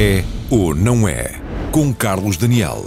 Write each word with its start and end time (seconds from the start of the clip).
É 0.00 0.22
ou 0.48 0.76
não 0.76 1.08
é? 1.08 1.34
Com 1.72 1.92
Carlos 1.92 2.36
Daniel. 2.36 2.84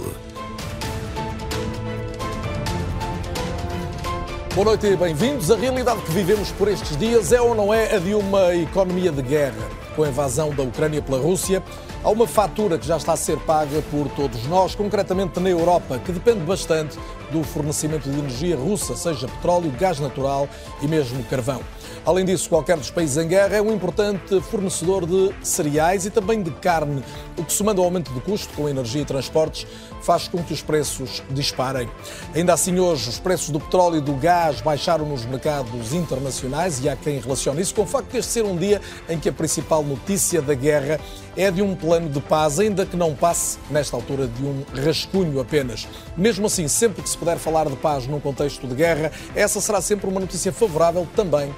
Boa 4.54 4.64
noite 4.64 4.86
e 4.86 4.96
bem-vindos. 4.96 5.50
A 5.50 5.56
realidade 5.58 6.00
que 6.00 6.10
vivemos 6.10 6.50
por 6.52 6.68
estes 6.68 6.96
dias 6.96 7.30
é 7.30 7.38
ou 7.38 7.54
não 7.54 7.74
é 7.74 7.96
a 7.96 7.98
de 7.98 8.14
uma 8.14 8.54
economia 8.54 9.12
de 9.12 9.20
guerra? 9.20 9.68
Com 9.94 10.04
a 10.04 10.08
invasão 10.08 10.54
da 10.54 10.62
Ucrânia 10.62 11.02
pela 11.02 11.20
Rússia, 11.20 11.62
há 12.02 12.08
uma 12.08 12.26
fatura 12.26 12.78
que 12.78 12.86
já 12.86 12.96
está 12.96 13.12
a 13.12 13.16
ser 13.16 13.36
paga 13.40 13.82
por 13.90 14.08
todos 14.16 14.46
nós, 14.46 14.74
concretamente 14.74 15.38
na 15.38 15.50
Europa, 15.50 15.98
que 15.98 16.12
depende 16.12 16.40
bastante 16.46 16.98
do 17.32 17.42
fornecimento 17.42 18.08
de 18.08 18.18
energia 18.18 18.56
russa, 18.56 18.94
seja 18.94 19.26
petróleo, 19.26 19.72
gás 19.78 19.98
natural 19.98 20.48
e 20.82 20.86
mesmo 20.86 21.24
carvão. 21.24 21.62
Além 22.04 22.24
disso, 22.24 22.48
qualquer 22.48 22.76
dos 22.76 22.90
países 22.90 23.16
em 23.16 23.28
guerra 23.28 23.56
é 23.56 23.62
um 23.62 23.72
importante 23.72 24.40
fornecedor 24.42 25.06
de 25.06 25.32
cereais 25.42 26.04
e 26.04 26.10
também 26.10 26.42
de 26.42 26.50
carne, 26.50 27.02
o 27.38 27.44
que, 27.44 27.52
somando 27.52 27.80
ao 27.80 27.86
aumento 27.86 28.12
de 28.12 28.20
custo 28.20 28.52
com 28.54 28.68
energia 28.68 29.02
e 29.02 29.04
transportes, 29.04 29.66
faz 30.02 30.26
com 30.26 30.42
que 30.42 30.52
os 30.52 30.60
preços 30.60 31.22
disparem. 31.30 31.88
Ainda 32.34 32.52
assim, 32.52 32.78
hoje, 32.78 33.08
os 33.08 33.20
preços 33.20 33.50
do 33.50 33.60
petróleo 33.60 33.98
e 33.98 34.00
do 34.00 34.14
gás 34.14 34.60
baixaram 34.60 35.06
nos 35.06 35.24
mercados 35.24 35.92
internacionais 35.92 36.80
e 36.82 36.88
há 36.88 36.96
quem 36.96 37.20
relacione 37.20 37.62
isso 37.62 37.74
com 37.74 37.82
o 37.82 37.86
facto 37.86 38.10
de 38.10 38.18
este 38.18 38.32
ser 38.32 38.44
um 38.44 38.56
dia 38.56 38.80
em 39.08 39.18
que 39.18 39.28
a 39.28 39.32
principal 39.32 39.84
notícia 39.84 40.42
da 40.42 40.54
guerra 40.54 40.98
é 41.36 41.50
de 41.50 41.62
um 41.62 41.74
plano 41.74 42.08
de 42.10 42.20
paz, 42.20 42.58
ainda 42.58 42.84
que 42.84 42.96
não 42.96 43.14
passe, 43.14 43.58
nesta 43.70 43.96
altura, 43.96 44.26
de 44.26 44.44
um 44.44 44.64
rascunho 44.84 45.40
apenas. 45.40 45.88
Mesmo 46.16 46.46
assim, 46.46 46.68
sempre 46.68 47.02
que 47.02 47.08
se 47.08 47.16
puder 47.22 47.38
falar 47.38 47.68
de 47.68 47.76
paz 47.76 48.08
num 48.08 48.18
contexto 48.18 48.66
de 48.66 48.74
guerra, 48.74 49.12
essa 49.32 49.60
será 49.60 49.80
sempre 49.80 50.10
uma 50.10 50.18
notícia 50.18 50.52
favorável 50.52 51.06
também 51.14 51.54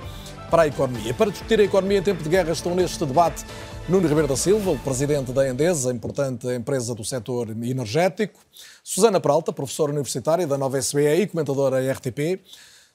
para 0.51 0.65
a 0.65 0.67
economia. 0.67 1.15
Para 1.15 1.31
discutir 1.31 1.59
a 1.59 1.63
economia 1.63 2.01
em 2.01 2.03
tempo 2.03 2.23
de 2.23 2.29
guerra 2.29 2.53
estão 2.53 2.75
neste 2.75 3.03
debate 3.07 3.47
Nuno 3.89 4.07
Ribeiro 4.07 4.29
da 4.29 4.37
Silva, 4.37 4.73
o 4.73 4.79
presidente 4.79 5.33
da 5.33 5.49
Endesa, 5.49 5.91
importante 5.91 6.47
empresa 6.49 6.95
do 6.95 7.03
setor 7.03 7.49
energético, 7.49 8.39
Susana 8.83 9.19
Peralta, 9.19 9.55
professora 9.55 9.91
universitária 9.91 10.47
da 10.47 10.59
Nova 10.59 10.77
SBE 10.77 11.23
e 11.23 11.27
comentadora 11.27 11.81
RTP, 11.93 12.43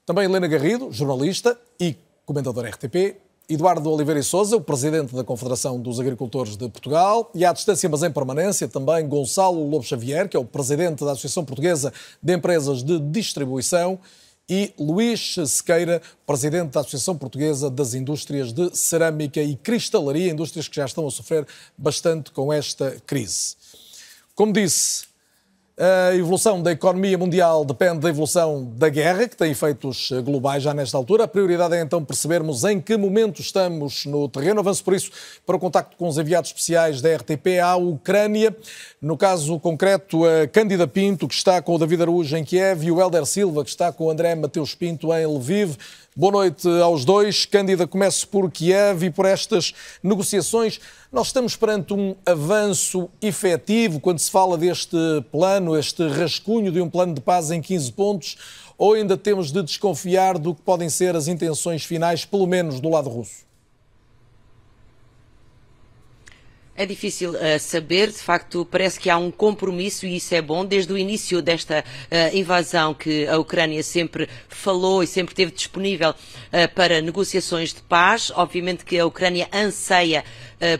também 0.05 0.25
Helena 0.25 0.47
Garrido, 0.47 0.91
jornalista 0.91 1.59
e 1.79 1.97
comentadora 2.23 2.69
RTP, 2.69 3.15
Eduardo 3.49 3.89
Oliveira 3.89 4.19
e 4.19 4.23
Souza, 4.23 4.55
o 4.55 4.61
presidente 4.61 5.15
da 5.15 5.23
Confederação 5.23 5.81
dos 5.81 5.99
Agricultores 5.99 6.55
de 6.55 6.69
Portugal, 6.69 7.31
e 7.33 7.43
à 7.43 7.51
distância, 7.51 7.89
mas 7.89 8.03
em 8.03 8.11
permanência, 8.11 8.67
também 8.67 9.07
Gonçalo 9.07 9.67
Lobo 9.67 9.83
Xavier, 9.83 10.29
que 10.29 10.37
é 10.37 10.39
o 10.39 10.45
presidente 10.45 11.03
da 11.03 11.13
Associação 11.13 11.43
Portuguesa 11.43 11.91
de 12.21 12.35
Empresas 12.35 12.83
de 12.83 12.99
Distribuição, 12.99 13.99
e 14.47 14.71
Luís 14.79 15.35
Sequeira, 15.47 15.99
presidente 16.27 16.73
da 16.73 16.81
Associação 16.81 17.17
Portuguesa 17.17 17.71
das 17.71 17.95
Indústrias 17.95 18.53
de 18.53 18.75
Cerâmica 18.77 19.41
e 19.41 19.55
Cristalaria, 19.55 20.31
indústrias 20.31 20.67
que 20.67 20.75
já 20.75 20.85
estão 20.85 21.07
a 21.07 21.11
sofrer 21.11 21.47
bastante 21.75 22.31
com 22.31 22.53
esta 22.53 22.97
crise. 23.07 23.55
Como 24.35 24.53
disse, 24.53 25.08
a 25.79 26.13
evolução 26.13 26.61
da 26.61 26.73
economia 26.73 27.17
mundial 27.17 27.63
depende 27.63 27.99
da 27.99 28.09
evolução 28.09 28.69
da 28.75 28.89
guerra, 28.89 29.29
que 29.29 29.37
tem 29.37 29.51
efeitos 29.51 30.11
globais 30.25 30.61
já 30.61 30.73
nesta 30.73 30.97
altura. 30.97 31.23
A 31.23 31.27
prioridade 31.27 31.73
é 31.73 31.81
então 31.81 32.03
percebermos 32.03 32.65
em 32.65 32.81
que 32.81 32.97
momento 32.97 33.39
estamos 33.39 34.05
no 34.05 34.27
terreno. 34.27 34.59
Avanço 34.59 34.83
por 34.83 34.93
isso 34.93 35.09
para 35.45 35.55
o 35.55 35.59
contacto 35.59 35.95
com 35.95 36.09
os 36.09 36.17
enviados 36.17 36.49
especiais 36.49 37.01
da 37.01 37.15
RTP 37.15 37.59
à 37.63 37.77
Ucrânia. 37.77 38.53
No 39.01 39.15
caso 39.15 39.57
concreto, 39.57 40.25
a 40.25 40.47
Cândida 40.47 40.85
Pinto, 40.85 41.29
que 41.29 41.33
está 41.33 41.61
com 41.61 41.73
o 41.73 41.79
David 41.79 42.01
Araújo 42.01 42.35
em 42.35 42.43
Kiev, 42.43 42.83
e 42.83 42.91
o 42.91 42.99
Helder 42.99 43.25
Silva, 43.25 43.63
que 43.63 43.69
está 43.69 43.89
com 43.89 44.07
o 44.07 44.09
André 44.09 44.35
Mateus 44.35 44.75
Pinto 44.75 45.13
em 45.13 45.25
Lviv. 45.25 45.77
Boa 46.19 46.33
noite 46.33 46.67
aos 46.83 47.05
dois. 47.05 47.45
Cândida, 47.45 47.87
começo 47.87 48.27
por 48.27 48.51
Kiev 48.51 49.05
e 49.05 49.09
por 49.09 49.25
estas 49.25 49.73
negociações. 50.03 50.77
Nós 51.13 51.27
estamos 51.27 51.55
perante 51.55 51.93
um 51.93 52.13
avanço 52.25 53.09
efetivo 53.21 54.01
quando 54.01 54.19
se 54.19 54.29
fala 54.29 54.57
deste 54.57 54.97
plano, 55.31 55.77
este 55.77 56.05
rascunho 56.09 56.73
de 56.73 56.81
um 56.81 56.89
plano 56.89 57.13
de 57.13 57.21
paz 57.21 57.51
em 57.51 57.61
15 57.61 57.93
pontos, 57.93 58.37
ou 58.77 58.95
ainda 58.95 59.15
temos 59.15 59.49
de 59.49 59.63
desconfiar 59.63 60.37
do 60.37 60.53
que 60.53 60.61
podem 60.61 60.89
ser 60.89 61.15
as 61.15 61.29
intenções 61.29 61.85
finais, 61.85 62.25
pelo 62.25 62.45
menos 62.45 62.81
do 62.81 62.89
lado 62.89 63.09
russo? 63.09 63.48
É 66.79 66.85
difícil 66.85 67.31
uh, 67.31 67.59
saber, 67.59 68.07
de 68.07 68.19
facto, 68.19 68.65
parece 68.65 68.97
que 68.97 69.09
há 69.09 69.17
um 69.17 69.29
compromisso 69.29 70.05
e 70.05 70.15
isso 70.15 70.33
é 70.33 70.41
bom. 70.41 70.63
Desde 70.63 70.93
o 70.93 70.97
início 70.97 71.41
desta 71.41 71.83
uh, 71.83 72.33
invasão 72.33 72.93
que 72.93 73.27
a 73.27 73.37
Ucrânia 73.37 73.83
sempre 73.83 74.29
falou 74.47 75.03
e 75.03 75.07
sempre 75.07 75.33
esteve 75.33 75.51
disponível 75.51 76.11
uh, 76.11 76.73
para 76.73 77.01
negociações 77.01 77.73
de 77.73 77.81
paz, 77.81 78.31
obviamente 78.33 78.85
que 78.85 78.97
a 78.97 79.05
Ucrânia 79.05 79.49
anseia 79.51 80.23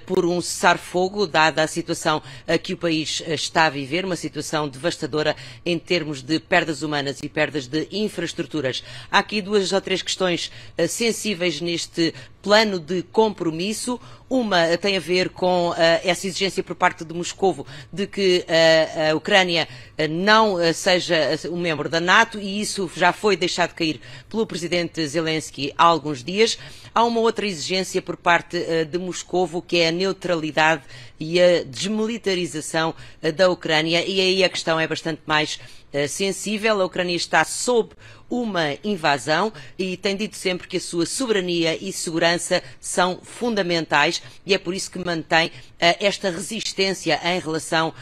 por 0.05 0.25
um 0.25 0.41
cessar-fogo, 0.41 1.25
dada 1.25 1.63
a 1.63 1.67
situação 1.67 2.21
que 2.63 2.73
o 2.73 2.77
país 2.77 3.23
está 3.27 3.65
a 3.65 3.69
viver, 3.69 4.05
uma 4.05 4.15
situação 4.15 4.67
devastadora 4.67 5.35
em 5.65 5.79
termos 5.79 6.21
de 6.21 6.39
perdas 6.39 6.81
humanas 6.81 7.19
e 7.23 7.29
perdas 7.29 7.67
de 7.67 7.87
infraestruturas. 7.91 8.83
Há 9.11 9.19
aqui 9.19 9.41
duas 9.41 9.71
ou 9.71 9.81
três 9.81 10.01
questões 10.01 10.51
sensíveis 10.87 11.61
neste 11.61 12.13
plano 12.41 12.79
de 12.79 13.03
compromisso. 13.03 13.99
Uma 14.29 14.77
tem 14.77 14.95
a 14.95 14.99
ver 14.99 15.29
com 15.29 15.69
uh, 15.69 15.75
essa 16.03 16.27
exigência 16.27 16.61
por 16.61 16.75
parte 16.75 17.03
de 17.03 17.13
Moscovo 17.15 17.65
de 17.91 18.05
que 18.05 18.45
uh, 18.47 19.11
a 19.11 19.15
Ucrânia 19.15 19.67
uh, 19.97 20.07
não 20.07 20.57
seja 20.71 21.39
um 21.49 21.57
membro 21.57 21.89
da 21.89 21.99
NATO 21.99 22.39
e 22.39 22.61
isso 22.61 22.89
já 22.95 23.11
foi 23.11 23.35
deixado 23.35 23.73
cair 23.73 23.99
pelo 24.29 24.45
presidente 24.45 25.05
Zelensky 25.07 25.73
há 25.75 25.83
alguns 25.83 26.23
dias. 26.23 26.59
Há 26.93 27.03
uma 27.03 27.19
outra 27.19 27.47
exigência 27.47 28.01
por 28.01 28.17
parte 28.17 28.59
de 28.85 28.97
Moscovo 28.99 29.61
que 29.69 29.77
é 29.77 29.87
a 29.89 29.91
neutralidade 29.91 30.81
e 31.19 31.39
a 31.39 31.63
desmilitarização 31.63 32.95
da 33.35 33.49
Ucrânia 33.49 34.03
e 34.05 34.19
aí 34.19 34.43
a 34.43 34.49
questão 34.49 34.79
é 34.79 34.87
bastante 34.87 35.21
mais 35.25 35.59
sensível. 36.07 36.81
A 36.81 36.85
Ucrânia 36.85 37.15
está 37.15 37.43
sob 37.43 37.89
uma 38.29 38.77
invasão 38.83 39.51
e 39.77 39.97
tem 39.97 40.15
dito 40.15 40.35
sempre 40.35 40.67
que 40.67 40.77
a 40.77 40.81
sua 40.81 41.05
soberania 41.05 41.75
e 41.75 41.91
segurança 41.91 42.61
são 42.79 43.19
fundamentais 43.23 44.21
e 44.45 44.53
é 44.53 44.57
por 44.57 44.73
isso 44.73 44.91
que 44.91 44.99
mantém 44.99 45.47
uh, 45.47 45.51
esta 45.99 46.29
resistência 46.29 47.19
em 47.23 47.39
relação 47.39 47.89
uh, 47.89 47.93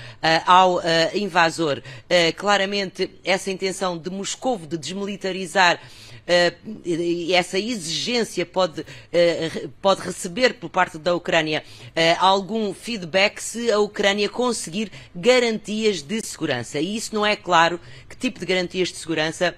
ao 0.46 0.76
uh, 0.78 0.82
invasor. 1.16 1.82
claramente, 2.36 3.10
essa 3.24 3.52
intenção 3.52 3.98
de 3.98 4.10
Moscou 4.10 4.58
de 4.58 4.78
desmilitarizar 4.78 5.80
uh, 6.28 7.34
essa 7.34 7.58
exigência 7.58 8.46
pode, 8.46 8.82
uh, 8.82 9.70
pode 9.82 10.02
receber 10.02 10.56
por 10.56 10.70
parte 10.70 10.98
da 10.98 11.16
Ucrânia 11.16 11.64
uh, 11.90 11.92
algum 12.20 12.74
feedback 12.74 13.40
se 13.42 13.72
a 13.72 13.80
Ucrânia 13.80 14.30
conseguir 14.30 14.92
garantias 15.16 16.02
de 16.02 16.22
segurança. 16.26 16.80
E 16.80 16.96
isso 16.96 17.16
não 17.16 17.26
é 17.26 17.36
claro 17.36 17.80
que 18.10 18.16
tipo 18.16 18.40
de 18.40 18.46
garantias 18.46 18.90
de 18.90 18.96
segurança 18.96 19.56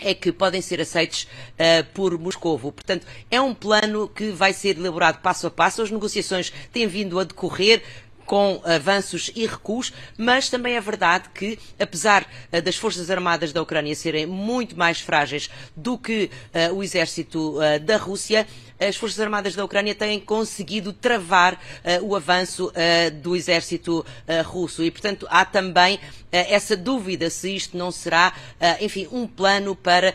é 0.00 0.14
que 0.14 0.30
podem 0.32 0.60
ser 0.60 0.80
aceitos 0.80 1.24
uh, 1.24 1.84
por 1.94 2.18
Moscovo. 2.18 2.72
Portanto, 2.72 3.06
é 3.30 3.40
um 3.40 3.54
plano 3.54 4.08
que 4.08 4.30
vai 4.30 4.52
ser 4.52 4.76
elaborado 4.76 5.20
passo 5.20 5.46
a 5.46 5.50
passo. 5.50 5.82
As 5.82 5.90
negociações 5.90 6.52
têm 6.72 6.86
vindo 6.86 7.18
a 7.18 7.24
decorrer 7.24 7.82
com 8.26 8.60
avanços 8.64 9.30
e 9.34 9.46
recuos, 9.46 9.92
mas 10.18 10.50
também 10.50 10.74
é 10.74 10.80
verdade 10.80 11.30
que, 11.32 11.58
apesar 11.78 12.22
uh, 12.52 12.60
das 12.60 12.76
Forças 12.76 13.10
Armadas 13.10 13.52
da 13.52 13.62
Ucrânia 13.62 13.94
serem 13.94 14.26
muito 14.26 14.76
mais 14.76 15.00
frágeis 15.00 15.48
do 15.74 15.96
que 15.96 16.30
uh, 16.70 16.74
o 16.74 16.82
exército 16.82 17.56
uh, 17.56 17.80
da 17.80 17.96
Rússia, 17.96 18.46
as 18.78 18.96
Forças 18.96 19.20
Armadas 19.20 19.54
da 19.54 19.64
Ucrânia 19.64 19.94
têm 19.94 20.20
conseguido 20.20 20.92
travar 20.92 21.58
o 22.02 22.14
avanço 22.14 22.70
do 23.22 23.34
exército 23.34 24.04
russo 24.44 24.84
e, 24.84 24.90
portanto, 24.90 25.26
há 25.30 25.46
também 25.46 25.98
essa 26.30 26.76
dúvida 26.76 27.30
se 27.30 27.56
isto 27.56 27.74
não 27.74 27.90
será, 27.90 28.34
enfim, 28.78 29.08
um 29.10 29.26
plano 29.26 29.74
para 29.74 30.14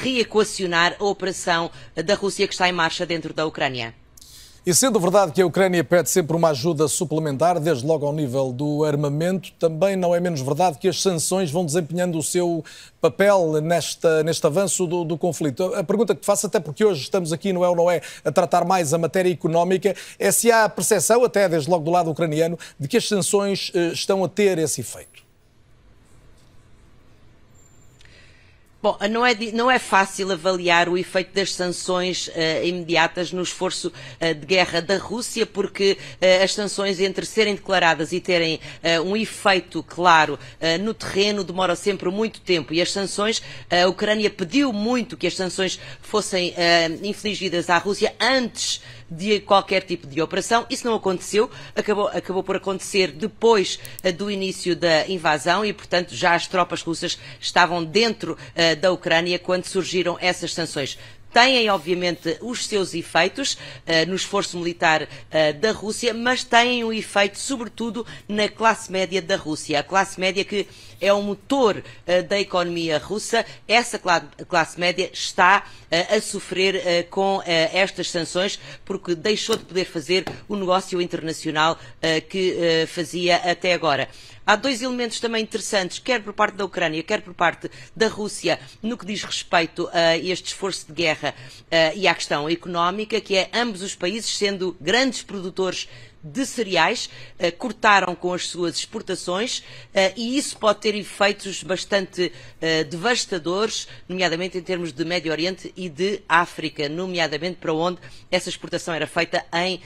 reequacionar 0.00 0.94
a 1.00 1.04
operação 1.04 1.68
da 1.96 2.14
Rússia 2.14 2.46
que 2.46 2.54
está 2.54 2.68
em 2.68 2.72
marcha 2.72 3.04
dentro 3.04 3.34
da 3.34 3.44
Ucrânia. 3.44 3.92
E 4.68 4.74
sendo 4.74 4.98
verdade 4.98 5.30
que 5.30 5.40
a 5.40 5.46
Ucrânia 5.46 5.84
pede 5.84 6.10
sempre 6.10 6.36
uma 6.36 6.48
ajuda 6.48 6.88
suplementar, 6.88 7.60
desde 7.60 7.86
logo 7.86 8.04
ao 8.04 8.12
nível 8.12 8.52
do 8.52 8.82
armamento, 8.82 9.52
também 9.60 9.94
não 9.94 10.12
é 10.12 10.18
menos 10.18 10.40
verdade 10.40 10.76
que 10.76 10.88
as 10.88 11.00
sanções 11.00 11.52
vão 11.52 11.64
desempenhando 11.64 12.18
o 12.18 12.22
seu 12.22 12.64
papel 13.00 13.60
nesta, 13.62 14.24
neste 14.24 14.44
avanço 14.44 14.84
do, 14.84 15.04
do 15.04 15.16
conflito. 15.16 15.72
A 15.72 15.84
pergunta 15.84 16.16
que 16.16 16.26
faço, 16.26 16.48
até 16.48 16.58
porque 16.58 16.84
hoje 16.84 17.02
estamos 17.02 17.32
aqui 17.32 17.52
no 17.52 17.62
É 17.62 17.68
ou 17.68 17.76
Não 17.76 17.88
É 17.88 18.00
a 18.24 18.32
tratar 18.32 18.64
mais 18.64 18.92
a 18.92 18.98
matéria 18.98 19.30
económica, 19.30 19.94
é 20.18 20.32
se 20.32 20.50
há 20.50 20.64
a 20.64 20.68
percepção, 20.68 21.22
até 21.22 21.48
desde 21.48 21.70
logo 21.70 21.84
do 21.84 21.92
lado 21.92 22.10
ucraniano, 22.10 22.58
de 22.76 22.88
que 22.88 22.96
as 22.96 23.06
sanções 23.06 23.70
eh, 23.72 23.92
estão 23.92 24.24
a 24.24 24.28
ter 24.28 24.58
esse 24.58 24.80
efeito. 24.80 25.15
Bom, 28.86 28.96
não 29.10 29.26
é, 29.26 29.34
não 29.52 29.68
é 29.68 29.80
fácil 29.80 30.30
avaliar 30.30 30.88
o 30.88 30.96
efeito 30.96 31.34
das 31.34 31.52
sanções 31.52 32.28
uh, 32.28 32.64
imediatas 32.64 33.32
no 33.32 33.42
esforço 33.42 33.88
uh, 33.88 34.32
de 34.32 34.46
guerra 34.46 34.80
da 34.80 34.96
Rússia, 34.96 35.44
porque 35.44 35.98
uh, 35.98 36.44
as 36.44 36.54
sanções, 36.54 37.00
entre 37.00 37.26
serem 37.26 37.56
declaradas 37.56 38.12
e 38.12 38.20
terem 38.20 38.60
um 39.04 39.16
efeito 39.16 39.82
claro 39.82 40.38
no 40.80 40.94
terreno, 40.94 41.42
demoram 41.42 41.74
sempre 41.74 42.08
muito 42.10 42.40
tempo. 42.40 42.72
E 42.72 42.80
as 42.80 42.92
sanções, 42.92 43.42
a 43.68 43.88
Ucrânia 43.88 44.30
pediu 44.30 44.72
muito 44.72 45.16
que 45.16 45.26
as 45.26 45.34
sanções 45.34 45.80
fossem 46.00 46.54
infligidas 47.02 47.68
à 47.68 47.78
Rússia 47.78 48.14
antes 48.20 48.80
de 49.10 49.40
qualquer 49.40 49.82
tipo 49.82 50.06
de 50.06 50.20
operação. 50.20 50.66
Isso 50.68 50.86
não 50.86 50.94
aconteceu, 50.94 51.50
acabou, 51.74 52.08
acabou 52.08 52.42
por 52.42 52.56
acontecer 52.56 53.12
depois 53.12 53.78
uh, 54.04 54.12
do 54.12 54.30
início 54.30 54.74
da 54.74 55.06
invasão 55.08 55.64
e, 55.64 55.72
portanto, 55.72 56.14
já 56.14 56.34
as 56.34 56.46
tropas 56.46 56.82
russas 56.82 57.18
estavam 57.40 57.84
dentro 57.84 58.32
uh, 58.32 58.76
da 58.76 58.92
Ucrânia 58.92 59.38
quando 59.38 59.64
surgiram 59.64 60.16
essas 60.20 60.52
sanções 60.52 60.98
têm, 61.36 61.68
obviamente, 61.68 62.38
os 62.40 62.66
seus 62.66 62.94
efeitos 62.94 63.54
uh, 63.54 64.08
no 64.08 64.14
esforço 64.14 64.56
militar 64.56 65.02
uh, 65.02 65.60
da 65.60 65.70
Rússia, 65.70 66.14
mas 66.14 66.42
têm 66.42 66.82
um 66.82 66.90
efeito, 66.90 67.38
sobretudo, 67.38 68.06
na 68.26 68.48
classe 68.48 68.90
média 68.90 69.20
da 69.20 69.36
Rússia. 69.36 69.78
A 69.78 69.82
classe 69.82 70.18
média 70.18 70.42
que 70.46 70.66
é 71.00 71.12
o 71.12 71.22
motor 71.22 71.76
uh, 71.76 72.22
da 72.24 72.38
economia 72.38 72.98
russa, 72.98 73.44
essa 73.66 74.00
classe 74.48 74.78
média 74.78 75.10
está 75.12 75.64
a 76.10 76.20
sofrer 76.20 77.06
com 77.10 77.40
estas 77.46 78.10
sanções 78.10 78.58
porque 78.84 79.14
deixou 79.14 79.56
de 79.56 79.64
poder 79.64 79.84
fazer 79.84 80.24
o 80.48 80.56
negócio 80.56 81.00
internacional 81.00 81.78
que 82.28 82.86
fazia 82.88 83.36
até 83.36 83.72
agora. 83.72 84.08
Há 84.44 84.56
dois 84.56 84.82
elementos 84.82 85.20
também 85.20 85.42
interessantes, 85.42 85.98
quer 85.98 86.22
por 86.22 86.32
parte 86.32 86.56
da 86.56 86.64
Ucrânia, 86.64 87.02
quer 87.02 87.20
por 87.20 87.34
parte 87.34 87.70
da 87.94 88.08
Rússia, 88.08 88.58
no 88.82 88.98
que 88.98 89.06
diz 89.06 89.22
respeito 89.22 89.88
a 89.92 90.16
este 90.16 90.48
esforço 90.48 90.86
de 90.88 90.92
guerra 90.92 91.34
e 91.94 92.08
à 92.08 92.14
questão 92.14 92.48
económica, 92.48 93.20
que 93.20 93.36
é 93.36 93.48
ambos 93.54 93.82
os 93.82 93.94
países 93.94 94.36
sendo 94.36 94.76
grandes 94.80 95.22
produtores 95.22 95.88
de 96.32 96.44
cereais, 96.44 97.08
uh, 97.38 97.52
cortaram 97.56 98.14
com 98.14 98.32
as 98.32 98.48
suas 98.48 98.76
exportações 98.76 99.58
uh, 99.58 100.12
e 100.16 100.36
isso 100.36 100.56
pode 100.56 100.80
ter 100.80 100.94
efeitos 100.94 101.62
bastante 101.62 102.32
uh, 102.32 102.84
devastadores, 102.88 103.88
nomeadamente 104.08 104.58
em 104.58 104.62
termos 104.62 104.92
de 104.92 105.04
Médio 105.04 105.30
Oriente 105.30 105.72
e 105.76 105.88
de 105.88 106.20
África, 106.28 106.88
nomeadamente 106.88 107.58
para 107.60 107.72
onde 107.72 107.98
essa 108.30 108.48
exportação 108.48 108.94
era 108.94 109.06
feita 109.06 109.44
em 109.52 109.80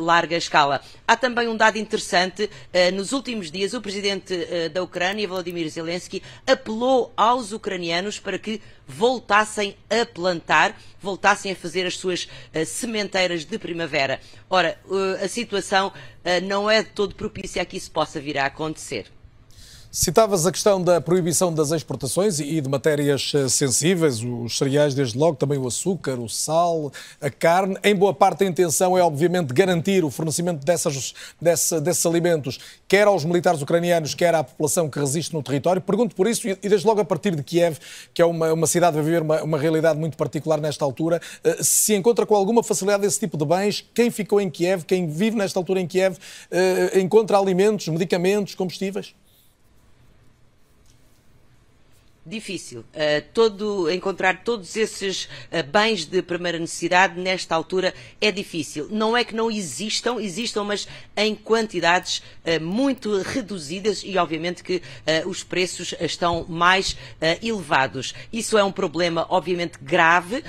larga 0.00 0.36
escala. 0.36 0.80
Há 1.06 1.16
também 1.16 1.48
um 1.48 1.56
dado 1.56 1.78
interessante. 1.78 2.48
nos 2.94 3.12
últimos 3.12 3.50
dias, 3.50 3.74
o 3.74 3.80
presidente 3.80 4.34
da 4.72 4.82
Ucrânia, 4.82 5.26
Volodymyr 5.26 5.68
Zelensky, 5.68 6.22
apelou 6.46 7.12
aos 7.16 7.52
ucranianos 7.52 8.18
para 8.18 8.38
que 8.38 8.60
voltassem 8.96 9.76
a 9.90 10.04
plantar, 10.06 10.78
voltassem 11.00 11.52
a 11.52 11.56
fazer 11.56 11.86
as 11.86 11.96
suas 11.96 12.24
uh, 12.24 12.64
sementeiras 12.66 13.44
de 13.44 13.58
primavera. 13.58 14.20
Ora, 14.48 14.78
uh, 14.86 15.24
a 15.24 15.28
situação 15.28 15.88
uh, 15.88 16.46
não 16.46 16.70
é 16.70 16.82
de 16.82 16.90
todo 16.90 17.14
propícia 17.14 17.62
a 17.62 17.64
que 17.64 17.76
isso 17.76 17.90
possa 17.90 18.20
vir 18.20 18.38
a 18.38 18.46
acontecer. 18.46 19.06
Citavas 19.94 20.46
a 20.46 20.50
questão 20.50 20.82
da 20.82 21.02
proibição 21.02 21.52
das 21.52 21.70
exportações 21.70 22.40
e 22.40 22.62
de 22.62 22.66
matérias 22.66 23.30
eh, 23.34 23.46
sensíveis, 23.46 24.22
os 24.24 24.56
cereais 24.56 24.94
desde 24.94 25.18
logo, 25.18 25.36
também 25.36 25.58
o 25.58 25.66
açúcar, 25.66 26.18
o 26.18 26.30
sal, 26.30 26.90
a 27.20 27.28
carne. 27.28 27.76
Em 27.84 27.94
boa 27.94 28.14
parte 28.14 28.42
a 28.42 28.46
intenção 28.46 28.96
é 28.96 29.02
obviamente 29.02 29.52
garantir 29.52 30.02
o 30.02 30.10
fornecimento 30.10 30.64
dessas, 30.64 31.12
dessa, 31.38 31.78
desses 31.78 32.06
alimentos, 32.06 32.58
quer 32.88 33.06
aos 33.06 33.22
militares 33.26 33.60
ucranianos, 33.60 34.14
quer 34.14 34.34
à 34.34 34.42
população 34.42 34.88
que 34.88 34.98
resiste 34.98 35.34
no 35.34 35.42
território. 35.42 35.82
Pergunto 35.82 36.16
por 36.16 36.26
isso, 36.26 36.48
e 36.48 36.54
desde 36.54 36.86
logo 36.86 37.02
a 37.02 37.04
partir 37.04 37.36
de 37.36 37.42
Kiev, 37.42 37.76
que 38.14 38.22
é 38.22 38.24
uma, 38.24 38.50
uma 38.50 38.66
cidade 38.66 38.98
a 38.98 39.02
viver 39.02 39.20
uma, 39.20 39.42
uma 39.42 39.58
realidade 39.58 39.98
muito 39.98 40.16
particular 40.16 40.58
nesta 40.58 40.86
altura, 40.86 41.20
eh, 41.44 41.58
se 41.60 41.94
encontra 41.94 42.24
com 42.24 42.34
alguma 42.34 42.62
facilidade 42.62 43.04
esse 43.04 43.20
tipo 43.20 43.36
de 43.36 43.44
bens, 43.44 43.86
quem 43.92 44.10
ficou 44.10 44.40
em 44.40 44.48
Kiev, 44.48 44.84
quem 44.86 45.06
vive 45.06 45.36
nesta 45.36 45.58
altura 45.58 45.82
em 45.82 45.86
Kiev, 45.86 46.16
eh, 46.50 46.98
encontra 46.98 47.36
alimentos, 47.36 47.88
medicamentos, 47.88 48.54
combustíveis? 48.54 49.14
Difícil 52.24 52.80
uh, 52.80 52.84
todo, 53.34 53.90
encontrar 53.90 54.44
todos 54.44 54.76
esses 54.76 55.24
uh, 55.24 55.62
bens 55.70 56.04
de 56.04 56.22
primeira 56.22 56.58
necessidade 56.58 57.20
nesta 57.20 57.54
altura 57.54 57.92
é 58.20 58.30
difícil. 58.30 58.88
Não 58.90 59.16
é 59.16 59.24
que 59.24 59.34
não 59.34 59.50
existam, 59.50 60.20
existam, 60.20 60.62
mas 60.62 60.86
em 61.16 61.34
quantidades 61.34 62.18
uh, 62.18 62.62
muito 62.62 63.20
reduzidas 63.22 64.02
e 64.04 64.16
obviamente 64.16 64.62
que 64.62 64.82
os 65.26 65.42
preços 65.42 65.94
estão 66.00 66.44
mais 66.48 66.96
elevados. 67.42 68.14
Isso 68.32 68.56
é 68.56 68.64
um 68.64 68.72
problema 68.72 69.26
obviamente 69.28 69.78
grave 69.80 70.44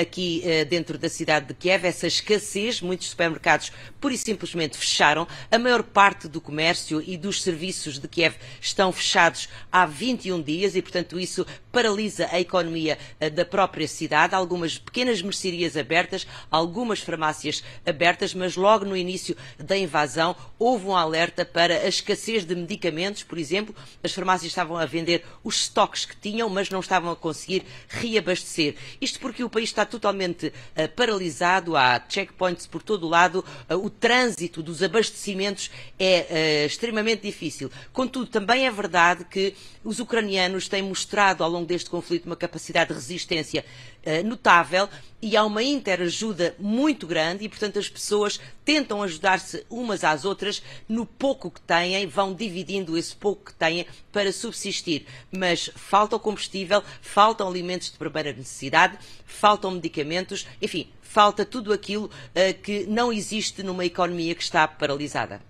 aqui 0.00 0.42
dentro 0.68 0.98
da 0.98 1.08
cidade 1.08 1.46
de 1.46 1.54
Kiev, 1.54 1.86
essa 1.86 2.06
escassez, 2.06 2.80
muitos 2.80 3.10
supermercados 3.10 3.72
pura 4.00 4.14
e 4.14 4.18
simplesmente 4.18 4.76
fecharam, 4.76 5.26
a 5.50 5.58
maior 5.58 5.82
parte 5.82 6.28
do 6.28 6.40
comércio 6.40 7.02
e 7.04 7.16
dos 7.16 7.42
serviços 7.42 7.98
de 7.98 8.08
Kiev 8.08 8.36
estão 8.60 8.92
fechados 8.92 9.48
há 9.70 9.86
21 9.86 10.42
dias 10.42 10.76
e 10.76 10.82
portanto 10.82 11.07
Portanto, 11.08 11.18
isso 11.20 11.46
paralisa 11.70 12.28
a 12.30 12.40
economia 12.40 12.98
eh, 13.20 13.30
da 13.30 13.44
própria 13.44 13.86
cidade. 13.86 14.34
Algumas 14.34 14.78
pequenas 14.78 15.22
mercearias 15.22 15.76
abertas, 15.76 16.26
algumas 16.50 17.00
farmácias 17.00 17.62
abertas, 17.86 18.34
mas 18.34 18.56
logo 18.56 18.84
no 18.84 18.96
início 18.96 19.36
da 19.58 19.76
invasão 19.76 20.34
houve 20.58 20.86
um 20.86 20.96
alerta 20.96 21.44
para 21.44 21.74
a 21.78 21.88
escassez 21.88 22.44
de 22.44 22.54
medicamentos, 22.54 23.22
por 23.22 23.38
exemplo. 23.38 23.74
As 24.02 24.12
farmácias 24.12 24.50
estavam 24.50 24.76
a 24.76 24.86
vender 24.86 25.24
os 25.44 25.62
estoques 25.62 26.04
que 26.04 26.16
tinham, 26.16 26.48
mas 26.48 26.70
não 26.70 26.80
estavam 26.80 27.10
a 27.10 27.16
conseguir 27.16 27.64
reabastecer. 27.88 28.74
Isto 29.00 29.20
porque 29.20 29.44
o 29.44 29.50
país 29.50 29.68
está 29.68 29.84
totalmente 29.84 30.48
uh, 30.48 30.88
paralisado, 30.96 31.76
há 31.76 32.02
checkpoints 32.08 32.66
por 32.66 32.82
todo 32.82 33.06
o 33.06 33.08
lado, 33.08 33.44
uh, 33.70 33.74
o 33.74 33.90
trânsito 33.90 34.62
dos 34.62 34.82
abastecimentos 34.82 35.70
é 35.98 36.64
extremamente 36.64 37.22
difícil. 37.22 37.70
Contudo, 37.92 38.26
também 38.26 38.66
é 38.66 38.70
verdade 38.70 39.24
que 39.24 39.54
os 39.84 39.98
ucranianos 40.00 40.68
têm 40.68 40.82
mostrado 40.82 41.42
ao 41.42 41.50
longo 41.50 41.66
deste 41.68 41.88
conflito 41.88 42.26
uma 42.26 42.34
capacidade 42.34 42.88
de 42.88 42.94
resistência 42.94 43.64
uh, 44.04 44.26
notável 44.26 44.88
e 45.20 45.36
há 45.36 45.44
uma 45.44 45.62
interajuda 45.62 46.54
muito 46.58 47.06
grande 47.06 47.44
e, 47.44 47.48
portanto, 47.48 47.78
as 47.78 47.88
pessoas 47.88 48.40
tentam 48.64 49.02
ajudar-se 49.02 49.64
umas 49.68 50.02
às 50.02 50.24
outras 50.24 50.62
no 50.88 51.04
pouco 51.04 51.50
que 51.50 51.60
têm, 51.60 52.06
vão 52.06 52.34
dividindo 52.34 52.96
esse 52.96 53.14
pouco 53.14 53.46
que 53.46 53.54
têm 53.54 53.86
para 54.10 54.32
subsistir. 54.32 55.06
Mas 55.30 55.70
falta 55.76 56.18
combustível, 56.18 56.82
faltam 57.00 57.48
alimentos 57.48 57.90
de 57.90 57.98
primeira 57.98 58.32
necessidade, 58.32 58.98
faltam 59.26 59.72
medicamentos, 59.72 60.46
enfim, 60.60 60.88
falta 61.02 61.44
tudo 61.44 61.72
aquilo 61.72 62.06
uh, 62.06 62.62
que 62.62 62.86
não 62.86 63.12
existe 63.12 63.62
numa 63.62 63.84
economia 63.84 64.34
que 64.34 64.42
está 64.42 64.66
paralisada. 64.66 65.47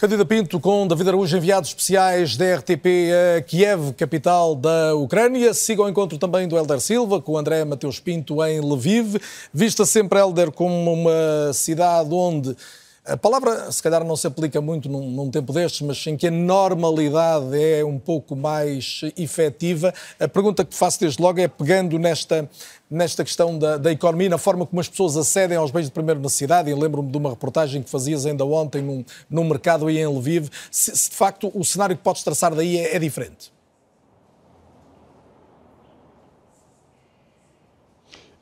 Candida 0.00 0.24
Pinto 0.24 0.58
com 0.58 0.86
David 0.88 1.08
Araújo, 1.08 1.36
enviados 1.36 1.68
especiais 1.68 2.34
da 2.34 2.56
RTP 2.56 2.86
a 3.36 3.42
Kiev, 3.42 3.92
capital 3.92 4.54
da 4.54 4.94
Ucrânia. 4.94 5.52
Siga 5.52 5.82
o 5.82 5.88
encontro 5.90 6.16
também 6.16 6.48
do 6.48 6.56
Helder 6.56 6.80
Silva 6.80 7.20
com 7.20 7.36
André 7.36 7.66
Mateus 7.66 8.00
Pinto 8.00 8.42
em 8.42 8.60
Lviv. 8.60 9.20
Vista 9.52 9.84
sempre 9.84 10.18
Helder 10.18 10.52
como 10.52 10.90
uma 10.90 11.52
cidade 11.52 12.14
onde 12.14 12.56
a 13.10 13.16
palavra, 13.16 13.72
se 13.72 13.82
calhar, 13.82 14.04
não 14.04 14.14
se 14.14 14.26
aplica 14.26 14.60
muito 14.60 14.88
num, 14.88 15.10
num, 15.10 15.30
tempo 15.30 15.52
destes, 15.52 15.80
mas 15.80 16.06
em 16.06 16.16
que 16.16 16.28
a 16.28 16.30
normalidade 16.30 17.60
é 17.60 17.84
um 17.84 17.98
pouco 17.98 18.36
mais 18.36 19.00
efetiva. 19.16 19.92
A 20.18 20.28
pergunta 20.28 20.64
que 20.64 20.76
faço 20.76 21.00
desde 21.00 21.20
logo 21.20 21.40
é, 21.40 21.48
pegando 21.48 21.98
nesta, 21.98 22.48
nesta 22.88 23.24
questão 23.24 23.58
da, 23.58 23.76
da 23.76 23.90
economia, 23.90 24.28
na 24.28 24.38
forma 24.38 24.64
como 24.64 24.80
as 24.80 24.88
pessoas 24.88 25.16
acedem 25.16 25.56
aos 25.56 25.72
bens 25.72 25.86
de 25.86 25.90
primeira 25.90 26.20
necessidade, 26.20 26.70
e 26.70 26.74
lembro-me 26.74 27.10
de 27.10 27.18
uma 27.18 27.30
reportagem 27.30 27.82
que 27.82 27.90
fazias 27.90 28.24
ainda 28.26 28.44
ontem 28.44 28.80
num, 28.80 29.04
num 29.28 29.44
mercado 29.44 29.88
aí 29.88 29.98
em 29.98 30.06
Lviv, 30.06 30.48
se, 30.70 30.96
se 30.96 31.10
de 31.10 31.16
facto 31.16 31.50
o 31.52 31.64
cenário 31.64 31.96
que 31.96 32.02
podes 32.02 32.22
traçar 32.22 32.54
daí 32.54 32.78
é, 32.78 32.94
é 32.94 32.98
diferente. 33.00 33.50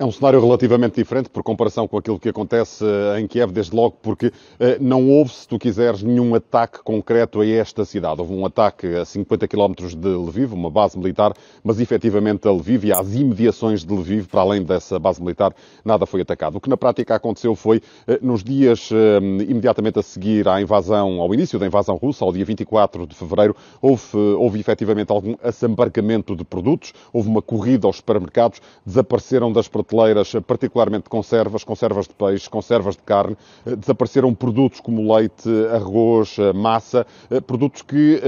É 0.01 0.05
um 0.05 0.13
cenário 0.13 0.41
relativamente 0.41 0.95
diferente 0.95 1.29
por 1.29 1.43
comparação 1.43 1.89
com 1.89 1.99
aquilo 1.99 2.21
que 2.21 2.29
acontece 2.29 2.85
eh, 2.85 3.19
em 3.19 3.27
Kiev, 3.27 3.51
desde 3.51 3.75
logo 3.75 3.97
porque 4.01 4.33
eh, 4.61 4.79
não 4.81 5.11
houve, 5.11 5.33
se 5.33 5.49
tu 5.49 5.59
quiseres, 5.59 6.05
nenhum 6.05 6.37
ataque 6.37 6.79
concreto 6.85 7.41
a 7.41 7.47
esta 7.49 7.85
cidade. 7.85 8.21
Houve 8.21 8.33
um 8.33 8.47
ataque 8.47 8.87
a 8.95 9.05
50 9.05 9.49
km 9.49 9.73
de 9.99 10.09
Lviv, 10.09 10.53
uma 10.53 10.71
base 10.71 10.97
militar, 10.97 11.33
mas 11.65 11.81
efetivamente 11.81 12.47
a 12.47 12.53
Lviv 12.53 12.85
e 12.85 12.93
às 12.93 13.13
imediações 13.13 13.85
de 13.85 13.93
Lviv, 13.93 14.29
para 14.29 14.43
além 14.43 14.63
dessa 14.63 15.01
base 15.01 15.21
militar, 15.21 15.53
nada 15.85 16.07
foi 16.07 16.21
atacado. 16.21 16.59
O 16.59 16.61
que 16.61 16.71
na 16.71 16.77
prática 16.77 17.17
aconteceu 17.17 17.57
foi, 17.57 17.83
eh, 18.07 18.21
nos 18.23 18.45
dias 18.45 18.91
imediatamente 19.49 19.99
a 19.99 20.03
seguir 20.03 20.47
à 20.47 20.61
invasão, 20.63 21.21
ao 21.21 21.35
início 21.35 21.59
da 21.59 21.67
invasão 21.67 21.97
russa, 21.97 22.25
ao 22.25 22.33
dia 22.33 22.45
24 22.45 23.05
de 23.05 23.17
fevereiro, 23.17 23.57
houve, 23.83 24.17
houve 24.17 24.61
efetivamente 24.61 25.11
algum 25.11 25.35
assambarcamento 25.43 26.37
de 26.37 26.45
produtos, 26.45 26.93
houve 27.13 27.29
uma 27.29 27.43
corrida 27.43 27.89
aos 27.89 27.97
supermercados, 27.97 28.61
desapareceram 28.87 29.53
das 29.53 29.67
prateleiras, 29.67 29.88
particularmente 30.47 31.09
conservas, 31.09 31.65
conservas 31.65 32.07
de 32.07 32.15
peixe, 32.15 32.49
conservas 32.49 32.97
de 32.97 33.03
carne. 33.03 33.37
Eh, 33.65 33.77
desapareceram 33.77 34.35
produtos 34.35 34.81
como 34.81 35.15
leite, 35.15 35.49
arroz, 35.75 36.37
eh, 36.39 36.53
massa, 36.53 37.07
eh, 37.31 37.41
produtos 37.41 37.83
que 37.83 38.21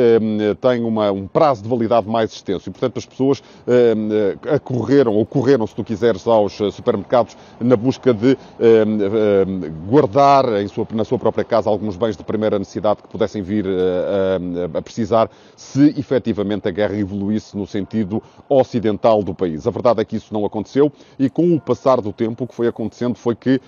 têm 0.61 0.85
uma, 0.85 1.11
um 1.13 1.27
prazo 1.27 1.63
de 1.63 1.69
validade 1.69 2.09
mais 2.09 2.33
extenso. 2.33 2.69
E, 2.69 2.73
portanto, 2.73 2.99
as 2.99 3.07
pessoas 3.07 3.43
acorreram, 4.53 5.15
ou 5.15 5.27
correram, 5.27 5.67
se 5.67 5.75
tu 5.75 5.85
quiseres, 5.85 6.27
aos 6.27 6.55
supermercados 6.73 7.37
na 7.61 7.77
busca 7.77 8.13
de 8.15 8.37
guardar 9.89 10.61
em 10.61 10.69
sua, 10.69 10.87
na 10.93 11.05
sua 11.05 11.19
própria 11.19 11.45
casa 11.45 11.69
alguns 11.69 11.97
bens 11.97 12.17
de 12.17 12.25
primeira 12.25 12.59
necessidade 12.59 13.03
que 13.03 13.09
pudessem 13.09 13.43
vir 13.43 13.67
a, 13.67 14.79
a 14.79 14.83
precisar 14.83 15.31
se 15.57 15.95
efetivamente 15.99 16.69
a 16.69 16.71
guerra 16.71 16.97
evoluísse 16.97 17.57
no 17.57 17.67
sentido 17.67 18.23
ocidental 18.49 19.23
do 19.23 19.35
país. 19.35 19.67
A 19.67 19.71
verdade 19.71 20.01
é 20.01 20.05
que 20.05 20.17
isso 20.17 20.33
não 20.33 20.45
aconteceu 20.45 20.93
e 21.19 21.29
com 21.29 21.50
com 21.51 21.57
o 21.57 21.61
passar 21.61 22.01
do 22.01 22.13
tempo, 22.13 22.45
o 22.45 22.47
que 22.47 22.55
foi 22.55 22.69
acontecendo 22.69 23.17
foi 23.17 23.35
que 23.35 23.61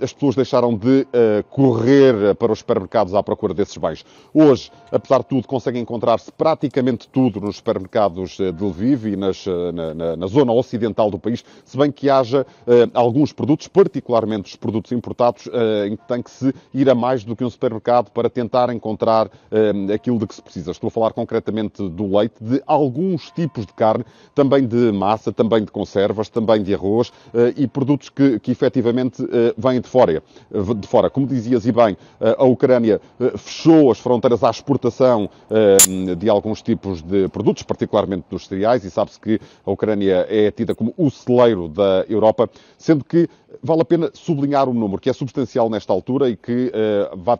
as 0.00 0.12
pessoas 0.12 0.36
deixaram 0.36 0.76
de 0.76 1.06
correr 1.50 2.34
para 2.36 2.52
os 2.52 2.60
supermercados 2.60 3.14
à 3.14 3.22
procura 3.22 3.52
desses 3.52 3.76
bens. 3.76 4.04
Hoje, 4.32 4.70
apesar 4.92 5.18
de 5.18 5.26
tudo, 5.26 5.48
conseguem 5.48 5.82
encontrar-se 5.82 6.30
praticamente 6.30 7.08
tudo 7.08 7.40
nos 7.40 7.56
supermercados 7.56 8.36
de 8.36 8.64
Lviv 8.64 9.06
e 9.06 9.16
nas, 9.16 9.44
na, 9.74 9.94
na, 9.94 10.16
na, 10.16 10.26
zona 10.26 10.52
ocidental 10.52 11.10
do 11.10 11.18
país, 11.18 11.44
se 11.64 11.76
bem 11.76 11.90
que 11.90 12.08
haja 12.08 12.46
alguns 12.94 13.32
produtos, 13.32 13.66
particularmente 13.66 14.50
os 14.50 14.56
produtos 14.56 14.92
importados, 14.92 15.48
em 15.88 15.96
que 15.96 16.06
tem 16.06 16.22
que 16.22 16.30
se 16.30 16.54
ir 16.72 16.88
a 16.88 16.94
mais 16.94 17.24
do 17.24 17.34
que 17.34 17.44
um 17.44 17.50
supermercado 17.50 18.10
para 18.10 18.30
tentar 18.30 18.72
encontrar 18.72 19.30
aquilo 19.92 20.18
de 20.18 20.26
que 20.26 20.34
se 20.34 20.42
precisa. 20.42 20.70
Estou 20.70 20.88
a 20.88 20.90
falar 20.90 21.12
concretamente 21.12 21.88
do 21.88 22.16
leite, 22.16 22.36
de 22.40 22.62
alguns 22.66 23.30
tipos 23.30 23.66
de 23.66 23.72
carne, 23.72 24.04
também 24.34 24.66
de 24.66 24.92
massa, 24.92 25.32
também 25.32 25.64
de 25.64 25.70
conservas, 25.70 26.28
também 26.28 26.62
de 26.62 26.74
arroz 26.74 27.10
eh, 27.10 27.15
e 27.56 27.66
produtos 27.66 28.08
que, 28.08 28.38
que 28.40 28.50
efetivamente 28.50 29.22
eh, 29.22 29.54
vêm 29.56 29.80
de 29.80 29.88
fora. 29.88 30.22
De 30.78 30.86
fora. 30.86 31.10
Como 31.10 31.26
dizias 31.26 31.66
e 31.66 31.72
bem, 31.72 31.96
eh, 32.20 32.36
a 32.38 32.44
Ucrânia 32.44 33.00
fechou 33.36 33.90
as 33.90 33.98
fronteiras 33.98 34.42
à 34.42 34.50
exportação 34.50 35.28
de 36.18 36.28
alguns 36.28 36.62
tipos 36.62 37.02
de 37.02 37.28
produtos, 37.28 37.62
particularmente 37.62 38.24
dos 38.30 38.46
cereais, 38.46 38.84
e 38.84 38.90
sabe-se 38.90 39.18
que 39.20 39.40
a 39.64 39.70
Ucrânia 39.70 40.26
é 40.28 40.50
tida 40.50 40.74
como 40.74 40.94
o 40.96 41.10
celeiro 41.10 41.68
da 41.68 42.04
Europa, 42.08 42.48
sendo 42.78 43.04
que 43.04 43.28
vale 43.62 43.82
a 43.82 43.84
pena 43.84 44.10
sublinhar 44.12 44.68
um 44.68 44.74
número 44.74 45.00
que 45.00 45.08
é 45.10 45.12
substancial 45.12 45.70
nesta 45.70 45.92
altura 45.92 46.28
e 46.28 46.36
que 46.36 46.72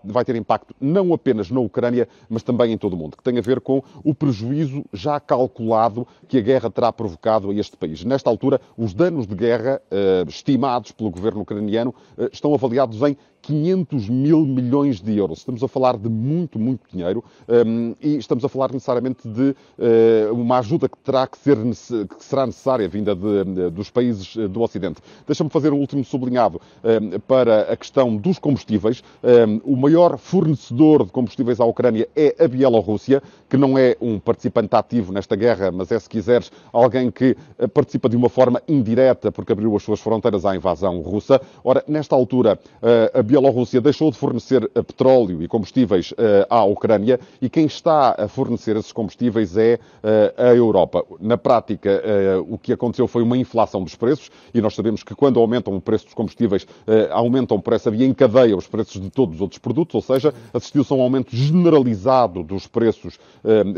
vai, 0.05 0.25
ter 0.25 0.37
impacto 0.37 0.75
não 0.81 1.13
apenas 1.13 1.51
na 1.51 1.61
Ucrânia, 1.61 2.09
mas 2.29 2.43
também 2.43 2.73
em 2.73 2.79
todo 2.79 2.95
o 2.95 2.97
mundo, 2.97 3.17
que 3.17 3.23
tem 3.23 3.39
a 3.39 3.43
ver 3.43 3.61
com 3.61 3.83
o 4.03 4.15
prejuízo 4.15 4.85
já 4.93 5.21
calculado 5.21 6.07
que 6.29 6.39
a 6.39 6.41
guerra 6.41 6.71
terá 6.71 6.93
provocado 6.93 7.51
a 7.51 7.55
este 7.55 7.77
país. 7.77 8.05
Nesta 8.05 8.31
altura, 8.31 8.61
os 8.77 8.95
danos 8.95 9.27
de 9.27 9.35
guerra 9.35 9.66
uh, 9.75 10.29
estimados 10.29 10.93
pelo 10.93 11.11
governo 11.11 11.43
ucraniano 11.43 11.95
uh, 12.17 12.29
estão 12.33 12.55
avaliados 12.55 13.03
em 13.03 13.17
500 13.47 14.09
mil 14.09 14.45
milhões 14.45 15.01
de 15.01 15.17
euros. 15.17 15.39
Estamos 15.39 15.63
a 15.63 15.69
falar 15.69 15.97
de 15.97 16.09
muito, 16.09 16.59
muito 16.59 16.81
dinheiro 16.91 17.23
um, 17.49 17.95
e 18.03 18.17
estamos 18.17 18.45
a 18.45 18.49
falar 18.49 18.73
necessariamente 18.73 19.29
de 19.29 19.51
uh, 19.79 20.35
uma 20.35 20.59
ajuda 20.59 20.89
que 20.89 20.99
terá 20.99 21.29
que 21.29 21.39
ser 21.39 21.57
que 21.57 22.25
será 22.25 22.45
necessária 22.45 22.89
vinda 22.89 23.15
de, 23.15 23.45
de, 23.45 23.71
dos 23.71 23.89
países 23.89 24.35
do 24.51 24.63
Ocidente. 24.63 25.01
Deixa-me 25.25 25.49
fazer 25.49 25.73
um 25.73 25.79
último 25.79 26.05
sublinhado 26.05 26.61
um, 26.83 27.21
para 27.21 27.73
a 27.73 27.77
questão 27.77 28.17
dos 28.17 28.39
combustíveis. 28.39 29.05
Um, 29.23 29.61
o 29.73 29.77
maior 29.77 30.19
fornecedor 30.19 31.05
de 31.05 31.13
combustíveis 31.13 31.61
à 31.61 31.65
Ucrânia 31.65 32.09
é 32.17 32.35
a 32.43 32.49
Bielorrússia, 32.49 33.23
que 33.49 33.57
não 33.57 33.79
é 33.79 33.97
um 34.01 34.19
participante 34.19 34.75
ativo 34.75 35.13
nesta 35.13 35.37
guerra, 35.37 35.71
mas 35.71 35.93
é, 35.93 35.99
se 35.99 36.09
quiseres, 36.09 36.51
alguém 36.73 37.13
que 37.13 37.37
eh, 37.59 37.67
participa 37.69 38.09
de 38.09 38.17
uma 38.17 38.29
forma 38.29 38.61
indireta 38.67 39.31
porque 39.31 39.53
abriu 39.53 39.75
as 39.77 39.83
suas 39.83 40.01
fronteiras 40.01 40.45
à 40.45 40.57
invasão 40.57 41.01
russa. 41.01 41.41
Ora, 41.63 41.85
nesta 41.87 42.17
altura, 42.17 42.59
uh, 42.83 43.19
a 43.19 43.23
Bielorrússia 43.23 43.36
Bielorrússia 43.37 43.83
deixou 43.83 44.11
de 44.11 44.17
fornecer 44.17 44.71
eh, 44.75 44.83
petróleo 44.83 45.43
e 45.43 45.49
combustíveis 45.49 46.15
eh, 46.17 46.47
à 46.49 46.65
Ucrânia 46.65 47.21
e 47.43 47.51
quem 47.51 47.67
está 47.67 48.15
a 48.17 48.27
fornecer 48.29 48.77
esses 48.77 48.93
combustíveis 48.93 49.59
é 49.59 49.79
eh, 50.03 50.35
a 50.39 50.55
Europa. 50.55 51.05
Na 51.21 51.37
prática, 51.37 52.03
o 52.49 52.57
que 52.57 52.73
aconteceu 52.73 53.07
foi 53.07 53.23
uma 53.23 53.37
inflação 53.37 53.83
dos 53.83 53.95
preços 53.95 54.31
e 54.55 54.61
nós 54.61 54.75
sabemos 54.75 55.03
que 55.03 55.15
quando 55.15 55.39
aumentam 55.39 55.75
o 55.75 55.81
preço 55.81 56.07
dos 56.07 56.15
combustíveis, 56.15 56.67
aumentam 57.11 57.61
por 57.61 57.73
essa 57.73 57.91
via 57.91 58.07
em 58.07 58.15
cadeia 58.15 58.57
os 58.57 58.67
preços 58.67 59.01
de 59.01 59.11
todos 59.11 59.37
os 59.37 59.41
outros 59.41 59.59
produtos, 59.59 59.95
ou 59.95 60.03
seja, 60.03 60.33
assistiu-se 60.53 60.93
a 60.93 60.97
um 60.97 61.03
aumento 61.03 61.35
generalizado 61.35 62.43
dos 62.43 62.67
preços 62.67 63.19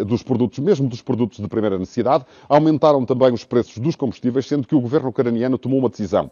dos 0.06 0.22
produtos, 0.22 0.58
mesmo 0.58 0.88
dos 0.88 1.02
produtos 1.02 1.38
de 1.38 1.48
primeira 1.48 1.78
necessidade. 1.78 2.24
Aumentaram 2.48 3.04
também 3.04 3.32
os 3.32 3.44
preços 3.44 3.78
dos 3.78 3.96
combustíveis, 3.96 4.46
sendo 4.46 4.66
que 4.66 4.74
o 4.74 4.80
governo 4.80 5.08
ucraniano 5.08 5.58
tomou 5.58 5.78
uma 5.78 5.88
decisão. 5.88 6.30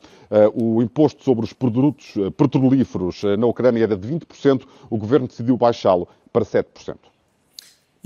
O 0.55 0.83
imposto 0.83 1.23
sobre 1.25 1.45
os 1.45 1.53
produtos 1.53 2.15
petrolíferos 2.37 3.16
na 3.39 3.47
Ucrânia 3.47 3.85
era 3.85 3.97
de 3.97 4.09
20%, 4.09 4.67
o 4.91 4.97
governo 4.97 5.27
decidiu 5.27 5.57
baixá-lo 5.57 6.09
para 6.33 6.45
7%. 6.45 6.97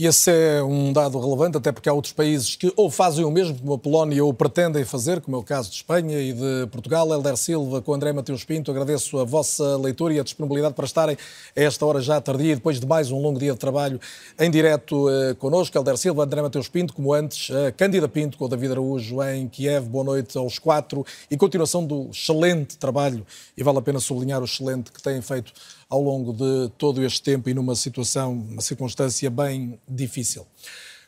E 0.01 0.07
esse 0.07 0.31
é 0.31 0.63
um 0.63 0.95
dado 0.95 1.21
relevante, 1.21 1.59
até 1.59 1.71
porque 1.71 1.87
há 1.87 1.93
outros 1.93 2.15
países 2.15 2.57
que 2.57 2.73
ou 2.75 2.91
fazem 2.91 3.23
o 3.23 3.31
mesmo, 3.31 3.59
como 3.59 3.75
a 3.75 3.79
Polónia, 3.79 4.25
ou 4.25 4.33
pretendem 4.33 4.83
fazer, 4.83 5.21
como 5.21 5.37
é 5.37 5.41
o 5.41 5.43
caso 5.43 5.69
de 5.69 5.77
Espanha 5.77 6.19
e 6.19 6.33
de 6.33 6.67
Portugal. 6.73 7.13
Helder 7.13 7.37
Silva, 7.37 7.83
com 7.83 7.93
André 7.93 8.11
Mateus 8.11 8.43
Pinto, 8.43 8.71
agradeço 8.71 9.19
a 9.19 9.25
vossa 9.25 9.77
leitura 9.77 10.15
e 10.15 10.19
a 10.19 10.23
disponibilidade 10.23 10.73
para 10.73 10.87
estarem 10.87 11.19
a 11.55 11.61
esta 11.61 11.85
hora 11.85 12.01
já 12.01 12.19
tardia, 12.19 12.55
depois 12.55 12.81
de 12.81 12.87
mais 12.87 13.11
um 13.11 13.21
longo 13.21 13.39
dia 13.39 13.53
de 13.53 13.59
trabalho, 13.59 14.01
em 14.39 14.51
direto 14.51 15.07
eh, 15.11 15.35
connosco. 15.35 15.77
Helder 15.77 15.99
Silva, 15.99 16.25
André 16.25 16.41
Mateus 16.41 16.67
Pinto, 16.67 16.95
como 16.95 17.13
antes, 17.13 17.55
a 17.55 17.71
Cândida 17.71 18.09
Pinto 18.09 18.39
com 18.39 18.47
o 18.47 18.49
David 18.49 18.73
Araújo 18.73 19.23
em 19.23 19.49
Kiev. 19.49 19.87
Boa 19.87 20.05
noite 20.05 20.39
aos 20.39 20.59
quatro 20.59 21.05
e 21.31 21.37
continuação 21.37 21.85
do 21.85 22.09
excelente 22.11 22.79
trabalho, 22.79 23.27
e 23.55 23.63
vale 23.63 23.77
a 23.77 23.83
pena 23.83 24.01
sublinhar 24.01 24.41
o 24.41 24.47
excelente 24.47 24.91
que 24.91 25.03
têm 25.03 25.21
feito 25.21 25.53
ao 25.91 26.01
longo 26.01 26.33
de 26.33 26.71
todo 26.79 27.05
este 27.05 27.21
tempo 27.21 27.51
e 27.51 27.55
numa 27.55 27.75
situação, 27.75 28.33
uma 28.33 28.63
circunstância 28.63 29.29
bem 29.29 29.79
difícil. 29.89 30.47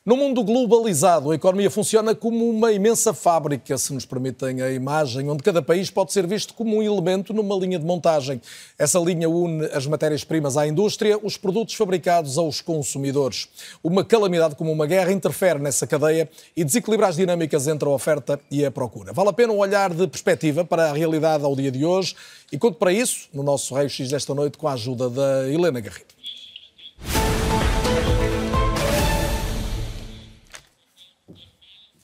No 0.05 0.17
mundo 0.17 0.43
globalizado, 0.43 1.31
a 1.31 1.35
economia 1.37 1.71
funciona 1.71 2.13
como 2.13 2.51
uma 2.51 2.73
imensa 2.73 3.15
fábrica, 3.15 3.79
se 3.79 3.95
nos 3.95 4.05
permitem 4.05 4.61
a 4.61 4.69
imagem, 4.73 5.31
onde 5.31 5.45
cada 5.45 5.63
país 5.63 5.91
pode 5.91 6.13
ser 6.13 6.27
visto 6.27 6.55
como 6.55 6.79
um 6.79 6.83
elemento 6.83 7.33
numa 7.33 7.55
linha 7.55 7.79
de 7.79 7.87
montagem. 7.87 8.43
Essa 8.77 8.99
linha 8.99 9.29
une 9.29 9.65
as 9.67 9.87
matérias-primas 9.87 10.57
à 10.57 10.67
indústria, 10.67 11.17
os 11.23 11.37
produtos 11.37 11.77
fabricados 11.77 12.37
aos 12.37 12.61
consumidores. 12.61 13.47
Uma 13.81 14.05
calamidade 14.05 14.57
como 14.57 14.73
uma 14.73 14.89
guerra 14.89 15.13
interfere 15.13 15.61
nessa 15.61 15.87
cadeia 15.87 16.29
e 16.57 16.65
desequilibra 16.65 17.07
as 17.07 17.15
dinâmicas 17.15 17.69
entre 17.69 17.89
a 17.89 17.93
oferta 17.93 18.41
e 18.51 18.65
a 18.65 18.73
procura. 18.73 19.13
Vale 19.13 19.29
a 19.29 19.33
pena 19.33 19.53
um 19.53 19.59
olhar 19.59 19.95
de 19.95 20.09
perspectiva 20.09 20.65
para 20.65 20.91
a 20.91 20.93
realidade 20.93 21.45
ao 21.45 21.55
dia 21.55 21.71
de 21.71 21.85
hoje 21.85 22.17
e 22.51 22.59
conto 22.59 22.77
para 22.77 22.93
isso 22.93 23.29
no 23.33 23.45
nosso 23.45 23.73
Raio 23.73 23.89
X 23.89 24.11
desta 24.11 24.35
noite 24.35 24.59
com 24.59 24.67
a 24.67 24.73
ajuda 24.73 25.09
da 25.09 25.49
Helena 25.49 25.79
Garrido. 25.79 26.22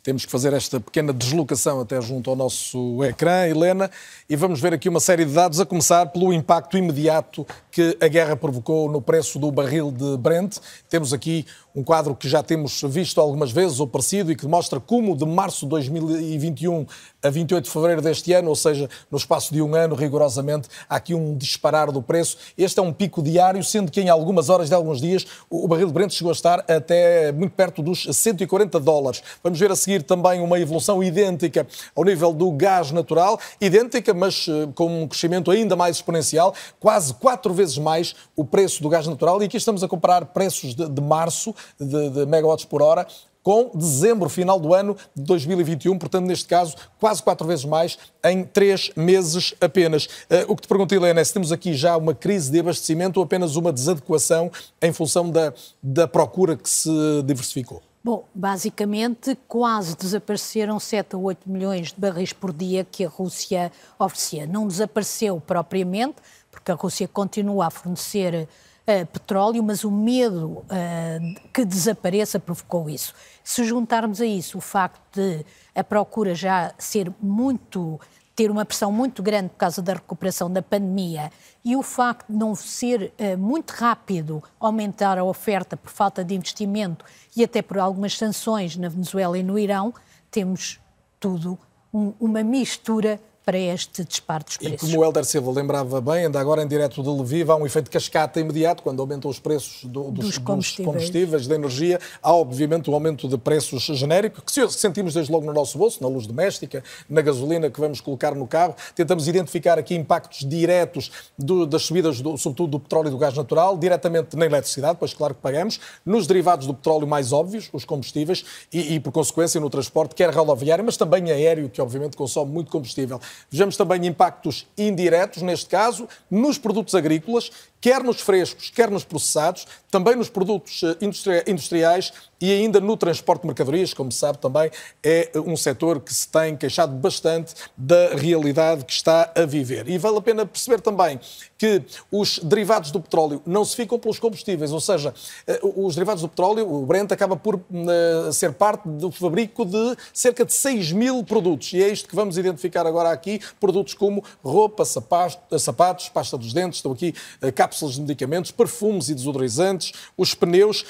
Temos 0.08 0.24
que 0.24 0.32
fazer 0.32 0.54
esta 0.54 0.80
pequena 0.80 1.12
deslocação 1.12 1.82
até 1.82 2.00
junto 2.00 2.30
ao 2.30 2.34
nosso 2.34 3.04
ecrã, 3.04 3.46
Helena, 3.46 3.90
e 4.26 4.36
vamos 4.36 4.58
ver 4.58 4.72
aqui 4.72 4.88
uma 4.88 5.00
série 5.00 5.26
de 5.26 5.34
dados, 5.34 5.60
a 5.60 5.66
começar 5.66 6.06
pelo 6.06 6.32
impacto 6.32 6.78
imediato 6.78 7.46
que 7.70 7.94
a 8.00 8.08
guerra 8.08 8.34
provocou 8.34 8.90
no 8.90 9.02
preço 9.02 9.38
do 9.38 9.52
barril 9.52 9.92
de 9.92 10.16
Brent. 10.16 10.56
Temos 10.88 11.12
aqui 11.12 11.44
um 11.76 11.84
quadro 11.84 12.14
que 12.16 12.26
já 12.26 12.42
temos 12.42 12.80
visto 12.88 13.20
algumas 13.20 13.52
vezes, 13.52 13.78
ou 13.80 13.86
parecido, 13.86 14.32
e 14.32 14.34
que 14.34 14.46
mostra 14.46 14.80
como 14.80 15.14
de 15.14 15.26
março 15.26 15.66
de 15.66 15.70
2021 15.70 16.86
a 17.22 17.30
28 17.30 17.64
de 17.64 17.70
fevereiro 17.70 18.02
deste 18.02 18.32
ano, 18.32 18.48
ou 18.48 18.56
seja, 18.56 18.88
no 19.10 19.18
espaço 19.18 19.52
de 19.52 19.60
um 19.60 19.74
ano, 19.74 19.94
rigorosamente, 19.94 20.68
há 20.88 20.96
aqui 20.96 21.14
um 21.14 21.36
disparar 21.36 21.92
do 21.92 22.02
preço. 22.02 22.38
Este 22.56 22.80
é 22.80 22.82
um 22.82 22.92
pico 22.92 23.22
diário, 23.22 23.62
sendo 23.62 23.92
que 23.92 24.00
em 24.00 24.08
algumas 24.08 24.48
horas 24.48 24.68
de 24.68 24.74
alguns 24.74 25.00
dias 25.00 25.26
o 25.50 25.68
barril 25.68 25.86
de 25.86 25.92
Brent 25.92 26.12
chegou 26.12 26.30
a 26.30 26.34
estar 26.34 26.64
até 26.66 27.30
muito 27.30 27.52
perto 27.52 27.82
dos 27.82 28.08
140 28.10 28.80
dólares. 28.80 29.22
Vamos 29.42 29.60
ver 29.60 29.70
a 29.70 29.76
seguir 29.76 29.97
também 30.02 30.40
uma 30.40 30.58
evolução 30.58 31.02
idêntica 31.02 31.66
ao 31.94 32.04
nível 32.04 32.32
do 32.32 32.50
gás 32.52 32.90
natural, 32.90 33.38
idêntica, 33.60 34.12
mas 34.14 34.46
eh, 34.48 34.68
com 34.74 35.02
um 35.02 35.08
crescimento 35.08 35.50
ainda 35.50 35.76
mais 35.76 35.96
exponencial, 35.96 36.54
quase 36.80 37.14
quatro 37.14 37.52
vezes 37.52 37.78
mais 37.78 38.14
o 38.36 38.44
preço 38.44 38.82
do 38.82 38.88
gás 38.88 39.06
natural. 39.06 39.42
E 39.42 39.46
aqui 39.46 39.56
estamos 39.56 39.82
a 39.82 39.88
comparar 39.88 40.26
preços 40.26 40.74
de, 40.74 40.88
de 40.88 41.00
março 41.00 41.54
de, 41.78 42.10
de 42.10 42.26
megawatts 42.26 42.64
por 42.64 42.82
hora 42.82 43.06
com 43.48 43.70
dezembro, 43.74 44.28
final 44.28 44.60
do 44.60 44.74
ano 44.74 44.94
de 45.16 45.22
2021, 45.22 45.96
portanto, 45.96 46.26
neste 46.26 46.46
caso, 46.46 46.76
quase 47.00 47.22
quatro 47.22 47.46
vezes 47.46 47.64
mais 47.64 47.96
em 48.22 48.44
três 48.44 48.90
meses 48.94 49.54
apenas. 49.58 50.04
Uh, 50.04 50.44
o 50.48 50.54
que 50.54 50.60
te 50.60 50.68
pergunto, 50.68 50.94
Helena, 50.94 51.18
é 51.18 51.24
se 51.24 51.32
temos 51.32 51.50
aqui 51.50 51.72
já 51.72 51.96
uma 51.96 52.14
crise 52.14 52.50
de 52.50 52.60
abastecimento 52.60 53.16
ou 53.18 53.24
apenas 53.24 53.56
uma 53.56 53.72
desadequação 53.72 54.50
em 54.82 54.92
função 54.92 55.30
da, 55.30 55.54
da 55.82 56.06
procura 56.06 56.58
que 56.58 56.68
se 56.68 56.90
diversificou? 57.24 57.87
Bom, 58.08 58.24
basicamente, 58.34 59.36
quase 59.46 59.94
desapareceram 59.94 60.80
7 60.80 61.14
a 61.14 61.18
8 61.18 61.40
milhões 61.46 61.92
de 61.92 62.00
barris 62.00 62.32
por 62.32 62.54
dia 62.54 62.82
que 62.82 63.04
a 63.04 63.08
Rússia 63.10 63.70
oferecia. 63.98 64.46
Não 64.46 64.66
desapareceu 64.66 65.38
propriamente, 65.38 66.16
porque 66.50 66.72
a 66.72 66.74
Rússia 66.74 67.06
continua 67.06 67.66
a 67.66 67.70
fornecer 67.70 68.48
uh, 68.88 69.06
petróleo, 69.12 69.62
mas 69.62 69.84
o 69.84 69.90
medo 69.90 70.46
uh, 70.46 71.50
que 71.52 71.66
desapareça 71.66 72.40
provocou 72.40 72.88
isso. 72.88 73.12
Se 73.44 73.62
juntarmos 73.62 74.22
a 74.22 74.26
isso 74.26 74.56
o 74.56 74.62
facto 74.62 75.02
de 75.14 75.44
a 75.74 75.84
procura 75.84 76.34
já 76.34 76.72
ser 76.78 77.12
muito 77.20 78.00
ter 78.38 78.52
uma 78.52 78.64
pressão 78.64 78.92
muito 78.92 79.20
grande 79.20 79.48
por 79.48 79.56
causa 79.56 79.82
da 79.82 79.94
recuperação 79.94 80.48
da 80.48 80.62
pandemia 80.62 81.28
e 81.64 81.74
o 81.74 81.82
facto 81.82 82.32
de 82.32 82.38
não 82.38 82.54
ser 82.54 83.12
uh, 83.18 83.36
muito 83.36 83.72
rápido 83.72 84.40
aumentar 84.60 85.18
a 85.18 85.24
oferta 85.24 85.76
por 85.76 85.90
falta 85.90 86.22
de 86.22 86.36
investimento 86.36 87.04
e 87.36 87.42
até 87.42 87.60
por 87.60 87.80
algumas 87.80 88.16
sanções 88.16 88.76
na 88.76 88.88
Venezuela 88.88 89.36
e 89.36 89.42
no 89.42 89.58
Irão, 89.58 89.92
temos 90.30 90.78
tudo 91.18 91.58
um, 91.92 92.12
uma 92.20 92.44
mistura 92.44 93.20
para 93.48 93.56
este 93.56 94.04
disparo 94.04 94.44
dos 94.44 94.58
preços. 94.58 94.76
E 94.76 94.92
como 94.92 95.00
o 95.00 95.02
Helder 95.02 95.24
Silva 95.24 95.50
lembrava 95.50 96.02
bem, 96.02 96.26
ainda 96.26 96.38
agora 96.38 96.62
em 96.62 96.68
direto 96.68 97.02
de 97.02 97.08
Lviv, 97.08 97.50
há 97.50 97.56
um 97.56 97.64
efeito 97.64 97.90
cascata 97.90 98.38
imediato 98.38 98.82
quando 98.82 99.00
aumentam 99.00 99.30
os 99.30 99.38
preços 99.38 99.84
do, 99.84 100.10
dos, 100.10 100.26
dos, 100.26 100.36
combustíveis. 100.36 100.76
dos, 100.76 100.84
combustíveis. 100.84 101.46
da 101.46 101.54
energia. 101.54 101.98
Há, 102.22 102.30
obviamente, 102.30 102.90
um 102.90 102.92
aumento 102.94 103.26
de 103.26 103.38
preços 103.38 103.84
genérico, 103.84 104.42
que 104.42 104.68
sentimos 104.70 105.14
desde 105.14 105.32
logo 105.32 105.46
no 105.46 105.54
nosso 105.54 105.78
bolso, 105.78 106.02
na 106.02 106.08
luz 106.10 106.26
doméstica, 106.26 106.84
na 107.08 107.22
gasolina 107.22 107.70
que 107.70 107.80
vamos 107.80 108.02
colocar 108.02 108.34
no 108.34 108.46
carro. 108.46 108.74
Tentamos 108.94 109.26
identificar 109.26 109.78
aqui 109.78 109.94
impactos 109.94 110.46
diretos 110.46 111.10
do, 111.38 111.64
das 111.64 111.84
subidas, 111.84 112.20
do, 112.20 112.36
sobretudo 112.36 112.72
do 112.72 112.80
petróleo 112.80 113.08
e 113.08 113.10
do 113.12 113.16
gás 113.16 113.34
natural, 113.34 113.78
diretamente 113.78 114.36
na 114.36 114.44
eletricidade, 114.44 114.98
pois 115.00 115.14
claro 115.14 115.34
que 115.34 115.40
pagamos, 115.40 115.80
nos 116.04 116.26
derivados 116.26 116.66
do 116.66 116.74
petróleo 116.74 117.06
mais 117.06 117.32
óbvios, 117.32 117.70
os 117.72 117.86
combustíveis, 117.86 118.44
e, 118.70 118.96
e 118.96 119.00
por 119.00 119.10
consequência 119.10 119.58
no 119.58 119.70
transporte, 119.70 120.14
quer 120.14 120.34
rodoviário, 120.34 120.84
mas 120.84 120.98
também 120.98 121.30
aéreo, 121.30 121.70
que 121.70 121.80
obviamente 121.80 122.14
consome 122.14 122.52
muito 122.52 122.70
combustível. 122.70 123.18
Vejamos 123.50 123.76
também 123.76 124.06
impactos 124.06 124.66
indiretos, 124.76 125.42
neste 125.42 125.66
caso, 125.66 126.08
nos 126.30 126.58
produtos 126.58 126.94
agrícolas, 126.94 127.50
quer 127.80 128.02
nos 128.02 128.20
frescos, 128.20 128.70
quer 128.70 128.90
nos 128.90 129.04
processados, 129.04 129.66
também 129.90 130.16
nos 130.16 130.28
produtos 130.28 130.82
eh, 130.82 131.44
industriais 131.46 132.12
e 132.40 132.52
ainda 132.52 132.80
no 132.80 132.96
transporte 132.96 133.42
de 133.42 133.46
mercadorias, 133.46 133.92
como 133.92 134.12
se 134.12 134.18
sabe 134.18 134.38
também, 134.38 134.70
é 135.02 135.30
um 135.36 135.56
setor 135.56 136.00
que 136.00 136.12
se 136.12 136.28
tem 136.28 136.56
queixado 136.56 136.92
bastante 136.94 137.54
da 137.76 138.14
realidade 138.14 138.84
que 138.84 138.92
está 138.92 139.32
a 139.34 139.44
viver. 139.44 139.88
E 139.88 139.98
vale 139.98 140.18
a 140.18 140.20
pena 140.20 140.46
perceber 140.46 140.80
também 140.80 141.18
que 141.56 141.82
os 142.10 142.38
derivados 142.38 142.90
do 142.90 143.00
petróleo 143.00 143.42
não 143.44 143.64
se 143.64 143.74
ficam 143.74 143.98
pelos 143.98 144.18
combustíveis, 144.18 144.72
ou 144.72 144.80
seja, 144.80 145.12
eh, 145.46 145.60
os 145.62 145.94
derivados 145.94 146.22
do 146.22 146.28
petróleo, 146.28 146.72
o 146.72 146.86
Brent 146.86 147.10
acaba 147.10 147.36
por 147.36 147.56
uh, 147.56 148.32
ser 148.32 148.52
parte 148.52 148.88
do 148.88 149.10
fabrico 149.10 149.64
de 149.64 149.96
cerca 150.12 150.44
de 150.44 150.52
6 150.52 150.92
mil 150.92 151.24
produtos. 151.24 151.72
E 151.72 151.82
é 151.82 151.88
isto 151.88 152.08
que 152.08 152.14
vamos 152.14 152.38
identificar 152.38 152.86
agora 152.86 153.10
aqui, 153.10 153.40
produtos 153.58 153.94
como 153.94 154.22
roupa, 154.44 154.84
sapatos, 154.84 155.38
sapatos 155.62 156.08
pasta 156.08 156.38
dos 156.38 156.52
dentes, 156.52 156.78
estão 156.78 156.92
aqui 156.92 157.14
cápsulas 157.54 157.96
de 157.96 158.02
medicamentos, 158.02 158.50
perfumes 158.50 159.08
e 159.08 159.14
desodorizantes, 159.14 159.92
os 160.16 160.34
pneus. 160.34 160.84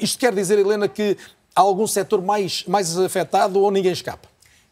Isto 0.00 0.18
quer 0.18 0.34
dizer, 0.34 0.58
Helena, 0.58 0.88
que 0.94 1.18
há 1.54 1.60
algum 1.60 1.86
setor 1.86 2.22
mais, 2.22 2.64
mais 2.64 2.96
afetado 2.98 3.60
ou 3.60 3.70
ninguém 3.70 3.92
escapa? 3.92 4.28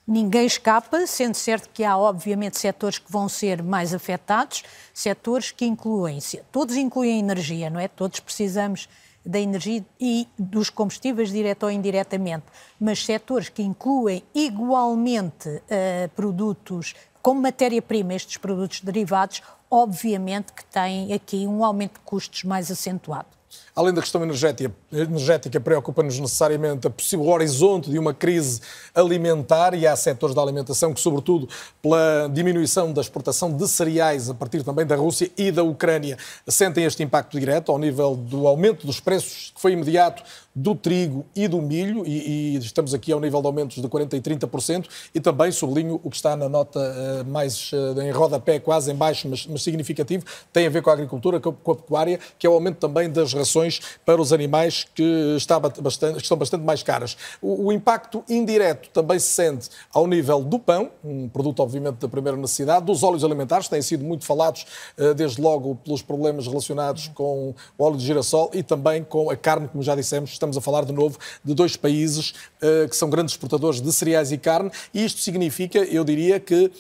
Ninguém 0.06 0.46
escapa, 0.46 1.06
sendo 1.06 1.36
certo 1.36 1.68
que 1.72 1.84
há, 1.84 1.96
obviamente, 1.96 2.58
setores 2.58 2.98
que 2.98 3.10
vão 3.10 3.28
ser 3.28 3.62
mais 3.62 3.94
afetados, 3.94 4.64
setores 4.92 5.52
que 5.52 5.64
incluem, 5.64 6.18
todos 6.50 6.76
incluem 6.76 7.20
energia, 7.20 7.70
não 7.70 7.78
é? 7.78 7.86
Todos 7.86 8.18
precisamos 8.18 8.88
da 9.24 9.38
energia 9.38 9.84
e 10.00 10.26
dos 10.36 10.68
combustíveis, 10.68 11.30
direto 11.30 11.62
ou 11.62 11.70
indiretamente, 11.70 12.46
mas 12.80 13.04
setores 13.04 13.48
que 13.48 13.62
incluem 13.62 14.24
igualmente 14.34 15.48
uh, 15.48 16.08
produtos 16.16 16.94
como 17.22 17.40
matéria-prima, 17.40 18.14
estes 18.14 18.36
produtos 18.36 18.80
derivados, 18.80 19.40
obviamente 19.70 20.52
que 20.52 20.64
têm 20.64 21.12
aqui 21.12 21.46
um 21.46 21.64
aumento 21.64 21.94
de 21.94 22.00
custos 22.00 22.42
mais 22.42 22.68
acentuado. 22.68 23.28
Além 23.74 23.94
da 23.94 24.02
questão 24.02 24.22
energética, 24.22 24.70
energética 24.92 25.58
preocupa-nos 25.58 26.18
necessariamente 26.18 26.86
a 26.86 26.90
possível 26.90 27.26
horizonte 27.28 27.90
de 27.90 27.98
uma 27.98 28.12
crise 28.12 28.60
alimentar 28.94 29.72
e 29.72 29.86
há 29.86 29.96
setores 29.96 30.34
da 30.34 30.42
alimentação 30.42 30.92
que, 30.92 31.00
sobretudo 31.00 31.48
pela 31.80 32.28
diminuição 32.30 32.92
da 32.92 33.00
exportação 33.00 33.50
de 33.50 33.66
cereais 33.66 34.28
a 34.28 34.34
partir 34.34 34.62
também 34.62 34.84
da 34.84 34.94
Rússia 34.94 35.30
e 35.38 35.50
da 35.50 35.62
Ucrânia, 35.62 36.18
sentem 36.46 36.84
este 36.84 37.02
impacto 37.02 37.40
direto 37.40 37.72
ao 37.72 37.78
nível 37.78 38.14
do 38.14 38.46
aumento 38.46 38.86
dos 38.86 39.00
preços 39.00 39.52
que 39.54 39.60
foi 39.60 39.72
imediato 39.72 40.22
do 40.54 40.74
trigo 40.74 41.24
e 41.34 41.48
do 41.48 41.62
milho, 41.62 42.06
e, 42.06 42.54
e, 42.54 42.58
estamos 42.58 42.92
aqui 42.92 43.10
ao 43.10 43.20
nível 43.20 43.40
de 43.40 43.46
aumentos 43.46 43.80
de 43.80 43.88
40% 43.88 44.14
e 44.14 44.20
30%, 44.20 44.86
e 45.14 45.20
também 45.20 45.50
sublinho 45.50 45.98
o 46.02 46.10
que 46.10 46.16
está 46.16 46.36
na 46.36 46.48
nota 46.48 46.78
uh, 46.78 47.30
mais 47.30 47.72
uh, 47.72 48.00
em 48.02 48.10
rodapé, 48.10 48.58
quase 48.58 48.92
em 48.92 48.94
baixo, 48.94 49.28
mas, 49.28 49.46
mas, 49.46 49.62
significativo, 49.62 50.24
tem 50.52 50.66
a 50.66 50.70
ver 50.70 50.82
com 50.82 50.90
a 50.90 50.92
agricultura, 50.92 51.40
com, 51.40 51.50
a 51.50 51.74
pecuária, 51.74 52.20
que 52.38 52.46
é 52.46 52.50
o 52.50 52.52
aumento 52.52 52.76
também 52.76 53.08
das 53.08 53.32
rações 53.32 53.80
para 54.04 54.20
os 54.20 54.32
animais 54.32 54.86
que, 54.94 55.34
está 55.36 55.58
bastante, 55.58 56.16
que 56.16 56.22
estão 56.22 56.36
bastante 56.36 56.64
mais 56.64 56.82
caras. 56.82 57.16
O, 57.40 57.68
o, 57.68 57.72
impacto 57.72 58.22
indireto 58.28 58.90
também 58.90 59.18
se 59.18 59.28
sente 59.28 59.70
ao 59.92 60.06
nível 60.06 60.42
do 60.42 60.58
pão, 60.58 60.90
um 61.02 61.28
produto 61.28 61.60
obviamente 61.60 61.96
da 61.96 62.08
primeira 62.08 62.36
necessidade, 62.36 62.84
dos 62.84 63.02
óleos 63.02 63.24
alimentares, 63.24 63.68
têm 63.68 63.80
sido 63.80 64.04
muito 64.04 64.26
falados 64.26 64.66
uh, 64.98 65.14
desde 65.14 65.40
logo 65.40 65.76
pelos 65.76 66.02
problemas 66.02 66.46
relacionados 66.46 67.08
com 67.14 67.54
o 67.78 67.84
óleo 67.84 67.96
de 67.96 68.04
girassol 68.04 68.50
e 68.52 68.62
também 68.62 69.02
com 69.02 69.30
a 69.30 69.36
carne, 69.36 69.68
como 69.68 69.82
já 69.82 69.94
dissemos, 69.94 70.41
estamos 70.42 70.56
a 70.56 70.60
falar 70.60 70.84
de 70.84 70.92
novo 70.92 71.18
de 71.44 71.54
dois 71.54 71.76
países 71.76 72.30
uh, 72.30 72.88
que 72.88 72.96
são 72.96 73.08
grandes 73.08 73.34
exportadores 73.34 73.80
de 73.80 73.92
cereais 73.92 74.32
e 74.32 74.38
carne, 74.38 74.70
e 74.92 75.04
isto 75.04 75.20
significa, 75.20 75.78
eu 75.78 76.04
diria 76.04 76.40
que, 76.40 76.64
uh, 76.64 76.70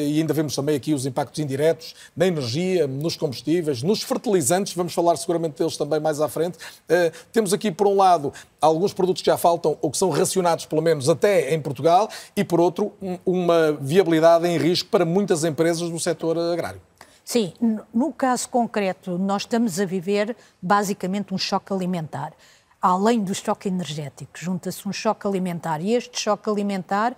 e 0.00 0.18
ainda 0.18 0.32
vemos 0.32 0.54
também 0.54 0.74
aqui 0.74 0.94
os 0.94 1.04
impactos 1.04 1.38
indiretos 1.38 1.94
na 2.16 2.26
energia, 2.26 2.86
nos 2.86 3.16
combustíveis, 3.16 3.82
nos 3.82 4.02
fertilizantes, 4.02 4.72
vamos 4.72 4.94
falar 4.94 5.16
seguramente 5.16 5.58
deles 5.58 5.76
também 5.76 6.00
mais 6.00 6.20
à 6.20 6.28
frente. 6.28 6.56
Uh, 6.56 7.12
temos 7.32 7.52
aqui, 7.52 7.70
por 7.70 7.86
um 7.86 7.96
lado, 7.96 8.32
alguns 8.60 8.92
produtos 8.92 9.22
que 9.22 9.26
já 9.26 9.36
faltam 9.36 9.76
ou 9.82 9.90
que 9.90 9.98
são 9.98 10.08
racionados, 10.08 10.64
pelo 10.64 10.80
menos 10.80 11.08
até 11.08 11.54
em 11.54 11.60
Portugal, 11.60 12.08
e 12.34 12.42
por 12.42 12.60
outro, 12.60 12.92
um, 13.02 13.18
uma 13.26 13.72
viabilidade 13.72 14.46
em 14.46 14.56
risco 14.56 14.88
para 14.88 15.04
muitas 15.04 15.44
empresas 15.44 15.90
do 15.90 16.00
setor 16.00 16.38
agrário. 16.38 16.80
Sim, 17.22 17.52
no 17.94 18.12
caso 18.12 18.48
concreto, 18.48 19.16
nós 19.16 19.42
estamos 19.42 19.78
a 19.78 19.84
viver 19.84 20.36
basicamente 20.60 21.32
um 21.32 21.38
choque 21.38 21.72
alimentar 21.72 22.32
além 22.80 23.22
do 23.22 23.34
choque 23.34 23.68
energético, 23.68 24.32
junta-se 24.38 24.88
um 24.88 24.92
choque 24.92 25.26
alimentar. 25.26 25.80
E 25.80 25.92
este 25.92 26.18
choque 26.18 26.48
alimentar 26.48 27.14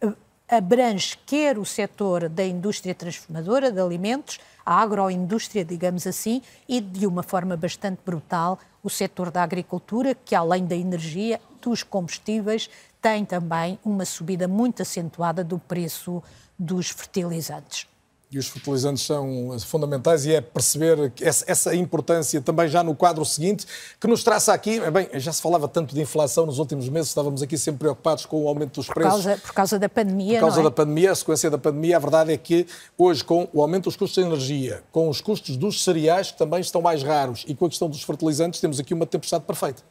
eh, 0.00 0.12
abrange 0.48 1.18
quer 1.26 1.58
o 1.58 1.64
setor 1.64 2.28
da 2.28 2.44
indústria 2.44 2.94
transformadora 2.94 3.70
de 3.70 3.80
alimentos, 3.80 4.38
a 4.64 4.80
agroindústria, 4.80 5.64
digamos 5.64 6.06
assim, 6.06 6.40
e 6.68 6.80
de 6.80 7.06
uma 7.06 7.22
forma 7.22 7.56
bastante 7.56 8.00
brutal 8.04 8.58
o 8.82 8.90
setor 8.90 9.30
da 9.30 9.42
agricultura, 9.42 10.14
que 10.14 10.34
além 10.34 10.64
da 10.64 10.74
energia, 10.74 11.40
dos 11.60 11.82
combustíveis, 11.82 12.68
tem 13.00 13.24
também 13.24 13.78
uma 13.84 14.04
subida 14.04 14.48
muito 14.48 14.82
acentuada 14.82 15.44
do 15.44 15.58
preço 15.58 16.22
dos 16.58 16.90
fertilizantes 16.90 17.91
e 18.32 18.38
os 18.38 18.48
fertilizantes 18.48 19.04
são 19.04 19.56
fundamentais 19.60 20.24
e 20.24 20.34
é 20.34 20.40
perceber 20.40 21.12
essa 21.20 21.74
importância 21.74 22.40
também 22.40 22.66
já 22.66 22.82
no 22.82 22.94
quadro 22.94 23.24
seguinte, 23.24 23.66
que 24.00 24.06
nos 24.06 24.24
traça 24.24 24.54
aqui, 24.54 24.80
bem, 24.90 25.08
já 25.14 25.32
se 25.32 25.42
falava 25.42 25.68
tanto 25.68 25.94
de 25.94 26.00
inflação 26.00 26.46
nos 26.46 26.58
últimos 26.58 26.88
meses, 26.88 27.08
estávamos 27.08 27.42
aqui 27.42 27.58
sempre 27.58 27.80
preocupados 27.80 28.24
com 28.24 28.42
o 28.44 28.48
aumento 28.48 28.76
dos 28.76 28.86
por 28.86 28.94
preços. 28.94 29.24
Causa, 29.24 29.40
por 29.42 29.52
causa 29.52 29.78
da 29.78 29.88
pandemia, 29.88 30.38
Por 30.38 30.46
causa 30.46 30.60
é? 30.60 30.64
da 30.64 30.70
pandemia, 30.70 31.12
a 31.12 31.14
sequência 31.14 31.50
da 31.50 31.58
pandemia, 31.58 31.96
a 31.96 32.00
verdade 32.00 32.32
é 32.32 32.36
que 32.38 32.66
hoje 32.96 33.22
com 33.22 33.46
o 33.52 33.60
aumento 33.60 33.84
dos 33.84 33.96
custos 33.96 34.22
de 34.22 34.28
energia, 34.28 34.82
com 34.90 35.10
os 35.10 35.20
custos 35.20 35.56
dos 35.56 35.84
cereais 35.84 36.30
que 36.30 36.38
também 36.38 36.60
estão 36.60 36.80
mais 36.80 37.02
raros 37.02 37.44
e 37.46 37.54
com 37.54 37.66
a 37.66 37.68
questão 37.68 37.88
dos 37.88 38.02
fertilizantes, 38.02 38.60
temos 38.60 38.80
aqui 38.80 38.94
uma 38.94 39.06
tempestade 39.06 39.44
perfeita. 39.44 39.82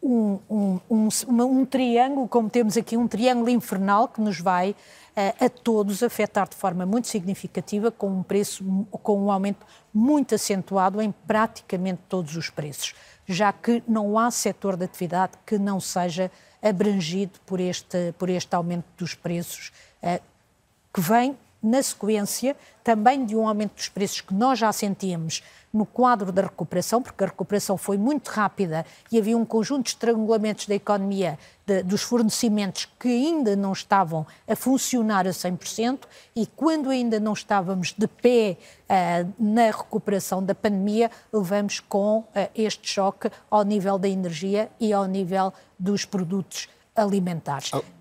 Um, 0.00 0.38
um, 0.48 0.80
um, 0.88 1.42
um, 1.42 1.66
triângulo, 1.66 2.28
como 2.28 2.48
temos 2.48 2.76
aqui 2.76 2.96
um 2.96 3.08
triângulo 3.08 3.50
infernal 3.50 4.06
que 4.06 4.20
nos 4.20 4.40
vai 4.40 4.76
a 5.40 5.48
todos 5.48 6.04
afetar 6.04 6.48
de 6.48 6.54
forma 6.54 6.86
muito 6.86 7.08
significativa, 7.08 7.90
com 7.90 8.08
um 8.08 8.22
preço, 8.22 8.64
com 9.02 9.24
um 9.24 9.32
aumento 9.32 9.66
muito 9.92 10.36
acentuado 10.36 11.02
em 11.02 11.10
praticamente 11.10 12.00
todos 12.08 12.36
os 12.36 12.48
preços, 12.48 12.94
já 13.26 13.52
que 13.52 13.82
não 13.88 14.16
há 14.16 14.30
setor 14.30 14.76
de 14.76 14.84
atividade 14.84 15.32
que 15.44 15.58
não 15.58 15.80
seja 15.80 16.30
abrangido 16.62 17.40
por 17.44 17.58
este, 17.58 18.14
por 18.16 18.30
este 18.30 18.54
aumento 18.54 18.86
dos 18.96 19.12
preços, 19.12 19.72
que 20.94 21.00
vem 21.00 21.36
na 21.62 21.82
sequência 21.82 22.56
também 22.84 23.24
de 23.24 23.36
um 23.36 23.46
aumento 23.46 23.74
dos 23.74 23.88
preços 23.88 24.20
que 24.20 24.32
nós 24.32 24.58
já 24.58 24.72
sentíamos 24.72 25.42
no 25.72 25.84
quadro 25.84 26.32
da 26.32 26.42
recuperação, 26.42 27.02
porque 27.02 27.22
a 27.22 27.26
recuperação 27.26 27.76
foi 27.76 27.98
muito 27.98 28.28
rápida 28.28 28.86
e 29.12 29.18
havia 29.18 29.36
um 29.36 29.44
conjunto 29.44 29.84
de 29.84 29.90
estrangulamentos 29.90 30.66
da 30.66 30.74
economia, 30.74 31.38
de, 31.66 31.82
dos 31.82 32.02
fornecimentos 32.02 32.88
que 32.98 33.08
ainda 33.08 33.54
não 33.54 33.72
estavam 33.72 34.26
a 34.46 34.56
funcionar 34.56 35.26
a 35.26 35.30
100% 35.30 36.00
e 36.34 36.46
quando 36.46 36.88
ainda 36.88 37.20
não 37.20 37.34
estávamos 37.34 37.94
de 37.96 38.06
pé 38.06 38.56
uh, 38.88 39.32
na 39.38 39.66
recuperação 39.66 40.42
da 40.42 40.54
pandemia, 40.54 41.10
levamos 41.32 41.80
com 41.80 42.20
uh, 42.20 42.26
este 42.54 42.88
choque 42.88 43.30
ao 43.50 43.62
nível 43.62 43.98
da 43.98 44.08
energia 44.08 44.70
e 44.80 44.92
ao 44.92 45.04
nível 45.04 45.52
dos 45.78 46.04
produtos 46.04 46.68
alimentares. 46.96 47.72
Oh. 47.74 47.97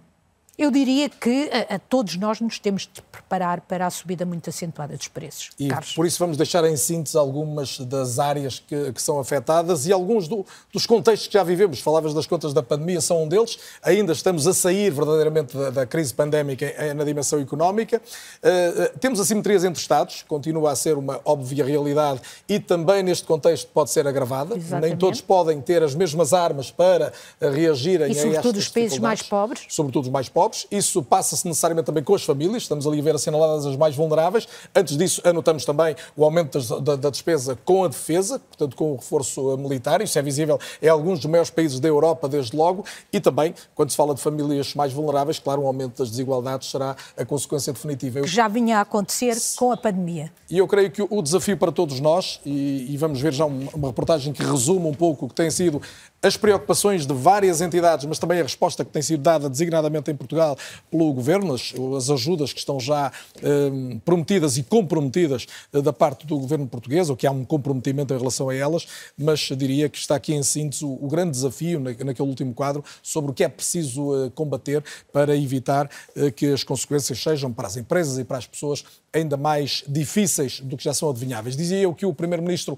Eu 0.58 0.72
diria 0.72 1.08
que 1.08 1.52
a, 1.54 1.76
a, 1.76 1.80
todos 1.80 2.18
nós 2.18 2.42
nos 2.42 2.58
temos 2.58 2.90
de 2.92 3.00
preparar 3.00 3.62
para 3.62 3.86
a 3.86 3.92
subida 3.92 4.26
muito 4.26 4.50
acentuada 4.50 4.98
dos 4.98 5.08
preços. 5.08 5.52
E 5.60 5.68
Carlos. 5.68 5.94
por 5.94 6.04
isso 6.08 6.18
vamos 6.18 6.36
deixar 6.36 6.66
em 6.66 6.76
síntese 6.76 7.16
algumas 7.16 7.78
das 7.82 8.18
áreas 8.18 8.58
que, 8.58 8.92
que 8.92 9.00
são 9.00 9.20
afetadas 9.20 9.86
e 9.86 9.94
alguns 9.94 10.28
do, 10.28 10.44
dos 10.74 10.88
contextos 10.88 11.28
que 11.28 11.36
já 11.36 11.44
vivemos. 11.44 11.80
Falavas 11.80 12.12
das 12.12 12.26
contas 12.26 12.56
da 12.56 12.64
pandemia, 12.64 13.00
são 13.02 13.26
um 13.26 13.28
deles. 13.28 13.60
Ainda 13.84 14.14
estamos 14.14 14.48
a 14.48 14.54
sair 14.54 14.90
verdadeiramente 14.90 15.56
da, 15.56 15.70
da 15.70 15.86
crise 15.86 16.12
pandémica 16.12 16.74
na 16.96 17.04
dimensão 17.04 17.40
económica. 17.40 18.02
Uh, 18.42 18.98
temos 18.98 19.20
assimetrias 19.20 19.64
entre 19.64 19.80
Estados, 19.80 20.24
continua 20.28 20.72
a 20.72 20.76
ser 20.76 20.98
uma 20.98 21.22
óbvia 21.24 21.64
realidade 21.64 22.20
e 22.50 22.60
também 22.60 23.04
neste 23.04 23.28
contexto 23.28 23.70
pode 23.72 23.92
ser 23.92 24.08
agravada. 24.08 24.56
Exatamente. 24.56 24.90
Nem 24.90 24.98
todos 24.98 25.22
podem 25.22 25.62
ter 25.62 25.84
as 25.84 25.94
mesmas 25.94 26.34
armas 26.34 26.72
para 26.72 27.14
reagirem 27.40 28.08
e, 28.08 28.10
a 28.10 28.10
estas 28.10 28.24
sobretudo 28.24 28.58
os 28.58 28.70
países 28.70 28.98
mais 28.98 29.22
pobres. 29.22 29.66
Sobretudo 29.70 30.06
os 30.06 30.12
mais 30.12 30.28
pobres 30.28 30.47
Isso 30.70 31.04
passa-se 31.04 31.48
necessariamente 31.48 31.86
também 31.86 32.04
com 32.04 32.16
as 32.16 32.24
famílias. 32.24 32.64
Estamos 32.64 32.88
ali 32.88 33.00
a 33.00 33.04
ver 33.04 33.16
assinaladas 33.16 33.66
as 33.66 33.76
mais 33.76 33.96
vulneráveis. 33.96 34.48
Antes 34.76 34.98
disso, 34.98 35.22
anotamos 35.24 35.66
também 35.66 35.96
o 36.16 36.24
aumento 36.24 36.60
da, 36.82 36.96
da 36.96 37.10
despesa 37.10 37.58
com 37.66 37.84
a 37.84 37.88
defesa, 37.88 38.40
portanto, 38.40 38.76
com 38.76 38.94
o 38.94 38.96
reforço 38.96 39.58
militar. 39.58 40.02
Isso 40.02 40.18
é 40.18 40.22
visível 40.22 40.60
em 40.82 40.88
alguns 40.88 41.20
dos 41.20 41.30
maiores 41.30 41.50
países 41.50 41.80
da 41.80 41.88
Europa, 41.88 42.28
desde 42.28 42.56
logo. 42.56 42.86
E 43.12 43.20
também, 43.20 43.54
quando 43.76 43.90
se 43.90 43.98
fala 43.98 44.14
de 44.14 44.22
famílias 44.22 44.74
mais 44.76 44.94
vulneráveis, 44.94 45.40
claro, 45.40 45.62
o 45.62 45.68
aumento 45.68 46.00
das 46.00 46.10
desigualdades 46.10 46.70
será 46.70 46.96
a 47.16 47.26
consequência 47.26 47.74
definitiva. 47.74 48.20
Eu... 48.20 48.28
Já 48.28 48.48
vinha 48.48 48.78
a 48.78 48.82
acontecer 48.82 49.36
com 49.56 49.72
a 49.72 49.78
pandemia. 49.78 50.32
E 50.50 50.58
eu 50.58 50.68
creio 50.68 50.90
que 50.92 51.02
o 51.02 51.22
desafio 51.22 51.58
para 51.58 51.72
todos 51.72 52.00
nós, 52.00 52.40
e, 52.46 52.94
e 52.94 52.98
vamos 52.98 53.20
ver 53.20 53.34
já 53.34 53.46
uma 53.46 53.88
reportagem 53.88 54.32
que 54.34 54.44
resume 54.44 54.88
um 54.88 54.94
pouco 54.94 55.26
o 55.26 55.30
que 55.30 55.36
tem 55.36 55.52
sido 55.52 55.82
as 56.22 56.36
preocupações 56.36 57.06
de 57.06 57.14
várias 57.14 57.62
entidades, 57.62 58.06
mas 58.06 58.18
também 58.18 58.40
a 58.40 58.44
resposta 58.44 58.84
que 58.84 58.92
tem 58.92 59.02
sido 59.02 59.22
dada 59.22 59.50
designadamente 59.50 60.10
em 60.10 60.16
Portugal 60.16 60.58
pelo 60.90 61.14
Governo, 61.14 61.54
as, 61.54 61.74
as 61.96 62.10
ajudas 62.10 62.52
que 62.52 62.60
estão 62.60 62.80
já 62.80 63.12
eh, 63.42 63.98
prometidas 64.04 64.58
e 64.58 64.64
comprometidas 64.64 65.46
eh, 65.72 65.82
da 65.82 65.94
parte 65.94 66.26
do 66.26 66.40
Governo 66.40 66.68
português, 66.68 67.10
ou 67.10 67.16
que 67.16 67.28
há 67.28 67.32
um 67.32 67.46
comprometimento 67.46 68.14
em 68.14 68.18
relação 68.18 68.50
a 68.50 68.56
elas, 68.56 68.88
mas 69.18 69.40
diria 69.56 69.90
que 69.90 69.98
está 69.98 70.16
aqui 70.16 70.34
em 70.34 70.44
síntese 70.44 70.84
o, 70.84 70.98
o 71.02 71.08
grande 71.08 71.32
desafio 71.32 71.80
na, 71.80 71.92
naquele 71.92 72.28
último 72.28 72.54
quadro 72.54 72.84
sobre 73.04 73.32
o 73.32 73.34
que 73.34 73.44
é 73.44 73.50
preciso 73.50 74.26
eh, 74.26 74.32
combater 74.34 74.84
para 75.14 75.36
evitar 75.36 75.90
eh, 76.16 76.32
que 76.32 76.48
as 76.48 76.64
consequências 76.64 77.22
sejam 77.22 77.54
para 77.54 77.68
as 77.68 77.78
empresas 77.78 78.18
e 78.18 78.24
para 78.24 78.38
as 78.38 78.48
pessoas 78.48 78.84
ainda 79.14 79.38
mais 79.38 79.84
difíceis 79.88 80.60
do 80.62 80.78
que 80.78 80.84
já 80.84 80.94
são 80.94 81.10
adivinháveis. 81.10 81.56
Dizia 81.56 81.80
eu 81.80 81.94
que 81.94 82.06
o 82.06 82.14
Primeiro-Ministro 82.14 82.78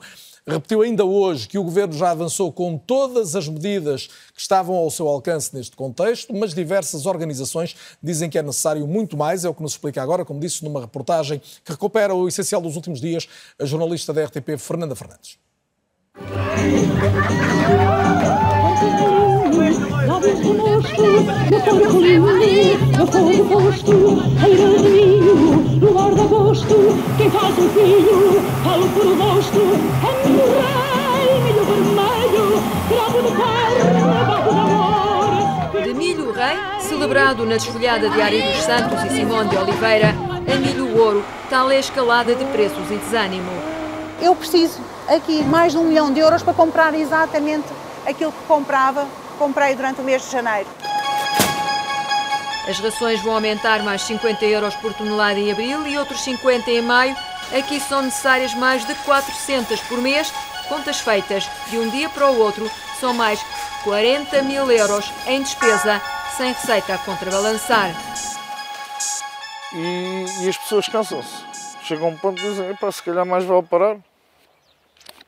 Repetiu 0.50 0.82
ainda 0.82 1.06
hoje 1.06 1.48
que 1.48 1.60
o 1.60 1.64
governo 1.64 1.94
já 1.94 2.10
avançou 2.10 2.52
com 2.52 2.76
todas 2.76 3.36
as 3.36 3.48
medidas 3.48 4.08
que 4.34 4.42
estavam 4.42 4.76
ao 4.76 4.90
seu 4.90 5.08
alcance 5.08 5.56
neste 5.56 5.76
contexto, 5.76 6.34
mas 6.34 6.56
diversas 6.56 7.06
organizações 7.06 7.76
dizem 8.02 8.30
que 8.32 8.38
é 8.38 8.42
necessário 8.42 8.88
muito 8.88 9.16
mais, 9.16 9.46
é 9.46 9.50
o 9.50 9.54
que 9.54 9.62
nos 9.62 9.74
explica 9.74 10.02
agora, 10.02 10.26
como 10.26 10.40
disse 10.40 10.64
numa 10.64 10.82
reportagem 10.82 11.40
que 11.64 11.72
recupera 11.72 12.16
o 12.16 12.28
essencial 12.28 12.62
dos 12.62 12.76
últimos 12.76 13.00
dias, 13.00 13.28
a 13.60 13.66
jornalista 13.66 14.12
da 14.12 14.26
RTP, 14.26 14.58
Fernanda 14.58 14.96
Fernandes. 14.96 15.38
No 23.88 24.22
no 24.56 24.78
de 24.78 24.90
ninho, 24.90 25.80
no 25.80 26.00
ar 26.00 26.14
de 26.14 26.22
agosto, 26.22 26.76
quem 27.18 27.30
faz 27.30 27.56
filho, 27.56 28.42
falo 28.64 28.88
por 28.90 29.06
o 29.06 29.16
rosto, 29.16 29.60
é 29.60 30.28
milho 30.28 30.46
rei, 30.60 31.42
milho 31.42 31.64
vermelho, 31.66 32.48
de 32.88 32.96
de. 35.74 35.84
De 35.84 35.94
milho 35.94 36.32
rei, 36.32 36.58
celebrado 36.82 37.46
na 37.46 37.56
desfolhada 37.56 38.10
Diário 38.10 38.42
dos 38.44 38.62
Santos 38.64 39.04
e 39.04 39.10
Simone 39.10 39.50
de 39.50 39.58
Oliveira, 39.58 40.16
a 40.52 40.56
milho 40.56 40.98
ouro, 40.98 41.24
tal 41.50 41.72
é 41.72 41.78
a 41.78 41.80
escalada 41.80 42.36
de 42.36 42.46
preços 42.46 42.92
e 42.92 42.96
desânimo. 42.96 43.52
Eu 44.22 44.36
preciso 44.36 44.80
aqui 45.08 45.44
mais 45.44 45.72
de 45.72 45.78
um 45.78 45.86
milhão 45.86 46.12
de 46.12 46.20
euros 46.20 46.44
para 46.44 46.54
comprar 46.54 46.94
exatamente 46.94 47.68
aquilo 48.06 48.32
que 48.32 48.48
comprava 48.48 49.08
comprei 49.40 49.74
durante 49.74 50.02
o 50.02 50.04
mês 50.04 50.22
de 50.24 50.32
janeiro. 50.32 50.68
As 52.68 52.80
rações 52.80 53.22
vão 53.22 53.34
aumentar 53.34 53.82
mais 53.84 54.02
50 54.04 54.46
euros 54.46 54.76
por 54.76 54.94
tonelada 54.94 55.40
em 55.40 55.52
abril 55.52 55.88
e 55.88 55.98
outros 55.98 56.22
50 56.24 56.70
em 56.70 56.82
maio. 56.82 57.16
Aqui 57.58 57.80
são 57.80 58.02
necessárias 58.02 58.54
mais 58.54 58.86
de 58.86 58.94
400 58.96 59.80
por 59.82 60.00
mês. 60.00 60.32
Contas 60.68 61.00
feitas 61.00 61.50
de 61.70 61.78
um 61.78 61.90
dia 61.90 62.10
para 62.10 62.30
o 62.30 62.40
outro 62.40 62.70
são 63.00 63.14
mais 63.14 63.40
40 63.84 64.42
mil 64.44 64.70
euros 64.70 65.12
em 65.26 65.42
despesa, 65.42 66.02
sem 66.38 66.54
receita 66.54 66.94
a 66.94 66.98
contrabalançar. 67.00 67.92
E, 69.74 70.26
e 70.44 70.50
as 70.50 70.58
pessoas 70.58 70.88
cansam-se. 70.88 71.44
Chegam 71.84 72.08
a 72.08 72.10
um 72.12 72.18
ponto 72.18 72.40
e 72.40 72.50
dizem: 72.50 72.78
se 72.92 73.04
calhar 73.04 73.26
mais 73.26 73.46
vale 73.46 73.64
parar. 73.64 73.98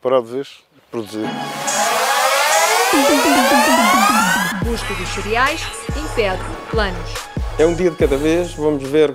Parar 0.02 0.22
de 0.22 0.28
vez, 0.28 0.60
produzir 0.89 1.28
custo 4.63 4.93
dos 4.95 5.10
cereais 5.10 5.62
impede 5.89 6.41
planos. 6.69 7.32
É 7.58 7.65
um 7.65 7.76
dia 7.76 7.91
de 7.91 7.97
cada 7.97 8.17
vez, 8.17 8.54
vamos 8.54 8.82
ver 8.84 9.13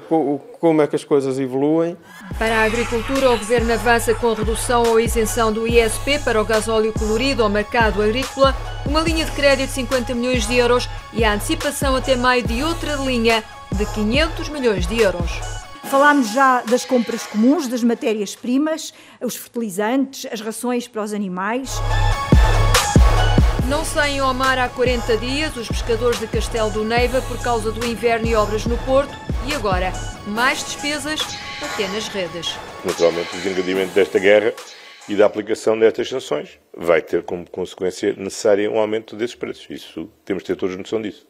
como 0.61 0.83
é 0.83 0.87
que 0.87 0.95
as 0.95 1.05
coisas 1.05 1.39
evoluem. 1.39 1.97
Para 2.39 2.59
a 2.59 2.65
agricultura, 2.65 3.31
o 3.31 3.39
Governo 3.39 3.73
avança 3.73 4.15
com 4.15 4.31
a 4.31 4.35
redução 4.35 4.83
ou 4.85 5.01
isenção 5.01 5.53
do 5.53 5.67
ISP 5.67 6.19
para 6.19 6.41
o 6.41 6.45
gasóleo 6.45 6.93
colorido 6.93 7.43
ao 7.43 7.49
mercado 7.49 8.03
agrícola, 8.03 8.55
uma 8.85 9.01
linha 9.01 9.25
de 9.25 9.33
crédito 9.33 9.69
de 9.69 9.75
50 9.75 10.15
milhões 10.15 10.47
de 10.47 10.57
euros 10.57 10.89
e 11.13 11.25
a 11.25 11.33
antecipação 11.33 11.97
até 11.97 12.15
maio 12.15 12.47
de 12.47 12.63
outra 12.63 12.95
linha 12.97 13.43
de 13.73 13.87
500 13.87 14.49
milhões 14.51 14.87
de 14.87 15.01
euros. 15.01 15.31
Falámos 15.85 16.33
já 16.33 16.63
das 16.63 16.85
compras 16.85 17.25
comuns, 17.25 17.69
das 17.69 17.83
matérias-primas, 17.83 18.93
os 19.21 19.37
fertilizantes, 19.37 20.27
as 20.31 20.41
rações 20.41 20.87
para 20.87 21.03
os 21.03 21.13
animais. 21.13 21.71
Não 23.69 23.85
saem 23.85 24.21
ao 24.21 24.33
mar 24.33 24.61
há 24.61 24.69
40 24.69 25.17
dias 25.17 25.57
os 25.57 25.67
pescadores 25.67 26.21
de 26.21 26.29
Castelo 26.29 26.71
do 26.71 26.85
Neiva 26.85 27.21
por 27.23 27.37
causa 27.43 27.73
do 27.73 27.85
inverno 27.85 28.29
e 28.29 28.35
obras 28.37 28.65
no 28.65 28.79
Porto 28.79 29.13
e 29.45 29.53
agora 29.57 29.93
mais 30.25 30.65
despesas 30.65 31.21
até 31.61 31.89
nas 31.89 32.07
redes. 32.07 32.57
Naturalmente, 32.85 33.35
o 33.35 33.41
desencadeamento 33.41 33.93
desta 33.93 34.21
guerra 34.21 34.55
e 35.09 35.17
da 35.17 35.27
aplicação 35.27 35.77
destas 35.77 36.09
sanções 36.09 36.61
vai 36.77 37.03
ter 37.03 37.25
como 37.25 37.49
consequência 37.51 38.15
necessária 38.17 38.71
um 38.71 38.79
aumento 38.79 39.17
desses 39.17 39.35
preços. 39.35 39.67
Isso 39.69 40.09
temos 40.25 40.45
de 40.45 40.47
ter 40.47 40.57
todos 40.57 40.77
noção 40.77 41.03
disso. 41.03 41.27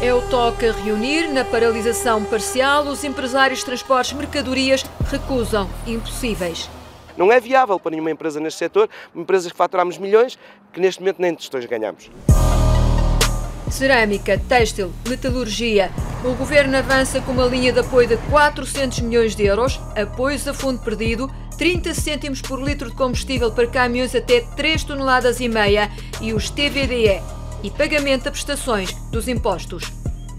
É 0.00 0.14
o 0.14 0.22
toque 0.30 0.64
a 0.64 0.72
reunir. 0.72 1.28
Na 1.28 1.44
paralisação 1.44 2.24
parcial, 2.24 2.84
os 2.84 3.04
empresários 3.04 3.58
de 3.58 3.66
transportes 3.66 4.14
mercadorias 4.14 4.82
recusam 5.10 5.68
impossíveis. 5.86 6.70
Não 7.16 7.32
é 7.32 7.40
viável 7.40 7.80
para 7.80 7.92
nenhuma 7.92 8.10
empresa 8.10 8.38
neste 8.38 8.58
setor, 8.58 8.88
empresas 9.14 9.50
que 9.50 9.56
faturamos 9.56 9.98
milhões, 9.98 10.38
que 10.72 10.80
neste 10.80 11.00
momento 11.00 11.20
nem 11.20 11.34
tostões 11.34 11.64
ganhamos. 11.64 12.10
Cerâmica, 13.70 14.38
têxtil, 14.48 14.92
metalurgia. 15.08 15.90
O 16.24 16.34
governo 16.34 16.76
avança 16.76 17.20
com 17.20 17.32
uma 17.32 17.46
linha 17.46 17.72
de 17.72 17.80
apoio 17.80 18.06
de 18.06 18.16
400 18.30 19.00
milhões 19.00 19.34
de 19.34 19.44
euros, 19.44 19.80
apoios 19.96 20.46
a 20.46 20.54
fundo 20.54 20.80
perdido, 20.80 21.30
30 21.58 21.94
cêntimos 21.94 22.42
por 22.42 22.62
litro 22.62 22.90
de 22.90 22.96
combustível 22.96 23.50
para 23.50 23.66
caminhões 23.66 24.14
até 24.14 24.40
3 24.40 24.84
toneladas 24.84 25.40
e 25.40 25.48
meia 25.48 25.90
e 26.20 26.32
os 26.32 26.50
TVDE 26.50 27.20
e 27.62 27.70
pagamento 27.70 28.24
de 28.24 28.30
prestações 28.30 28.92
dos 29.10 29.26
impostos. 29.26 29.84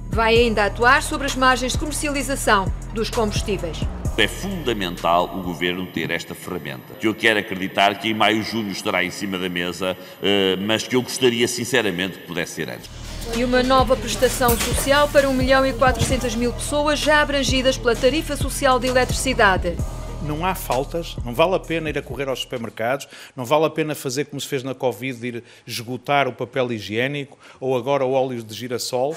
Vai 0.09 0.35
ainda 0.35 0.65
atuar 0.65 1.01
sobre 1.01 1.27
as 1.27 1.35
margens 1.35 1.73
de 1.73 1.79
comercialização 1.79 2.71
dos 2.93 3.09
combustíveis. 3.09 3.79
É 4.17 4.27
fundamental 4.27 5.25
o 5.37 5.43
governo 5.43 5.85
ter 5.85 6.09
esta 6.09 6.33
ferramenta, 6.33 6.95
que 6.99 7.07
eu 7.07 7.13
quero 7.13 7.39
acreditar 7.39 7.99
que 7.99 8.09
em 8.09 8.15
maio, 8.15 8.41
junho 8.43 8.71
estará 8.71 9.03
em 9.03 9.11
cima 9.11 9.37
da 9.37 9.47
mesa, 9.47 9.95
eh, 10.23 10.57
mas 10.59 10.87
que 10.87 10.95
eu 10.95 11.03
gostaria 11.03 11.47
sinceramente 11.47 12.17
que 12.17 12.25
pudesse 12.25 12.53
ser 12.53 12.67
antes. 12.67 12.89
E 13.35 13.43
uma 13.43 13.61
nova 13.61 13.95
prestação 13.95 14.57
social 14.57 15.07
para 15.09 15.29
1 15.29 15.33
milhão 15.33 15.63
e 15.63 15.71
400 15.71 16.33
mil 16.33 16.51
pessoas 16.51 16.97
já 16.97 17.21
abrangidas 17.21 17.77
pela 17.77 17.95
tarifa 17.95 18.35
social 18.35 18.79
de 18.79 18.87
eletricidade 18.87 19.75
não 20.23 20.45
há 20.45 20.55
faltas, 20.55 21.15
não 21.23 21.33
vale 21.33 21.55
a 21.55 21.59
pena 21.59 21.89
ir 21.89 21.97
a 21.97 22.01
correr 22.01 22.27
aos 22.27 22.39
supermercados, 22.39 23.07
não 23.35 23.45
vale 23.45 23.65
a 23.65 23.69
pena 23.69 23.95
fazer 23.95 24.25
como 24.25 24.41
se 24.41 24.47
fez 24.47 24.61
na 24.63 24.73
Covid, 24.73 25.25
ir 25.25 25.43
esgotar 25.65 26.27
o 26.27 26.33
papel 26.33 26.73
higiênico 26.73 27.37
ou 27.59 27.77
agora 27.77 28.03
o 28.03 28.11
óleo 28.11 28.43
de 28.43 28.53
girassol. 28.53 29.15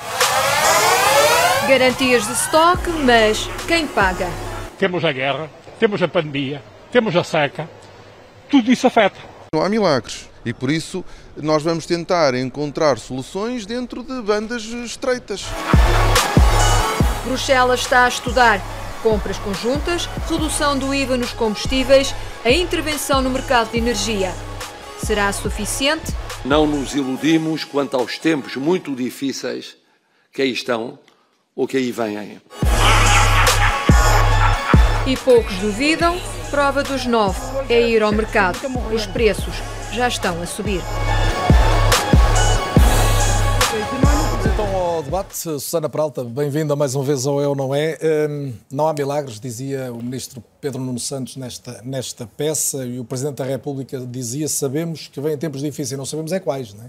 Garantias 1.66 2.26
de 2.26 2.32
estoque, 2.32 2.90
mas 2.90 3.48
quem 3.66 3.88
paga? 3.88 4.28
Temos 4.80 5.04
a 5.04 5.12
guerra, 5.12 5.50
temos 5.78 6.02
a 6.02 6.08
pandemia, 6.08 6.62
temos 6.90 7.14
a 7.14 7.22
seca, 7.22 7.68
tudo 8.48 8.72
isso 8.72 8.86
afeta. 8.86 9.18
Não 9.52 9.62
há 9.62 9.68
milagres 9.68 10.26
e 10.42 10.54
por 10.54 10.70
isso 10.70 11.04
nós 11.36 11.62
vamos 11.62 11.84
tentar 11.84 12.34
encontrar 12.34 12.98
soluções 12.98 13.66
dentro 13.66 14.02
de 14.02 14.22
bandas 14.22 14.64
estreitas. 14.64 15.44
Bruxelas 17.24 17.80
está 17.80 18.06
a 18.06 18.08
estudar 18.08 18.62
compras 19.02 19.38
conjuntas, 19.38 20.08
redução 20.28 20.78
do 20.78 20.94
IVA 20.94 21.16
nos 21.16 21.32
combustíveis, 21.32 22.14
a 22.44 22.50
intervenção 22.50 23.22
no 23.22 23.30
mercado 23.30 23.72
de 23.72 23.78
energia. 23.78 24.32
Será 24.98 25.30
suficiente? 25.32 26.12
Não 26.44 26.66
nos 26.66 26.94
iludimos 26.94 27.64
quanto 27.64 27.96
aos 27.96 28.18
tempos 28.18 28.56
muito 28.56 28.94
difíceis 28.94 29.76
que 30.32 30.40
aí 30.42 30.52
estão 30.52 30.98
ou 31.54 31.66
que 31.66 31.76
aí 31.76 31.90
vêm. 31.90 32.40
E 35.10 35.16
poucos 35.16 35.58
duvidam, 35.58 36.16
prova 36.52 36.84
dos 36.84 37.04
nove 37.04 37.36
é 37.68 37.88
ir 37.88 38.00
ao 38.00 38.12
mercado. 38.12 38.60
Os 38.94 39.06
preços 39.06 39.56
já 39.90 40.06
estão 40.06 40.40
a 40.40 40.46
subir. 40.46 40.80
Então 44.52 44.76
ao 44.76 45.02
debate. 45.02 45.36
Susana 45.36 45.88
Peralta, 45.88 46.22
bem-vinda 46.22 46.76
mais 46.76 46.94
uma 46.94 47.02
vez 47.02 47.26
ao 47.26 47.42
É 47.42 47.48
ou 47.48 47.56
Não 47.56 47.74
É. 47.74 47.98
Um, 48.30 48.52
não 48.70 48.86
há 48.86 48.94
milagres, 48.94 49.40
dizia 49.40 49.92
o 49.92 49.96
ministro 49.96 50.40
Pedro 50.60 50.80
Nuno 50.80 51.00
Santos 51.00 51.36
nesta, 51.36 51.82
nesta 51.82 52.24
peça, 52.24 52.86
e 52.86 53.00
o 53.00 53.04
Presidente 53.04 53.38
da 53.38 53.44
República 53.44 53.98
dizia: 53.98 54.46
sabemos 54.46 55.08
que 55.08 55.20
vêm 55.20 55.36
tempos 55.36 55.60
difíceis, 55.60 55.98
não 55.98 56.06
sabemos 56.06 56.30
é 56.30 56.38
quais, 56.38 56.72
não 56.72 56.84
é? 56.84 56.88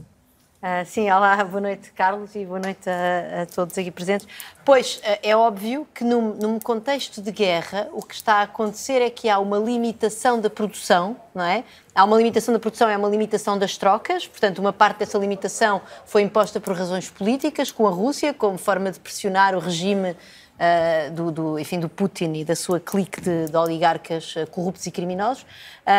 Uh, 0.61 0.85
sim, 0.85 1.09
olá, 1.09 1.35
boa 1.43 1.59
noite, 1.59 1.91
Carlos, 1.91 2.35
e 2.35 2.45
boa 2.45 2.59
noite 2.59 2.87
a, 2.87 3.41
a 3.41 3.45
todos 3.47 3.75
aqui 3.75 3.89
presentes. 3.89 4.27
Pois, 4.63 4.97
uh, 4.97 5.17
é 5.23 5.35
óbvio 5.35 5.87
que 5.91 6.03
num, 6.03 6.35
num, 6.35 6.59
contexto 6.59 7.19
de 7.19 7.31
guerra, 7.31 7.89
o 7.91 7.99
que 8.03 8.13
está 8.13 8.35
a 8.35 8.41
acontecer 8.43 9.01
é 9.01 9.09
que 9.09 9.27
há 9.27 9.39
uma 9.39 9.57
limitação 9.57 10.39
da 10.39 10.51
produção, 10.51 11.17
não 11.33 11.43
é? 11.43 11.63
Há 11.95 12.03
uma 12.03 12.15
limitação 12.15 12.53
da 12.53 12.59
produção, 12.59 12.87
é 12.87 12.95
uma 12.95 13.09
limitação 13.09 13.57
das 13.57 13.75
trocas, 13.75 14.27
portanto, 14.27 14.59
uma 14.59 14.71
parte 14.71 14.99
dessa 14.99 15.17
limitação 15.17 15.81
foi 16.05 16.21
imposta 16.21 16.59
por 16.59 16.77
razões 16.77 17.09
políticas 17.09 17.71
com 17.71 17.87
a 17.87 17.91
Rússia, 17.91 18.31
como 18.31 18.55
forma 18.59 18.91
de 18.91 18.99
pressionar 18.99 19.55
o 19.55 19.59
regime 19.59 20.11
uh, 20.11 21.11
do, 21.11 21.31
do, 21.31 21.59
enfim, 21.59 21.79
do 21.79 21.89
Putin 21.89 22.33
e 22.33 22.45
da 22.45 22.55
sua 22.55 22.79
clique 22.79 23.19
de, 23.19 23.45
de 23.45 23.57
oligarcas 23.57 24.35
corruptos 24.51 24.85
e 24.85 24.91
criminosos. 24.91 25.43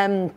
Um, 0.09 0.31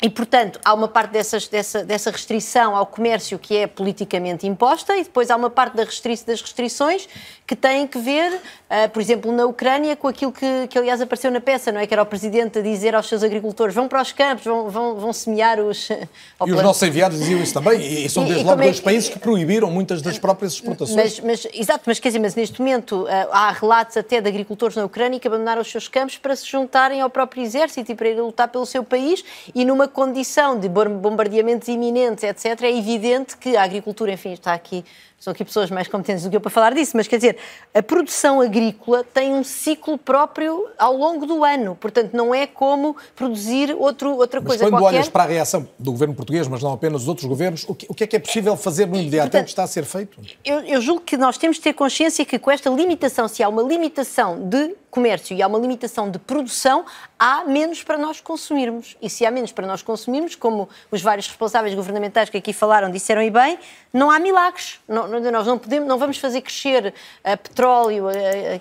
e, 0.00 0.10
portanto, 0.10 0.60
há 0.62 0.74
uma 0.74 0.88
parte 0.88 1.10
dessas, 1.12 1.48
dessa, 1.48 1.82
dessa 1.82 2.10
restrição 2.10 2.76
ao 2.76 2.84
comércio 2.84 3.38
que 3.38 3.56
é 3.56 3.66
politicamente 3.66 4.46
imposta 4.46 4.94
e 4.94 5.02
depois 5.02 5.30
há 5.30 5.36
uma 5.36 5.48
parte 5.48 5.74
da 5.74 5.86
das 5.86 6.40
restrições 6.42 7.08
que 7.46 7.54
têm 7.54 7.86
que 7.86 7.98
ver, 7.98 8.34
uh, 8.34 8.90
por 8.92 9.00
exemplo, 9.00 9.32
na 9.32 9.46
Ucrânia, 9.46 9.94
com 9.96 10.08
aquilo 10.08 10.32
que, 10.32 10.66
que, 10.68 10.76
aliás, 10.76 11.00
apareceu 11.00 11.30
na 11.30 11.40
peça, 11.40 11.70
não 11.70 11.80
é? 11.80 11.86
Que 11.86 11.94
era 11.94 12.02
o 12.02 12.06
Presidente 12.06 12.58
a 12.58 12.62
dizer 12.62 12.94
aos 12.94 13.08
seus 13.08 13.22
agricultores 13.22 13.74
vão 13.74 13.86
para 13.88 14.02
os 14.02 14.12
campos, 14.12 14.44
vão, 14.44 14.68
vão, 14.68 14.96
vão 14.96 15.12
semear 15.12 15.60
os... 15.60 15.88
E 16.44 16.52
os 16.52 16.62
nossos 16.62 16.82
enviados 16.82 17.18
diziam 17.18 17.40
isso 17.40 17.54
também, 17.54 17.80
e 17.80 18.08
são 18.10 18.24
desde 18.24 18.42
e, 18.42 18.46
logo 18.46 18.60
é 18.60 18.64
dois 18.64 18.80
países 18.80 19.08
que 19.08 19.18
proibiram 19.18 19.70
muitas 19.70 20.02
das 20.02 20.18
próprias 20.18 20.52
exportações. 20.52 21.20
Mas, 21.20 21.20
mas, 21.20 21.48
exato, 21.54 21.84
mas 21.86 21.98
quer 21.98 22.08
dizer, 22.08 22.18
mas 22.18 22.34
neste 22.34 22.60
momento 22.60 23.04
uh, 23.04 23.08
há 23.30 23.52
relatos 23.52 23.96
até 23.96 24.20
de 24.20 24.28
agricultores 24.28 24.76
na 24.76 24.84
Ucrânia 24.84 25.18
que 25.18 25.26
abandonaram 25.26 25.62
os 25.62 25.70
seus 25.70 25.88
campos 25.88 26.18
para 26.18 26.36
se 26.36 26.46
juntarem 26.46 27.00
ao 27.00 27.08
próprio 27.08 27.42
exército 27.42 27.90
e 27.90 27.94
para 27.94 28.08
ir 28.08 28.20
lutar 28.20 28.48
pelo 28.48 28.66
seu 28.66 28.84
país 28.84 29.24
e 29.54 29.64
numa 29.64 29.85
condição 29.88 30.58
de 30.58 30.68
bombardeamentos 30.68 31.68
iminentes, 31.68 32.24
etc., 32.24 32.62
é 32.62 32.76
evidente 32.76 33.36
que 33.36 33.56
a 33.56 33.62
agricultura, 33.62 34.12
enfim, 34.12 34.32
está 34.32 34.52
aqui 34.54 34.84
são 35.18 35.32
aqui 35.32 35.44
pessoas 35.44 35.70
mais 35.70 35.88
competentes 35.88 36.24
do 36.24 36.30
que 36.30 36.36
eu 36.36 36.40
para 36.40 36.50
falar 36.50 36.74
disso, 36.74 36.92
mas 36.94 37.08
quer 37.08 37.16
dizer, 37.16 37.36
a 37.74 37.82
produção 37.82 38.40
agrícola 38.40 39.02
tem 39.02 39.32
um 39.32 39.42
ciclo 39.42 39.96
próprio 39.96 40.68
ao 40.78 40.96
longo 40.96 41.26
do 41.26 41.42
ano, 41.42 41.74
portanto 41.74 42.12
não 42.12 42.34
é 42.34 42.46
como 42.46 42.96
produzir 43.14 43.74
outro, 43.78 44.14
outra 44.14 44.40
mas 44.40 44.48
coisa 44.48 44.64
quando 44.66 44.72
qualquer. 44.72 44.96
olhas 44.96 45.08
para 45.08 45.24
a 45.24 45.26
reação 45.26 45.68
do 45.78 45.90
governo 45.90 46.14
português, 46.14 46.46
mas 46.46 46.62
não 46.62 46.72
apenas 46.72 47.02
dos 47.02 47.08
outros 47.08 47.26
governos, 47.26 47.64
o 47.66 47.74
que, 47.74 47.86
o 47.88 47.94
que 47.94 48.04
é 48.04 48.06
que 48.06 48.16
é 48.16 48.18
possível 48.18 48.56
fazer 48.56 48.86
no 48.86 48.96
imediato? 48.96 49.30
Portanto, 49.30 49.40
é 49.40 49.42
o 49.42 49.44
que 49.44 49.50
está 49.50 49.62
a 49.64 49.66
ser 49.66 49.84
feito? 49.84 50.20
Eu, 50.44 50.60
eu 50.60 50.80
julgo 50.80 51.00
que 51.00 51.16
nós 51.16 51.38
temos 51.38 51.56
de 51.56 51.62
ter 51.62 51.72
consciência 51.72 52.24
que 52.24 52.38
com 52.38 52.50
esta 52.50 52.68
limitação, 52.70 53.26
se 53.26 53.42
há 53.42 53.48
uma 53.48 53.62
limitação 53.62 54.48
de 54.48 54.74
comércio 54.96 55.36
e 55.36 55.42
há 55.42 55.46
uma 55.46 55.58
limitação 55.58 56.10
de 56.10 56.18
produção, 56.18 56.86
há 57.18 57.44
menos 57.44 57.82
para 57.82 57.98
nós 57.98 58.18
consumirmos. 58.18 58.96
E 59.02 59.10
se 59.10 59.26
há 59.26 59.30
menos 59.30 59.52
para 59.52 59.66
nós 59.66 59.82
consumirmos, 59.82 60.34
como 60.34 60.70
os 60.90 61.02
vários 61.02 61.26
responsáveis 61.28 61.74
governamentais 61.74 62.30
que 62.30 62.38
aqui 62.38 62.54
falaram 62.54 62.90
disseram 62.90 63.22
e 63.22 63.30
bem, 63.30 63.58
não 63.92 64.10
há 64.10 64.18
milagres. 64.18 64.80
Não, 64.88 65.05
nós 65.08 65.46
não, 65.46 65.58
podemos, 65.58 65.88
não 65.88 65.98
vamos 65.98 66.18
fazer 66.18 66.40
crescer 66.40 66.94
petróleo 67.42 68.06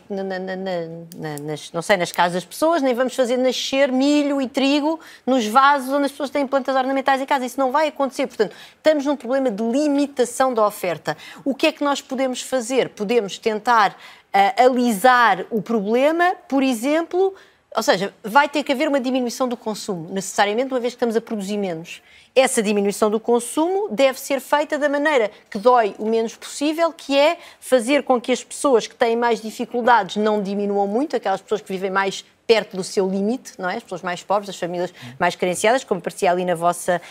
na, 0.09 0.23
na, 0.23 0.39
na, 0.39 1.37
nas, 1.41 1.71
não 1.71 1.81
sei, 1.81 1.97
nas 1.97 2.11
casas 2.11 2.33
das 2.33 2.45
pessoas, 2.45 2.81
nem 2.81 2.93
vamos 2.93 3.15
fazer 3.15 3.37
nascer 3.37 3.91
milho 3.91 4.41
e 4.41 4.47
trigo 4.47 4.99
nos 5.25 5.45
vasos 5.47 5.89
onde 5.89 6.05
as 6.05 6.11
pessoas 6.11 6.29
têm 6.29 6.45
plantas 6.47 6.75
ornamentais 6.75 7.21
em 7.21 7.25
casa. 7.25 7.45
Isso 7.45 7.59
não 7.59 7.71
vai 7.71 7.87
acontecer. 7.87 8.27
Portanto, 8.27 8.55
estamos 8.77 9.05
num 9.05 9.15
problema 9.15 9.49
de 9.49 9.63
limitação 9.63 10.53
da 10.53 10.65
oferta. 10.65 11.17
O 11.43 11.53
que 11.53 11.67
é 11.67 11.71
que 11.71 11.83
nós 11.83 12.01
podemos 12.01 12.41
fazer? 12.41 12.89
Podemos 12.89 13.37
tentar 13.37 13.91
uh, 13.91 14.63
alisar 14.65 15.45
o 15.49 15.61
problema, 15.61 16.35
por 16.47 16.63
exemplo, 16.63 17.33
ou 17.75 17.83
seja, 17.83 18.13
vai 18.23 18.47
ter 18.47 18.63
que 18.63 18.71
haver 18.71 18.87
uma 18.87 18.99
diminuição 18.99 19.47
do 19.47 19.57
consumo, 19.57 20.09
necessariamente, 20.11 20.73
uma 20.73 20.79
vez 20.79 20.93
que 20.93 20.97
estamos 20.97 21.15
a 21.15 21.21
produzir 21.21 21.57
menos. 21.57 22.01
Essa 22.33 22.61
diminuição 22.61 23.09
do 23.09 23.19
consumo 23.19 23.89
deve 23.89 24.19
ser 24.19 24.39
feita 24.39 24.77
da 24.77 24.87
maneira 24.87 25.29
que 25.49 25.57
dói 25.57 25.95
o 25.97 26.05
menos 26.05 26.35
possível, 26.35 26.91
que 26.91 27.17
é 27.17 27.37
fazer 27.59 28.03
com 28.03 28.19
que 28.19 28.31
as 28.31 28.43
pessoas 28.43 28.87
que 28.87 28.95
têm 28.95 29.15
mais 29.15 29.41
dificuldades 29.41 30.15
não 30.15 30.41
diminuam 30.41 30.87
muito, 30.87 31.15
aquelas 31.15 31.41
pessoas 31.41 31.61
que 31.61 31.71
vivem 31.71 31.91
mais 31.91 32.25
perto 32.47 32.77
do 32.77 32.83
seu 32.83 33.09
limite, 33.09 33.53
não 33.57 33.69
é? 33.69 33.77
As 33.77 33.83
pessoas 33.83 34.01
mais 34.01 34.21
pobres, 34.21 34.49
as 34.49 34.57
famílias 34.57 34.93
mais 35.19 35.35
carenciadas, 35.35 35.83
como 35.83 35.99
parecia 35.99 36.31
ali 36.31 36.45
na 36.45 36.55
vossa, 36.55 37.01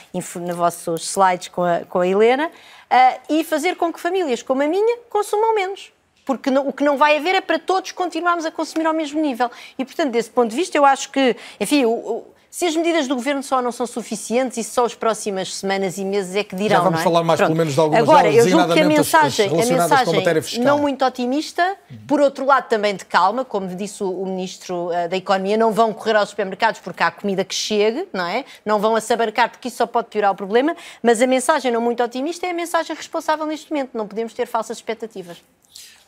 na 0.40 0.54
vossos 0.54 1.02
slides 1.10 1.48
com 1.48 1.62
a, 1.62 1.80
com 1.80 1.98
a 2.00 2.06
Helena, 2.06 2.48
uh, 2.48 3.20
e 3.28 3.44
fazer 3.44 3.76
com 3.76 3.92
que 3.92 4.00
famílias 4.00 4.42
como 4.42 4.62
a 4.62 4.66
minha 4.66 4.98
consumam 5.10 5.54
menos 5.54 5.93
porque 6.24 6.50
não, 6.50 6.68
o 6.68 6.72
que 6.72 6.82
não 6.82 6.96
vai 6.96 7.16
haver 7.16 7.34
é 7.34 7.40
para 7.40 7.58
todos 7.58 7.92
continuarmos 7.92 8.44
a 8.44 8.50
consumir 8.50 8.86
ao 8.86 8.94
mesmo 8.94 9.20
nível. 9.20 9.50
E, 9.78 9.84
portanto, 9.84 10.10
desse 10.10 10.30
ponto 10.30 10.50
de 10.50 10.56
vista, 10.56 10.76
eu 10.76 10.84
acho 10.84 11.10
que, 11.10 11.36
enfim, 11.60 11.84
o, 11.84 11.90
o, 11.90 12.34
se 12.54 12.66
as 12.66 12.76
medidas 12.76 13.08
do 13.08 13.16
governo 13.16 13.42
só 13.42 13.60
não 13.60 13.72
são 13.72 13.84
suficientes 13.84 14.56
e 14.58 14.62
só 14.62 14.84
as 14.84 14.94
próximas 14.94 15.56
semanas 15.56 15.98
e 15.98 16.04
meses 16.04 16.36
é 16.36 16.44
que 16.44 16.54
dirão. 16.54 16.76
Já 16.76 16.82
vamos 16.84 17.00
é? 17.00 17.02
falar 17.02 17.24
mais, 17.24 17.36
Pronto. 17.36 17.48
pelo 17.48 17.58
menos, 17.58 17.74
de 17.74 17.80
algumas 17.80 18.02
Agora, 18.02 18.30
delas, 18.30 18.46
eu 18.46 18.48
julgo 18.48 18.72
que 18.72 18.80
a 18.80 18.84
mensagem, 18.84 19.48
a 19.48 19.66
mensagem 19.66 20.62
não 20.62 20.78
muito 20.78 21.04
otimista, 21.04 21.76
por 22.06 22.20
outro 22.20 22.46
lado, 22.46 22.68
também 22.68 22.94
de 22.94 23.04
calma, 23.04 23.44
como 23.44 23.66
disse 23.74 24.04
o, 24.04 24.22
o 24.22 24.24
Ministro 24.24 24.86
uh, 24.86 25.08
da 25.08 25.16
Economia, 25.16 25.56
não 25.56 25.72
vão 25.72 25.92
correr 25.92 26.14
aos 26.14 26.28
supermercados 26.28 26.80
porque 26.80 27.02
há 27.02 27.10
comida 27.10 27.44
que 27.44 27.56
chegue, 27.56 28.06
não 28.12 28.24
é? 28.24 28.44
Não 28.64 28.78
vão 28.78 28.94
assabarcar 28.94 29.50
porque 29.50 29.66
isso 29.66 29.78
só 29.78 29.86
pode 29.88 30.06
piorar 30.06 30.30
o 30.30 30.36
problema, 30.36 30.76
mas 31.02 31.20
a 31.20 31.26
mensagem 31.26 31.72
não 31.72 31.80
muito 31.80 32.04
otimista 32.04 32.46
é 32.46 32.50
a 32.50 32.54
mensagem 32.54 32.94
responsável 32.94 33.46
neste 33.46 33.68
momento. 33.72 33.90
Não 33.94 34.06
podemos 34.06 34.32
ter 34.32 34.46
falsas 34.46 34.76
expectativas. 34.76 35.38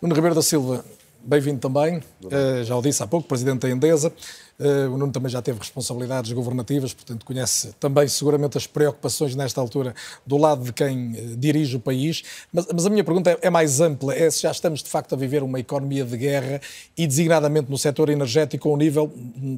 Nuno 0.00 0.14
Ribeiro 0.14 0.35
da 0.35 0.42
Silva, 0.42 0.85
bem-vindo 1.24 1.59
também. 1.59 2.02
Uh, 2.22 2.62
já 2.64 2.76
o 2.76 2.82
disse 2.82 3.02
há 3.02 3.06
pouco, 3.06 3.26
presidente 3.26 3.61
da 3.61 3.70
Endesa. 3.70 4.12
Uh, 4.61 4.92
o 4.92 4.98
Nuno 4.98 5.11
também 5.11 5.30
já 5.30 5.40
teve 5.40 5.59
responsabilidades 5.59 6.32
governativas, 6.32 6.92
portanto 6.92 7.24
conhece 7.24 7.74
também 7.80 8.06
seguramente 8.06 8.59
as 8.59 8.66
preocupações 8.66 9.35
nesta 9.35 9.59
altura 9.59 9.94
do 10.26 10.37
lado 10.37 10.64
de 10.64 10.72
quem 10.74 11.12
uh, 11.12 11.37
dirige 11.38 11.76
o 11.76 11.80
país. 11.80 12.22
Mas, 12.52 12.66
mas, 12.70 12.85
a 12.85 12.90
minha 12.90 13.02
pergunta 13.02 13.30
é, 13.30 13.38
é, 13.40 13.50
mais 13.50 13.80
ampla: 13.80 14.14
é 14.14 14.30
se 14.30 14.42
já 14.42 14.50
estamos 14.50 14.82
de 14.82 14.90
facto 14.90 15.14
a 15.14 15.16
viver 15.16 15.42
uma 15.42 15.59
economia 15.59 16.04
de 16.04 16.16
guerra 16.18 16.61
e 16.94 17.06
designadamente 17.06 17.70
no 17.70 17.78
setor 17.78 18.11
energético, 18.11 18.68
a 18.68 18.72
um 18.72 18.76
nível 18.76 19.11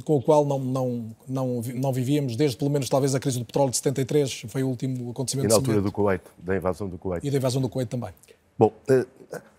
com 0.05 0.19
o 0.19 0.23
qual 0.23 0.45
não, 0.45 0.61
não, 0.61 1.05
não, 1.29 1.63
não 1.75 1.93
vivíamos 1.93 2.37
desde 2.37 2.57
pelo 2.57 2.71
menos 2.71 2.89
talvez 2.89 3.13
a 3.13 3.19
crise 3.19 3.41
do 3.41 3.45
petróleo 3.45 3.71
de 3.71 3.77
73, 3.79 4.43
foi 4.47 4.63
o 4.63 4.69
último 4.69 5.11
acontecimento. 5.11 5.47
E 5.47 5.49
na 5.49 5.57
altura 5.57 5.83
do 5.83 5.91
Kuwait, 5.91 6.23
da 6.39 6.57
invasão 6.57 6.89
do 6.89 6.97
Kuwait. 6.97 7.27
E 7.27 7.31
da 7.31 7.39
invasão 7.39 7.61
do 7.61 7.69
Kuwait 7.69 7.91
também. 7.91 8.11
Bom, 8.59 8.73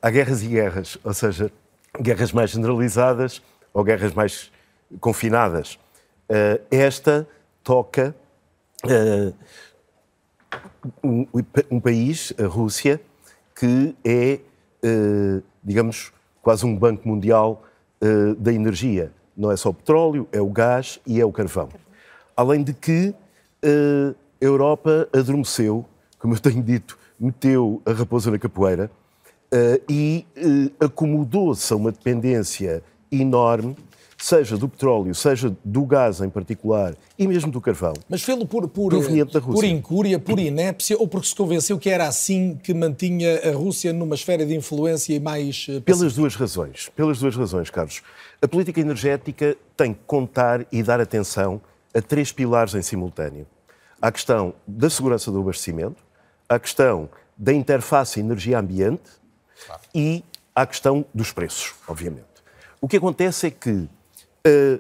há 0.01 0.09
guerras 0.09 0.43
e 0.43 0.47
guerras, 0.47 0.97
ou 1.05 1.13
seja, 1.13 1.49
guerras 2.01 2.33
mais 2.33 2.49
generalizadas 2.49 3.41
ou 3.73 3.81
guerras 3.81 4.13
mais 4.13 4.51
confinadas. 4.99 5.79
Uh, 6.29 6.62
esta 6.69 7.25
toca 7.63 8.13
uh, 8.83 9.33
um, 11.71 11.79
país, 11.79 12.33
a 12.38 12.45
Rússia, 12.45 12.99
que 13.55 13.95
é, 14.03 14.39
digamos, 15.63 16.12
quase 16.41 16.65
um 16.65 16.75
banco 16.75 17.07
mundial 17.07 17.63
da 18.38 18.51
energia. 18.51 19.12
Não 19.35 19.51
é 19.51 19.57
só 19.57 19.69
o 19.69 19.73
petróleo, 19.73 20.27
é 20.31 20.41
o 20.41 20.49
gás 20.49 20.99
e 21.05 21.19
é 21.19 21.25
o 21.25 21.31
carvão. 21.31 21.69
Além 22.35 22.63
de 22.63 22.73
que 22.73 23.13
a 23.62 24.15
Europa 24.39 25.09
adormeceu, 25.13 25.85
como 26.17 26.35
eu 26.35 26.39
tenho 26.39 26.63
dito, 26.63 26.97
meteu 27.19 27.82
a 27.86 27.91
raposa 27.91 28.32
na 28.32 28.39
capoeira 28.39 28.89
uh, 29.53 29.82
e 29.89 30.25
uh, 30.38 30.86
acomodou-se 30.86 31.71
a 31.73 31.75
uma 31.75 31.91
dependência 31.91 32.84
enorme, 33.12 33.75
seja 34.17 34.58
do 34.58 34.67
petróleo, 34.67 35.15
seja 35.15 35.55
do 35.63 35.86
gás 35.86 36.21
em 36.21 36.29
particular 36.29 36.93
e 37.17 37.27
mesmo 37.27 37.51
do 37.51 37.62
carvão. 37.62 37.93
Mas 38.08 38.21
fê-lo 38.21 38.45
por, 38.45 38.67
por, 38.67 38.91
por 38.91 39.63
incúria, 39.63 40.19
por 40.19 40.39
inépcia 40.39 40.97
ou 40.97 41.08
porque 41.08 41.27
se 41.27 41.36
convenceu 41.36 41.79
que 41.79 41.89
era 41.89 42.08
assim 42.08 42.60
que 42.62 42.73
mantinha 42.73 43.49
a 43.49 43.53
Rússia 43.53 43.93
numa 43.93 44.15
esfera 44.15 44.45
de 44.45 44.55
influência 44.55 45.13
e 45.13 45.19
mais. 45.19 45.67
Uh, 45.67 45.82
pelas 45.82 46.13
duas 46.15 46.36
razões. 46.36 46.89
Pelas 46.95 47.19
duas 47.19 47.36
razões, 47.36 47.69
Carlos. 47.69 48.01
A 48.41 48.47
política 48.47 48.79
energética 48.79 49.58
tem 49.75 49.93
que 49.93 49.99
contar 50.05 50.65
e 50.71 50.84
dar 50.84 50.99
atenção 50.99 51.62
a 51.93 52.01
três 52.01 52.32
pilares 52.32 52.75
em 52.75 52.82
simultâneo. 52.82 53.45
A 54.01 54.12
questão 54.12 54.53
da 54.65 54.89
segurança 54.89 55.32
do 55.32 55.39
abastecimento, 55.39 55.97
a 56.49 56.59
questão 56.59 57.07
da 57.38 57.53
interface 57.53 58.19
energia-ambiente 58.19 59.09
claro. 59.65 59.81
e 59.93 60.23
à 60.55 60.65
questão 60.65 61.05
dos 61.13 61.31
preços, 61.31 61.73
obviamente. 61.88 62.25
O 62.81 62.88
que 62.88 62.97
acontece 62.97 63.47
é 63.47 63.51
que 63.51 63.69
uh, 63.69 64.79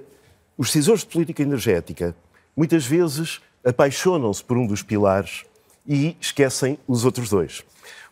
os 0.57 0.67
decisores 0.67 1.01
de 1.01 1.07
política 1.07 1.43
energética 1.43 2.15
muitas 2.57 2.85
vezes 2.85 3.39
apaixonam-se 3.63 4.43
por 4.43 4.57
um 4.57 4.65
dos 4.65 4.81
pilares 4.81 5.45
e 5.87 6.17
esquecem 6.19 6.77
os 6.87 7.05
outros 7.05 7.29
dois. 7.29 7.63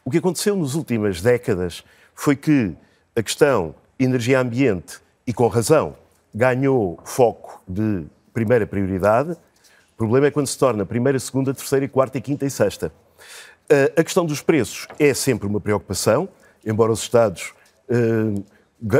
O 0.06 0.12
que 0.12 0.20
aconteceu 0.20 0.56
nas 0.56 0.74
últimas 0.74 1.22
décadas 1.22 1.84
foi 2.16 2.36
que 2.36 2.76
a 3.16 3.22
questão 3.22 3.76
energia-ambiente, 4.00 5.00
e 5.26 5.34
com 5.34 5.48
razão, 5.48 5.96
ganhou 6.34 7.00
foco 7.04 7.62
de 7.68 8.06
primeira 8.34 8.68
prioridade. 8.68 9.32
O 9.32 9.98
problema 9.98 10.28
é 10.28 10.32
quando 10.32 10.48
se 10.48 10.58
torna 10.58 10.86
primeira, 10.86 11.20
segunda, 11.20 11.54
terceira, 11.54 11.88
quarta, 11.88 12.22
quinta 12.22 12.46
e 12.46 12.50
sexta. 12.50 12.92
Uh, 13.70 14.00
a 14.00 14.04
questão 14.04 14.26
dos 14.26 14.42
preços 14.42 14.88
é 14.98 15.14
sempre 15.14 15.46
uma 15.46 15.60
preocupação 15.60 16.30
embora 16.68 16.92
os 16.92 17.02
Estados 17.02 17.54
uh, 17.90 18.44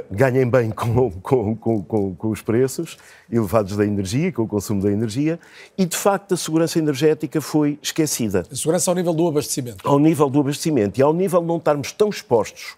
ganhem 0.10 0.50
bem 0.50 0.72
com, 0.72 1.12
com, 1.22 1.56
com, 1.56 2.16
com, 2.16 2.30
os 2.30 2.42
preços 2.42 2.98
elevados 3.32 3.76
da 3.76 3.86
energia, 3.86 4.32
com 4.32 4.44
o 4.44 4.48
consumo 4.48 4.82
da 4.82 4.92
energia, 4.92 5.40
e 5.78 5.86
de 5.86 5.96
facto 5.96 6.34
a 6.34 6.38
segurança 6.38 6.80
energética 6.80 7.40
foi 7.40 7.78
esquecida. 7.82 8.44
A 8.52 8.56
segurança 8.56 8.90
ao 8.90 8.96
nível 8.96 9.14
do 9.14 9.28
abastecimento. 9.28 9.88
Ao 9.88 10.00
nível 10.00 10.30
do 10.30 10.40
abastecimento 10.40 11.00
e 11.00 11.04
ao 11.04 11.14
nível 11.14 11.42
de 11.42 11.48
não 11.48 11.58
estarmos 11.58 11.92
tão 11.92 12.10
expostos 12.10 12.76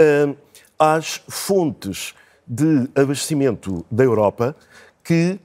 uh, 0.00 0.36
às 0.78 1.22
fontes 1.28 2.14
de 2.46 2.88
abastecimento 2.96 3.86
da 3.88 4.02
Europa 4.02 4.56
que, 5.04 5.38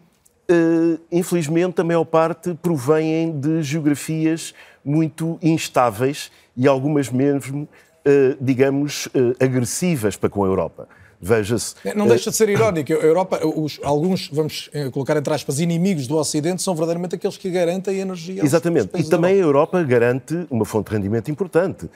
uh, 0.49 0.99
infelizmente, 1.11 1.79
a 1.79 1.83
maior 1.83 2.05
parte 2.05 2.55
provêm 2.55 3.39
de 3.39 3.61
geografias 3.61 4.53
muito 4.87 5.37
instáveis 5.41 6.31
e 6.55 6.67
algumas 6.67 7.09
mesmo 7.09 7.67
eh, 8.07 8.37
digamos, 8.39 9.09
eh, 9.13 9.43
agressivas 9.43 10.15
para 10.15 10.29
com 10.29 10.45
a 10.45 10.47
Europa. 10.47 10.87
Veja-se. 11.19 11.75
Não 11.93 12.05
eh, 12.05 12.09
deixa 12.09 12.29
de 12.29 12.37
ser 12.37 12.47
irónico. 12.47 12.93
A 12.93 12.95
Europa, 12.95 13.45
os, 13.45 13.81
alguns, 13.83 14.29
vamos 14.31 14.69
colocar 14.93 15.17
entre 15.17 15.33
aspas, 15.33 15.59
inimigos 15.59 16.07
do 16.07 16.15
Ocidente 16.15 16.61
são 16.61 16.73
verdadeiramente 16.73 17.15
aqueles 17.15 17.35
que 17.35 17.49
garantem 17.49 17.97
a 17.97 18.01
energia. 18.03 18.45
Exatamente. 18.45 18.91
E 18.95 19.03
também 19.03 19.33
a 19.33 19.43
Europa 19.43 19.83
garante 19.83 20.47
uma 20.49 20.63
fonte 20.63 20.89
de 20.89 20.95
rendimento 20.95 21.29
importante. 21.29 21.89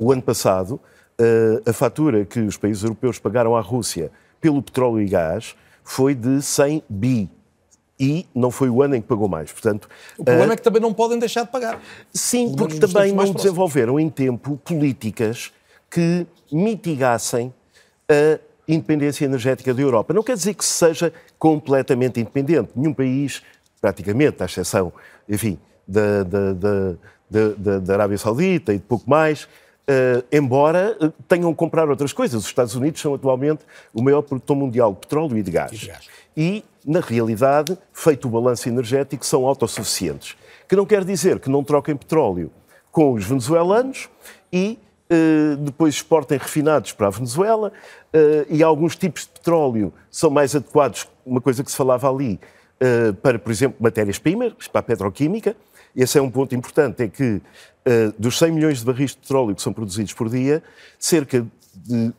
o 0.00 0.10
ano 0.10 0.22
passado, 0.22 0.80
a 1.64 1.72
fatura 1.72 2.24
que 2.24 2.40
os 2.40 2.56
países 2.56 2.82
europeus 2.82 3.20
pagaram 3.20 3.54
à 3.54 3.60
Rússia 3.60 4.10
pelo 4.40 4.60
petróleo 4.60 5.00
e 5.02 5.06
gás 5.06 5.54
foi 5.84 6.16
de 6.16 6.42
100 6.42 6.82
bi 6.88 7.30
e 7.98 8.26
não 8.34 8.50
foi 8.50 8.68
o 8.68 8.82
ano 8.82 8.96
em 8.96 9.00
que 9.00 9.06
pagou 9.06 9.28
mais. 9.28 9.52
Portanto, 9.52 9.88
o 10.18 10.24
problema 10.24 10.50
uh, 10.50 10.54
é 10.54 10.56
que 10.56 10.62
também 10.62 10.82
não 10.82 10.92
podem 10.92 11.18
deixar 11.18 11.42
de 11.42 11.50
pagar. 11.50 11.80
Sim, 12.12 12.54
porque 12.56 12.78
também 12.78 13.12
não 13.12 13.32
desenvolveram 13.32 13.98
em 14.00 14.10
tempo 14.10 14.56
políticas 14.64 15.52
que 15.90 16.26
mitigassem 16.50 17.52
a 18.08 18.38
independência 18.66 19.24
energética 19.24 19.72
da 19.72 19.80
Europa. 19.80 20.12
Não 20.12 20.22
quer 20.22 20.36
dizer 20.36 20.54
que 20.54 20.64
seja 20.64 21.12
completamente 21.38 22.20
independente. 22.20 22.70
Nenhum 22.74 22.92
país, 22.92 23.42
praticamente, 23.80 24.42
à 24.42 24.46
exceção, 24.46 24.92
enfim, 25.28 25.58
da, 25.86 26.24
da, 26.24 26.52
da, 27.30 27.78
da 27.78 27.94
Arábia 27.94 28.18
Saudita 28.18 28.72
e 28.72 28.78
de 28.78 28.84
pouco 28.84 29.08
mais, 29.08 29.46
Uh, 29.86 30.24
embora 30.32 30.96
tenham 31.28 31.52
que 31.52 31.58
comprar 31.58 31.90
outras 31.90 32.10
coisas. 32.10 32.40
Os 32.40 32.46
Estados 32.46 32.74
Unidos 32.74 33.02
são 33.02 33.12
atualmente 33.12 33.66
o 33.92 34.02
maior 34.02 34.22
produtor 34.22 34.56
mundial 34.56 34.94
de 34.94 35.00
petróleo 35.00 35.36
e 35.36 35.42
de 35.42 35.50
gás. 35.50 35.72
E, 35.72 35.76
de 35.76 35.86
gás. 35.86 36.08
e 36.34 36.64
na 36.84 37.00
realidade, 37.00 37.78
feito 37.92 38.28
o 38.28 38.30
balanço 38.30 38.68
energético, 38.68 39.24
são 39.24 39.46
autossuficientes. 39.46 40.36
Que 40.68 40.76
não 40.76 40.84
quer 40.84 41.04
dizer 41.04 41.40
que 41.40 41.48
não 41.48 41.64
troquem 41.64 41.96
petróleo 41.96 42.50
com 42.92 43.12
os 43.12 43.24
venezuelanos 43.24 44.08
e 44.52 44.78
uh, 45.10 45.56
depois 45.56 45.94
exportem 45.94 46.38
refinados 46.38 46.92
para 46.92 47.08
a 47.08 47.10
Venezuela 47.10 47.72
uh, 48.14 48.46
e 48.48 48.62
alguns 48.62 48.96
tipos 48.96 49.22
de 49.22 49.28
petróleo 49.30 49.92
são 50.10 50.30
mais 50.30 50.54
adequados, 50.54 51.08
uma 51.24 51.40
coisa 51.40 51.64
que 51.64 51.70
se 51.70 51.76
falava 51.76 52.10
ali, 52.10 52.38
uh, 52.80 53.14
para, 53.14 53.38
por 53.38 53.50
exemplo, 53.50 53.76
matérias-primas, 53.80 54.52
para 54.70 54.80
a 54.80 54.82
petroquímica. 54.82 55.56
Esse 55.96 56.18
é 56.18 56.22
um 56.22 56.30
ponto 56.30 56.54
importante, 56.54 57.04
é 57.04 57.08
que 57.08 57.40
dos 58.18 58.38
100 58.38 58.50
milhões 58.50 58.78
de 58.78 58.84
barris 58.84 59.10
de 59.10 59.18
petróleo 59.18 59.54
que 59.54 59.62
são 59.62 59.72
produzidos 59.72 60.12
por 60.12 60.28
dia, 60.28 60.60
cerca 60.98 61.42
de 61.42 61.48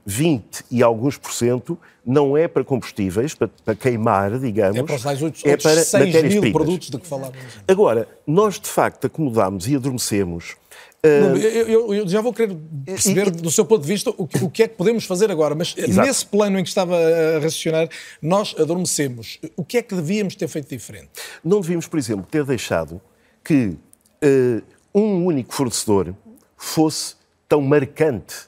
20 0.05 0.65
e 0.69 0.83
alguns 0.83 1.17
por 1.17 1.33
cento 1.33 1.77
não 2.05 2.37
é 2.37 2.47
para 2.47 2.63
combustíveis, 2.63 3.33
para, 3.33 3.47
para 3.47 3.75
queimar, 3.75 4.37
digamos. 4.37 4.77
É 4.77 4.83
para 4.83 4.95
os 4.95 5.21
outros, 5.21 5.43
é 5.43 5.57
para 5.57 5.83
6 5.83 6.23
mil 6.23 6.51
produtos 6.51 6.89
de 6.89 6.99
que 6.99 7.07
falávamos. 7.07 7.41
Agora, 7.67 8.07
nós 8.27 8.59
de 8.59 8.69
facto 8.69 9.07
acomodamos 9.07 9.67
e 9.67 9.75
adormecemos. 9.75 10.55
Uh... 11.03 11.37
Eu, 11.37 11.67
eu, 11.67 11.93
eu, 11.93 12.07
já 12.07 12.21
vou 12.21 12.33
querer 12.33 12.55
perceber, 12.85 13.27
e, 13.27 13.31
do 13.31 13.51
seu 13.51 13.65
ponto 13.65 13.81
de 13.81 13.87
vista, 13.87 14.09
o, 14.11 14.23
o, 14.23 14.49
que 14.49 14.63
é 14.63 14.67
que 14.67 14.75
podemos 14.75 15.05
fazer 15.05 15.31
agora, 15.31 15.55
mas 15.55 15.75
Exato. 15.77 16.07
nesse 16.07 16.25
plano 16.25 16.59
em 16.59 16.63
que 16.63 16.69
estava 16.69 16.95
a 16.95 17.39
raciocinar, 17.39 17.89
nós 18.21 18.55
adormecemos. 18.57 19.39
O 19.55 19.63
que 19.63 19.77
é 19.77 19.81
que 19.81 19.95
devíamos 19.95 20.35
ter 20.35 20.47
feito 20.47 20.69
diferente? 20.69 21.09
Não 21.43 21.61
devíamos, 21.61 21.87
por 21.87 21.97
exemplo, 21.97 22.25
ter 22.29 22.43
deixado 22.43 23.01
que 23.43 23.77
uh, 24.23 24.61
um 24.93 25.25
único 25.25 25.53
fornecedor 25.53 26.15
fosse 26.57 27.15
tão 27.47 27.61
marcante 27.61 28.47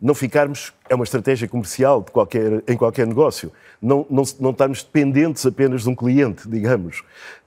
não 0.00 0.14
ficarmos, 0.14 0.72
é 0.88 0.94
uma 0.94 1.04
estratégia 1.04 1.48
comercial 1.48 2.02
de 2.02 2.10
qualquer, 2.10 2.62
em 2.68 2.76
qualquer 2.76 3.06
negócio, 3.06 3.50
não, 3.80 4.06
não, 4.10 4.22
não 4.38 4.50
estarmos 4.50 4.82
dependentes 4.82 5.44
apenas 5.46 5.82
de 5.82 5.88
um 5.88 5.94
cliente, 5.94 6.48
digamos. 6.48 7.02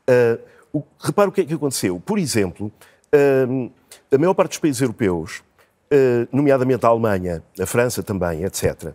Uh, 0.10 0.40
o, 0.74 0.84
repara 1.00 1.30
o 1.30 1.32
que 1.32 1.42
é 1.42 1.46
que 1.46 1.54
aconteceu. 1.54 2.00
Por 2.00 2.18
exemplo, 2.18 2.72
uh, 3.14 3.72
a 4.12 4.18
maior 4.18 4.34
parte 4.34 4.52
dos 4.52 4.60
países 4.60 4.82
europeus, 4.82 5.44
uh, 5.92 6.28
nomeadamente 6.32 6.86
a 6.86 6.90
Alemanha, 6.90 7.44
a 7.60 7.66
França 7.66 8.02
também, 8.04 8.44
etc., 8.44 8.94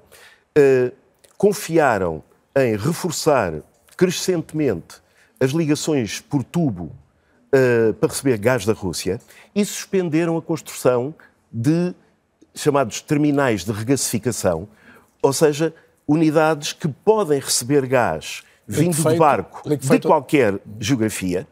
confiaram 1.37 2.23
em 2.57 2.77
reforçar 2.77 3.55
crescentemente 3.97 5.03
as 5.40 5.51
ligações 5.51 6.21
por 6.21 6.45
tubo 6.45 6.93
para 7.99 8.09
receber 8.09 8.38
gás 8.38 8.64
da 8.64 8.73
Rússia 8.73 9.19
e 9.53 9.64
suspenderam 9.64 10.37
a 10.38 10.43
construção 10.43 11.12
de 11.53 11.93
chamados 12.55 13.01
terminais 13.01 13.64
de 13.64 13.73
regasificação, 13.73 14.69
ou 15.23 15.33
seja, 15.33 15.75
unidades 16.07 16.73
que 16.73 16.88
podem 16.88 17.40
receber 17.40 17.87
gás 17.87 18.43
vindo 18.67 18.97
de 18.97 19.17
barco 19.17 19.62
de 19.69 20.01
qualquer 20.01 20.59
geografia 20.79 21.47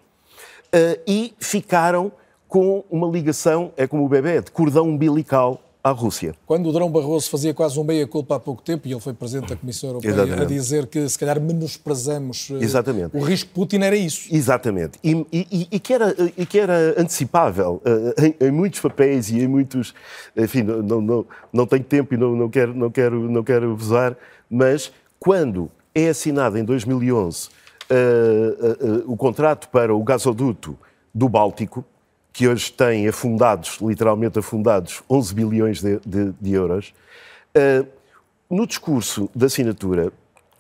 uh, 0.75 1.01
e 1.07 1.35
ficaram 1.39 2.13
com 2.49 2.85
uma 2.91 3.09
ligação, 3.09 3.73
é 3.77 3.87
como 3.87 4.05
o 4.05 4.09
bebê, 4.09 4.41
de 4.41 4.51
cordão 4.51 4.89
umbilical 4.89 5.63
à 5.83 5.91
Rússia. 5.91 6.35
Quando 6.47 6.69
o 6.69 6.73
Drão 6.73 6.89
Barroso 6.91 7.29
fazia 7.29 7.53
quase 7.53 7.79
um 7.79 7.83
meia-culpa 7.85 8.37
há 8.37 8.41
pouco 8.41 8.63
tempo, 8.63 8.87
e 8.87 8.93
ele 8.93 9.01
foi 9.01 9.13
presidente 9.13 9.49
da 9.49 9.57
Comissão 9.57 9.91
Europeia, 9.91 10.13
Exatamente. 10.13 10.43
a 10.43 10.45
dizer 10.45 10.87
que 10.87 11.09
se 11.09 11.19
calhar 11.19 11.41
menosprezamos 11.41 12.51
eh, 12.53 12.65
Exatamente. 12.65 13.17
o 13.17 13.21
risco 13.21 13.51
Putin, 13.53 13.79
era 13.79 13.97
isso. 13.97 14.29
Exatamente. 14.31 14.99
E, 15.03 15.27
e, 15.33 15.69
e, 15.73 15.81
que, 15.81 15.93
era, 15.93 16.15
e 16.37 16.47
que 16.47 16.59
era 16.59 16.95
antecipável 16.97 17.83
uh, 17.85 18.25
em, 18.25 18.47
em, 18.47 18.51
muitos 18.51 18.81
papéis 18.81 19.29
e 19.31 19.41
em 19.41 19.49
muitos... 19.49 19.93
Enfim, 20.37 20.63
não, 20.63 21.01
não, 21.01 21.27
não 21.53 21.67
tenho 21.67 21.85
tempo 21.85 22.15
e 22.15 22.17
não, 22.17 22.37
não, 22.37 22.49
quero, 22.49 22.75
não, 22.75 22.91
quero, 22.91 23.31
não 23.31 23.43
quero 23.43 23.73
abusar, 23.73 24.17
mas 24.49 24.93
quando 25.19 25.69
é 25.95 26.09
assinado 26.09 26.57
em 26.59 26.65
2011 26.65 27.49
uh, 27.49 27.53
uh, 29.09 29.13
o 29.13 29.17
contrato 29.17 29.69
para 29.69 29.95
o 29.95 30.03
gasoduto 30.03 30.79
do 31.13 31.29
Báltico, 31.29 31.85
que 32.33 32.49
hoje 32.49 32.73
tem 32.73 33.07
afundados, 33.07 33.79
literalmente 33.81 34.39
afundados, 34.39 35.03
11 35.09 35.35
bilhões 35.35 35.83
de, 35.83 36.01
de, 36.07 36.33
de 36.41 36.53
euros. 36.53 36.95
Uh, 37.57 37.87
no 38.49 38.67
discurso 38.67 39.31
da 39.35 39.47
assinatura, 39.47 40.13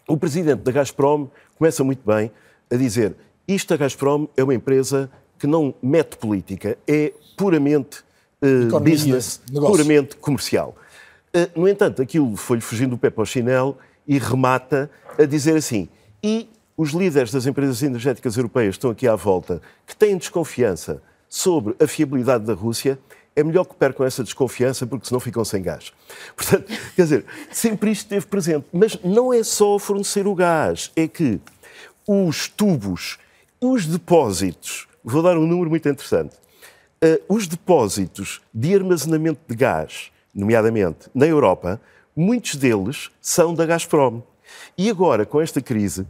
o 0.06 0.16
presidente 0.16 0.60
da 0.60 0.72
Gazprom 0.72 1.28
começa 1.56 1.82
muito 1.82 2.02
bem 2.06 2.30
a 2.70 2.76
dizer 2.76 3.16
isto 3.46 3.74
a 3.74 3.76
Gazprom 3.76 4.28
é 4.36 4.42
uma 4.42 4.54
empresa 4.54 5.10
que 5.38 5.46
não 5.46 5.74
mete 5.82 6.16
política, 6.16 6.78
é 6.86 7.12
puramente 7.36 8.04
uh, 8.42 8.80
business, 8.80 9.40
negócio. 9.50 9.76
puramente 9.76 10.16
comercial. 10.16 10.76
Uh, 11.34 11.60
no 11.60 11.68
entanto, 11.68 12.00
aquilo 12.00 12.36
foi-lhe 12.36 12.62
fugindo 12.62 12.90
do 12.90 12.98
pé 12.98 13.10
para 13.10 13.22
o 13.22 13.26
chinelo 13.26 13.76
e 14.06 14.18
remata 14.18 14.90
a 15.18 15.24
dizer 15.24 15.56
assim, 15.56 15.88
e 16.22 16.48
os 16.76 16.90
líderes 16.90 17.32
das 17.32 17.46
empresas 17.46 17.82
energéticas 17.82 18.36
europeias 18.36 18.74
estão 18.74 18.90
aqui 18.90 19.08
à 19.08 19.16
volta, 19.16 19.60
que 19.86 19.96
têm 19.96 20.16
desconfiança 20.16 21.02
sobre 21.32 21.74
a 21.82 21.86
fiabilidade 21.86 22.44
da 22.44 22.52
Rússia, 22.52 22.98
é 23.34 23.42
melhor 23.42 23.64
que 23.64 23.74
percam 23.74 24.04
essa 24.04 24.22
desconfiança, 24.22 24.86
porque 24.86 25.06
senão 25.06 25.18
ficam 25.18 25.42
sem 25.42 25.62
gás. 25.62 25.90
Portanto, 26.36 26.70
quer 26.94 27.02
dizer, 27.04 27.24
sempre 27.50 27.90
isto 27.90 28.02
esteve 28.02 28.26
presente. 28.26 28.66
Mas 28.70 28.98
não 29.02 29.32
é 29.32 29.42
só 29.42 29.78
fornecer 29.78 30.26
o 30.26 30.34
gás, 30.34 30.92
é 30.94 31.08
que 31.08 31.40
os 32.06 32.48
tubos, 32.48 33.18
os 33.58 33.86
depósitos, 33.86 34.86
vou 35.02 35.22
dar 35.22 35.38
um 35.38 35.46
número 35.46 35.70
muito 35.70 35.88
interessante, 35.88 36.36
uh, 37.02 37.34
os 37.34 37.46
depósitos 37.46 38.42
de 38.52 38.74
armazenamento 38.74 39.40
de 39.48 39.56
gás, 39.56 40.12
nomeadamente 40.34 41.08
na 41.14 41.24
Europa, 41.24 41.80
muitos 42.14 42.56
deles 42.56 43.10
são 43.22 43.54
da 43.54 43.64
Gazprom. 43.64 44.20
E 44.76 44.90
agora, 44.90 45.24
com 45.24 45.40
esta 45.40 45.62
crise, 45.62 46.06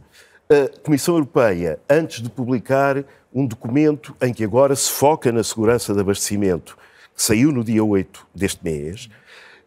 a 0.49 0.79
Comissão 0.81 1.15
Europeia, 1.15 1.79
antes 1.89 2.21
de 2.21 2.29
publicar 2.29 3.05
um 3.33 3.45
documento 3.45 4.15
em 4.21 4.33
que 4.33 4.43
agora 4.43 4.75
se 4.75 4.91
foca 4.91 5.31
na 5.31 5.43
segurança 5.43 5.93
de 5.93 5.99
abastecimento, 5.99 6.77
que 7.15 7.21
saiu 7.21 7.51
no 7.51 7.63
dia 7.63 7.83
8 7.83 8.27
deste 8.33 8.63
mês, 8.63 9.09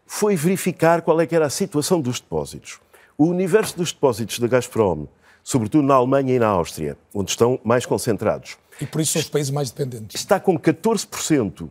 foi 0.06 0.36
verificar 0.36 1.02
qual 1.02 1.20
é 1.20 1.26
que 1.26 1.34
era 1.34 1.46
a 1.46 1.50
situação 1.50 2.00
dos 2.00 2.20
depósitos. 2.20 2.78
O 3.18 3.26
universo 3.26 3.76
dos 3.76 3.92
depósitos 3.92 4.38
da 4.38 4.46
Gazprom, 4.46 5.06
sobretudo 5.42 5.86
na 5.86 5.94
Alemanha 5.94 6.34
e 6.34 6.38
na 6.38 6.46
Áustria, 6.46 6.96
onde 7.12 7.30
estão 7.30 7.58
mais 7.64 7.84
concentrados. 7.84 8.56
E 8.80 8.86
por 8.86 9.00
isso 9.00 9.12
são 9.12 9.22
os 9.22 9.28
países 9.28 9.50
mais 9.50 9.70
dependentes. 9.70 10.20
Está 10.20 10.38
com 10.38 10.58
14% 10.58 11.68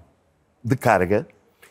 de 0.63 0.76
carga, 0.76 1.28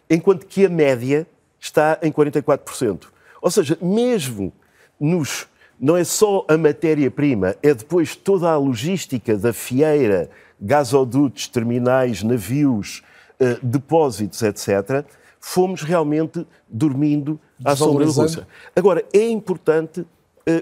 enquanto 0.09 0.47
que 0.47 0.65
a 0.65 0.69
média 0.69 1.27
está 1.61 1.99
em 2.03 2.13
44%. 2.13 3.07
Ou 3.43 3.51
seja, 3.51 3.77
mesmo 3.83 4.53
nos 4.99 5.47
não 5.81 5.97
é 5.97 6.05
só 6.05 6.45
a 6.49 6.57
matéria-prima, 6.57 7.57
é 7.63 7.75
depois 7.75 8.17
toda 8.17 8.51
a 8.51 8.57
logística 8.57 9.37
da 9.37 9.53
fieira, 9.53 10.31
gasodutos, 10.61 11.49
terminais, 11.49 12.23
navios, 12.23 13.03
eh, 13.39 13.59
depósitos, 13.63 14.43
etc., 14.43 15.05
fomos 15.41 15.83
realmente 15.83 16.47
dormindo 16.67 17.39
à 17.63 17.77
sombra 17.77 18.07
da 18.07 18.13
Rússia. 18.13 18.49
Agora, 18.75 19.05
é 19.13 19.29
importante 19.29 20.01
uh, 20.01 20.07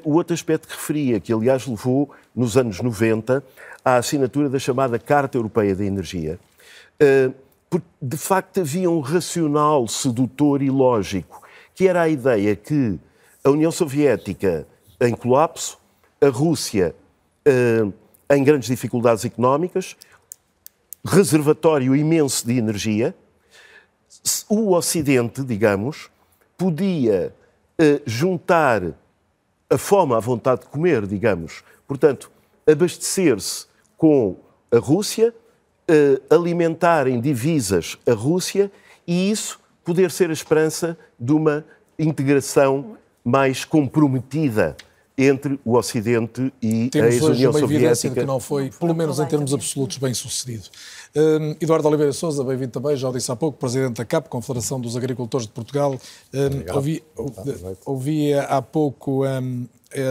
o 0.02 0.14
outro 0.14 0.34
aspecto 0.34 0.66
que 0.66 0.74
referia, 0.74 1.20
que 1.20 1.32
aliás 1.32 1.66
levou 1.68 2.10
nos 2.34 2.56
anos 2.56 2.80
90 2.80 3.44
à 3.84 3.96
assinatura 3.96 4.48
da 4.48 4.58
chamada 4.58 4.98
Carta 4.98 5.38
Europeia 5.38 5.76
da 5.76 5.84
Energia. 5.84 6.38
Uh, 7.00 7.32
porque 7.70 7.86
de 8.02 8.16
facto 8.16 8.60
havia 8.60 8.90
um 8.90 8.98
racional 8.98 9.86
sedutor 9.86 10.62
e 10.62 10.68
lógico, 10.68 11.42
que 11.74 11.86
era 11.86 12.02
a 12.02 12.08
ideia 12.08 12.56
que 12.56 12.98
a 13.44 13.50
União 13.50 13.70
Soviética 13.70 14.66
em 15.02 15.14
colapso, 15.14 15.78
a 16.20 16.28
Rússia 16.28 16.94
uh, 17.46 17.92
em 18.30 18.44
grandes 18.44 18.68
dificuldades 18.68 19.24
económicas, 19.24 19.96
reservatório 21.04 21.96
imenso 21.96 22.46
de 22.46 22.56
energia, 22.56 23.14
o 24.48 24.74
Ocidente, 24.74 25.42
digamos, 25.42 26.08
podia 26.56 27.34
uh, 27.80 28.02
juntar 28.06 28.82
a 29.68 29.76
fome 29.76 30.14
à 30.14 30.20
vontade 30.20 30.62
de 30.62 30.66
comer, 30.68 31.06
digamos, 31.06 31.64
portanto, 31.88 32.30
abastecer-se 32.70 33.66
com 33.96 34.36
a 34.70 34.78
Rússia, 34.78 35.34
uh, 35.90 36.34
alimentar 36.34 37.08
em 37.08 37.20
divisas 37.20 37.98
a 38.06 38.12
Rússia 38.12 38.70
e 39.04 39.30
isso 39.30 39.60
poder 39.84 40.12
ser 40.12 40.30
a 40.30 40.32
esperança 40.32 40.96
de 41.18 41.32
uma 41.32 41.64
integração 41.98 42.96
mais 43.24 43.64
comprometida 43.64 44.76
entre 45.16 45.60
o 45.64 45.76
Ocidente 45.76 46.52
e 46.60 46.88
Temos 46.88 47.10
a 47.10 47.14
ex-União 47.14 47.30
hoje 47.30 47.46
uma 47.46 47.58
evidência 47.58 47.92
de 47.92 47.96
Soviética. 47.96 48.20
que 48.20 48.26
não 48.26 48.40
foi, 48.40 48.70
pelo 48.70 48.94
menos 48.94 49.18
em 49.18 49.26
termos 49.26 49.52
absolutos, 49.52 49.98
bem 49.98 50.14
sucedido. 50.14 50.64
Hum, 51.14 51.54
Eduardo 51.60 51.88
Oliveira 51.88 52.12
Souza, 52.12 52.42
bem-vindo 52.42 52.72
também, 52.72 52.96
já 52.96 53.08
o 53.08 53.12
disse 53.12 53.30
há 53.30 53.36
pouco, 53.36 53.58
Presidente 53.58 53.98
da 53.98 54.04
CAP, 54.04 54.28
Confederação 54.28 54.80
dos 54.80 54.96
Agricultores 54.96 55.46
de 55.46 55.52
Portugal. 55.52 55.98
Hum, 56.32 56.74
ouvi, 56.74 57.02
ouvi 57.84 58.34
há 58.34 58.62
pouco 58.62 59.26
hum, 59.26 59.66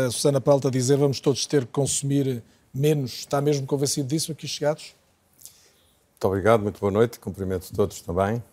a 0.07 0.11
Susana 0.11 0.39
Pelta 0.39 0.69
dizer 0.69 0.97
vamos 0.97 1.19
todos 1.19 1.45
ter 1.45 1.65
que 1.65 1.71
consumir 1.71 2.43
menos. 2.73 3.19
Está 3.19 3.41
mesmo 3.41 3.65
convencido 3.65 4.07
disso 4.07 4.31
aqui 4.31 4.47
chegados? 4.47 4.93
Muito 6.11 6.27
obrigado, 6.27 6.61
muito 6.61 6.79
boa 6.79 6.91
noite, 6.91 7.19
cumprimento 7.19 7.73
todos 7.73 8.01
também. 8.01 8.43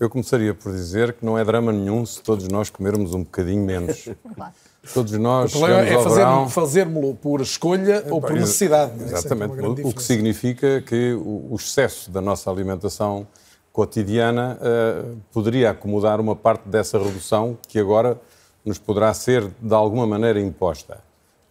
Eu 0.00 0.10
começaria 0.10 0.54
por 0.54 0.72
dizer 0.72 1.12
que 1.12 1.24
não 1.24 1.38
é 1.38 1.44
drama 1.44 1.70
nenhum 1.70 2.04
se 2.04 2.20
todos 2.22 2.48
nós 2.48 2.70
comermos 2.70 3.14
um 3.14 3.22
bocadinho 3.22 3.64
menos. 3.64 4.08
Todos 4.94 5.12
nós 5.12 5.54
O 5.54 5.58
problema 5.58 5.80
é 5.82 5.84
verão... 5.84 6.48
fazer- 6.48 6.84
fazê-lo 6.84 7.14
por 7.16 7.40
escolha 7.42 8.02
ou 8.10 8.20
por 8.20 8.32
necessidade. 8.32 8.92
é? 8.98 9.02
É 9.02 9.06
Exatamente. 9.12 9.54
grande 9.56 9.82
O- 9.82 9.92
que 9.92 10.02
significa 10.02 10.80
que 10.80 11.12
o, 11.12 11.48
o 11.52 11.56
excesso 11.56 12.10
da 12.10 12.20
nossa 12.20 12.50
alimentação 12.50 13.26
cotidiana 13.72 14.58
eh, 14.60 15.04
poderia 15.32 15.70
acomodar 15.70 16.18
uma 16.20 16.34
parte 16.34 16.66
dessa 16.68 16.98
redução 16.98 17.56
que 17.68 17.78
agora 17.78 18.18
nos 18.64 18.78
poderá 18.78 19.12
ser 19.14 19.48
de 19.60 19.74
alguma 19.74 20.06
maneira 20.06 20.40
imposta. 20.40 20.98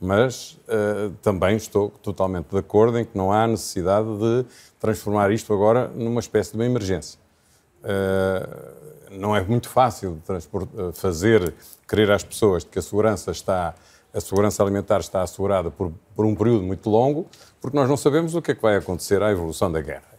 Mas 0.02 0.58
eh, 0.68 1.10
também 1.22 1.56
estou 1.56 1.90
totalmente 2.02 2.48
de 2.52 2.58
acordo 2.58 2.98
em 2.98 3.06
que 3.06 3.18
não 3.18 3.32
há 3.32 3.46
necessidade 3.48 4.08
de 4.18 4.46
transformar 4.80 5.32
isto 5.32 5.54
agora 5.54 5.88
numa 5.96 6.20
espécie 6.20 6.52
de 6.52 6.58
uma 6.58 6.66
emergência. 6.66 7.20
Eh, 7.84 8.50
não 9.12 9.36
é 9.36 9.42
muito 9.44 9.70
fácil 9.70 10.22
eh, 10.30 10.92
fazer 10.94 11.54
crer 11.88 12.12
às 12.12 12.24
pessoas 12.24 12.64
que 12.64 12.78
a 12.80 12.82
segurança 12.82 13.32
está 13.32 13.74
a 14.12 14.20
segurança 14.20 14.64
alimentar 14.64 15.00
está 15.02 15.22
assegurada 15.22 15.70
por, 15.70 15.92
por 16.16 16.26
um 16.26 16.34
período 16.34 16.64
muito 16.64 16.90
longo, 16.90 17.28
porque 17.62 17.78
nós 17.78 17.88
não 17.88 17.96
sabemos 17.96 18.34
o 18.34 18.42
que 18.42 18.52
é 18.52 18.56
que 18.56 18.62
vai 18.62 18.76
acontecer 18.76 19.22
à 19.22 19.30
evolução 19.32 19.72
da 19.72 19.82
guerra. 19.82 20.10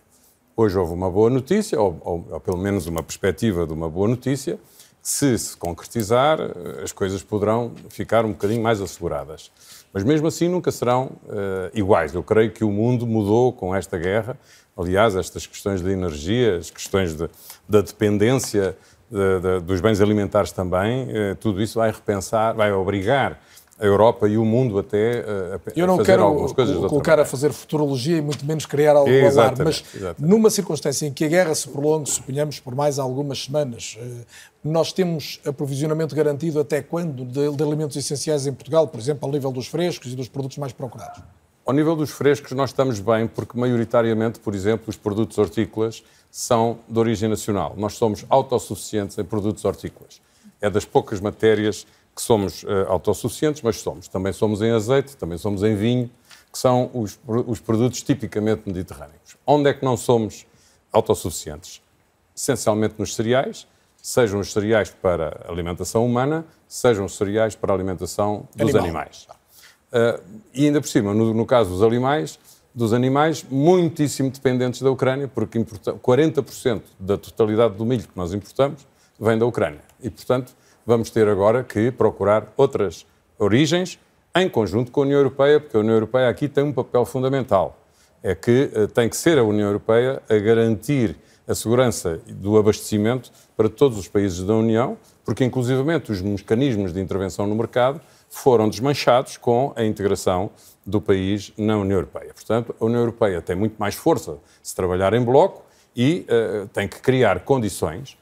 Hoje 0.57 0.79
houve 0.79 0.93
uma 0.95 1.11
boa 1.11 1.29
notícia, 1.29 1.81
ou, 1.81 1.99
ou- 2.01 2.25
ou 2.31 2.39
pelo 2.41 2.57
menos 2.57 2.87
uma 2.87 3.03
perspectiva 3.03 3.67
de 3.67 3.73
uma 3.73 3.89
boa 3.91 4.07
notícia. 4.07 4.61
Se 5.03 5.39
se 5.39 5.57
concretizar, 5.57 6.39
eh, 6.41 6.83
as 6.85 6.93
coisas 6.93 7.23
poderão 7.23 7.73
ficar 7.89 8.25
um 8.25 8.33
bocadinho 8.33 8.63
mais 8.63 8.81
asseguradas. 8.83 9.51
Mas 9.93 10.05
mesmo 10.05 10.27
assim 10.29 10.49
nunca 10.49 10.71
serão 10.71 11.13
eh, 11.29 11.71
iguais. 11.75 12.15
Eu 12.15 12.23
creio 12.23 12.51
que 12.51 12.63
o 12.65 12.71
mundo 12.71 13.07
mudou 13.07 13.53
com 13.53 13.75
esta 13.75 13.97
guerra. 13.99 14.39
Aliás, 14.77 15.17
estas 15.17 15.47
questões 15.47 15.83
de 15.83 15.91
energia, 15.91 16.59
as 16.59 16.71
questões 16.71 17.15
de- 17.17 17.29
da 17.69 17.81
dependência 17.81 18.77
de- 19.11 19.41
de- 19.41 19.61
dos 19.61 19.81
bens 19.81 20.01
alimentares 20.01 20.53
também, 20.53 21.09
eh, 21.11 21.35
tudo 21.41 21.61
isso 21.63 21.79
vai 21.79 21.91
repensar, 21.91 22.55
vai 22.55 22.71
obrigar 22.73 23.41
a 23.81 23.87
Europa 23.87 24.29
e 24.29 24.37
o 24.37 24.45
mundo 24.45 24.79
até 24.79 25.21
eh, 25.21 25.59
a, 25.67 25.71
Eu 25.75 25.87
não 25.87 25.97
fazer 25.97 26.13
quero 26.13 26.55
coisas 26.55 26.77
colocar 26.77 27.19
a 27.19 27.25
fazer 27.25 27.51
futurologia 27.51 28.19
e 28.19 28.21
muito 28.21 28.45
menos 28.45 28.67
criar 28.67 28.91
algo 28.91 29.09
alarme, 29.09 29.27
Exatamente, 29.27 29.65
mas 29.65 29.85
exatamente. 29.95 30.31
numa 30.31 30.51
circunstância 30.51 31.07
em 31.07 31.13
que 31.13 31.25
a 31.25 31.29
guerra 31.29 31.55
se 31.55 31.67
prolongue, 31.67 32.11
suponhamos, 32.11 32.61
por 32.61 32.75
mais 32.75 32.99
algumas 32.99 33.45
semanas, 33.45 33.97
eh, 33.99 34.07
nós 34.63 34.93
temos 34.93 35.41
aprovisionamento 35.47 36.15
garantido 36.15 36.61
até 36.61 36.83
quando 36.83 37.25
de, 37.25 37.57
de 37.57 37.63
alimentos 37.63 37.97
essenciais 37.97 38.47
em 38.47 38.53
Portugal, 38.53 38.87
por 38.87 39.01
exemplo, 39.01 39.27
ao 39.27 39.33
nível 39.33 39.51
dos 39.51 39.67
frescos 39.67 40.13
e 40.13 40.17
dos 40.17 40.29
produtos 40.29 40.59
mais 40.59 40.75
procurados? 40.75 41.23
Ao 41.65 41.73
nível 41.73 41.97
dos 41.97 42.11
frescos, 42.11 42.53
nós 42.53 42.71
estamos 42.71 43.01
bem, 43.01 43.27
porque 43.27 43.59
maioritariamente, 43.59 44.41
por 44.41 44.55
exemplo, 44.55 44.85
os 44.89 44.97
produtos 44.97 45.39
hortícolas 45.39 46.03
são 46.31 46.79
de 46.87 46.99
origem 46.99 47.31
nacional. 47.31 47.75
Nós 47.79 47.95
somos 47.95 48.27
autossuficientes 48.29 49.17
em 49.17 49.25
produtos 49.25 49.65
hortícolas. 49.65 50.21
É 50.61 50.69
das 50.69 50.85
poucas 50.85 51.21
matérias 51.21 51.87
que 52.15 52.23
somos 52.23 52.65
eh, 52.65 52.87
autossuficientes, 52.89 53.63
mas 53.63 53.77
somos. 53.81 54.09
Também 54.09 54.33
somos 54.33 54.61
em 54.63 54.71
azeite, 54.71 55.17
também 55.17 55.39
somos 55.39 55.63
em 55.63 55.75
vinho, 55.77 56.11
que 56.53 56.59
são 56.59 56.91
os, 56.93 57.19
os 57.27 57.61
produtos 57.61 58.03
tipicamente 58.03 58.63
mediterrâneos. 58.67 59.37
Onde 59.47 59.71
é 59.71 59.75
que 59.75 59.85
não 59.85 59.97
somos 59.97 60.47
autossuficientes? 60.93 61.81
Essencialmente 62.37 62.95
nos 62.99 63.15
cereais, 63.15 63.67
sejam 64.03 64.41
os 64.41 64.53
cereais 64.53 64.91
para 64.91 65.45
alimentação 65.49 66.05
humana, 66.05 66.45
sejam 66.67 67.05
os 67.05 67.17
cereais 67.17 67.55
para 67.55 67.73
alimentação 67.73 68.49
dos 68.55 68.75
Animal. 68.75 68.83
animais. 68.83 69.29
Uh, 69.93 70.21
e 70.55 70.67
ainda 70.67 70.81
por 70.81 70.89
cima, 70.89 71.13
no, 71.15 71.35
no 71.35 71.47
caso 71.47 71.71
dos 71.71 71.83
animais, 71.83 72.39
dos 72.75 72.93
animais 72.93 73.45
muitíssimo 73.49 74.31
dependentes 74.31 74.81
da 74.81 74.91
Ucrânia, 74.91 75.29
porque 75.29 75.59
importa, 75.59 75.93
40% 75.95 76.83
da 76.99 77.19
totalidade 77.19 77.75
do 77.75 77.85
milho 77.85 78.03
que 78.03 78.17
nós 78.17 78.33
importamos 78.33 78.87
vem 79.19 79.37
da 79.37 79.45
Ucrânia. 79.45 79.83
E, 80.01 80.09
portanto, 80.09 80.55
vamos 80.91 81.09
ter 81.09 81.29
agora 81.29 81.63
que 81.63 81.93
procurar 81.93 82.53
outras 82.57 83.07
origens 83.39 83.97
em 84.35 84.49
conjunto 84.49 84.91
com 84.91 85.03
a 85.03 85.05
União 85.05 85.19
Europeia, 85.19 85.61
porque 85.61 85.77
a 85.77 85.81
União 85.81 85.95
Europeia 85.95 86.29
aqui 86.29 86.49
tem 86.49 86.65
um 86.65 86.73
papel 86.73 87.05
fundamental. 87.05 87.79
É 88.21 88.35
que 88.35 88.73
uh, 88.75 88.89
tem 88.89 89.09
que 89.09 89.17
ser 89.17 89.39
a 89.39 89.45
União 89.45 89.69
Europeia 89.69 90.21
a 90.29 90.37
garantir 90.37 91.17
a 91.47 91.55
segurança 91.55 92.21
do 92.27 92.59
abastecimento 92.59 93.31
para 93.57 93.69
todos 93.69 93.97
os 93.99 94.09
países 94.09 94.43
da 94.43 94.53
União, 94.53 94.99
porque 95.25 95.45
inclusivamente 95.45 96.11
os 96.11 96.21
mecanismos 96.21 96.93
de 96.93 97.01
intervenção 97.01 97.47
no 97.47 97.55
mercado 97.55 98.01
foram 98.29 98.69
desmanchados 98.69 99.37
com 99.37 99.73
a 99.77 99.85
integração 99.85 100.51
do 100.85 101.01
país 101.01 101.53
na 101.57 101.79
União 101.79 101.99
Europeia. 101.99 102.35
Portanto, 102.35 102.75
a 102.81 102.85
União 102.85 103.01
Europeia 103.01 103.41
tem 103.41 103.55
muito 103.55 103.77
mais 103.79 103.95
força 103.95 104.39
se 104.61 104.75
trabalhar 104.75 105.15
em 105.15 105.23
bloco 105.25 105.65
e 105.95 106.25
eh, 106.29 106.67
tem 106.73 106.87
que 106.87 107.01
criar 107.01 107.41
condições 107.41 108.17
eh, 108.17 108.20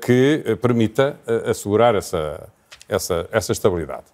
que 0.00 0.42
eh, 0.44 0.54
permita 0.56 1.18
eh, 1.26 1.50
assegurar 1.50 1.94
essa, 1.94 2.48
essa, 2.88 3.28
essa 3.32 3.52
estabilidade. 3.52 4.04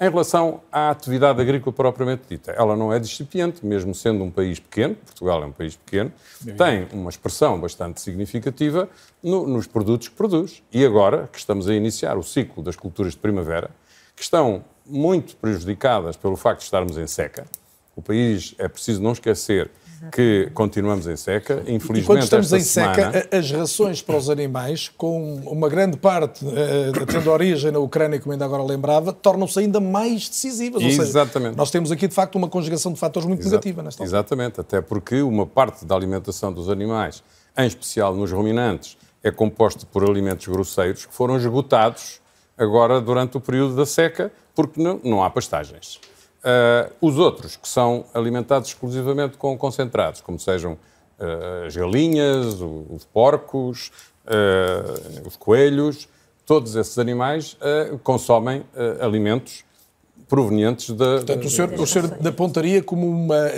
Em 0.00 0.10
relação 0.10 0.60
à 0.72 0.90
atividade 0.90 1.40
agrícola 1.40 1.72
propriamente 1.72 2.22
dita, 2.28 2.50
ela 2.50 2.74
não 2.76 2.92
é 2.92 2.98
discipiente, 2.98 3.64
mesmo 3.64 3.94
sendo 3.94 4.24
um 4.24 4.30
país 4.30 4.58
pequeno, 4.58 4.96
Portugal 4.96 5.42
é 5.42 5.46
um 5.46 5.52
país 5.52 5.76
pequeno, 5.76 6.12
tem 6.56 6.88
uma 6.92 7.08
expressão 7.10 7.60
bastante 7.60 8.00
significativa 8.00 8.88
no- 9.22 9.46
nos 9.46 9.68
produtos 9.68 10.08
que 10.08 10.14
produz. 10.16 10.62
E 10.72 10.84
agora 10.84 11.28
que 11.32 11.38
estamos 11.38 11.68
a 11.68 11.74
iniciar 11.74 12.18
o 12.18 12.24
ciclo 12.24 12.60
das 12.62 12.74
culturas 12.74 13.12
de 13.12 13.18
primavera, 13.20 13.70
que 14.16 14.22
estão 14.22 14.64
muito 14.84 15.36
prejudicadas 15.36 16.16
pelo 16.16 16.36
facto 16.36 16.58
de 16.58 16.64
estarmos 16.64 16.98
em 16.98 17.06
seca, 17.06 17.44
o 17.94 18.02
país, 18.02 18.54
é 18.58 18.66
preciso 18.66 19.00
não 19.00 19.12
esquecer 19.12 19.70
que 20.12 20.50
continuamos 20.54 21.06
em 21.06 21.16
seca. 21.16 21.62
E 21.66 21.72
Infelizmente, 21.74 22.06
quando 22.06 22.22
estamos 22.22 22.46
esta 22.52 22.56
em 22.58 22.62
seca, 22.62 22.94
semana... 22.94 23.26
a- 23.32 23.36
as 23.38 23.50
rações 23.50 24.02
para 24.02 24.16
os 24.16 24.28
animais, 24.30 24.90
com 24.96 25.34
uma 25.46 25.68
grande 25.68 25.96
parte 25.96 26.44
eh, 26.46 26.92
tendo 27.06 27.30
origem 27.30 27.70
na 27.70 27.78
Ucrânia, 27.78 28.18
como 28.20 28.32
ainda 28.32 28.44
agora 28.44 28.62
lembrava, 28.62 29.12
tornam-se 29.12 29.58
ainda 29.58 29.80
mais 29.80 30.28
decisivas. 30.28 30.82
Ou 30.82 30.90
seja, 30.90 31.02
Exatamente. 31.02 31.56
nós 31.56 31.70
temos 31.70 31.90
aqui, 31.92 32.08
de 32.08 32.14
facto, 32.14 32.36
uma 32.36 32.48
conjugação 32.48 32.92
de 32.92 32.98
fatores 32.98 33.28
muito 33.28 33.44
negativa 33.44 33.82
nesta 33.82 34.02
altura. 34.02 34.18
Exatamente, 34.18 34.60
até 34.60 34.80
porque 34.80 35.22
uma 35.22 35.46
parte 35.46 35.84
da 35.84 35.94
alimentação 35.94 36.52
dos 36.52 36.68
animais, 36.68 37.22
em 37.56 37.66
especial 37.66 38.14
nos 38.14 38.30
ruminantes, 38.32 38.96
é 39.22 39.30
composta 39.30 39.86
por 39.90 40.04
alimentos 40.08 40.46
grosseiros 40.46 41.06
que 41.06 41.14
foram 41.14 41.36
esgotados 41.36 42.20
agora 42.58 43.00
durante 43.00 43.36
o 43.36 43.40
período 43.40 43.74
da 43.74 43.86
seca, 43.86 44.30
porque 44.54 44.80
não, 44.82 45.00
não 45.02 45.24
há 45.24 45.30
pastagens. 45.30 45.98
Ah, 46.44 46.90
os 47.00 47.16
outros, 47.18 47.56
que 47.56 47.66
são 47.68 48.04
alimentados 48.12 48.68
exclusivamente 48.68 49.36
com 49.38 49.56
concentrados, 49.56 50.20
como 50.20 50.38
sejam 50.38 50.76
ah, 51.18 51.64
as 51.66 51.74
galinhas, 51.74 52.60
o- 52.60 52.84
os 52.90 53.04
porcos, 53.04 53.90
ah, 54.26 55.22
os 55.26 55.36
coelhos, 55.36 56.06
todos 56.44 56.76
esses 56.76 56.98
animais 56.98 57.56
consomem 58.02 58.62
alimentos 59.00 59.64
provenientes 60.28 60.90
da. 60.94 61.16
Portanto, 61.16 61.46
o 61.46 61.50
senhor, 61.50 61.72
o 61.72 61.86
senhor 61.86 62.18
apontaria 62.26 62.82
como 62.82 63.08
uma 63.08 63.48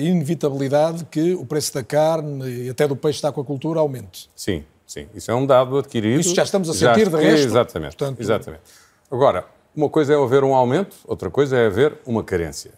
inevitabilidade 0.00 1.04
que 1.10 1.34
o 1.34 1.44
preço 1.44 1.74
da 1.74 1.82
carne 1.82 2.48
e 2.66 2.70
até 2.70 2.86
do 2.88 2.96
peixe 2.96 3.20
da 3.22 3.28
aquacultura 3.28 3.80
aumente. 3.80 4.28
Sim, 4.34 4.64
Sim, 4.86 5.06
isso 5.14 5.30
é 5.30 5.34
um 5.34 5.46
dado 5.46 5.78
adquirido. 5.78 6.18
Isso 6.18 6.34
já 6.34 6.42
estamos 6.42 6.68
a 6.68 6.74
sentir, 6.74 7.08
de 7.08 7.16
resto. 7.16 7.46
Exatamente, 7.46 7.96
Portanto- 7.96 8.20
exatamente. 8.20 8.62
Agora, 9.08 9.44
uma 9.74 9.88
coisa 9.88 10.12
é 10.14 10.22
haver 10.22 10.44
um 10.44 10.54
aumento, 10.54 10.96
outra 11.06 11.30
coisa 11.30 11.56
é 11.56 11.66
haver 11.66 11.98
uma 12.06 12.22
carência. 12.24 12.72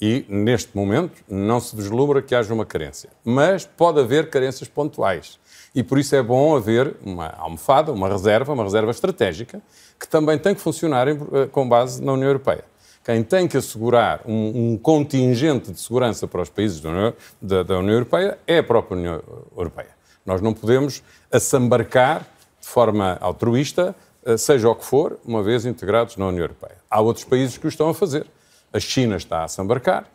E, 0.00 0.26
neste 0.28 0.76
momento, 0.76 1.22
não 1.26 1.58
se 1.58 1.74
vislumbra 1.74 2.20
que 2.20 2.34
haja 2.34 2.52
uma 2.52 2.66
carência. 2.66 3.08
Mas 3.24 3.64
pode 3.64 3.98
haver 3.98 4.28
carências 4.28 4.68
pontuais. 4.68 5.38
E 5.74 5.82
por 5.82 5.98
isso 5.98 6.14
é 6.14 6.22
bom 6.22 6.54
haver 6.54 6.96
uma 7.04 7.28
almofada, 7.38 7.92
uma 7.92 8.08
reserva, 8.08 8.52
uma 8.52 8.64
reserva 8.64 8.90
estratégica, 8.90 9.60
que 9.98 10.06
também 10.06 10.38
tem 10.38 10.54
que 10.54 10.60
funcionar 10.60 11.08
em- 11.08 11.18
eh, 11.32 11.46
com 11.50 11.66
base 11.66 12.02
na 12.02 12.12
União 12.12 12.28
Europeia. 12.28 12.64
Quem 13.02 13.22
tem 13.22 13.48
que 13.48 13.56
assegurar 13.56 14.20
um, 14.26 14.72
um 14.72 14.76
contingente 14.78 15.72
de 15.72 15.80
segurança 15.80 16.26
para 16.26 16.42
os 16.42 16.50
países 16.50 16.80
da 16.80 16.90
União, 16.90 17.14
da- 17.40 17.62
da 17.62 17.78
União 17.78 17.94
Europeia 17.94 18.38
é 18.46 18.58
a 18.58 18.62
própria 18.62 18.96
União 18.98 19.22
Europeia. 19.56 19.90
Nós 20.26 20.40
não 20.42 20.52
podemos 20.52 21.02
assambarcar 21.32 22.26
de 22.60 22.66
forma 22.66 23.16
altruísta, 23.20 23.94
seja 24.36 24.68
o 24.68 24.74
que 24.74 24.84
for, 24.84 25.18
uma 25.24 25.42
vez 25.42 25.64
integrados 25.64 26.16
na 26.16 26.26
União 26.26 26.42
Europeia. 26.42 26.76
Há 26.90 27.00
outros 27.00 27.24
países 27.24 27.56
que 27.58 27.66
o 27.66 27.68
estão 27.68 27.88
a 27.88 27.94
fazer. 27.94 28.26
A 28.72 28.80
China 28.80 29.16
está 29.16 29.38
a 29.38 29.44
assambarcar, 29.44 30.06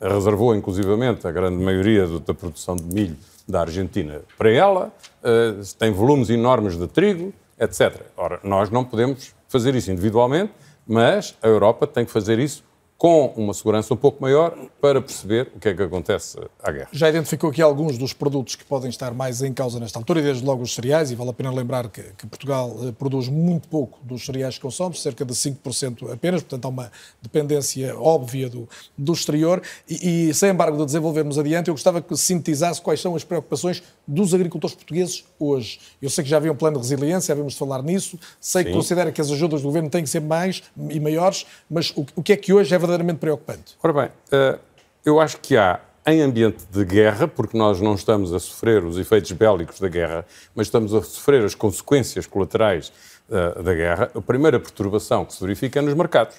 reservou 0.00 0.54
inclusivamente 0.54 1.26
a 1.26 1.30
grande 1.30 1.62
maioria 1.62 2.06
da 2.06 2.34
produção 2.34 2.74
de 2.76 2.84
milho 2.84 3.16
da 3.46 3.60
Argentina 3.60 4.22
para 4.38 4.50
ela, 4.50 4.92
eh, 5.22 5.54
tem 5.78 5.92
volumes 5.92 6.30
enormes 6.30 6.76
de 6.76 6.86
trigo, 6.86 7.32
etc. 7.58 8.00
Ora, 8.16 8.40
nós 8.42 8.70
não 8.70 8.84
podemos 8.84 9.34
fazer 9.48 9.74
isso 9.74 9.90
individualmente, 9.90 10.52
mas 10.86 11.36
a 11.42 11.48
Europa 11.48 11.86
tem 11.86 12.04
que 12.04 12.10
fazer 12.10 12.38
isso 12.38 12.64
com 13.00 13.32
uma 13.34 13.54
segurança 13.54 13.94
um 13.94 13.96
pouco 13.96 14.20
maior 14.20 14.54
para 14.78 15.00
perceber 15.00 15.50
o 15.56 15.58
que 15.58 15.70
é 15.70 15.74
que 15.74 15.82
acontece 15.82 16.38
à 16.62 16.70
guerra. 16.70 16.88
Já 16.92 17.08
identificou 17.08 17.48
aqui 17.48 17.62
alguns 17.62 17.96
dos 17.96 18.12
produtos 18.12 18.56
que 18.56 18.62
podem 18.62 18.90
estar 18.90 19.14
mais 19.14 19.40
em 19.40 19.54
causa 19.54 19.80
nesta 19.80 19.98
altura, 19.98 20.20
e 20.20 20.22
desde 20.22 20.44
logo 20.44 20.62
os 20.62 20.74
cereais, 20.74 21.10
e 21.10 21.14
vale 21.14 21.30
a 21.30 21.32
pena 21.32 21.50
lembrar 21.50 21.88
que, 21.88 22.02
que 22.18 22.26
Portugal 22.26 22.76
eh, 22.82 22.92
produz 22.92 23.26
muito 23.30 23.68
pouco 23.68 23.98
dos 24.02 24.26
cereais 24.26 24.56
que 24.56 24.60
consome, 24.60 24.94
cerca 24.98 25.24
de 25.24 25.32
5% 25.32 26.12
apenas, 26.12 26.42
portanto 26.42 26.66
há 26.66 26.68
uma 26.68 26.92
dependência 27.22 27.98
óbvia 27.98 28.50
do, 28.50 28.68
do 28.98 29.14
exterior, 29.14 29.62
e, 29.88 30.28
e 30.28 30.34
sem 30.34 30.50
embargo 30.50 30.76
de 30.76 30.84
desenvolvermos 30.84 31.38
adiante, 31.38 31.68
eu 31.68 31.74
gostava 31.74 32.02
que 32.02 32.14
sintetizasse 32.14 32.82
quais 32.82 33.00
são 33.00 33.16
as 33.16 33.24
preocupações 33.24 33.82
dos 34.06 34.34
agricultores 34.34 34.76
portugueses 34.76 35.24
hoje. 35.38 35.80
Eu 36.02 36.10
sei 36.10 36.22
que 36.22 36.28
já 36.28 36.36
havia 36.36 36.52
um 36.52 36.56
plano 36.56 36.76
de 36.76 36.82
resiliência, 36.82 37.32
havemos 37.32 37.54
de 37.54 37.58
falar 37.58 37.82
nisso, 37.82 38.20
sei 38.38 38.62
que 38.62 38.68
Sim. 38.70 38.76
considera 38.76 39.10
que 39.10 39.22
as 39.22 39.30
ajudas 39.30 39.62
do 39.62 39.68
governo 39.68 39.88
têm 39.88 40.04
que 40.04 40.10
ser 40.10 40.20
mais 40.20 40.62
e 40.90 41.00
maiores, 41.00 41.46
mas 41.70 41.94
o, 41.96 42.04
o 42.14 42.22
que 42.22 42.34
é 42.34 42.36
que 42.36 42.52
hoje 42.52 42.74
é 42.74 42.89
verdadeiramente 42.90 43.18
preocupante? 43.20 43.76
Ora 43.82 43.92
bem, 43.92 44.08
eh, 44.32 44.58
eu 45.04 45.20
acho 45.20 45.38
que 45.38 45.56
há, 45.56 45.80
em 46.06 46.20
ambiente 46.22 46.64
de 46.70 46.84
guerra, 46.84 47.28
porque 47.28 47.56
nós 47.56 47.80
não 47.80 47.94
estamos 47.94 48.32
a 48.32 48.38
sofrer 48.38 48.84
os 48.84 48.98
efeitos 48.98 49.30
bélicos 49.32 49.78
da 49.80 49.88
guerra, 49.88 50.26
mas 50.54 50.66
estamos 50.66 50.92
a 50.94 51.02
sofrer 51.02 51.44
as 51.44 51.54
consequências 51.54 52.26
colaterais 52.26 52.92
eh, 53.30 53.62
da 53.62 53.74
guerra, 53.74 54.10
a 54.14 54.20
primeira 54.20 54.58
perturbação 54.58 55.24
que 55.24 55.32
se 55.34 55.40
verifica 55.40 55.78
é 55.78 55.82
nos 55.82 55.94
mercados. 55.94 56.36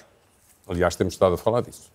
Aliás, 0.68 0.94
temos 0.94 1.14
estado 1.14 1.34
a 1.34 1.38
falar 1.38 1.62
disso. 1.62 1.90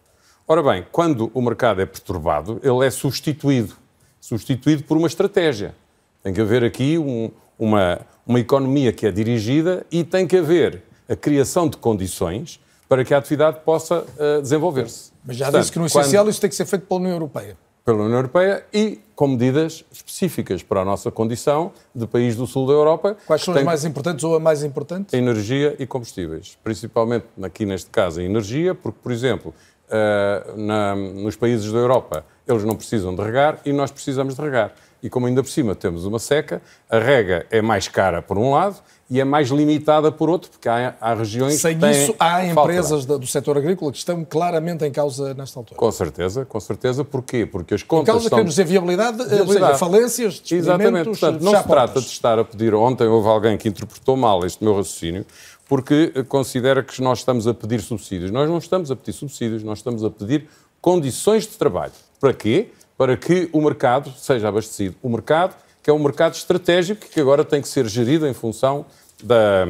Ora 0.47 0.64
bem, 0.64 0.86
quando 0.91 1.30
o 1.34 1.41
mercado 1.41 1.82
é 1.82 1.86
perturbado, 1.86 2.60
ele 2.64 2.86
é 2.86 2.89
substituído. 2.89 3.76
Substituído 4.20 4.84
por 4.84 4.97
uma 4.97 5.08
estratégia. 5.08 5.76
Tem 6.24 6.34
que 6.34 6.41
haver 6.41 6.64
aqui 6.64 6.97
um- 6.97 7.30
uma, 7.60 7.99
uma 8.26 8.39
economia 8.39 8.91
que 8.91 9.05
é 9.05 9.12
dirigida 9.12 9.86
e 9.91 10.03
tem 10.03 10.26
que 10.28 10.38
haver 10.38 10.82
a 11.08 11.16
criação 11.16 11.68
de 11.70 11.78
condições 11.78 12.60
para 12.88 13.03
que 13.03 13.13
a 13.13 13.17
atividade 13.17 13.59
possa 13.65 14.05
eh, 14.17 14.41
desenvolver-se. 14.41 15.11
Mas 15.25 15.35
já 15.38 15.45
Portanto, 15.45 15.61
disse 15.61 15.71
que 15.71 15.79
no 15.79 15.85
quando- 15.89 16.01
essencial 16.03 16.29
isso 16.29 16.39
tem 16.41 16.49
que 16.49 16.55
ser 16.55 16.65
feito 16.65 16.85
pela 16.85 16.99
União 16.99 17.13
Europeia. 17.13 17.57
pela 17.83 18.03
União 18.03 18.17
Europeia 18.17 18.65
e 18.73 18.99
com 19.15 19.27
medidas 19.29 19.85
específicas 19.91 20.61
para 20.61 20.81
a 20.81 20.85
nossa 20.85 21.09
condição 21.09 21.71
de 21.95 22.05
país 22.05 22.35
do 22.35 22.45
sul 22.45 22.67
da 22.67 22.73
Europa. 22.73 23.15
Quais 23.25 23.41
são 23.41 23.53
as 23.53 23.63
mais 23.63 23.85
importantes 23.85 24.23
ou 24.25 24.35
a 24.35 24.39
mais 24.41 24.61
importante? 24.63 25.15
Energia 25.15 25.73
e 25.79 25.85
combustíveis. 25.88 26.57
Principalmente 26.63 27.25
aqui 27.41 27.65
neste 27.65 27.89
caso 27.89 28.19
a 28.19 28.23
energia, 28.23 28.75
porque, 28.75 28.99
por 29.01 29.09
exemplo, 29.11 29.53
eh, 29.89 30.43
na- 30.57 30.95
nos 30.95 31.38
países 31.38 31.71
da 31.71 31.77
Europa 31.79 32.25
eles 32.45 32.63
não 32.65 32.75
precisam 32.75 33.15
de 33.15 33.21
regar 33.21 33.59
e 33.65 33.71
nós 33.71 33.89
precisamos 33.91 34.35
de 34.35 34.41
regar. 34.41 34.73
E 35.01 35.09
como 35.09 35.27
ainda 35.27 35.41
por 35.43 35.49
cima 35.49 35.73
temos 35.75 36.03
uma 36.05 36.19
seca, 36.19 36.61
a 36.89 36.99
rega 36.99 37.45
é 37.51 37.61
mais 37.61 37.88
cara 37.88 38.21
por 38.21 38.38
um 38.38 38.51
lado 38.51 38.77
e 39.10 39.22
é 39.22 39.24
mais 39.24 39.47
limitada 39.49 40.12
por 40.12 40.30
outro, 40.30 40.51
porque 40.51 40.68
há, 40.68 40.95
há 40.99 41.14
regiões 41.14 41.62
Sem 41.62 41.76
que 41.76 41.82
têm 41.82 41.91
isso, 42.03 42.16
há 42.20 42.45
empresas 42.45 43.05
da- 43.05 43.16
do 43.18 43.26
setor 43.26 43.58
agrícola 43.58 43.91
que 43.91 43.97
estão 43.97 44.26
claramente 44.26 44.84
em 44.84 44.91
causa 44.91 45.34
nesta 45.34 45.60
altura. 45.60 45.78
Com 45.78 45.91
certeza, 45.91 46.43
com 46.45 46.60
certeza. 46.60 47.05
Porquê? 47.05 47.45
Porque 47.45 47.74
as 47.74 47.82
Em 47.82 47.86
contas 47.86 48.08
causa, 48.08 48.24
estão... 48.26 48.38
queremos 48.38 48.53
dizer 48.53 48.66
viabilidade, 48.66 49.22
ou 49.22 49.47
seja, 49.47 49.76
falências, 49.76 50.41
Exatamente. 50.51 51.05
Portanto, 51.10 51.41
não 51.41 51.55
se 51.55 51.64
trata 51.68 52.01
de 52.01 52.08
estar 52.08 52.38
a 52.38 52.43
pedir... 52.43 52.76
Ontem 52.76 53.08
houve 53.08 53.28
alguém 53.30 53.58
que 53.58 53.70
interpretou 53.70 54.18
mal 54.18 54.45
este 54.45 54.62
meu 54.64 54.76
raciocínio, 54.76 55.26
porque 55.70 56.12
eh, 56.14 56.24
considera 56.24 56.84
que 56.84 57.01
nós 57.01 57.20
estamos 57.20 57.47
a 57.47 57.53
pedir 57.53 57.82
subsídios. 57.82 58.30
Nós 58.32 58.49
não 58.49 58.58
estamos 58.58 58.91
a 58.91 58.95
pedir 58.95 59.14
subsídios, 59.14 59.64
nós 59.64 59.80
estamos 59.80 60.03
a 60.03 60.10
pedir 60.10 60.47
condições 60.82 61.43
de 61.43 61.58
trabalho. 61.58 61.91
Para 62.20 62.34
quê? 62.34 62.70
Para 62.97 63.16
que 63.16 63.49
o 63.53 63.62
mercado 63.62 64.12
seja 64.18 64.47
abastecido. 64.49 64.95
O 65.01 65.10
mercado, 65.10 65.55
que 65.88 65.91
é 65.91 65.93
um 65.93 65.99
mercado 65.99 66.33
estratégico, 66.35 67.05
que 67.09 67.17
agora 67.17 67.45
tem 67.45 67.61
que 67.61 67.67
ser 67.69 67.88
gerido 67.88 68.27
em 68.27 68.33
função 68.33 68.85
da, 69.23 69.63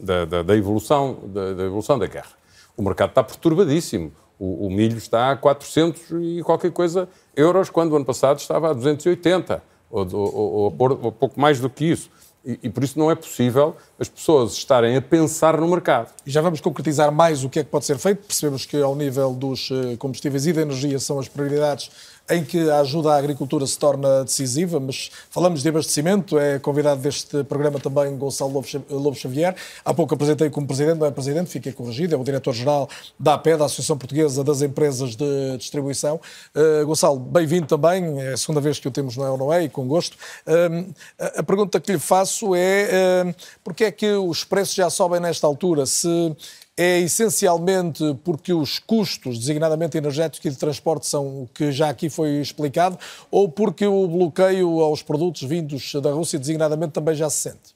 da, 0.00 0.24
da- 0.24 0.42
da 0.44 0.56
evolução, 0.56 1.18
da, 1.24 1.54
da 1.54 1.64
evolução 1.64 1.98
da 1.98 2.06
guerra. 2.06 2.30
O 2.76 2.82
mercado 2.84 3.08
está 3.08 3.24
perturbadíssimo. 3.24 4.12
O, 4.38 4.68
o 4.68 4.70
milho 4.70 4.96
está 4.96 5.32
a 5.32 5.36
400 5.36 6.02
e 6.22 6.40
qualquer 6.44 6.70
coisa 6.70 7.08
euros, 7.34 7.68
quando 7.68 7.90
o 7.94 7.96
ano 7.96 8.04
passado 8.04 8.38
estava 8.38 8.70
a 8.70 8.72
280, 8.74 9.60
ou, 9.90 10.06
ou, 10.12 10.34
ou, 10.36 10.74
ou- 10.78 10.98
ou 11.02 11.10
pouco 11.10 11.40
mais 11.40 11.58
do 11.58 11.68
que 11.68 11.84
isso. 11.86 12.10
E, 12.44 12.60
e 12.62 12.70
por 12.70 12.84
isso 12.84 12.96
não 12.96 13.10
é 13.10 13.16
possível 13.16 13.74
as 13.98 14.08
pessoas 14.08 14.52
estarem 14.52 14.96
a 14.96 15.02
pensar 15.02 15.58
no 15.60 15.66
mercado. 15.66 16.12
E 16.24 16.30
já 16.30 16.40
vamos 16.40 16.60
concretizar 16.60 17.10
mais 17.10 17.42
o 17.42 17.48
que 17.48 17.58
é 17.58 17.64
que 17.64 17.70
pode 17.70 17.84
ser 17.86 17.98
feito. 17.98 18.24
Percebemos 18.24 18.64
que, 18.64 18.80
ao 18.80 18.94
nível 18.94 19.32
dos 19.34 19.68
eh, 19.72 19.96
combustíveis 19.96 20.46
e 20.46 20.52
da 20.52 20.62
energia, 20.62 21.00
são 21.00 21.18
as 21.18 21.26
prioridades 21.26 21.90
em 22.28 22.44
que 22.44 22.68
a 22.70 22.80
ajuda 22.80 23.12
à 23.12 23.16
agricultura 23.16 23.66
se 23.66 23.78
torna 23.78 24.24
decisiva, 24.24 24.80
mas 24.80 25.10
falamos 25.30 25.62
de 25.62 25.68
abastecimento, 25.68 26.38
é 26.38 26.58
convidado 26.58 27.00
deste 27.00 27.44
programa 27.44 27.78
também 27.78 28.16
Gonçalo 28.16 28.52
Lobo 28.52 28.66
Xa- 28.66 28.80
Lobo 28.90 29.14
Xavier. 29.16 29.54
Há 29.84 29.94
pouco 29.94 30.14
apresentei 30.14 30.50
como 30.50 30.66
presidente, 30.66 30.98
não 30.98 31.06
é 31.06 31.10
presidente, 31.10 31.50
fiquei 31.50 31.72
corrigido, 31.72 32.14
é 32.14 32.18
o 32.18 32.24
diretor-geral 32.24 32.88
da 33.18 33.34
APE, 33.34 33.56
da 33.56 33.66
Associação 33.66 33.96
Portuguesa 33.96 34.42
das 34.42 34.60
Empresas 34.62 35.14
de 35.14 35.56
Distribuição. 35.58 36.20
Eh, 36.54 36.82
Gonçalo, 36.84 37.18
bem-vindo 37.18 37.66
também, 37.66 38.20
é 38.20 38.32
a 38.32 38.36
segunda 38.36 38.60
vez 38.60 38.78
que 38.78 38.88
o 38.88 38.90
temos, 38.90 39.16
não 39.16 39.24
é 39.24 39.30
ou 39.30 39.38
não 39.38 39.52
é, 39.52 39.62
e 39.64 39.68
com 39.68 39.86
gosto. 39.86 40.16
Hum, 40.46 40.92
a- 41.18 41.42
pergunta 41.42 41.78
que 41.80 41.92
lhe 41.92 41.98
faço 41.98 42.54
é 42.54 43.24
hum, 43.26 43.34
porque 43.62 43.84
é 43.84 43.92
que 43.92 44.10
os 44.12 44.42
preços 44.44 44.74
já 44.74 44.90
sobem 44.90 45.20
nesta 45.20 45.46
altura? 45.46 45.86
Se 45.86 46.34
é 46.76 47.00
essencialmente 47.00 48.02
porque 48.22 48.52
os 48.52 48.78
custos, 48.78 49.38
designadamente 49.38 49.96
energéticos 49.96 50.46
e 50.46 50.50
de 50.50 50.58
transporte, 50.58 51.06
são 51.06 51.42
o 51.42 51.48
que 51.54 51.72
já 51.72 51.88
aqui 51.88 52.10
foi 52.10 52.40
explicado, 52.40 52.98
ou 53.30 53.48
porque 53.48 53.86
o 53.86 54.06
bloqueio 54.06 54.80
aos 54.80 55.02
produtos 55.02 55.42
vindos 55.42 55.94
da 55.94 56.12
Rússia, 56.12 56.38
designadamente, 56.38 56.92
também 56.92 57.14
já 57.14 57.30
se 57.30 57.50
sente? 57.50 57.75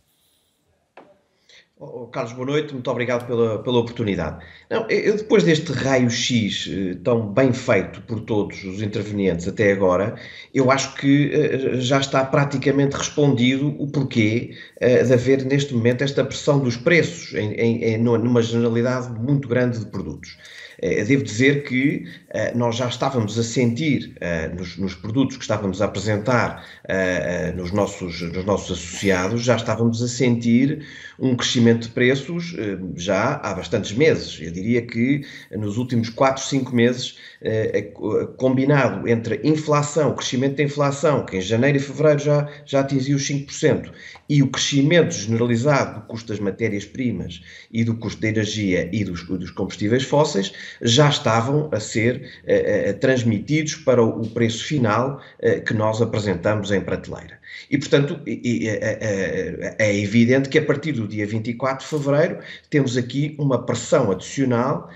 Oh, 1.82 2.06
Carlos, 2.08 2.34
boa 2.34 2.46
noite, 2.46 2.74
muito 2.74 2.90
obrigado 2.90 3.26
pela, 3.26 3.62
pela 3.62 3.78
oportunidade. 3.78 4.44
Não, 4.68 4.86
eu 4.90 5.16
depois 5.16 5.42
deste 5.44 5.72
raio-x 5.72 6.68
eh, 6.70 6.94
tão 7.02 7.32
bem 7.32 7.54
feito 7.54 8.02
por 8.02 8.20
todos 8.20 8.62
os 8.64 8.82
intervenientes 8.82 9.48
até 9.48 9.72
agora, 9.72 10.14
eu 10.52 10.70
acho 10.70 10.94
que 10.96 11.30
eh, 11.32 11.80
já 11.80 11.98
está 11.98 12.22
praticamente 12.22 12.94
respondido 12.96 13.68
o 13.82 13.86
porquê 13.90 14.54
eh, 14.78 15.02
de 15.04 15.14
haver 15.14 15.42
neste 15.46 15.72
momento 15.72 16.04
esta 16.04 16.22
pressão 16.22 16.58
dos 16.60 16.76
preços 16.76 17.32
em, 17.32 17.54
em- 17.54 17.96
numa 17.98 18.42
generalidade 18.42 19.10
muito 19.18 19.48
grande 19.48 19.78
de 19.78 19.86
produtos. 19.86 20.36
Devo 20.82 21.22
dizer 21.22 21.64
que 21.64 22.04
eh, 22.30 22.54
nós 22.54 22.76
já 22.76 22.88
estávamos 22.88 23.38
a 23.38 23.42
sentir 23.42 24.14
eh, 24.20 24.48
nos, 24.48 24.78
nos 24.78 24.94
produtos 24.94 25.36
que 25.36 25.42
estávamos 25.42 25.82
a 25.82 25.84
apresentar 25.84 26.64
eh, 26.88 27.52
nos, 27.54 27.70
nossos, 27.70 28.22
nos 28.22 28.44
nossos 28.46 28.78
associados, 28.78 29.42
já 29.42 29.56
estávamos 29.56 30.02
a 30.02 30.08
sentir 30.08 30.82
um 31.20 31.36
crescimento 31.36 31.82
de 31.82 31.90
preços 31.90 32.54
eh, 32.58 32.78
já 32.96 33.34
há 33.42 33.54
bastantes 33.54 33.92
meses. 33.92 34.38
Eu 34.40 34.50
diria 34.50 34.80
que 34.82 35.22
nos 35.52 35.76
últimos 35.76 36.08
4, 36.08 36.42
5 36.42 36.74
meses, 36.74 37.18
eh, 37.42 37.70
eh, 37.74 37.82
co- 37.82 38.26
combinado 38.38 39.06
entre 39.08 39.40
inflação, 39.44 40.14
crescimento 40.14 40.56
da 40.56 40.62
inflação, 40.62 41.24
que 41.26 41.36
em 41.36 41.40
janeiro 41.40 41.76
e 41.78 41.80
fevereiro 41.80 42.18
já, 42.20 42.48
já 42.64 42.80
atingiu 42.80 43.16
os 43.16 43.26
5%, 43.26 43.92
e 44.28 44.42
o 44.42 44.48
crescimento 44.50 45.12
generalizado 45.12 46.00
do 46.00 46.06
custo 46.06 46.28
das 46.28 46.40
matérias-primas 46.40 47.42
e 47.70 47.84
do 47.84 47.96
custo 47.96 48.20
da 48.20 48.28
energia 48.28 48.88
e 48.92 49.04
dos, 49.04 49.24
dos 49.26 49.50
combustíveis 49.50 50.04
fósseis, 50.04 50.52
já 50.80 51.08
estavam 51.08 51.68
a 51.72 51.80
ser 51.80 52.30
eh, 52.46 52.88
eh, 52.88 52.92
transmitidos 52.94 53.74
para 53.76 54.02
o 54.02 54.28
preço 54.30 54.64
final 54.64 55.20
eh, 55.38 55.60
que 55.60 55.74
nós 55.74 56.00
apresentamos 56.00 56.70
em 56.70 56.80
prateleira. 56.80 57.39
E, 57.70 57.78
portanto, 57.78 58.20
é, 58.26 59.76
é 59.78 59.96
evidente 59.96 60.48
que 60.48 60.58
a 60.58 60.64
partir 60.64 60.92
do 60.92 61.06
dia 61.06 61.24
24 61.24 61.84
de 61.84 61.90
fevereiro 61.90 62.38
temos 62.68 62.96
aqui 62.96 63.36
uma 63.38 63.64
pressão 63.64 64.10
adicional 64.10 64.90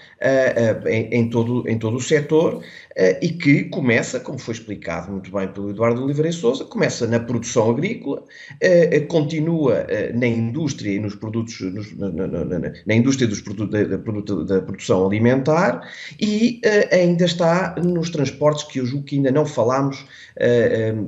em, 0.87 1.29
todo, 1.29 1.68
em 1.68 1.79
todo 1.79 1.97
o 1.97 2.01
setor 2.01 2.62
e 3.20 3.29
que 3.29 3.64
começa, 3.64 4.20
como 4.20 4.39
foi 4.39 4.55
explicado 4.55 5.11
muito 5.11 5.31
bem 5.31 5.49
pelo 5.49 5.70
Eduardo 5.70 6.03
Oliveira 6.05 6.31
Souza, 6.33 6.64
começa 6.64 7.07
na 7.07 7.18
produção 7.18 7.70
agrícola, 7.70 8.22
continua 9.09 9.87
na 10.14 10.27
indústria 10.27 10.93
e 10.93 11.01
nos 11.01 11.14
produtos, 11.14 11.61
na, 11.97 12.11
na, 12.11 12.45
na, 12.45 12.72
na 12.87 12.95
indústria 12.95 13.27
dos 13.27 13.41
produtos, 13.41 13.72
da, 13.72 13.97
da, 13.97 14.45
da, 14.45 14.62
produção 14.62 15.07
alimentar 15.07 15.83
e 16.20 16.61
ainda 16.93 17.25
está 17.25 17.75
nos 17.83 18.11
transportes, 18.11 18.64
que 18.64 18.79
eu 18.79 18.87
julgo 18.87 19.05
que 19.05 19.16
ainda 19.16 19.33
não 19.33 19.45
falámos 19.45 20.07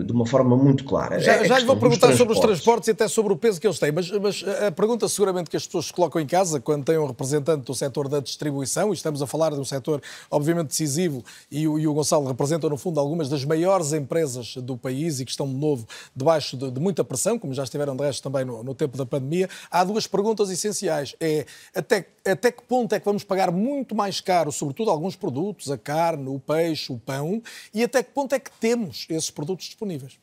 de 0.04 0.12
uma 0.12 0.26
forma 0.26 0.56
muito 0.56 0.84
clara. 0.84 1.18
Já, 1.18 1.42
já 1.44 1.58
lhe 1.58 1.64
vou 1.64 1.76
perguntar 1.76 2.12
sobre 2.16 2.34
os 2.34 2.40
transportes 2.40 2.88
e 2.88 2.90
até 2.92 3.08
sobre 3.08 3.32
o 3.32 3.36
peso 3.36 3.60
que 3.60 3.66
eles 3.66 3.78
têm, 3.78 3.92
mas, 3.92 4.10
mas, 4.10 4.44
a 4.66 4.70
pergunta 4.70 5.08
seguramente 5.08 5.50
que 5.50 5.56
as 5.56 5.66
pessoas 5.66 5.86
se 5.86 5.92
colocam 5.92 6.20
em 6.20 6.26
casa 6.26 6.60
quando 6.60 6.84
têm 6.84 6.98
um 6.98 7.06
representante 7.06 7.64
do 7.64 7.74
setor 7.74 8.08
da 8.08 8.20
distribuição, 8.20 8.92
e 8.92 8.96
estamos 9.06 9.22
a 9.22 9.26
falar 9.26 9.52
de 9.52 9.60
um 9.60 9.64
setor 9.64 10.02
obviamente 10.30 10.68
decisivo, 10.68 11.24
e 11.50 11.66
o, 11.68 11.78
e 11.78 11.86
o 11.86 11.94
Gonçalo 11.94 12.26
representa 12.26 12.68
no 12.68 12.76
fundo 12.76 12.98
algumas 12.98 13.28
das 13.28 13.44
maiores 13.44 13.92
empresas 13.92 14.56
do 14.56 14.76
país 14.76 15.20
e 15.20 15.24
que 15.24 15.30
estão 15.30 15.46
de 15.46 15.54
novo 15.54 15.86
debaixo 16.14 16.56
de, 16.56 16.70
de 16.70 16.80
muita 16.80 17.04
pressão, 17.04 17.38
como 17.38 17.54
já 17.54 17.62
estiveram 17.62 17.94
de 17.96 18.04
resto 18.04 18.22
também 18.22 18.44
no, 18.44 18.62
no, 18.62 18.74
tempo 18.74 18.98
da 18.98 19.06
pandemia, 19.06 19.48
há 19.70 19.84
duas 19.84 20.06
perguntas 20.06 20.50
essenciais. 20.50 21.14
É 21.20 21.46
até, 21.74 22.06
até 22.26 22.50
que 22.50 22.62
ponto 22.62 22.92
é 22.94 22.98
que 22.98 23.04
vamos 23.04 23.22
pagar 23.22 23.50
muito 23.52 23.94
mais 23.94 24.20
caro, 24.20 24.50
sobretudo 24.50 24.90
alguns 24.90 25.14
produtos, 25.14 25.70
a 25.70 25.78
carne, 25.78 26.28
o 26.28 26.40
peixe, 26.40 26.92
o 26.92 26.98
pão, 26.98 27.42
e 27.72 27.82
até 27.82 28.02
que 28.02 28.10
ponto 28.10 28.34
é 28.34 28.40
que 28.40 28.50
temos 28.50 29.06
esses 29.08 29.30
produtos 29.30 29.66
disponíveis? 29.66 30.18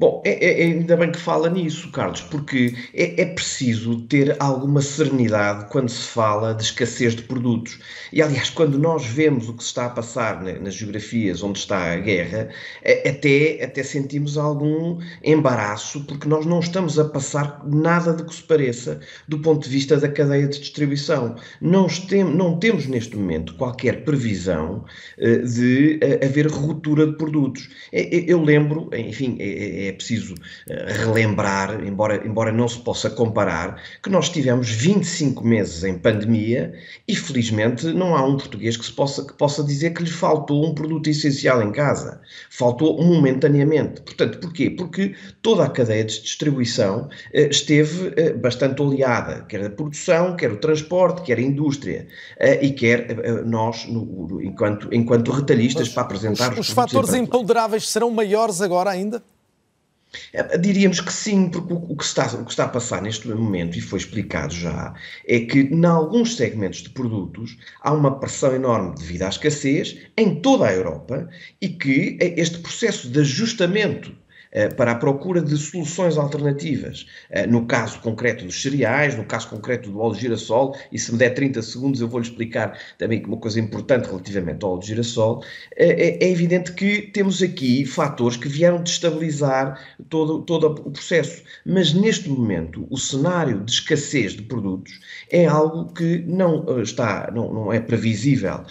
Bom, 0.00 0.22
é, 0.24 0.30
é, 0.30 0.62
é, 0.62 0.64
ainda 0.64 0.96
bem 0.96 1.12
que 1.12 1.18
fala 1.18 1.50
nisso, 1.50 1.90
Carlos, 1.90 2.22
porque 2.22 2.74
é, 2.94 3.20
é, 3.20 3.26
preciso 3.26 4.00
ter 4.06 4.34
alguma 4.40 4.80
serenidade 4.80 5.70
quando 5.70 5.90
se 5.90 6.08
fala 6.08 6.54
de 6.54 6.62
escassez 6.62 7.14
de 7.14 7.20
produtos. 7.24 7.78
E, 8.10 8.22
aliás, 8.22 8.48
quando 8.48 8.78
nós 8.78 9.04
vemos 9.04 9.50
o 9.50 9.52
que 9.52 9.62
se 9.62 9.68
está 9.68 9.84
a 9.84 9.90
passar 9.90 10.42
nas 10.42 10.72
geografias 10.72 11.42
onde 11.42 11.58
está 11.58 11.92
a 11.92 11.96
guerra, 11.98 12.48
é, 12.82 13.10
até, 13.10 13.62
até 13.62 13.82
sentimos 13.82 14.38
algum 14.38 14.98
embaraço, 15.22 16.02
porque 16.06 16.26
nós 16.26 16.46
não 16.46 16.60
estamos 16.60 16.98
a 16.98 17.04
passar 17.04 17.62
nada 17.66 18.14
de 18.14 18.24
que 18.24 18.34
se 18.34 18.42
pareça 18.42 19.00
do 19.28 19.38
ponto 19.40 19.64
de 19.64 19.68
vista 19.68 19.98
da 19.98 20.08
cadeia 20.08 20.48
de 20.48 20.60
distribuição. 20.60 21.36
Não, 21.60 21.86
não 22.34 22.58
temos, 22.58 22.86
neste 22.86 23.14
momento, 23.18 23.54
qualquer 23.56 24.02
previsão 24.02 24.82
uh, 25.18 25.46
de 25.46 26.00
uh, 26.02 26.24
haver 26.24 26.46
ruptura 26.46 27.06
de 27.06 27.18
produtos. 27.18 27.68
Eu 27.92 28.42
lembro, 28.42 28.88
enfim, 28.94 29.36
é, 29.38 29.89
é 29.90 29.92
preciso 29.92 30.34
eh, 30.68 30.92
relembrar, 30.92 31.84
embora, 31.84 32.26
embora 32.26 32.50
não 32.50 32.68
se 32.68 32.78
possa 32.78 33.10
comparar, 33.10 33.80
que 34.02 34.08
nós 34.08 34.28
tivemos 34.30 34.70
25 34.70 35.44
meses 35.44 35.84
em 35.84 35.98
pandemia 35.98 36.72
e 37.06 37.14
felizmente 37.14 37.86
não 37.88 38.16
há 38.16 38.24
um 38.24 38.36
português 38.36 38.76
que, 38.76 38.84
se 38.84 38.92
possa, 38.92 39.24
que 39.24 39.34
possa 39.34 39.62
dizer 39.62 39.90
que 39.90 40.02
lhe 40.02 40.10
faltou 40.10 40.66
um 40.66 40.74
produto 40.74 41.08
essencial 41.08 41.62
em 41.62 41.72
casa. 41.72 42.20
Faltou 42.50 43.02
momentaneamente. 43.02 44.00
Portanto, 44.02 44.38
porquê? 44.38 44.70
Porque 44.70 45.14
toda 45.42 45.64
a 45.64 45.68
cadeia 45.68 46.04
de 46.04 46.20
distribuição 46.20 47.08
eh, 47.32 47.48
esteve 47.50 48.12
eh, 48.16 48.32
bastante 48.32 48.80
oleada, 48.80 49.44
quer 49.48 49.64
a 49.66 49.70
produção, 49.70 50.36
quer 50.36 50.52
o 50.52 50.56
transporte, 50.56 51.22
quer 51.22 51.38
a 51.38 51.42
indústria 51.42 52.06
e 52.62 52.70
quer 52.70 53.44
nós, 53.44 53.86
no, 53.86 54.40
enquanto, 54.42 54.88
enquanto 54.92 55.30
retalhistas, 55.30 55.88
Mas 55.88 55.94
para 55.94 56.02
apresentar 56.02 56.52
os, 56.52 56.58
os, 56.58 56.68
os 56.68 56.74
fatores 56.74 57.14
imponderáveis 57.14 57.88
serão 57.88 58.10
maiores 58.10 58.60
agora 58.60 58.90
ainda? 58.90 59.22
É, 60.32 60.58
diríamos 60.58 61.00
que 61.00 61.12
sim, 61.12 61.48
porque 61.48 61.72
o 61.72 61.96
que, 61.96 62.04
está, 62.04 62.26
o 62.34 62.44
que 62.44 62.50
está 62.50 62.64
a 62.64 62.68
passar 62.68 63.00
neste 63.02 63.28
momento, 63.28 63.78
e 63.78 63.80
foi 63.80 63.98
explicado 63.98 64.52
já, 64.54 64.94
é 65.26 65.40
que 65.40 65.60
em 65.60 65.84
alguns 65.84 66.36
segmentos 66.36 66.82
de 66.82 66.90
produtos 66.90 67.56
há 67.80 67.92
uma 67.92 68.18
pressão 68.18 68.54
enorme 68.54 68.94
devido 68.96 69.22
à 69.22 69.28
escassez 69.28 69.98
em 70.16 70.40
toda 70.40 70.66
a 70.66 70.72
Europa 70.72 71.28
e 71.60 71.68
que 71.68 72.18
este 72.20 72.58
processo 72.58 73.08
de 73.08 73.20
ajustamento 73.20 74.10
eh, 74.10 74.19
para 74.76 74.92
a 74.92 74.94
procura 74.96 75.40
de 75.40 75.56
soluções 75.56 76.18
alternativas. 76.18 77.06
Eh, 77.30 77.46
no 77.46 77.66
caso 77.66 78.00
concreto 78.00 78.44
dos 78.44 78.60
cereais, 78.60 79.16
no 79.16 79.24
caso 79.24 79.48
concreto 79.48 79.90
do 79.90 80.00
óleo 80.00 80.14
de 80.14 80.22
girassol, 80.22 80.76
e 80.90 80.98
se 80.98 81.12
me 81.12 81.18
der 81.18 81.30
30 81.30 81.62
segundos 81.62 82.00
eu 82.00 82.08
vou-lhe 82.08 82.26
explicar 82.26 82.76
também 82.98 83.22
uma 83.24 83.36
coisa 83.36 83.60
importante 83.60 84.06
relativamente 84.06 84.64
ao 84.64 84.72
óleo 84.72 84.80
de 84.80 84.88
girassol, 84.88 85.44
eh, 85.76 86.18
é, 86.20 86.24
é 86.24 86.30
evidente 86.30 86.72
que 86.72 87.02
temos 87.02 87.42
aqui 87.42 87.84
fatores 87.86 88.36
que 88.36 88.48
vieram 88.48 88.82
destabilizar 88.82 89.80
todo, 90.08 90.42
todo 90.42 90.66
o 90.66 90.90
processo. 90.90 91.42
Mas 91.64 91.92
neste 91.92 92.28
momento, 92.28 92.86
o 92.90 92.98
cenário 92.98 93.60
de 93.60 93.70
escassez 93.70 94.32
de 94.32 94.42
produtos 94.42 94.98
é 95.30 95.46
algo 95.46 95.92
que 95.92 96.24
não 96.26 96.80
está, 96.82 97.30
não, 97.32 97.52
não 97.52 97.72
é 97.72 97.78
previsível 97.78 98.64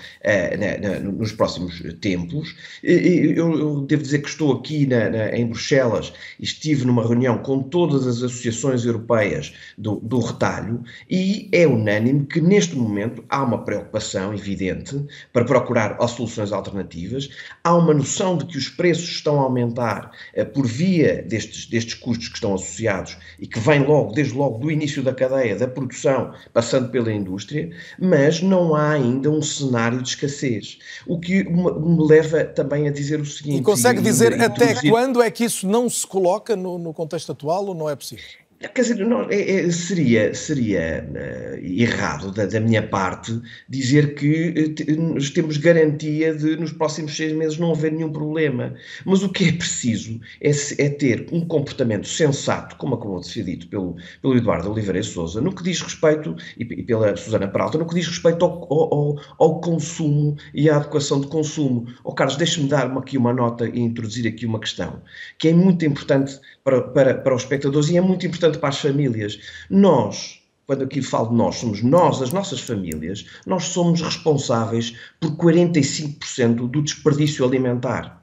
nos 1.13 1.31
próximos 1.31 1.81
tempos. 2.01 2.55
Eu, 2.83 3.57
eu, 3.57 3.81
devo 3.81 4.03
dizer 4.03 4.19
que 4.19 4.29
estou 4.29 4.53
aqui 4.53 4.85
na, 4.85 5.09
na, 5.09 5.29
em 5.29 5.45
Bruxelas 5.47 5.68
Bruxelas 5.69 6.13
estive 6.39 6.85
numa 6.85 7.05
reunião 7.05 7.37
com 7.37 7.61
todas 7.61 8.07
as 8.07 8.17
associações 8.17 8.85
europeias 8.85 9.53
do, 9.77 9.97
do 9.97 10.19
retalho 10.19 10.83
e 11.09 11.47
é 11.51 11.67
unânime 11.67 12.25
que 12.25 12.41
neste 12.41 12.75
momento 12.75 13.23
há 13.29 13.43
uma 13.43 13.63
preocupação 13.63 14.33
evidente 14.33 14.99
para 15.31 15.45
procurar 15.45 15.97
soluções 16.07 16.51
alternativas, 16.51 17.29
há 17.63 17.75
uma 17.75 17.93
noção 17.93 18.37
de 18.37 18.45
que 18.45 18.57
os 18.57 18.67
preços 18.67 19.09
estão 19.09 19.39
a 19.39 19.43
aumentar 19.43 20.11
eh, 20.33 20.43
por 20.43 20.65
via 20.65 21.21
destes, 21.21 21.67
destes 21.67 21.93
custos 21.93 22.29
que 22.29 22.35
estão 22.35 22.55
associados 22.55 23.17
e 23.39 23.45
que 23.45 23.59
vêm 23.59 23.83
logo, 23.85 24.13
desde 24.13 24.33
logo 24.33 24.57
do 24.57 24.71
início 24.71 25.03
da 25.03 25.13
cadeia, 25.13 25.55
da 25.55 25.67
produção, 25.67 26.33
passando 26.51 26.89
pela 26.89 27.11
indústria, 27.13 27.69
mas 27.99 28.41
não 28.41 28.73
há 28.73 28.91
ainda 28.91 29.29
um 29.29 29.41
cenário 29.41 30.01
de 30.01 30.09
escassez. 30.09 30.79
O 31.05 31.19
que 31.19 31.43
me 31.43 32.07
leva 32.07 32.43
também 32.43 32.87
a 32.87 32.91
dizer 32.91 33.19
o 33.19 33.25
seguinte. 33.25 33.59
E 33.59 33.63
consegue 33.63 34.01
dizer 34.01 34.37
e, 34.37 34.41
até 34.41 34.75
quando 34.89 35.21
é 35.21 35.29
que 35.29 35.45
isso 35.45 35.58
isso 35.59 35.67
não 35.67 35.89
se 35.89 36.07
coloca 36.07 36.55
no, 36.55 36.77
no 36.77 36.93
contexto 36.93 37.31
atual 37.31 37.65
ou 37.65 37.75
não 37.75 37.89
é 37.89 37.95
possível? 37.95 38.25
Quer 38.59 38.81
dizer, 38.81 39.05
não, 39.05 39.21
é, 39.29 39.67
é, 39.67 39.71
seria, 39.71 40.33
seria 40.33 41.07
uh, 41.09 41.65
errado 41.65 42.29
da, 42.29 42.45
da, 42.45 42.59
minha 42.59 42.85
parte 42.85 43.41
dizer 43.69 44.15
que 44.15 44.75
uh, 44.77 45.33
temos 45.33 45.55
garantia 45.55 46.35
de 46.35 46.57
nos 46.57 46.73
próximos 46.73 47.15
seis 47.15 47.31
meses 47.31 47.57
não 47.57 47.71
haver 47.71 47.93
nenhum 47.93 48.11
problema. 48.11 48.75
Mas 49.05 49.23
o 49.23 49.29
que 49.29 49.47
é 49.47 49.51
preciso 49.53 50.19
é, 50.41 50.51
é 50.77 50.89
ter 50.89 51.25
um 51.31 51.39
comportamento 51.47 52.05
sensato, 52.05 52.75
como 52.75 52.95
acabou 52.95 53.21
de 53.21 53.29
ser 53.29 53.45
dito 53.45 53.65
pelo, 53.69 53.95
pelo 54.21 54.35
Eduardo 54.35 54.69
Oliveira 54.69 55.01
Souza, 55.03 55.39
no 55.39 55.55
que 55.55 55.63
diz 55.63 55.79
respeito, 55.79 56.35
e, 56.57 56.63
e 56.63 56.83
pela 56.83 57.15
Susana 57.15 57.47
Peralta, 57.47 57.77
no 57.77 57.87
que 57.87 57.95
diz 57.95 58.07
respeito 58.07 58.43
ao, 58.43 58.67
ao, 58.73 59.21
ao, 59.39 59.61
consumo 59.61 60.35
e 60.53 60.69
à 60.69 60.75
adequação 60.75 61.21
de 61.21 61.27
consumo. 61.27 61.87
Oh, 62.03 62.13
Carlos, 62.13 62.35
deixe-me 62.35 62.67
dar 62.67 62.91
aqui 62.97 63.17
uma 63.17 63.31
nota 63.31 63.69
e 63.69 63.79
introduzir 63.79 64.27
aqui 64.27 64.45
uma 64.45 64.59
questão 64.59 65.01
que 65.37 65.47
é 65.47 65.53
muito 65.53 65.85
importante 65.85 66.37
para, 66.69 66.81
para, 66.81 67.13
para 67.15 67.35
os 67.35 67.41
espectadores 67.41 67.89
e 67.89 67.97
é 67.97 68.01
muito 68.01 68.25
importante 68.27 68.59
para 68.59 68.69
as 68.69 68.79
famílias. 68.79 69.39
Nós, 69.69 70.39
quando 70.67 70.83
aqui 70.83 71.01
falo 71.01 71.29
de 71.29 71.35
nós, 71.35 71.55
somos 71.55 71.81
nós, 71.81 72.21
as 72.21 72.31
nossas 72.31 72.59
famílias, 72.59 73.25
nós 73.45 73.65
somos 73.65 74.01
responsáveis 74.01 74.95
por 75.19 75.31
45% 75.31 76.69
do 76.69 76.81
desperdício 76.81 77.43
alimentar. 77.43 78.19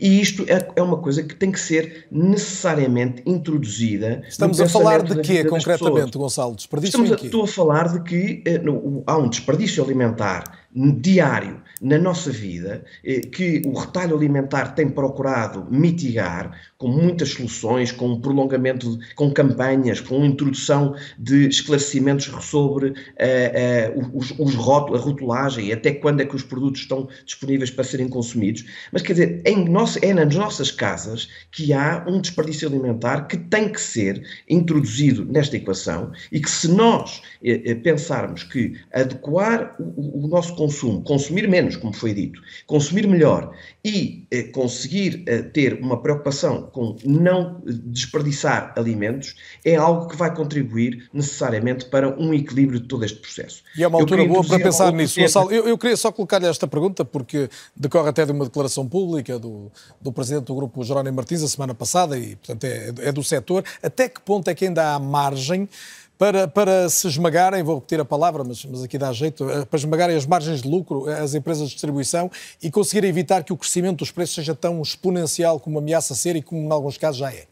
E 0.00 0.20
isto 0.20 0.44
é, 0.48 0.68
é, 0.76 0.82
uma 0.82 0.98
coisa 0.98 1.22
que 1.22 1.34
tem 1.34 1.50
que 1.50 1.58
ser 1.58 2.06
necessariamente 2.10 3.22
introduzida. 3.26 4.22
Estamos 4.28 4.60
a 4.60 4.68
falar 4.68 5.02
de 5.02 5.20
quê, 5.20 5.44
concretamente, 5.44 6.16
Gonçalo? 6.16 6.54
Desperdício 6.54 7.02
Estamos 7.02 7.12
a, 7.12 7.16
quê? 7.16 7.26
Estou 7.26 7.42
a 7.42 7.48
falar 7.48 7.88
de 7.88 8.02
que 8.02 8.42
eh, 8.46 8.58
no, 8.58 9.02
há 9.06 9.18
um 9.18 9.28
desperdício 9.28 9.82
alimentar 9.84 10.44
diário 10.72 11.60
na 11.80 11.96
nossa 11.96 12.30
vida 12.30 12.84
eh, 13.02 13.20
que 13.20 13.62
o 13.64 13.72
retalho 13.72 14.14
alimentar 14.14 14.74
tem 14.74 14.88
procurado 14.88 15.66
mitigar 15.70 16.52
com 16.76 16.88
muitas 16.88 17.30
soluções, 17.30 17.90
com 17.92 18.08
um 18.08 18.20
prolongamento, 18.20 18.98
com 19.14 19.30
campanhas, 19.30 20.00
com 20.00 20.24
introdução 20.24 20.94
de 21.18 21.48
esclarecimentos 21.48 22.24
sobre 22.44 22.88
uh, 22.88 22.92
uh, 22.92 24.10
os, 24.14 24.32
os 24.38 24.54
a 24.56 24.98
rotulagem 24.98 25.66
e 25.66 25.72
até 25.72 25.92
quando 25.92 26.20
é 26.20 26.24
que 26.24 26.36
os 26.36 26.42
produtos 26.42 26.82
estão 26.82 27.08
disponíveis 27.24 27.70
para 27.70 27.84
serem 27.84 28.08
consumidos. 28.08 28.64
Mas 28.92 29.02
quer 29.02 29.12
dizer, 29.12 29.42
em 29.44 29.68
nossa, 29.68 29.98
é 30.04 30.14
nas 30.14 30.34
nossas 30.34 30.70
casas 30.70 31.28
que 31.50 31.72
há 31.72 32.04
um 32.06 32.20
desperdício 32.20 32.68
alimentar 32.68 33.26
que 33.26 33.36
tem 33.36 33.70
que 33.70 33.80
ser 33.80 34.22
introduzido 34.48 35.24
nesta 35.24 35.56
equação 35.56 36.12
e 36.32 36.40
que 36.40 36.50
se 36.50 36.68
nós 36.68 37.22
pensarmos 37.82 38.42
que 38.44 38.74
adequar 38.92 39.76
o, 39.78 40.24
o 40.24 40.28
nosso 40.28 40.54
consumo, 40.54 41.02
consumir 41.02 41.48
menos, 41.48 41.69
menos, 41.70 41.76
como 41.76 41.92
foi 41.92 42.12
dito, 42.12 42.40
consumir 42.66 43.06
melhor 43.06 43.52
e 43.84 44.26
eh, 44.30 44.44
conseguir 44.44 45.22
eh, 45.26 45.42
ter 45.42 45.74
uma 45.80 46.02
preocupação 46.02 46.62
com 46.72 46.96
não 47.04 47.62
desperdiçar 47.64 48.74
alimentos 48.76 49.36
é 49.64 49.76
algo 49.76 50.08
que 50.08 50.16
vai 50.16 50.34
contribuir 50.34 51.08
necessariamente 51.12 51.86
para 51.86 52.08
um 52.20 52.34
equilíbrio 52.34 52.80
de 52.80 52.88
todo 52.88 53.04
este 53.04 53.18
processo. 53.18 53.62
E 53.76 53.82
é 53.82 53.88
uma 53.88 54.00
altura 54.00 54.24
boa 54.26 54.44
para 54.44 54.58
pensar 54.58 54.92
nisso. 54.92 55.20
Gonçalo, 55.20 55.50
eu, 55.50 55.68
eu, 55.68 55.78
queria 55.78 55.96
só 55.96 56.10
colocar-lhe 56.10 56.46
esta 56.46 56.66
pergunta, 56.66 57.04
porque 57.04 57.48
decorre 57.76 58.08
até 58.08 58.26
de 58.26 58.32
uma 58.32 58.44
declaração 58.44 58.86
pública 58.86 59.38
do, 59.38 59.70
do 60.00 60.12
Presidente 60.12 60.46
do 60.46 60.54
Grupo, 60.54 60.82
Jerónimo 60.84 61.16
Martins, 61.16 61.42
a 61.42 61.48
semana 61.48 61.74
passada, 61.74 62.18
e 62.18 62.36
portanto 62.36 62.64
é, 62.64 62.92
é 62.98 63.12
do 63.12 63.22
setor. 63.22 63.64
Até 63.82 64.08
que 64.08 64.20
ponto 64.20 64.48
é 64.48 64.54
que 64.54 64.66
ainda 64.66 64.94
há 64.94 64.98
margem 64.98 65.68
para, 66.20 66.46
para 66.46 66.86
se 66.90 67.08
esmagarem, 67.08 67.62
vou 67.62 67.76
repetir 67.76 67.98
a 67.98 68.04
palavra, 68.04 68.44
mas, 68.44 68.62
mas 68.66 68.82
aqui 68.82 68.98
dá 68.98 69.10
jeito, 69.10 69.48
eh, 69.48 69.64
para 69.64 69.78
esmagarem 69.78 70.14
as 70.14 70.26
margens 70.26 70.60
de 70.60 70.68
lucro, 70.68 71.08
eh, 71.08 71.18
as 71.18 71.34
empresas 71.34 71.68
de 71.68 71.72
distribuição 71.72 72.30
e 72.62 72.70
conseguir 72.70 73.06
evitar 73.06 73.42
que 73.42 73.54
o 73.54 73.56
crescimento 73.56 74.00
dos 74.00 74.10
preços 74.10 74.34
seja 74.34 74.54
tão 74.54 74.82
exponencial 74.82 75.58
como 75.58 75.78
ameaça 75.78 76.14
ser 76.14 76.36
e 76.36 76.42
como 76.42 76.60
em 76.60 76.70
alguns 76.70 76.98
casos 76.98 77.20
já 77.20 77.32
é? 77.32 77.46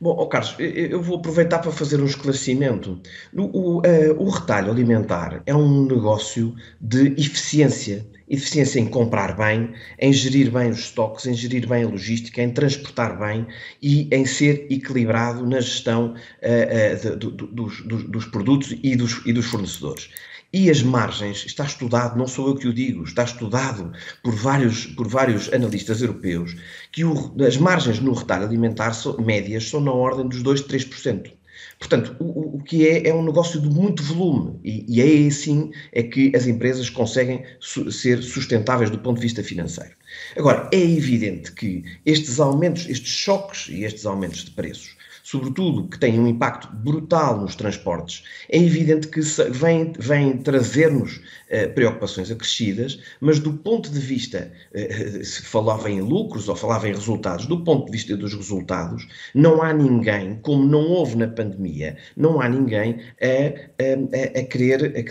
Bom, 0.00 0.16
oh 0.18 0.26
Carlos, 0.26 0.56
eu 0.58 1.00
vou 1.00 1.18
aproveitar 1.18 1.60
para 1.60 1.70
fazer 1.70 2.00
um 2.00 2.04
esclarecimento. 2.04 3.00
O, 3.32 3.42
o, 3.42 3.78
uh, 3.78 3.82
o 4.18 4.28
retalho 4.28 4.72
alimentar 4.72 5.40
é 5.46 5.54
um 5.54 5.86
negócio 5.86 6.52
de 6.80 7.12
eficiência 7.12 8.04
eficiência 8.32 8.80
em 8.80 8.86
comprar 8.86 9.36
bem, 9.36 9.74
em 9.98 10.12
gerir 10.12 10.50
bem 10.50 10.70
os 10.70 10.78
estoques, 10.78 11.26
em 11.26 11.34
gerir 11.34 11.68
bem 11.68 11.84
a 11.84 11.88
logística, 11.88 12.42
em 12.42 12.50
transportar 12.50 13.18
bem 13.18 13.46
e 13.82 14.08
em 14.10 14.24
ser 14.24 14.66
equilibrado 14.70 15.46
na 15.46 15.60
gestão 15.60 16.14
uh, 16.14 17.12
uh, 17.12 17.16
do, 17.16 17.30
dos, 17.30 17.82
dos, 17.82 18.24
produtos 18.24 18.74
e 18.82 18.96
dos, 18.96 19.20
e 19.26 19.32
dos 19.34 19.44
fornecedores. 19.44 20.08
E 20.50 20.70
as 20.70 20.82
margens, 20.82 21.44
está 21.46 21.64
estudado, 21.64 22.18
não 22.18 22.26
sou 22.26 22.48
eu 22.48 22.54
que 22.54 22.68
o 22.68 22.74
digo, 22.74 23.04
está 23.04 23.24
estudado 23.24 23.92
por 24.22 24.34
vários, 24.34 24.86
por 24.86 25.06
vários 25.06 25.52
analistas 25.52 26.00
europeus, 26.00 26.56
que 26.90 27.04
o, 27.04 27.34
as 27.46 27.58
margens 27.58 28.00
no 28.00 28.14
retalho 28.14 28.46
alimentar 28.46 28.92
médias 29.18 29.68
são 29.68 29.80
na 29.80 29.92
ordem 29.92 30.26
dos 30.26 30.42
2, 30.42 30.62
3%. 30.62 31.32
Portanto, 31.82 32.14
o, 32.20 32.58
o 32.58 32.62
que 32.62 32.86
é 32.86 33.08
é 33.08 33.12
um 33.12 33.24
negócio 33.24 33.60
de 33.60 33.68
muito 33.68 34.04
volume 34.04 34.56
e, 34.62 34.86
e 34.88 35.02
aí 35.02 35.30
sim 35.32 35.72
é 35.90 36.00
que 36.00 36.30
as 36.32 36.46
empresas 36.46 36.88
conseguem 36.88 37.42
su 37.58 37.90
ser 37.90 38.22
sustentáveis 38.22 38.88
do 38.88 39.00
ponto 39.00 39.16
de 39.16 39.22
vista 39.22 39.42
financeiro. 39.42 39.90
Agora, 40.36 40.70
é 40.72 40.78
evidente 40.78 41.50
que 41.50 41.82
estes 42.06 42.38
aumentos, 42.38 42.88
estes 42.88 43.10
choques 43.10 43.68
e 43.68 43.82
estes 43.82 44.06
aumentos 44.06 44.44
de 44.44 44.52
preços 44.52 44.96
sobretudo 45.32 45.88
que 45.88 45.98
têm 45.98 46.20
um 46.20 46.26
impacto 46.26 46.68
brutal 46.76 47.40
nos 47.40 47.56
transportes, 47.56 48.22
é 48.50 48.58
evidente 48.58 49.08
que 49.08 49.20
vêm, 49.50 49.94
vêm 49.98 50.36
trazer-nos 50.36 51.16
uh, 51.16 51.72
preocupações 51.74 52.30
acrescidas, 52.30 53.00
mas 53.18 53.38
do 53.38 53.54
ponto 53.54 53.90
de 53.90 53.98
vista, 53.98 54.52
uh, 54.74 55.24
se 55.24 55.40
falava 55.40 55.90
em 55.90 56.02
lucros 56.02 56.50
ou 56.50 56.54
falava 56.54 56.86
em 56.86 56.92
resultados, 56.92 57.46
do 57.46 57.64
ponto 57.64 57.86
de 57.86 57.92
vista 57.92 58.14
dos 58.14 58.34
resultados, 58.34 59.08
não 59.34 59.62
há 59.62 59.72
ninguém, 59.72 60.38
como 60.42 60.66
não 60.66 60.90
houve 60.90 61.16
na 61.16 61.28
pandemia, 61.28 61.96
não 62.14 62.38
há 62.38 62.46
ninguém 62.46 63.00
a, 63.22 64.36
a, 64.36 64.40
a 64.40 64.44
querer 64.44 64.94
a 64.94 65.02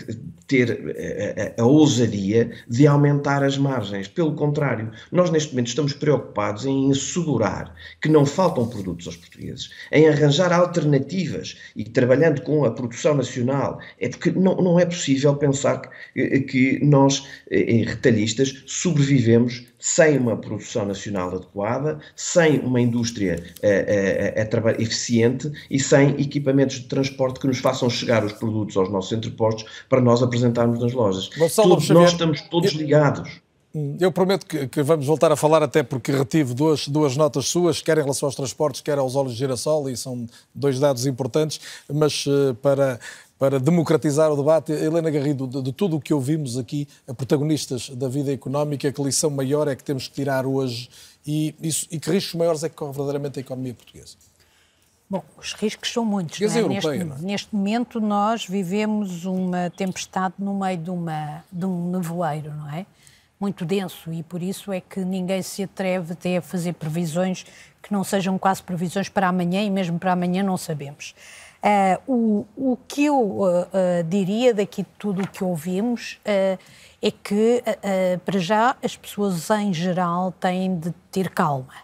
ter 0.52 1.54
a, 1.56 1.62
a, 1.62 1.64
ousadia 1.64 2.50
de 2.68 2.86
aumentar 2.86 3.42
as 3.42 3.56
margens. 3.56 4.06
Pelo 4.06 4.34
contrário, 4.34 4.90
nós 5.10 5.30
neste 5.30 5.52
momento 5.52 5.68
estamos 5.68 5.94
preocupados 5.94 6.66
em 6.66 6.90
assegurar 6.90 7.74
que 8.02 8.08
não 8.10 8.26
faltam 8.26 8.68
produtos 8.68 9.06
aos 9.06 9.16
portugueses, 9.16 9.70
em 9.90 10.06
arranjar 10.06 10.52
alternativas 10.52 11.56
e 11.74 11.84
trabalhando 11.84 12.42
com 12.42 12.66
a 12.66 12.70
produção 12.70 13.14
nacional. 13.14 13.80
É 13.98 14.10
porque 14.10 14.30
não, 14.30 14.56
não 14.56 14.78
é 14.78 14.84
possível 14.84 15.34
pensar 15.36 15.80
que, 16.12 16.40
que 16.40 16.84
nós, 16.84 17.26
em 17.50 17.84
retalhistas, 17.84 18.62
sobrevivemos 18.66 19.71
sem 19.82 20.16
uma 20.16 20.36
produção 20.36 20.86
nacional 20.86 21.34
adequada, 21.34 21.98
sem 22.14 22.60
uma 22.60 22.80
indústria 22.80 23.42
uh, 23.64 24.68
uh, 24.68 24.80
eficiente 24.80 25.50
e 25.68 25.80
sem 25.80 26.10
equipamentos 26.20 26.76
de 26.76 26.86
transporte 26.86 27.40
que 27.40 27.48
nos 27.48 27.58
façam 27.58 27.90
chegar 27.90 28.24
os 28.24 28.32
produtos 28.32 28.76
aos 28.76 28.88
nossos 28.88 29.10
entrepostos 29.10 29.64
para 29.88 30.00
nós 30.00 30.22
apresentarmos 30.22 30.78
nas 30.78 30.92
lojas. 30.92 31.28
Gonçalo 31.36 31.70
todos 31.70 31.88
nós 31.90 32.12
estamos 32.12 32.40
todos 32.42 32.70
ligados. 32.70 33.42
Eu 33.98 34.12
prometo 34.12 34.44
que, 34.46 34.68
que, 34.68 34.82
vamos 34.82 35.06
voltar 35.06 35.32
a 35.32 35.36
falar, 35.36 35.62
até 35.62 35.82
porque 35.82 36.12
retive 36.12 36.52
duas, 36.52 36.86
duas 36.86 37.16
notas 37.16 37.46
suas, 37.46 37.80
quer 37.80 37.96
em 37.96 38.02
relação 38.02 38.26
aos 38.28 38.36
transportes, 38.36 38.82
quer 38.82 38.98
aos 38.98 39.16
óleos 39.16 39.32
de 39.32 39.38
girassol, 39.38 39.88
e 39.88 39.96
são 39.96 40.26
dois 40.54 40.78
dados 40.78 41.06
importantes, 41.06 41.58
mas 41.90 42.26
uh, 42.26 42.54
para 42.60 43.00
para 43.42 43.58
democratizar 43.58 44.30
o 44.30 44.36
debate. 44.36 44.70
Helena 44.70 45.10
Garrido, 45.10 45.48
de, 45.48 45.60
de 45.62 45.72
tudo 45.72 45.96
o 45.96 46.00
que 46.00 46.14
ouvimos 46.14 46.56
aqui, 46.56 46.86
a 47.08 47.12
protagonistas 47.12 47.90
da 47.90 48.06
vida 48.06 48.32
económica, 48.32 48.92
que 48.92 49.02
lição 49.02 49.30
maior 49.30 49.66
é 49.66 49.74
que 49.74 49.82
temos 49.82 50.06
que 50.06 50.14
tirar 50.14 50.46
hoje 50.46 50.88
e, 51.26 51.52
isso, 51.60 51.88
e 51.90 51.98
que 51.98 52.08
riscos 52.08 52.34
maiores 52.34 52.62
é 52.62 52.68
que 52.68 52.76
corre 52.76 52.92
verdadeiramente 52.92 53.40
a 53.40 53.42
economia 53.42 53.74
portuguesa? 53.74 54.14
Bom, 55.10 55.24
os 55.36 55.54
riscos 55.54 55.92
são 55.92 56.04
muitos. 56.04 56.38
Não 56.38 56.46
é? 56.46 56.60
Europeia, 56.60 56.92
neste, 56.92 57.04
não 57.04 57.16
é? 57.16 57.18
neste, 57.20 57.56
momento 57.56 58.00
nós 58.00 58.46
vivemos 58.46 59.24
uma 59.24 59.70
tempestade 59.70 60.34
no 60.38 60.54
meio 60.54 60.78
de, 60.78 60.90
uma, 60.90 61.44
de 61.50 61.66
um 61.66 61.90
nevoeiro, 61.90 62.54
não 62.54 62.70
é? 62.70 62.86
Muito 63.40 63.64
denso 63.64 64.12
e 64.12 64.22
por 64.22 64.40
isso 64.40 64.70
é 64.70 64.80
que 64.80 65.00
ninguém 65.00 65.42
se 65.42 65.64
atreve 65.64 66.12
até 66.12 66.36
a 66.36 66.42
fazer 66.42 66.74
previsões 66.74 67.44
que 67.82 67.92
não 67.92 68.04
sejam 68.04 68.38
quase 68.38 68.62
previsões 68.62 69.08
para 69.08 69.26
amanhã 69.26 69.64
e 69.64 69.68
mesmo 69.68 69.98
para 69.98 70.12
amanhã 70.12 70.44
não 70.44 70.56
sabemos. 70.56 71.12
Uh, 71.62 72.12
o, 72.12 72.72
o 72.72 72.78
que 72.88 73.04
eu 73.04 73.20
uh, 73.20 73.44
uh, 73.46 74.04
diria 74.08 74.52
daqui 74.52 74.82
de 74.82 74.88
tudo 74.98 75.22
o 75.22 75.28
que 75.28 75.44
ouvimos 75.44 76.18
é 76.24 76.58
que, 77.22 77.62
para 78.24 78.38
já, 78.38 78.76
as 78.82 78.96
pessoas 78.96 79.48
em 79.50 79.72
geral 79.72 80.32
têm 80.32 80.76
de 80.76 80.92
ter 81.10 81.28
calma, 81.30 81.74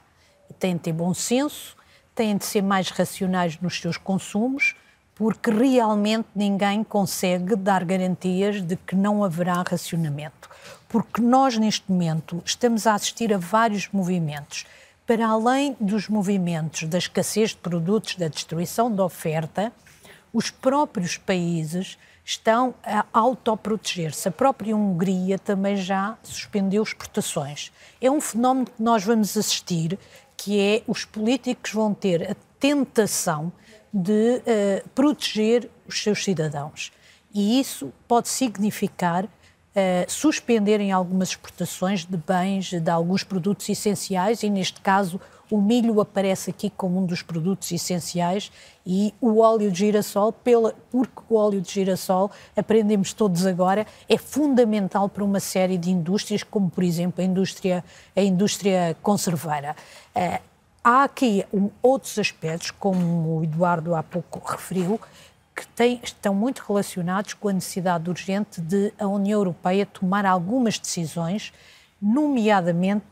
têm 0.58 0.74
de 0.74 0.80
ter 0.80 0.92
bom 0.92 1.12
senso, 1.12 1.76
têm 2.14 2.36
de 2.36 2.44
ser 2.44 2.62
mais 2.62 2.90
racionais 2.90 3.58
nos 3.60 3.80
seus 3.80 3.96
consumos, 3.96 4.76
porque 5.14 5.50
realmente 5.50 6.28
ninguém 6.34 6.84
consegue 6.84 7.56
dar 7.56 7.84
garantias 7.84 8.62
de 8.62 8.76
que 8.76 8.94
não 8.94 9.24
haverá 9.24 9.64
racionamento. 9.68 10.48
Porque 10.88 11.20
nós, 11.20 11.58
neste 11.58 11.90
momento, 11.90 12.40
estamos 12.44 12.86
a 12.86 12.94
assistir 12.94 13.34
a 13.34 13.38
vários 13.38 13.88
movimentos 13.92 14.64
para 15.08 15.26
além 15.26 15.74
dos 15.80 16.06
movimentos 16.06 16.82
da 16.86 16.98
escassez 16.98 17.50
de 17.50 17.56
produtos, 17.56 18.16
da 18.16 18.28
destruição 18.28 18.94
da 18.94 19.06
oferta, 19.06 19.72
os 20.34 20.50
próprios 20.50 21.16
países 21.16 21.96
estão 22.22 22.74
a 22.84 23.06
autoproteger-se. 23.10 24.28
A 24.28 24.30
própria 24.30 24.76
Hungria 24.76 25.38
também 25.38 25.76
já 25.76 26.18
suspendeu 26.22 26.82
exportações. 26.82 27.72
É 28.02 28.10
um 28.10 28.20
fenómeno 28.20 28.66
que 28.66 28.82
nós 28.82 29.02
vamos 29.02 29.34
assistir, 29.34 29.98
que 30.36 30.60
é 30.60 30.82
os 30.86 31.06
políticos 31.06 31.72
vão 31.72 31.94
ter 31.94 32.30
a 32.30 32.36
tentação 32.60 33.50
de 33.90 34.42
uh, 34.42 34.88
proteger 34.90 35.70
os 35.86 36.02
seus 36.02 36.22
cidadãos. 36.22 36.92
E 37.32 37.58
isso 37.58 37.94
pode 38.06 38.28
significar 38.28 39.26
uh, 39.78 40.10
suspenderem 40.10 40.90
algumas 40.90 41.30
exportações 41.30 42.04
de 42.04 42.16
bens, 42.16 42.70
de 42.70 42.90
alguns 42.90 43.22
produtos 43.22 43.68
essenciais, 43.68 44.42
e 44.42 44.50
neste 44.50 44.80
caso 44.80 45.20
o 45.50 45.60
milho 45.60 46.00
aparece 46.00 46.50
aqui 46.50 46.68
como 46.68 47.00
um 47.00 47.06
dos 47.06 47.22
produtos 47.22 47.70
essenciais 47.72 48.52
e 48.84 49.14
o 49.20 49.38
óleo 49.38 49.70
de 49.70 49.78
girassol, 49.78 50.32
pela, 50.32 50.74
porque 50.90 51.22
o 51.28 51.36
óleo 51.36 51.60
de 51.60 51.72
girassol, 51.72 52.30
aprendemos 52.56 53.12
todos 53.12 53.46
agora, 53.46 53.86
é 54.08 54.18
fundamental 54.18 55.08
para 55.08 55.24
uma 55.24 55.40
série 55.40 55.78
de 55.78 55.90
indústrias, 55.90 56.42
como 56.42 56.68
por 56.68 56.84
exemplo 56.84 57.22
a 57.22 57.24
indústria, 57.24 57.84
a 58.14 58.20
indústria 58.20 58.96
conserveira. 59.02 59.74
Uh, 60.14 60.38
há 60.84 61.04
aqui 61.04 61.44
um, 61.52 61.70
outros 61.82 62.18
aspectos, 62.18 62.70
como 62.70 63.38
o 63.38 63.44
Eduardo 63.44 63.94
há 63.94 64.02
pouco 64.02 64.40
referiu, 64.46 65.00
que 65.58 65.66
tem, 65.66 65.98
estão 66.04 66.32
muito 66.32 66.60
relacionados 66.60 67.34
com 67.34 67.48
a 67.48 67.52
necessidade 67.52 68.08
urgente 68.08 68.60
de 68.60 68.92
a 68.96 69.08
União 69.08 69.40
Europeia 69.40 69.84
tomar 69.84 70.24
algumas 70.24 70.78
decisões, 70.78 71.52
nomeadamente 72.00 73.04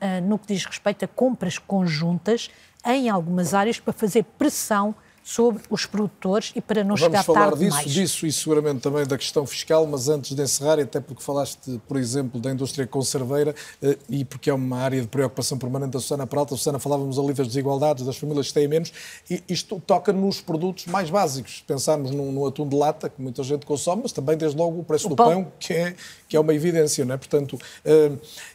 eh, 0.00 0.20
no 0.20 0.38
que 0.38 0.54
diz 0.54 0.64
respeito 0.64 1.04
a 1.04 1.08
compras 1.08 1.58
conjuntas 1.58 2.48
em 2.86 3.08
algumas 3.08 3.54
áreas 3.54 3.80
para 3.80 3.92
fazer 3.92 4.22
pressão 4.22 4.94
sobre 5.28 5.62
os 5.68 5.84
produtores 5.84 6.52
e 6.56 6.60
para 6.62 6.82
não 6.82 6.96
Vamos 6.96 7.02
chegar 7.02 7.22
falar 7.22 7.50
tarde 7.50 7.66
disso, 7.66 7.76
demais. 7.76 7.92
disso 7.92 8.26
e 8.26 8.32
seguramente 8.32 8.80
também 8.80 9.06
da 9.06 9.18
questão 9.18 9.44
fiscal, 9.44 9.86
mas 9.86 10.08
antes 10.08 10.34
de 10.34 10.40
encerrar, 10.40 10.80
até 10.80 11.00
porque 11.00 11.22
falaste, 11.22 11.78
por 11.86 11.98
exemplo, 11.98 12.40
da 12.40 12.50
indústria 12.50 12.86
conserveira 12.86 13.54
eh, 13.82 13.98
e 14.08 14.24
porque 14.24 14.48
é 14.48 14.54
uma 14.54 14.78
área 14.78 15.02
de 15.02 15.06
preocupação 15.06 15.58
permanente 15.58 15.92
da 15.92 16.00
Susana 16.00 16.26
Peralta. 16.26 16.56
Susana, 16.56 16.78
falávamos 16.78 17.18
ali 17.18 17.34
das 17.34 17.46
desigualdades, 17.46 18.06
das 18.06 18.16
famílias 18.16 18.48
que 18.48 18.54
têm 18.54 18.66
menos, 18.66 18.90
e 19.30 19.42
isto 19.50 19.78
toca 19.86 20.14
nos 20.14 20.40
produtos 20.40 20.86
mais 20.86 21.10
básicos. 21.10 21.62
Pensamos 21.66 22.10
no, 22.10 22.32
no 22.32 22.46
atum 22.46 22.66
de 22.66 22.74
lata, 22.74 23.10
que 23.10 23.20
muita 23.20 23.42
gente 23.42 23.66
consome, 23.66 24.04
mas 24.04 24.12
também, 24.12 24.34
desde 24.34 24.56
logo, 24.56 24.80
o 24.80 24.82
preço 24.82 25.08
o 25.08 25.10
do 25.10 25.16
pão, 25.16 25.44
pão 25.44 25.52
que, 25.60 25.74
é, 25.74 25.94
que 26.26 26.38
é 26.38 26.40
uma 26.40 26.54
evidência, 26.54 27.04
não 27.04 27.14
é? 27.14 27.18
Portanto, 27.18 27.58
eh, 27.84 28.12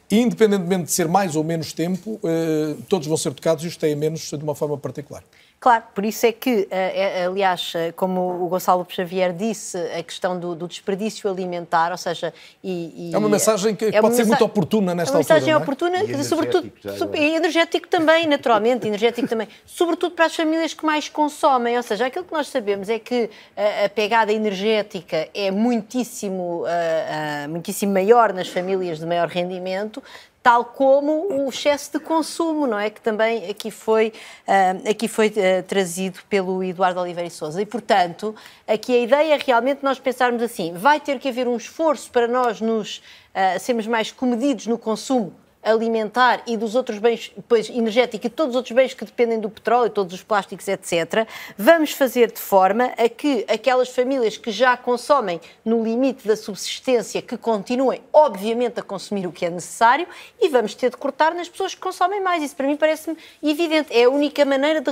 independentemente 0.10 0.86
de 0.86 0.92
ser 0.92 1.08
mais 1.08 1.36
ou 1.36 1.44
menos 1.44 1.72
tempo, 1.72 2.20
eh, 2.24 2.76
todos 2.90 3.08
vão 3.08 3.16
ser 3.16 3.32
tocados 3.32 3.64
e 3.64 3.68
os 3.68 3.78
têm 3.78 3.96
menos 3.96 4.22
de 4.22 4.44
uma 4.44 4.56
forma 4.56 4.76
particular. 4.76 5.24
Claro, 5.64 5.86
por 5.96 6.04
isso 6.04 6.26
é 6.26 6.34
que, 6.34 6.68
eh, 6.70 7.22
é, 7.22 7.26
aliás, 7.26 7.72
eh, 7.74 7.94
como 7.94 8.20
o 8.44 8.50
Gonçalo 8.50 8.86
Xavier 8.90 9.32
disse, 9.32 9.78
a 9.98 10.04
questão 10.04 10.38
do, 10.38 10.54
do 10.54 10.68
desperdício 10.68 11.30
alimentar, 11.30 11.90
ou 11.90 11.98
seja... 11.98 12.34
E, 12.62 13.12
e 13.12 13.16
é 13.16 13.18
uma 13.18 13.30
mensagem 13.30 13.74
que 13.74 13.86
é 13.86 14.02
pode 14.02 14.14
ser 14.14 14.24
mensa- 14.24 14.32
muito 14.32 14.44
oportuna 14.44 14.94
nesta 14.94 15.12
é 15.12 15.16
uma 15.16 15.20
altura. 15.20 15.36
mensagem 15.36 15.54
não 15.54 15.60
é? 15.62 15.64
oportuna, 15.64 16.04
E 16.04 16.24
sobretudo, 16.26 16.70
e 17.16 17.36
energético 17.36 17.88
também, 17.88 18.28
naturalmente, 18.28 18.86
energético 18.86 19.26
também, 19.26 19.48
sobretudo 19.66 20.14
para 20.16 20.26
as 20.26 20.36
famílias 20.36 20.74
que 20.74 20.86
mais 20.86 21.08
consomem, 21.08 21.78
ou 21.78 21.84
seja, 21.84 22.08
aquilo 22.08 22.26
que 22.26 22.34
nós 22.34 22.50
sabemos 22.50 22.90
é 22.90 23.00
que 23.00 23.30
a, 23.56 23.86
a 23.86 23.90
pegada 23.90 24.34
energética 24.34 25.30
é 25.34 25.50
muitíssimo, 25.50 26.66
ah, 26.68 27.46
ah, 27.46 27.48
muitíssimo 27.48 27.94
maior 27.94 28.34
nas 28.34 28.50
famílias 28.50 29.00
de 29.00 29.06
maior 29.06 29.30
rendimento, 29.30 30.04
tal 30.44 30.66
como 30.66 31.46
o 31.46 31.50
excesso 31.50 31.94
de 31.94 32.00
consumo, 32.00 32.68
não 32.68 32.78
é? 32.78 32.90
Que 32.90 33.00
também 33.00 33.50
aqui 33.50 33.72
foi, 33.72 34.12
ah, 34.46 34.90
aqui 34.90 35.08
foi 35.08 35.28
ah, 35.28 35.64
trazido 35.64 36.20
pelo 36.30 36.62
Eduardo 36.62 37.00
Oliveira 37.00 37.28
e 37.28 37.32
Souza. 37.32 37.62
E, 37.62 37.66
portanto, 37.66 38.36
aqui 38.68 38.94
a 38.94 39.00
ideia 39.00 39.36
é 39.36 39.40
realmente 39.44 39.82
nós 39.82 39.98
pensarmos 39.98 40.44
assim, 40.44 40.74
vai 40.74 41.00
ter 41.00 41.18
que 41.18 41.30
haver 41.30 41.48
um 41.48 41.56
esforço 41.56 42.12
para 42.12 42.28
nós 42.28 42.60
nos 42.60 43.02
ah, 43.34 43.58
sermos 43.58 43.88
mais 43.88 44.12
comedidos 44.12 44.68
no 44.68 44.78
consumo 44.78 45.34
alimentar 45.64 46.44
e 46.46 46.58
dos 46.58 46.76
outros 46.76 47.00
bens, 47.00 47.32
depois 47.36 47.70
energético 47.70 48.28
e 48.28 48.30
todos 48.30 48.52
os 48.52 48.56
outros 48.58 48.76
bens 48.76 48.94
que 48.94 49.06
dependem 49.06 49.40
do 49.40 49.50
petróleo, 49.50 49.90
todos 49.90 50.14
os 50.14 50.24
plásticos, 50.24 50.68
etc., 50.68 51.28
vamos 51.58 51.92
fazer 51.92 52.32
de 52.32 52.40
forma 52.40 52.86
a 52.98 53.10
que 53.10 53.46
aquelas 53.48 53.90
famílias 53.90 54.38
que 54.38 54.52
já 54.52 54.76
consomem 54.76 55.40
no 55.64 55.84
limite 55.84 56.28
da 56.28 56.36
subsistência, 56.36 57.22
que 57.22 57.38
continuem, 57.38 58.02
obviamente, 58.12 58.80
a 58.80 58.84
consumir 58.84 59.26
o 59.26 59.32
que 59.32 59.46
é 59.46 59.50
necessário 59.50 60.08
e 60.42 60.50
vamos 60.50 60.76
ter 60.76 60.90
de 60.90 60.98
cortar 60.98 61.34
nas 61.34 61.50
pessoas 61.50 61.74
que 61.74 61.82
consomem 61.82 62.22
mais. 62.22 62.44
Isso 62.44 62.56
para 62.56 62.68
mim 62.68 62.76
parece-me 62.76 63.18
evidente. 63.42 63.94
É 63.94 64.04
a 64.04 64.10
única 64.10 64.46
maneira 64.46 64.82
de. 64.82 64.92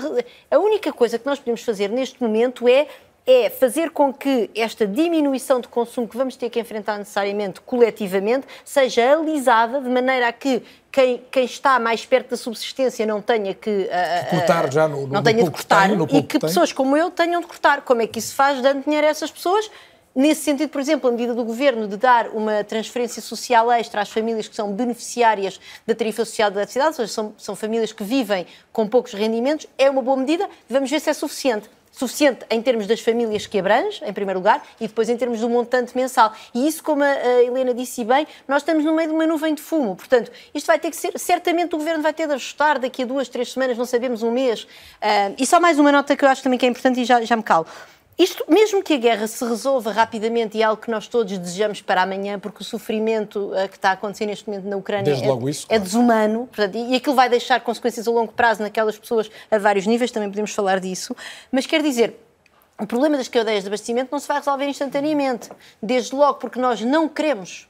A 0.49 0.57
única 0.57 0.91
coisa 0.93 1.19
que 1.19 1.26
nós 1.26 1.39
podemos 1.39 1.61
fazer 1.61 1.89
neste 1.89 2.22
momento 2.22 2.67
é 2.67 2.88
é 3.26 3.49
fazer 3.49 3.91
com 3.91 4.11
que 4.11 4.49
esta 4.55 4.86
diminuição 4.88 5.59
de 5.61 5.67
consumo 5.67 6.07
que 6.07 6.17
vamos 6.17 6.36
ter 6.36 6.49
que 6.49 6.59
enfrentar 6.59 6.97
necessariamente 6.97 7.61
coletivamente 7.61 8.47
seja 8.65 9.13
alisada 9.13 9.80
de 9.80 9.88
maneira 9.89 10.28
a 10.28 10.34
que 10.34 10.63
quem, 10.91 11.22
quem 11.32 11.45
está 11.45 11.80
mais 11.80 12.05
perto 12.05 12.32
da 12.32 12.38
subsistência 12.38 13.05
não 13.05 13.22
tenha 13.22 13.53
que 13.53 13.88
ah, 13.91 14.26
cortar 14.30 14.72
já 14.74 14.88
no- 14.88 15.01
no- 15.07 15.13
não 15.13 15.24
tenha 15.24 15.38
de 15.38 15.41
pouco 15.43 15.57
que 15.57 15.63
cortar 15.63 15.88
tem, 15.88 16.17
e 16.17 16.24
que 16.24 16.39
pessoas 16.39 16.74
como 16.74 16.97
eu 16.97 17.09
tenham 17.11 17.39
de 17.41 17.47
cortar. 17.47 17.82
Como 17.82 18.01
é 18.01 18.07
que 18.07 18.19
isso 18.19 18.30
se 18.30 18.34
faz 18.36 18.61
dando 18.61 18.84
dinheiro 18.84 19.05
a 19.05 19.09
essas 19.09 19.30
pessoas? 19.32 19.69
Nesse 20.13 20.41
sentido, 20.41 20.69
por 20.69 20.82
exemplo, 20.82 21.07
a 21.07 21.11
medida 21.13 21.34
do 21.34 21.45
governo 21.45 21.88
de 21.88 21.95
dar 21.95 22.28
uma 22.30 22.65
transferência 22.65 23.22
social 23.22 23.72
extra 23.72 24.01
às 24.01 24.09
famílias 24.09 24.45
que 24.47 24.55
são 24.55 24.74
beneficiárias 24.74 25.57
da 25.88 25.95
tarifa 25.95 26.26
social 26.26 26.51
da 26.51 26.57
eletricidade, 26.57 26.89
ou 26.89 26.93
seja, 26.95 27.07
são, 27.13 27.34
são 27.38 27.55
famílias 27.55 27.93
que 27.93 28.03
vivem 28.03 28.45
com 28.74 28.86
poucos 28.88 29.13
rendimentos, 29.13 29.67
é 29.78 29.89
uma 29.89 30.01
boa 30.01 30.17
medida. 30.17 30.49
Vamos 30.69 30.89
ver 30.89 30.99
se 30.99 31.09
é 31.09 31.13
suficiente. 31.13 31.69
Suficiente 31.92 32.46
em 32.50 32.62
termos 32.62 32.88
das 32.88 33.02
famílias 33.02 33.46
que 33.46 33.60
abrange, 33.60 34.02
em 34.06 34.14
primeiro 34.14 34.39
lugar, 34.39 34.64
e 34.80 34.88
depois 34.88 35.10
em 35.10 35.18
termos 35.18 35.42
do 35.42 35.50
montante 35.50 35.96
mensal. 35.96 36.34
E 36.54 36.68
isso, 36.68 36.82
como 36.82 37.04
a, 37.04 37.44
Helena 37.44 37.74
disse 37.74 38.04
bem, 38.04 38.26
nós 38.48 38.62
estamos 38.62 38.84
no 38.86 38.94
meio 38.96 39.10
de 39.10 39.14
uma 39.14 39.28
nuvem 39.28 39.54
de 39.54 39.62
fumo. 39.62 39.96
Portanto, 39.96 40.32
isto 40.54 40.68
vai 40.68 40.80
ter 40.80 40.89
que 40.89 40.96
ser, 40.96 41.18
certamente 41.20 41.76
o 41.76 41.78
Governo 41.78 42.02
vai 42.02 42.14
ter 42.14 42.28
de 42.28 42.34
ajustar 42.34 42.80
daqui 42.80 43.04
a 43.04 43.06
duas, 43.06 43.28
três 43.28 43.52
semanas, 43.52 43.78
não 43.78 43.86
sabemos, 43.86 44.24
um 44.24 44.32
mês. 44.32 44.66
Ah, 45.02 45.32
e 45.38 45.46
só 45.46 45.60
mais 45.60 45.78
uma 45.78 45.92
nota 45.92 46.16
que 46.16 46.24
eu 46.24 46.30
acho 46.30 46.42
também 46.42 46.58
que 46.58 46.66
é 46.66 46.70
importante 46.70 47.02
e 47.02 47.06
já, 47.06 47.22
já 47.22 47.36
me 47.36 47.44
calo. 47.44 47.68
Isto, 48.18 48.45
mesmo 48.47 48.84
que 48.84 48.93
a 48.93 48.97
guerra 48.97 49.26
se 49.26 49.43
resolva 49.43 49.91
rapidamente 49.91 50.57
e 50.57 50.62
é 50.62 50.66
algo 50.66 50.82
que 50.82 50.91
nós 50.91 51.07
todos 51.07 51.36
desejamos 51.38 51.82
para 51.82 52.03
amanhã, 52.03 52.38
porque 52.38 52.62
o 52.62 52.64
sofrimento 52.64 53.51
eh, 53.55 53.68
que 53.68 53.78
está 53.78 53.89
a 53.89 53.93
acontecer 53.93 54.26
neste 54.26 54.47
momento 54.47 54.68
na 54.68 54.78
Ucrânia 54.78 55.12
é, 55.12 55.49
isso, 55.49 55.66
é 55.70 55.80
desumano 55.80 56.47
portanto, 56.47 56.78
e, 56.78 56.95
aquilo 56.95 57.16
vai 57.16 57.30
deixar 57.30 57.59
consequências 57.62 58.07
a 58.07 58.12
longo 58.12 58.32
prazo 58.32 58.62
naquelas 58.62 58.97
pessoas 58.97 59.30
a 59.49 59.57
vários 59.57 59.88
níveis, 59.88 60.12
também 60.12 60.30
podemos 60.30 60.53
falar 60.53 60.80
disso. 60.80 61.16
Mas 61.51 61.66
quer 61.66 61.82
dizer, 61.82 62.16
o 62.80 62.86
problema 62.86 63.18
das 63.18 63.28
cadeias 63.28 63.64
de 63.64 63.68
abastecimento 63.68 64.09
não 64.12 64.20
se 64.20 64.28
vai 64.28 64.38
resolver 64.38 64.66
instantaneamente. 64.66 65.49
Desde 65.82 66.16
logo 66.16 66.36
porque 66.36 66.59
nós 66.59 66.82
não 66.82 67.07
queremos 67.07 67.68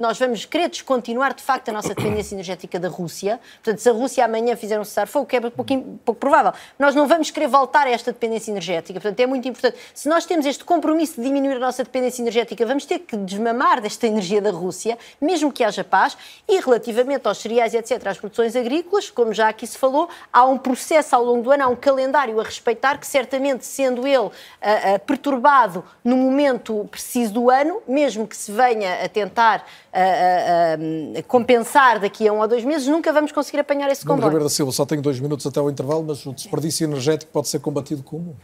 nós 0.00 0.18
vamos 0.18 0.44
querer 0.44 0.68
descontinuar 0.68 1.32
de 1.32 1.42
facto 1.42 1.68
a 1.68 1.72
nossa 1.72 1.94
dependência 1.94 2.34
energética 2.34 2.78
da 2.78 2.88
Rússia. 2.88 3.40
Portanto, 3.62 3.78
se 3.78 3.88
a 3.88 3.92
Rússia 3.92 4.24
amanhã 4.24 4.56
fizer 4.56 4.80
um 4.80 4.84
cessar-fogo, 4.84 5.26
que 5.26 5.36
é 5.36 5.40
pouquinho- 5.40 5.98
pouco 6.04 6.18
provável, 6.20 6.52
nós 6.78 6.94
não 6.94 7.06
vamos 7.06 7.30
querer 7.30 7.46
voltar 7.46 7.86
a 7.86 7.90
esta 7.90 8.12
dependência 8.12 8.50
energética. 8.50 9.00
Portanto, 9.00 9.20
é 9.20 9.26
muito 9.26 9.46
importante. 9.48 9.78
Se 9.94 10.08
nós 10.08 10.26
temos 10.26 10.44
este 10.44 10.64
compromisso 10.64 11.20
de 11.20 11.26
diminuir 11.26 11.56
a 11.56 11.60
nossa 11.60 11.84
dependência 11.84 12.20
energética, 12.20 12.66
vamos 12.66 12.84
ter 12.84 12.98
que 12.98 13.16
desmamar 13.16 13.80
desta 13.80 14.06
energia 14.06 14.42
da 14.42 14.50
Rússia, 14.50 14.98
mesmo 15.20 15.52
que 15.52 15.62
haja 15.62 15.84
paz. 15.84 16.16
E 16.48 16.58
relativamente 16.60 17.28
aos 17.28 17.38
cereais, 17.38 17.72
etc., 17.72 18.06
às 18.08 18.18
produções 18.18 18.56
agrícolas, 18.56 19.08
como 19.08 19.32
já 19.32 19.48
aqui 19.48 19.66
se 19.66 19.78
falou, 19.78 20.08
há 20.32 20.44
um 20.44 20.58
processo 20.58 21.14
ao 21.14 21.24
longo 21.24 21.42
do 21.42 21.50
ano, 21.52 21.64
há 21.64 21.68
um 21.68 21.76
calendário 21.76 22.40
a 22.40 22.42
respeitar, 22.42 22.98
que 22.98 23.06
certamente, 23.06 23.64
sendo 23.64 24.06
ele 24.06 24.30
ah, 24.60 24.94
ah, 24.94 24.98
perturbado 24.98 25.84
no 26.04 26.16
momento 26.16 26.88
preciso 26.90 27.32
do 27.34 27.50
ano, 27.50 27.80
mesmo 27.86 28.26
que 28.26 28.36
se 28.36 28.50
venha 28.50 29.04
a 29.04 29.08
tentar 29.08 29.59
ah, 29.92 29.98
ah, 30.00 30.76
ah, 31.18 31.22
compensar 31.28 31.98
daqui 32.00 32.26
a 32.28 32.32
um 32.32 32.40
ou 32.40 32.48
dois 32.48 32.64
meses, 32.64 32.86
nunca 32.88 33.12
vamos 33.12 33.32
conseguir 33.32 33.58
apanhar 33.60 33.90
esse 33.90 34.04
Nuno 34.04 34.16
comboio. 34.16 34.28
Ribeiro 34.30 34.44
da 34.44 34.50
Silva, 34.50 34.72
só 34.72 34.84
tenho 34.86 35.02
dois 35.02 35.18
minutos 35.20 35.46
até 35.46 35.60
ao 35.60 35.70
intervalo, 35.70 36.04
mas 36.06 36.24
o 36.26 36.32
desperdício 36.32 36.84
energético 36.84 37.30
pode 37.32 37.48
ser 37.48 37.58
combatido 37.60 38.02
como? 38.02 38.36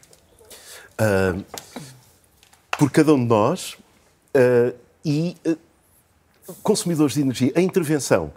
Ah, 0.98 1.34
por 2.78 2.90
cada 2.90 3.14
um 3.14 3.18
de 3.18 3.26
nós 3.26 3.76
e 5.04 5.36
consumidores 6.62 7.14
de 7.14 7.22
energia. 7.22 7.52
A 7.56 7.60
intervenção 7.60 8.30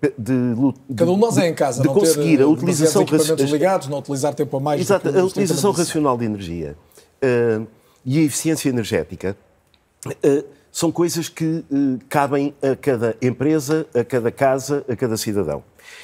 de, 0.00 0.10
de- 0.18 0.94
Cada 0.96 1.10
um 1.10 1.14
de 1.14 1.20
nós 1.20 1.36
é 1.38 1.48
em 1.48 1.54
casa, 1.54 1.82
de 1.82 1.86
não 1.86 1.94
conseguir 1.94 2.38
ter 2.38 2.42
a 2.42 2.46
eh, 2.46 2.48
utilização 2.48 3.02
equipamentos 3.02 3.40
raci- 3.40 3.52
ligados, 3.52 3.88
não 3.88 3.98
utilizar 3.98 4.34
tempo 4.34 4.56
a 4.56 4.60
mais. 4.60 4.80
do 4.80 4.84
Exato, 4.84 5.08
a 5.08 5.24
utilização 5.24 5.70
racional 5.70 6.16
de 6.16 6.24
energia 6.24 6.76
ah, 7.22 7.62
e 8.04 8.18
a 8.18 8.22
eficiência 8.22 8.68
energética 8.70 9.36
ah, 10.06 10.44
são 10.72 10.90
coisas 10.90 11.28
que 11.28 11.62
ah, 11.70 12.04
cabem 12.08 12.54
a 12.62 12.74
cada 12.74 13.14
empresa, 13.22 13.86
a 13.94 14.02
cada 14.02 14.32
casa, 14.32 14.84
a 14.88 14.96
cada 14.96 15.16
cidadão. 15.16 15.62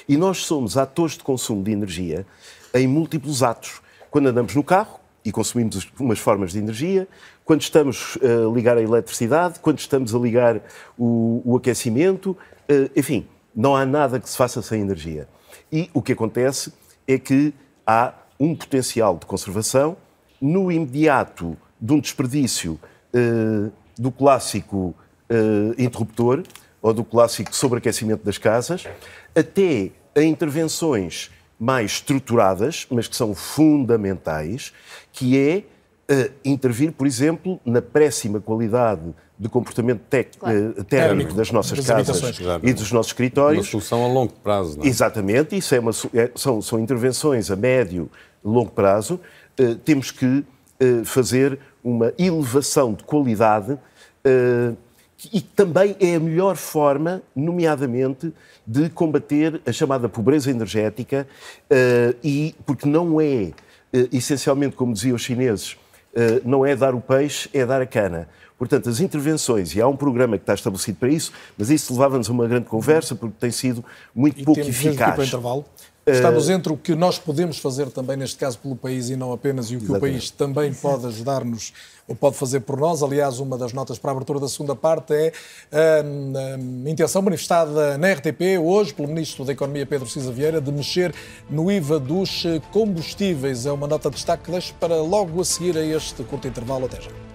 E 0.09 0.17
nós 0.17 0.45
somos 0.45 0.77
atores 0.77 1.17
de 1.17 1.25
consumo 1.25 1.65
de 1.65 1.73
energia 1.73 2.27
em 2.75 2.87
múltiplos 2.87 3.43
atos. 3.43 3.81
Quando 4.11 4.29
andamos 4.29 4.55
no 4.55 4.63
carro 4.63 5.01
e 5.25 5.33
consumimos 5.33 5.79
as- 5.79 5.89
umas 5.99 6.19
formas 6.19 6.53
de 6.53 6.59
energia, 6.59 7.09
quando 7.45 7.63
estamos 7.63 8.19
a 8.23 8.55
ligar 8.55 8.77
a 8.77 8.83
eletricidade, 8.83 9.59
quando 9.61 9.79
estamos 9.79 10.15
a 10.15 10.19
ligar 10.19 10.61
o, 10.99 11.41
o 11.45 11.57
aquecimento, 11.57 12.37
ah, 12.69 12.91
enfim, 12.95 13.27
não 13.57 13.75
há 13.75 13.87
nada 13.87 14.21
que 14.21 14.29
se 14.29 14.37
faça 14.37 14.61
sem 14.61 14.83
energia. 14.83 15.27
E 15.73 15.89
o 15.95 16.03
que 16.03 16.13
acontece 16.13 16.73
é 17.07 17.19
que 17.19 17.55
há 17.87 18.13
um 18.39 18.55
potencial 18.55 19.17
de 19.17 19.25
conservação 19.27 19.97
no 20.41 20.71
imediato 20.71 21.57
de 21.81 21.93
um 21.93 21.99
desperdício 21.99 22.79
eh, 23.13 23.71
do 23.99 24.11
clássico 24.11 24.95
eh, 25.29 25.75
interruptor 25.77 26.43
ou 26.81 26.95
do 26.95 27.05
clássico 27.05 27.55
sobreaquecimento 27.55 28.25
das 28.25 28.39
casas, 28.39 28.87
até 29.35 29.91
a 30.15 30.23
intervenções 30.23 31.31
mais 31.59 31.93
estruturadas, 31.93 32.87
mas 32.91 33.09
que 33.09 33.17
são 33.17 33.35
fundamentais, 33.35 34.73
que 35.13 35.37
é 35.37 35.65
eh, 36.09 36.31
intervir, 36.45 36.93
por 36.93 37.07
exemplo, 37.07 37.61
na 37.65 37.83
péssima 37.83 38.41
qualidade 38.41 39.15
de 39.39 39.49
comportamento 39.49 40.01
eh, 40.13 40.25
térmico 40.89 41.35
das 41.35 41.51
nossas 41.51 41.79
Das 41.79 41.87
casas 41.87 42.39
claro. 42.39 42.67
e 42.67 42.73
dos 42.73 42.91
nossos 42.93 43.11
escritórios. 43.11 43.67
Uma 43.67 43.71
solução 43.71 44.05
a 44.05 44.09
longo 44.09 44.33
prazo, 44.33 44.79
não 44.79 44.85
é? 44.85 44.89
Exatamente, 44.89 45.57
isso 45.57 45.75
é 45.75 45.81
uma 45.81 45.91
é- 46.15 46.31
são, 46.35 46.63
são 46.63 46.79
intervenções 46.79 47.51
a 47.51 47.57
médio 47.57 48.09
e 48.45 48.49
longo 48.49 48.71
prazo. 48.71 49.21
Eh, 49.59 49.75
temos 49.85 50.11
que 50.11 50.45
fazer 51.05 51.59
uma 51.83 52.15
elevação 52.17 52.95
de 52.95 53.03
qualidade 53.03 53.77
e 55.33 55.41
que 55.41 55.49
também 55.55 55.97
é 55.99 56.15
a 56.15 56.21
melhor 56.21 56.57
forma, 56.57 57.23
nomeadamente, 57.35 58.33
de 58.67 58.89
combater 58.89 59.61
a 59.67 59.73
chamada 59.73 60.09
pobreza 60.09 60.51
energética 60.51 61.27
eh, 61.69 62.15
e 62.23 62.55
porque 62.65 62.89
não 62.89 63.21
é, 63.21 63.51
eh, 63.93 64.09
essencialmente, 64.13 64.77
como 64.77 64.93
diziam 64.93 65.17
os 65.17 65.23
chineses, 65.23 65.77
eh, 66.15 66.41
não 66.45 66.65
é 66.65 66.77
dar 66.77 66.95
o 66.95 67.01
peixe, 67.01 67.49
é 67.53 67.67
dar 67.67 67.83
a 67.83 67.87
cana. 67.87 68.29
Portanto, 68.57 68.89
as 68.89 69.01
intervenções, 69.01 69.75
e 69.75 69.81
há 69.81 69.87
um 69.87 69.97
programa 69.97 70.37
que 70.37 70.43
está 70.43 70.55
estabelecido 70.55 70.99
para 70.99 71.09
isso, 71.09 71.33
mas 71.57 71.71
isso 71.71 71.93
levava-nos 71.93 72.29
a 72.29 72.33
uma 72.33 72.47
grande 72.47 72.67
conversa 72.67 73.15
porque 73.15 73.37
tem 73.39 73.53
sido 73.53 73.85
muito 74.15 74.41
E 74.41 74.45
pouco 74.45 74.61
temos 74.61 74.77
que 74.77 74.89
ir 74.89 74.97
para 74.97 75.07
eficaz. 75.07 75.29
intervalo. 75.29 75.65
Eh, 76.09 76.13
Estamos 76.13 76.49
entre 76.49 76.73
o 76.73 76.77
que 76.77 76.95
nós 76.95 77.19
podemos 77.19 77.59
fazer 77.59 77.91
também, 77.91 78.17
neste 78.17 78.37
caso, 78.37 78.59
pelo 78.59 78.75
país 78.75 79.11
e 79.11 79.17
não 79.17 79.33
apenas, 79.33 79.71
e 79.71 79.77
o 79.77 79.79
que 79.79 79.85
o 79.85 79.97
Exatamente. 79.97 80.13
país 80.13 80.31
também 80.31 80.73
pode 80.73 81.07
ajudar-nos 81.07 81.73
ou 82.09 82.15
pode 82.15 82.37
fazer 82.37 82.61
por 82.61 82.79
nós. 82.79 83.03
Aliás, 83.03 83.39
uma 83.39 83.59
das 83.59 83.73
notas 83.73 83.99
para 83.99 84.11
a 84.11 84.13
abertura 84.13 84.41
da 84.41 84.49
segunda 84.49 84.75
parte 84.75 85.13
é 85.13 85.33
a, 85.71 86.89
intenção 86.89 87.21
manifestada 87.21 87.99
na 87.99 88.11
RTP 88.13 88.59
hoje 88.63 88.95
pelo 88.95 89.09
Ministro 89.09 89.45
da 89.45 89.53
Economia, 89.53 89.85
Pedro 89.85 90.09
Cisa 90.09 90.33
Vieira, 90.33 90.61
de 90.61 90.73
mexer 90.73 91.15
no 91.51 91.71
IVA 91.71 92.01
dos 92.01 92.45
eh, 92.47 92.61
combustíveis. 92.73 93.67
É 93.67 93.73
uma 93.73 93.87
nota 93.87 94.09
de 94.09 94.17
destaque 94.17 94.45
que 94.45 94.51
deixo 94.51 94.75
para 94.81 94.97
logo 94.97 95.41
a 95.41 95.45
seguir 95.45 95.77
a 95.77 95.85
este 95.85 96.25
curto 96.25 96.49
intervalo. 96.49 96.87
Até 96.87 97.01
já. 97.03 97.28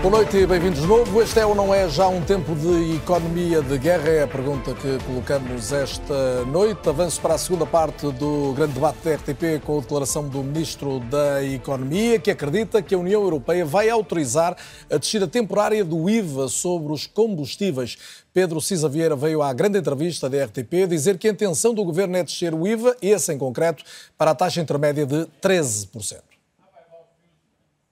Boa 0.00 0.12
noite 0.12 0.36
e 0.36 0.46
bem-vindos 0.46 0.80
de 0.80 0.86
novo. 0.86 1.20
Este 1.20 1.40
é 1.40 1.44
ou 1.44 1.56
não 1.56 1.74
é 1.74 1.88
já 1.88 2.06
um 2.06 2.22
tempo 2.22 2.54
de 2.54 2.94
economia 2.94 3.60
de 3.60 3.76
guerra? 3.78 4.08
É 4.08 4.22
a 4.22 4.28
pergunta 4.28 4.72
que 4.72 4.96
colocamos 5.04 5.72
esta 5.72 6.44
noite. 6.44 6.88
Avanço 6.88 7.20
para 7.20 7.34
a 7.34 7.38
segunda 7.38 7.66
parte 7.66 8.08
do 8.12 8.52
grande 8.54 8.74
debate 8.74 8.98
da 9.02 9.16
RTP 9.16 9.60
com 9.64 9.78
a 9.78 9.80
declaração 9.80 10.28
do 10.28 10.40
Ministro 10.44 11.00
da 11.00 11.44
Economia, 11.44 12.16
que 12.20 12.30
acredita 12.30 12.80
que 12.80 12.94
a 12.94 12.98
União 12.98 13.20
Europeia 13.20 13.64
vai 13.64 13.90
autorizar 13.90 14.56
a 14.88 14.98
descida 14.98 15.26
temporária 15.26 15.84
do 15.84 16.08
IVA 16.08 16.46
sobre 16.46 16.92
os 16.92 17.08
combustíveis. 17.08 17.98
Pedro 18.32 18.60
Cisa 18.60 18.88
Vieira 18.88 19.16
veio 19.16 19.42
à 19.42 19.52
grande 19.52 19.80
entrevista 19.80 20.30
da 20.30 20.44
RTP 20.44 20.86
dizer 20.88 21.18
que 21.18 21.26
a 21.26 21.32
intenção 21.32 21.74
do 21.74 21.82
governo 21.82 22.16
é 22.16 22.22
descer 22.22 22.54
o 22.54 22.68
IVA, 22.68 22.96
esse 23.02 23.32
em 23.32 23.36
concreto, 23.36 23.82
para 24.16 24.30
a 24.30 24.34
taxa 24.34 24.60
intermédia 24.60 25.04
de 25.04 25.26
13%. 25.42 26.27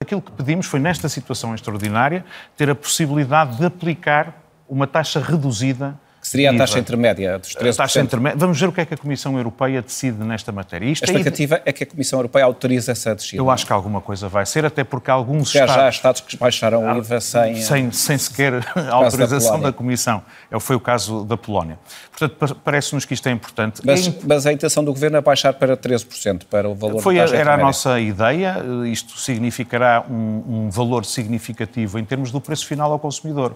Aquilo 0.03 0.21
que 0.21 0.31
pedimos 0.31 0.67
foi, 0.67 0.79
nesta 0.79 1.09
situação 1.09 1.55
extraordinária, 1.55 2.23
ter 2.55 2.69
a 2.69 2.75
possibilidade 2.75 3.57
de 3.57 3.65
aplicar 3.65 4.43
uma 4.69 4.87
taxa 4.87 5.21
reduzida. 5.21 5.99
Que 6.27 6.31
seria 6.31 6.49
a 6.51 6.53
de 6.53 6.59
taxa 6.59 6.73
IVA. 6.73 6.81
intermédia 6.81 7.39
dos 7.39 7.55
13%. 7.55 7.71
A 7.71 7.77
taxa 7.77 8.01
intermédia. 8.01 8.37
Vamos 8.39 8.59
ver 8.61 8.69
o 8.69 8.73
que 8.73 8.81
é 8.81 8.85
que 8.85 8.95
a 8.95 8.97
Comissão 8.97 9.37
Europeia 9.39 9.81
decide 9.81 10.25
nesta 10.25 10.51
matéria. 10.51 10.87
Isto 10.91 11.05
A 11.05 11.07
é- 11.07 11.11
expectativa 11.11 11.63
é 11.65 11.73
que 11.73 11.85
a 11.85 11.87
Comissão 11.87 12.19
Europeia 12.19 12.45
autorize 12.45 12.91
essa 12.91 13.15
descida. 13.15 13.41
Eu 13.41 13.49
acho 13.49 13.65
que 13.65 13.73
alguma 13.73 14.01
coisa 14.01 14.29
vai 14.29 14.45
ser, 14.45 14.65
até 14.65 14.83
porque 14.83 15.09
alguns 15.11 15.53
Porque 15.53 15.59
há 15.59 15.67
já 15.67 15.73
Estados... 15.89 15.95
Estados 15.97 16.21
que 16.23 16.37
baixaram 16.37 16.85
o 16.95 16.99
IVA 16.99 17.21
sem... 17.21 17.55
sem, 17.63 17.93
sem 17.93 18.19
sequer 18.19 18.55
a 18.75 18.81
da 18.81 18.93
autorização 18.95 19.51
Polónia. 19.53 19.67
da, 19.67 19.73
Comissão. 19.73 20.23
É, 20.51 20.59
Foi 20.59 20.75
o 20.75 20.81
caso 20.81 21.25
da 21.25 21.37
Polónia. 21.37 21.79
Portanto, 22.11 22.37
pa- 22.39 22.57
parece-nos 22.65 23.05
que 23.05 23.15
isto 23.15 23.29
é 23.29 23.33
importante. 23.33 23.81
Mas, 23.85 24.07
Em- 24.09 24.19
mas 24.27 24.47
a 24.47 24.53
intenção 24.53 24.83
do 24.85 24.93
Governo 24.93 25.17
é 25.19 25.21
baixar 25.21 25.53
para 25.53 25.77
13%, 25.77 26.45
para 26.51 26.69
o 26.69 26.75
valor 26.75 27.01
Foi, 27.03 27.15
da 27.15 27.21
taxa 27.23 27.35
era 27.37 27.43
a 27.43 27.43
intermédia. 27.55 27.67
nossa 27.67 28.01
ideia, 28.01 28.57
isto 28.91 29.17
significará 29.19 30.05
um, 30.11 30.43
um 30.67 30.71
valor 30.71 31.05
significativo 31.05 31.99
em 32.01 32.05
termos 32.05 32.33
do 32.33 32.41
preço 32.41 32.67
final 32.67 32.91
ao 32.91 32.99
consumidor. 32.99 33.55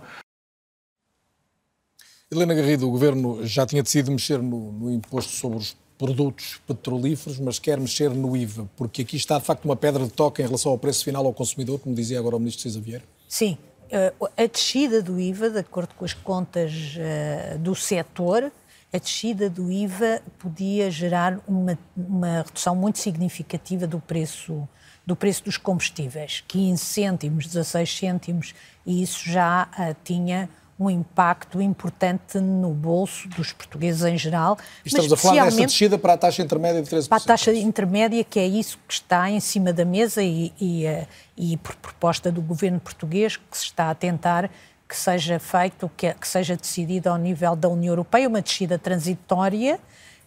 Helena 2.32 2.54
Garrido, 2.54 2.86
o 2.86 2.92
Governo 2.92 3.44
já 3.44 3.66
tinha 3.66 3.82
decidido 3.82 4.12
mexer 4.12 4.40
no, 4.40 4.70
no 4.70 4.92
imposto 4.92 5.32
sobre 5.32 5.58
os 5.58 5.76
produtos 5.98 6.60
petrolíferos, 6.64 7.40
mas 7.40 7.58
quer 7.58 7.80
mexer 7.80 8.08
no 8.10 8.36
IVA, 8.36 8.70
porque 8.76 9.02
aqui 9.02 9.16
está 9.16 9.36
de 9.36 9.44
facto 9.44 9.64
uma 9.64 9.74
pedra 9.74 10.04
de 10.04 10.10
toque 10.10 10.40
em 10.40 10.44
relação 10.44 10.70
ao 10.70 10.78
preço 10.78 11.04
final 11.04 11.26
ao 11.26 11.34
consumidor, 11.34 11.80
como 11.80 11.92
dizia 11.92 12.20
agora 12.20 12.36
o 12.36 12.38
Ministro 12.38 12.62
Cisa 12.62 12.80
Vieira. 12.80 13.02
Sim, 13.28 13.58
eh, 13.90 14.12
a 14.36 14.46
descida 14.46 15.02
do 15.02 15.18
IVA, 15.18 15.50
de 15.50 15.58
acordo 15.58 15.92
com 15.96 16.04
as 16.04 16.14
contas 16.14 16.94
eh, 16.96 17.56
do 17.58 17.74
setor, 17.74 18.52
a 18.92 18.98
descida 18.98 19.50
do 19.50 19.70
IVA 19.70 20.22
podia 20.38 20.88
gerar 20.88 21.40
uma, 21.48 21.76
uma 21.96 22.42
redução 22.42 22.76
muito 22.76 23.00
significativa 23.00 23.88
do 23.88 23.98
preço, 23.98 24.68
do 25.04 25.16
preço 25.16 25.44
dos 25.44 25.56
combustíveis, 25.56 26.44
15 26.46 26.80
cêntimos, 26.80 27.46
16 27.48 27.98
cêntimos, 27.98 28.54
e 28.86 29.02
isso 29.02 29.28
já 29.28 29.68
ah, 29.72 29.96
tinha 30.04 30.48
um 30.80 30.88
impacto 30.88 31.60
importante 31.60 32.40
no 32.40 32.70
bolso 32.70 33.28
dos 33.28 33.52
portugueses 33.52 34.02
em 34.02 34.16
geral. 34.16 34.56
Estamos 34.82 35.12
a 35.12 35.16
falar 35.16 35.44
dessa 35.44 35.66
descida 35.66 35.98
para 35.98 36.14
a 36.14 36.16
taxa 36.16 36.42
intermédia 36.42 36.80
de 36.80 36.88
13%. 36.88 37.08
para 37.08 37.18
a 37.18 37.20
taxa 37.20 37.52
intermédia, 37.52 38.24
que 38.24 38.40
é 38.40 38.46
isso 38.46 38.78
que 38.88 38.94
está 38.94 39.30
em 39.30 39.38
cima 39.40 39.74
da 39.74 39.84
mesa 39.84 40.22
e, 40.22 40.50
e, 40.58 40.86
eh, 40.86 41.06
e 41.36 41.58
por 41.58 41.76
proposta 41.76 42.32
do 42.32 42.40
governo 42.40 42.80
português, 42.80 43.36
que 43.36 43.58
se 43.58 43.64
está 43.64 43.90
a 43.90 43.94
tentar 43.94 44.50
que 44.88 44.96
seja 44.96 45.38
feito, 45.38 45.88
que, 45.96 46.12
que 46.14 46.26
seja 46.26 46.56
decidido 46.56 47.10
ao 47.10 47.16
nível 47.16 47.54
da 47.54 47.68
União 47.68 47.92
Europeia, 47.92 48.26
uma 48.26 48.42
descida 48.42 48.76
transitória 48.76 49.78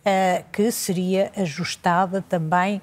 eh, 0.05 0.45
que 0.51 0.71
seria 0.71 1.31
ajustada 1.35 2.21
também, 2.21 2.81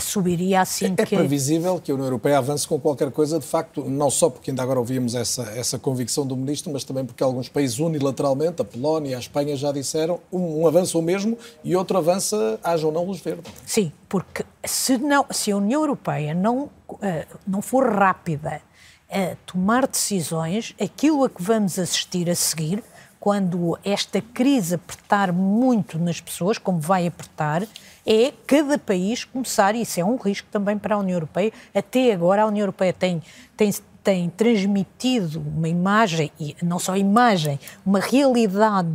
subiria 0.00 0.62
assim 0.62 0.94
É 0.96 1.04
que... 1.04 1.16
previsível 1.16 1.78
que 1.80 1.90
a 1.90 1.94
União 1.94 2.06
Europeia 2.06 2.38
avance 2.38 2.66
com 2.66 2.80
qualquer 2.80 3.10
coisa, 3.10 3.38
de 3.38 3.46
facto, 3.46 3.84
não 3.84 4.10
só 4.10 4.30
porque 4.30 4.50
ainda 4.50 4.62
agora 4.62 4.78
ouvimos 4.78 5.14
essa, 5.14 5.42
essa 5.54 5.78
convicção 5.78 6.26
do 6.26 6.36
Ministro, 6.36 6.72
mas 6.72 6.84
também 6.84 7.04
porque 7.04 7.22
alguns 7.22 7.48
países 7.48 7.78
unilateralmente, 7.78 8.62
a 8.62 8.64
Polónia, 8.64 9.16
a 9.16 9.20
Espanha, 9.20 9.56
já 9.56 9.72
disseram 9.72 10.20
um, 10.32 10.62
um 10.62 10.66
avança 10.66 10.96
o 10.96 11.02
mesmo 11.02 11.36
e 11.62 11.76
outro 11.76 11.98
avança, 11.98 12.58
haja 12.62 12.86
ou 12.86 12.92
não 12.92 13.04
luz 13.04 13.20
verde. 13.20 13.42
Sim, 13.66 13.92
porque 14.08 14.44
se, 14.64 14.96
não, 14.96 15.26
se 15.30 15.52
a 15.52 15.56
União 15.56 15.82
Europeia 15.82 16.34
não, 16.34 16.70
eh, 17.02 17.26
não 17.46 17.60
for 17.60 17.86
rápida 17.86 18.62
a 19.10 19.36
tomar 19.44 19.86
decisões, 19.86 20.74
aquilo 20.80 21.24
a 21.24 21.30
que 21.30 21.42
vamos 21.42 21.78
assistir 21.78 22.28
a 22.30 22.34
seguir, 22.34 22.82
quando 23.20 23.76
esta 23.84 24.20
crise 24.20 24.76
apertar 24.76 25.32
muito 25.32 25.98
nas 25.98 26.20
pessoas, 26.20 26.58
como 26.58 26.78
vai 26.78 27.06
apertar, 27.06 27.66
é 28.06 28.32
cada 28.46 28.78
país 28.78 29.24
começar, 29.24 29.74
e 29.74 29.82
isso 29.82 30.00
é 30.00 30.04
um 30.04 30.16
risco 30.16 30.46
também 30.50 30.78
para 30.78 30.94
a 30.94 30.98
União 30.98 31.16
Europeia. 31.16 31.52
Até 31.74 32.12
agora 32.12 32.42
a 32.42 32.46
União 32.46 32.62
Europeia 32.62 32.92
tem, 32.92 33.20
tem, 33.56 33.74
tem 34.04 34.30
transmitido 34.30 35.40
uma 35.40 35.68
imagem, 35.68 36.30
e 36.38 36.56
não 36.62 36.78
só 36.78 36.96
imagem, 36.96 37.58
uma 37.84 37.98
realidade 37.98 38.88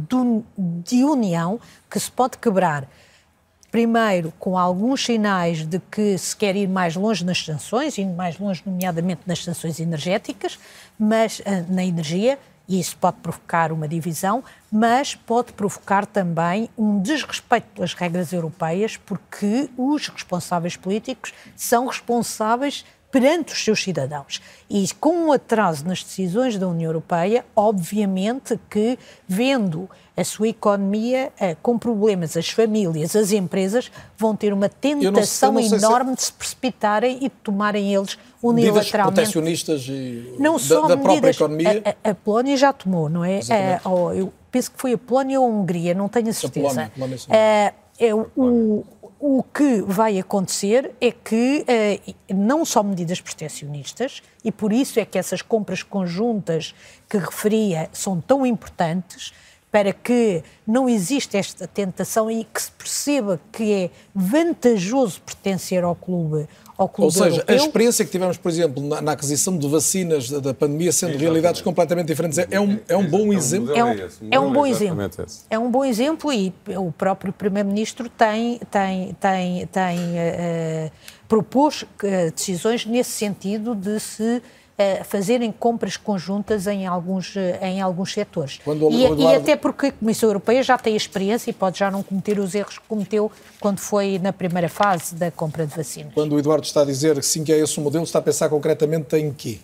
de 0.85 1.03
união 1.03 1.59
que 1.89 1.99
se 1.99 2.09
pode 2.09 2.37
quebrar 2.37 2.87
primeiro 3.71 4.33
com 4.37 4.57
alguns 4.57 5.05
sinais 5.05 5.65
de 5.65 5.79
que 5.79 6.17
se 6.17 6.35
quer 6.35 6.55
ir 6.57 6.67
mais 6.67 6.95
longe 6.95 7.23
nas 7.23 7.43
sanções, 7.43 7.97
indo 7.97 8.13
mais 8.13 8.37
longe, 8.37 8.61
nomeadamente 8.65 9.21
nas 9.25 9.43
sanções 9.43 9.79
energéticas, 9.79 10.59
mas 10.99 11.41
ah, 11.45 11.63
na 11.69 11.83
energia, 11.83 12.37
e 12.67 12.79
isso 12.79 12.95
pode 12.97 13.17
provocar 13.17 13.71
uma 13.71 13.87
divisão, 13.87 14.43
mas 14.71 15.15
pode 15.15 15.53
provocar 15.53 16.05
também 16.05 16.69
um 16.77 17.01
desrespeito 17.01 17.67
pelas 17.75 17.93
regras 17.93 18.31
europeias, 18.31 18.97
porque 18.97 19.69
os 19.77 20.07
responsáveis 20.07 20.75
políticos 20.77 21.33
são 21.55 21.87
responsáveis 21.87 22.85
perante 23.11 23.53
os 23.53 23.63
seus 23.63 23.83
cidadãos. 23.83 24.41
E 24.69 24.87
com 24.99 25.27
um 25.27 25.31
atraso 25.33 25.85
nas 25.85 26.01
decisões 26.01 26.57
da 26.57 26.67
União 26.67 26.89
Europeia, 26.89 27.45
obviamente 27.55 28.57
que, 28.69 28.97
vendo 29.27 29.89
a 30.15 30.23
sua 30.23 30.49
economia 30.49 31.31
com 31.61 31.77
problemas, 31.77 32.35
as 32.35 32.49
famílias, 32.49 33.15
as 33.15 33.31
empresas 33.31 33.89
vão 34.17 34.35
ter 34.35 34.51
uma 34.53 34.67
tentação 34.67 35.49
eu 35.49 35.53
não 35.53 35.61
sei 35.69 35.79
se- 35.79 35.85
enorme 35.85 36.15
de 36.15 36.23
se 36.23 36.33
precipitarem 36.33 37.17
e 37.17 37.21
de 37.21 37.29
tomarem 37.43 37.93
eles 37.93 38.17
Medidas 38.43 38.71
unilateralmente. 38.71 39.15
protecionistas 39.15 39.85
e 39.87 40.35
Não 40.37 40.53
da, 40.53 40.59
só 40.59 40.81
da 40.81 40.97
própria 40.97 41.07
medidas. 41.15 41.35
economia. 41.37 41.81
A, 42.03 42.09
a- 42.09 42.11
a 42.11 42.15
Polónia 42.15 42.57
já 42.57 42.73
tomou, 42.73 43.07
não 43.09 43.23
é? 43.23 43.39
Eh, 43.49 43.79
ou 43.85 44.13
eu 44.13 44.33
penso 44.51 44.71
que 44.71 44.79
foi 44.81 44.93
a 44.93 44.97
Polónia 44.97 45.39
ou 45.39 45.47
a 45.47 45.49
Hungria, 45.49 45.93
não 45.93 46.09
tenho 46.09 46.29
a 46.29 46.33
certeza. 46.33 46.67
Polónia, 46.67 46.85
a 46.85 46.89
Polónia, 46.89 47.17
sim. 47.17 47.27
Eh, 47.31 47.73
é 47.99 48.13
o, 48.15 48.27
o, 48.35 48.85
o 49.19 49.43
que 49.43 49.81
vai 49.83 50.19
acontecer 50.19 50.91
é 50.99 51.11
que 51.11 51.63
eh, 51.67 51.99
não 52.33 52.65
só 52.65 52.81
medidas 52.83 53.21
protecionistas, 53.21 54.21
e 54.43 54.51
por 54.51 54.73
isso 54.73 54.99
é 54.99 55.05
que 55.05 55.17
essas 55.17 55.41
compras 55.41 55.83
conjuntas 55.83 56.73
que 57.07 57.17
referia 57.17 57.87
são 57.93 58.19
tão 58.19 58.45
importantes, 58.45 59.31
para 59.71 59.93
que 59.93 60.43
não 60.67 60.89
exista 60.89 61.37
esta 61.37 61.65
tentação 61.65 62.29
e 62.29 62.43
que 62.43 62.61
se 62.61 62.71
perceba 62.71 63.39
que 63.51 63.71
é 63.71 63.89
vantajoso 64.13 65.21
pertencer 65.21 65.81
ao 65.81 65.95
clube, 65.95 66.45
ao 66.77 66.89
clube 66.89 67.05
Ou 67.05 67.11
seja, 67.11 67.37
europeu. 67.37 67.55
a 67.55 67.57
experiência 67.57 68.03
que 68.03 68.11
tivemos, 68.11 68.37
por 68.37 68.49
exemplo, 68.49 68.83
na, 68.83 69.01
na 69.01 69.11
aquisição 69.13 69.57
de 69.57 69.65
vacinas 69.69 70.29
da, 70.29 70.39
da 70.39 70.53
pandemia, 70.53 70.91
sendo 70.91 71.17
realidades 71.17 71.61
completamente 71.61 72.07
diferentes, 72.07 72.37
é, 72.37 72.59
um, 72.59 72.79
é 72.87 72.97
um 72.97 73.09
bom 73.09 73.31
exemplo. 73.31 73.73
É 73.73 73.83
um, 73.83 74.09
é 74.29 74.39
um 74.39 74.51
bom 74.51 74.65
exemplo. 74.65 75.01
Exatamente. 75.01 75.33
É 75.49 75.57
um 75.57 75.71
bom 75.71 75.85
exemplo 75.85 76.33
e 76.33 76.53
o 76.75 76.91
próprio 76.91 77.31
Primeiro-Ministro 77.31 78.09
tem, 78.09 78.59
tem, 78.69 79.13
tem, 79.13 79.67
tem 79.67 79.99
eh, 80.17 80.91
propôs 81.29 81.85
eh, 82.03 82.29
decisões 82.31 82.85
nesse 82.85 83.11
sentido 83.11 83.73
de 83.73 84.01
se 84.01 84.41
eh, 84.77 85.03
fazerem 85.03 85.51
compras 85.51 85.97
conjuntas 85.97 86.65
em 86.67 86.87
alguns, 86.87 87.35
eh, 87.35 87.59
em 87.61 87.81
alguns 87.81 88.13
setores. 88.13 88.59
Quando 88.63 88.87
o 88.87 88.91
e, 88.91 89.03
Eduardo- 89.05 89.21
e 89.21 89.35
até 89.35 89.55
porque 89.55 89.87
a 89.87 89.91
Comissão 89.91 90.29
Europeia 90.29 90.63
já 90.63 90.77
tem 90.77 90.95
experiência 90.95 91.49
e 91.49 91.53
pode 91.53 91.77
já 91.79 91.91
não 91.91 92.01
cometer 92.01 92.39
os 92.39 92.55
erros 92.55 92.79
que 92.79 92.85
cometeu 92.87 93.31
quando 93.59 93.79
foi 93.79 94.17
na 94.19 94.33
primeira 94.33 94.69
fase 94.69 95.13
da 95.15 95.29
compra 95.29 95.65
de 95.67 95.75
vacinas. 95.75 96.13
Quando 96.13 96.33
o 96.33 96.39
Eduardo 96.39 96.65
está 96.65 96.81
a 96.81 96.85
dizer 96.85 97.15
que 97.15 97.25
sim, 97.25 97.43
que 97.43 97.51
é 97.51 97.57
esse 97.59 97.77
o 97.77 97.81
modelo, 97.81 98.03
está 98.03 98.19
a 98.19 98.21
pensar 98.21 98.49
concretamente 98.49 99.15
em 99.15 99.31
quê? 99.31 99.59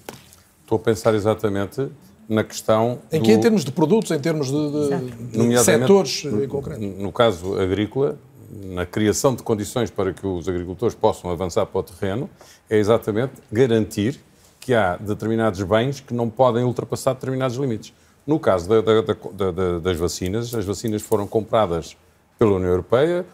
Estou 0.61 0.75
a 0.75 0.79
pensar 0.79 1.15
exatamente 1.15 1.87
na 2.29 2.43
questão. 2.43 2.99
Em 3.11 3.19
do- 3.19 3.25
que 3.25 3.31
em 3.31 3.39
termos 3.39 3.63
de 3.63 3.71
produtos, 3.71 4.11
em 4.11 4.19
termos 4.19 4.47
de, 4.51 4.89
de- 5.31 5.37
de 5.37 5.63
setores 5.63 6.23
no- 6.25 6.43
em 6.43 6.47
concreto? 6.47 6.81
No 6.81 7.11
caso 7.11 7.57
agrícola, 7.59 8.17
na 8.65 8.85
criação 8.85 9.33
de 9.33 9.43
condições 9.43 9.89
para 9.89 10.13
que 10.13 10.27
os 10.27 10.47
agricultores 10.47 10.93
possam 10.93 11.31
avançar 11.31 11.65
para 11.65 11.79
o 11.79 11.83
terreno, 11.83 12.29
é 12.69 12.77
exatamente 12.77 13.33
garantir 13.51 14.19
que 14.67 14.73
há 14.73 14.97
determinados 14.97 15.61
bens 15.63 16.01
que 16.01 16.13
não 16.13 16.29
podem 16.29 16.65
ultrapassar 16.65 17.13
determinados 17.13 17.55
limites. 17.55 17.93
No 18.25 18.37
caso 18.37 18.67
da- 18.67 18.81
da- 18.81 19.01
da- 19.01 19.51
da- 19.51 19.79
das 19.79 19.95
vacinas, 19.97 20.53
as 20.53 20.65
vacinas 20.65 21.01
foram 21.01 21.25
compradas 21.25 21.95
pela 22.37 22.51
União 22.51 22.69
Europeia, 22.71 23.25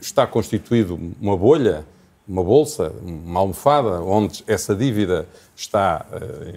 está 0.00 0.26
constituído 0.26 0.98
uma 1.20 1.36
bolha, 1.36 1.84
uma 2.26 2.42
bolsa, 2.42 2.90
uma 3.02 3.40
almofada, 3.40 4.00
onde 4.00 4.42
essa 4.46 4.74
dívida 4.74 5.28
está, 5.54 6.06
eh, 6.12 6.54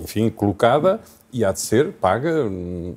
enfim, 0.00 0.30
colocada 0.30 1.00
e 1.32 1.44
há 1.44 1.50
de 1.50 1.58
ser 1.58 1.90
paga 1.94 2.44
num 2.48 2.94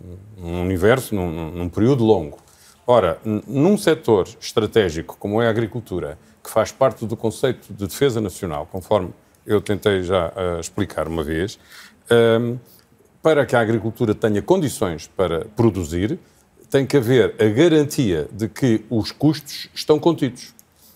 universo, 0.61 1.15
num, 1.15 1.49
num- 1.49 1.67
período 1.69 2.03
longo. 2.03 2.37
Ora, 2.85 3.17
num 3.47 3.75
setor 3.75 4.27
estratégico 4.39 5.17
como 5.19 5.41
é 5.41 5.47
a 5.47 5.49
agricultura, 5.49 6.15
que 6.43 6.49
faz 6.51 6.71
parte 6.71 7.07
do 7.07 7.17
conceito 7.17 7.73
de 7.73 7.87
defesa 7.87 8.21
nacional, 8.21 8.67
conforme 8.71 9.09
eu 9.45 9.61
tentei 9.61 10.03
já 10.03 10.31
eh, 10.35 10.59
explicar 10.59 11.07
uma 11.07 11.23
vez, 11.23 11.59
Hum, 12.11 12.57
para 13.21 13.45
que 13.45 13.55
a 13.55 13.61
agricultura 13.61 14.13
tenha 14.13 14.41
condições 14.41 15.07
para 15.07 15.45
produzir, 15.55 16.19
tem 16.69 16.85
que 16.85 16.97
haver 16.97 17.33
a 17.39 17.45
garantia 17.45 18.27
de 18.29 18.49
que 18.49 18.83
os 18.89 19.11
custos 19.13 19.69
estão 19.73 19.97
contidos. 19.97 20.53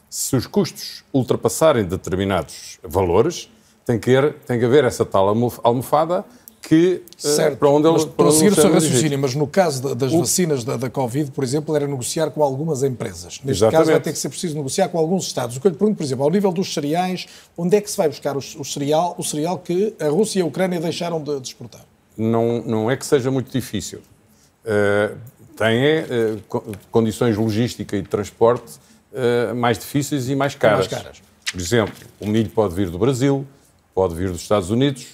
Se 0.09 0.35
os 0.35 0.45
custos 0.45 1.05
ultrapassarem 1.13 1.85
determinados 1.85 2.77
valores, 2.83 3.49
tem 3.85 3.97
que 3.97 4.13
haver, 4.15 4.33
tem 4.45 4.59
que 4.59 4.65
haver 4.65 4.83
essa 4.83 5.05
tal 5.05 5.29
almof- 5.29 5.59
almofada 5.63 6.25
que 6.67 7.01
eh, 7.05 7.11
Certo, 7.17 7.57
para 7.57 7.69
onde 7.69 7.87
mas 7.89 8.01
ele 8.03 8.11
para 8.11 8.31
seguir 8.31 8.51
o 8.51 8.55
seu 8.55 8.71
raciocínio, 8.71 9.17
mas 9.19 9.33
no 9.33 9.47
caso 9.47 9.81
da- 9.81 9.93
das 9.93 10.11
O- 10.11 10.19
vacinas 10.19 10.63
da, 10.65 10.75
da 10.75 10.89
Covid, 10.89 11.31
por 11.31 11.43
exemplo, 11.43 11.73
era 11.75 11.87
negociar 11.87 12.29
com 12.31 12.43
algumas 12.43 12.83
empresas. 12.83 13.39
Neste 13.43 13.49
Exatamente. 13.63 13.77
caso 13.79 13.91
vai 13.91 13.99
ter 14.01 14.11
que 14.11 14.19
ser 14.19 14.27
preciso 14.29 14.55
negociar 14.55 14.89
com 14.89 14.97
alguns 14.97 15.25
Estados. 15.27 15.55
O 15.55 15.61
que 15.61 15.67
eu 15.67 15.71
lhe 15.71 15.77
pergunto, 15.77 15.97
por 15.97 16.03
exemplo, 16.03 16.25
ao 16.25 16.29
nível 16.29 16.51
dos 16.51 16.73
cereais, 16.73 17.25
onde 17.57 17.77
é 17.77 17.81
que 17.81 17.89
se 17.89 17.95
vai 17.95 18.09
buscar 18.09 18.35
os- 18.35 18.55
o, 18.55 18.65
cereal, 18.65 19.15
o 19.17 19.23
cereal 19.23 19.57
que 19.59 19.93
a 19.99 20.09
Rússia 20.09 20.39
e 20.39 20.41
a 20.41 20.45
Ucrânia 20.45 20.79
deixaram 20.79 21.23
de, 21.23 21.39
de 21.39 21.47
exportar? 21.47 21.81
não, 22.17 22.61
não 22.63 22.91
é 22.91 22.97
que 22.97 23.05
seja 23.05 23.31
muito 23.31 23.51
difícil. 23.51 23.99
Eh, 24.65 25.11
tem 25.55 26.41
co- 26.49 26.63
condições 26.91 27.37
logística 27.37 27.95
e 27.95 28.01
de 28.01 28.09
transporte 28.09 28.73
eh, 29.13 29.53
mais 29.53 29.77
difíceis 29.79 30.27
e 30.29 30.35
mais 30.35 30.53
caras. 30.55 30.87
mais 30.87 31.01
caras. 31.03 31.21
Por 31.51 31.61
exemplo, 31.61 31.93
o 32.19 32.27
milho 32.27 32.49
pode 32.49 32.75
vir 32.75 32.89
do 32.89 32.97
Brasil, 32.99 33.45
pode 33.95 34.13
vir 34.15 34.29
dos 34.31 34.41
Estados 34.41 34.69
Unidos, 34.69 35.07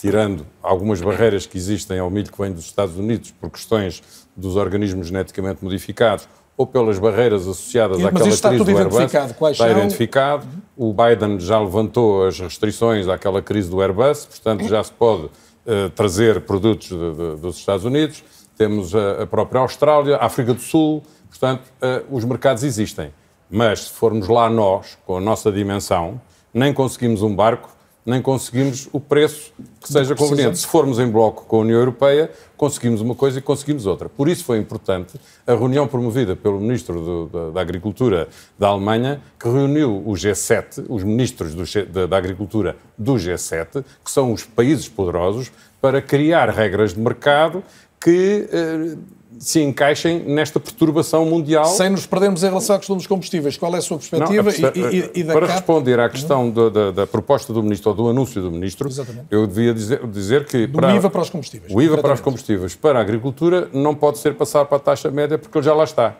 tirando 0.00 0.46
algumas 0.62 1.00
barreiras 1.00 1.46
que 1.46 1.56
existem 1.58 1.98
ao 1.98 2.10
milho 2.10 2.30
que 2.30 2.40
vem 2.40 2.52
dos 2.52 2.64
Estados 2.64 2.96
Unidos 2.96 3.30
por 3.40 3.50
questões 3.50 4.02
dos 4.36 4.56
organismos 4.56 5.08
geneticamente 5.08 5.62
modificados 5.64 6.28
ou 6.56 6.66
pelas 6.66 6.98
barreiras 6.98 7.42
associadas 7.42 7.98
Mas 7.98 8.06
àquela 8.06 8.24
isso 8.26 8.34
está 8.34 8.48
crise 8.48 8.64
tudo 8.64 8.72
do 8.74 8.78
Airbus. 8.78 8.96
identificado. 8.96 9.34
Quais 9.34 9.52
está 9.56 9.68
são? 9.68 9.78
identificado. 9.78 10.46
O 10.76 10.92
Biden 10.92 11.38
já 11.40 11.60
levantou 11.60 12.26
as 12.26 12.38
restrições 12.38 13.06
àquela 13.08 13.40
crise 13.42 13.70
do 13.70 13.80
Airbus, 13.80 14.26
portanto 14.26 14.64
já 14.68 14.82
se 14.82 14.92
pode 14.92 15.28
eh, 15.66 15.88
trazer 15.94 16.40
produtos 16.42 16.88
de- 16.88 16.96
de- 17.14 17.36
dos 17.40 17.56
Estados 17.58 17.84
Unidos. 17.84 18.24
Temos 18.56 18.94
a, 18.94 19.22
a 19.22 19.26
própria 19.26 19.60
Austrália, 19.60 20.16
a 20.16 20.26
África 20.26 20.52
do 20.54 20.60
Sul, 20.60 21.02
portanto 21.28 21.62
eh, 21.80 22.02
os 22.10 22.24
mercados 22.24 22.64
existem. 22.64 23.12
Mas 23.50 23.84
se 23.84 23.90
formos 23.92 24.28
lá 24.28 24.50
nós, 24.50 24.98
com 25.06 25.16
a 25.16 25.20
nossa 25.20 25.50
dimensão, 25.52 26.20
nem 26.52 26.72
conseguimos 26.74 27.22
um 27.22 27.34
barco, 27.34 27.68
nem 28.08 28.22
conseguimos 28.22 28.88
o 28.92 28.98
preço 28.98 29.52
que 29.82 29.92
seja 29.92 30.14
conveniente. 30.14 30.58
Se 30.58 30.66
formos 30.66 30.98
em 30.98 31.08
bloco 31.10 31.44
com 31.46 31.56
a 31.56 31.60
União 31.60 31.78
Europeia, 31.78 32.30
conseguimos 32.56 33.00
uma 33.02 33.14
coisa 33.14 33.38
e 33.38 33.42
conseguimos 33.42 33.84
outra. 33.86 34.08
Por 34.08 34.28
isso 34.28 34.44
foi 34.44 34.58
importante 34.58 35.20
a 35.46 35.54
reunião 35.54 35.86
promovida 35.86 36.34
pelo 36.34 36.58
Ministro 36.58 37.00
do- 37.00 37.26
da, 37.26 37.50
da 37.50 37.60
Agricultura 37.60 38.26
da 38.58 38.68
Alemanha, 38.68 39.20
que 39.38 39.46
reuniu 39.48 40.02
o 40.06 40.12
G7, 40.14 40.86
os 40.88 41.04
ministros 41.04 41.54
do 41.54 41.64
da, 41.92 42.06
da 42.06 42.16
Agricultura 42.16 42.76
do 42.96 43.14
G7, 43.14 43.84
que 44.04 44.10
são 44.10 44.32
os 44.32 44.42
países 44.42 44.88
poderosos, 44.88 45.52
para 45.80 46.00
criar 46.00 46.48
regras 46.48 46.94
de 46.94 47.00
mercado 47.00 47.62
que 48.00 48.48
eh, 48.50 48.96
se 49.38 49.60
encaixem 49.62 50.20
nesta 50.20 50.58
perturbação 50.58 51.24
mundial. 51.26 51.66
Sem 51.66 51.90
nos 51.90 52.06
perdermos 52.06 52.42
em 52.42 52.46
relação 52.48 52.76
à 52.76 52.78
questão 52.78 52.96
dos 52.96 53.06
combustíveis, 53.06 53.56
qual 53.56 53.74
é 53.74 53.78
a 53.78 53.82
sua 53.82 53.98
perspectiva 53.98 54.42
Não, 54.42 54.50
a 54.50 54.72
e, 54.90 54.96
e- 55.14 55.20
e 55.20 55.24
para 55.24 55.40
CAP? 55.40 55.50
responder 55.52 56.00
à 56.00 56.08
questão 56.08 56.50
da, 56.50 56.68
da- 56.68 56.90
da 56.90 57.06
proposta 57.06 57.52
do 57.52 57.62
Ministro 57.62 57.90
ou 57.90 57.96
do 57.96 58.08
anúncio 58.08 58.40
do 58.40 58.50
Ministro, 58.50 58.88
Exatamente. 58.88 59.26
eu 59.30 59.46
devia 59.46 59.74
dizer, 59.74 60.06
dizer 60.06 60.46
que 60.46 60.66
Do 60.66 60.78
IVA 60.90 61.10
para 61.10 61.20
os 61.20 61.30
combustíveis, 61.30 61.72
o 61.74 61.82
IVA 61.82 61.98
para 61.98 62.14
os 62.14 62.20
combustíveis 62.20 62.74
para 62.74 62.98
a 62.98 63.02
agricultura 63.02 63.68
não 63.72 63.94
pode 63.94 64.18
ser 64.18 64.34
passado 64.34 64.66
para 64.66 64.78
a 64.78 64.80
taxa 64.80 65.10
média 65.10 65.36
porque 65.36 65.58
ele 65.58 65.64
já 65.64 65.74
lá 65.74 65.84
está. 65.84 66.16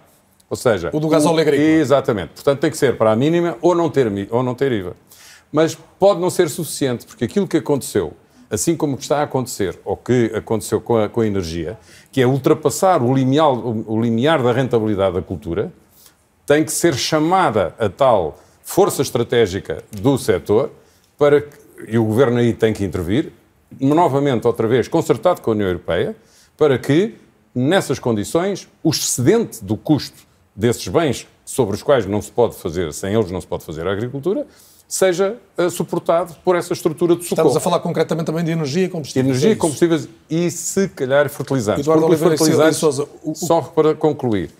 Ou 0.50 0.56
seja, 0.56 0.90
O 0.92 1.00
do 1.00 1.08
gasóleo 1.08 1.40
agrícola. 1.40 1.62
Exatamente. 1.68 2.30
Portanto, 2.34 2.60
tem 2.60 2.70
que 2.70 2.76
ser 2.76 2.96
para 2.96 3.12
a 3.12 3.16
mínima 3.16 3.56
ou 3.60 3.74
não 3.74 3.90
ter, 3.90 4.10
ou 4.30 4.42
não 4.42 4.54
ter 4.54 4.70
IVA. 4.72 4.94
Mas 5.50 5.74
pode 5.98 6.20
não 6.20 6.30
ser 6.30 6.48
suficiente, 6.50 7.06
porque 7.06 7.24
aquilo 7.24 7.46
que 7.48 7.56
aconteceu, 7.58 8.12
assim 8.50 8.76
como 8.76 8.96
está 8.96 9.18
a 9.18 9.22
acontecer, 9.22 9.78
ou 9.84 9.96
que 9.96 10.32
aconteceu 10.34 10.80
com 10.80 10.96
a, 10.96 11.08
com 11.08 11.20
a 11.20 11.26
energia, 11.26 11.78
que 12.10 12.20
é 12.20 12.26
ultrapassar 12.26 13.02
o 13.02 13.14
limiar, 13.14 13.50
o 13.50 14.00
limiar 14.00 14.42
da 14.42 14.52
rentabilidade 14.52 15.14
da 15.16 15.22
cultura, 15.22 15.72
tem 16.46 16.64
que 16.64 16.72
ser 16.72 16.94
chamada 16.94 17.74
a 17.78 17.88
tal 17.88 18.38
força 18.62 19.02
estratégica 19.02 19.82
do 19.90 20.16
setor 20.16 20.70
para 21.16 21.42
que, 21.42 21.56
e 21.86 21.98
o 21.98 22.04
governo 22.04 22.38
aí 22.38 22.52
tem 22.52 22.72
que 22.72 22.84
intervir, 22.84 23.32
novamente, 23.78 24.46
outra 24.46 24.66
vez, 24.66 24.88
concertado 24.88 25.40
com 25.40 25.50
a 25.50 25.54
União 25.54 25.68
Europeia, 25.68 26.16
para 26.56 26.78
que, 26.78 27.16
nessas 27.54 27.98
condições, 27.98 28.68
o 28.82 28.90
excedente 28.90 29.64
do 29.64 29.76
custo 29.76 30.27
desses 30.58 30.88
bens 30.88 31.26
sobre 31.44 31.76
os 31.76 31.82
quais 31.84 32.04
não 32.04 32.20
se 32.20 32.32
pode 32.32 32.56
fazer, 32.56 32.92
sem 32.92 33.14
eles 33.14 33.30
não 33.30 33.40
se 33.40 33.46
pode 33.46 33.64
fazer 33.64 33.86
a 33.86 33.92
agricultura, 33.92 34.44
seja 34.88 35.36
eh, 35.56 35.70
suportado 35.70 36.34
por 36.44 36.56
essa 36.56 36.72
estrutura 36.72 37.14
de 37.14 37.22
socorro. 37.24 37.48
Estamos 37.48 37.56
a 37.56 37.60
falar 37.60 37.78
concretamente 37.80 38.26
também 38.26 38.44
de 38.44 38.50
energia 38.50 38.84
e 38.86 38.88
combustíveis. 38.88 39.24
Energia 39.26 39.50
é 39.50 39.52
e 39.52 39.56
combustíveis 39.56 40.08
e, 40.28 40.50
se 40.50 40.88
calhar, 40.88 41.28
fertilizantes. 41.28 41.82
Eduardo 41.82 42.02
Porque 42.06 42.14
Oliveira 42.14 42.36
fertilizantes, 42.36 42.78
Sousa, 42.78 43.06
o- 43.22 43.34
só 43.36 43.60
para 43.60 43.94
concluir, 43.94 44.50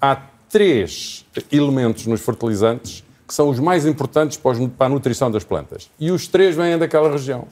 há 0.00 0.16
três 0.50 1.24
elementos 1.50 2.06
nos 2.06 2.20
fertilizantes 2.20 3.02
que 3.26 3.34
são 3.34 3.48
os 3.48 3.58
mais 3.58 3.86
importantes 3.86 4.36
para 4.36 4.86
a 4.86 4.88
nutrição 4.88 5.30
das 5.30 5.42
plantas. 5.42 5.90
E 5.98 6.10
os 6.12 6.28
três 6.28 6.54
vêm 6.54 6.76
daquela 6.78 7.10
região. 7.10 7.46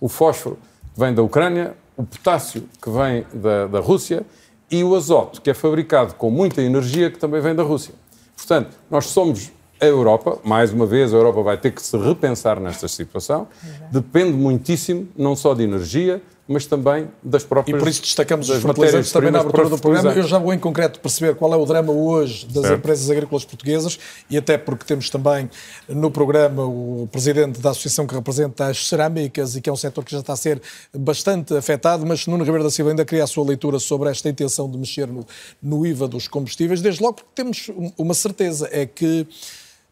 O 0.00 0.08
fósforo, 0.08 0.56
que 0.94 1.00
vem 1.00 1.12
da 1.12 1.22
Ucrânia, 1.22 1.74
o 1.96 2.04
potássio, 2.04 2.66
que 2.82 2.88
vem 2.90 3.26
da, 3.34 3.66
da 3.66 3.80
Rússia, 3.80 4.24
e 4.70 4.82
o 4.82 4.94
azoto, 4.94 5.40
que 5.40 5.50
é 5.50 5.54
fabricado 5.54 6.14
com 6.14 6.30
muita 6.30 6.62
energia, 6.62 7.10
que 7.10 7.18
também 7.18 7.40
vem 7.40 7.54
da 7.54 7.62
Rússia. 7.62 7.94
Portanto, 8.36 8.76
nós 8.90 9.06
somos 9.06 9.52
a 9.80 9.86
Europa, 9.86 10.38
mais 10.44 10.72
uma 10.72 10.86
vez, 10.86 11.12
a 11.12 11.16
Europa 11.16 11.42
vai 11.42 11.56
ter 11.56 11.70
que 11.72 11.82
se 11.82 11.96
repensar 11.96 12.60
nesta 12.60 12.88
situação. 12.88 13.46
Depende 13.90 14.32
muitíssimo, 14.32 15.08
não 15.16 15.36
só 15.36 15.54
de 15.54 15.62
energia, 15.62 16.22
mas 16.46 16.66
também 16.66 17.08
das 17.22 17.42
E 17.42 17.46
próprias. 17.46 17.78
por 17.78 17.88
isso 17.88 18.02
destacamos 18.02 18.48
os 18.50 18.54
das 18.56 18.62
fertilizantes 18.62 19.10
também 19.10 19.30
na 19.30 19.40
abertura 19.40 19.68
do 19.70 19.78
programa. 19.78 20.12
Eu 20.12 20.22
já 20.24 20.38
vou 20.38 20.52
em 20.52 20.58
concreto 20.58 21.00
perceber 21.00 21.34
qual 21.36 21.52
é 21.54 21.56
o 21.56 21.64
drama 21.64 21.90
hoje 21.92 22.44
das 22.46 22.64
Certo. 22.66 22.78
empresas 22.78 23.10
agrícolas 23.10 23.44
portuguesas 23.44 23.98
e 24.28 24.36
até 24.36 24.58
porque 24.58 24.84
temos 24.84 25.08
também 25.08 25.48
no 25.88 26.10
programa 26.10 26.64
o 26.66 27.08
presidente 27.10 27.60
da 27.60 27.70
associação 27.70 28.06
que 28.06 28.14
representa 28.14 28.66
as 28.66 28.86
cerâmicas 28.86 29.56
e 29.56 29.60
que 29.62 29.70
é 29.70 29.72
um 29.72 29.76
setor 29.76 30.04
que 30.04 30.12
já 30.12 30.18
está 30.20 30.34
a 30.34 30.36
ser 30.36 30.60
bastante 30.94 31.56
afetado, 31.56 32.04
mas 32.04 32.26
Nuno 32.26 32.44
Ribeiro 32.44 32.64
da 32.64 32.70
Silva 32.70 32.90
ainda 32.90 33.04
queria 33.04 33.24
a 33.24 33.26
sua 33.26 33.44
leitura 33.44 33.78
sobre 33.78 34.10
esta 34.10 34.28
intenção 34.28 34.70
de 34.70 34.76
mexer 34.76 35.06
no, 35.06 35.26
no 35.62 35.86
IVA 35.86 36.06
dos 36.06 36.28
combustíveis, 36.28 36.82
desde 36.82 37.02
logo 37.02 37.14
porque 37.14 37.30
temos 37.34 37.70
um- 37.70 37.90
uma 37.96 38.12
certeza, 38.14 38.68
é 38.70 38.84
que 38.84 39.26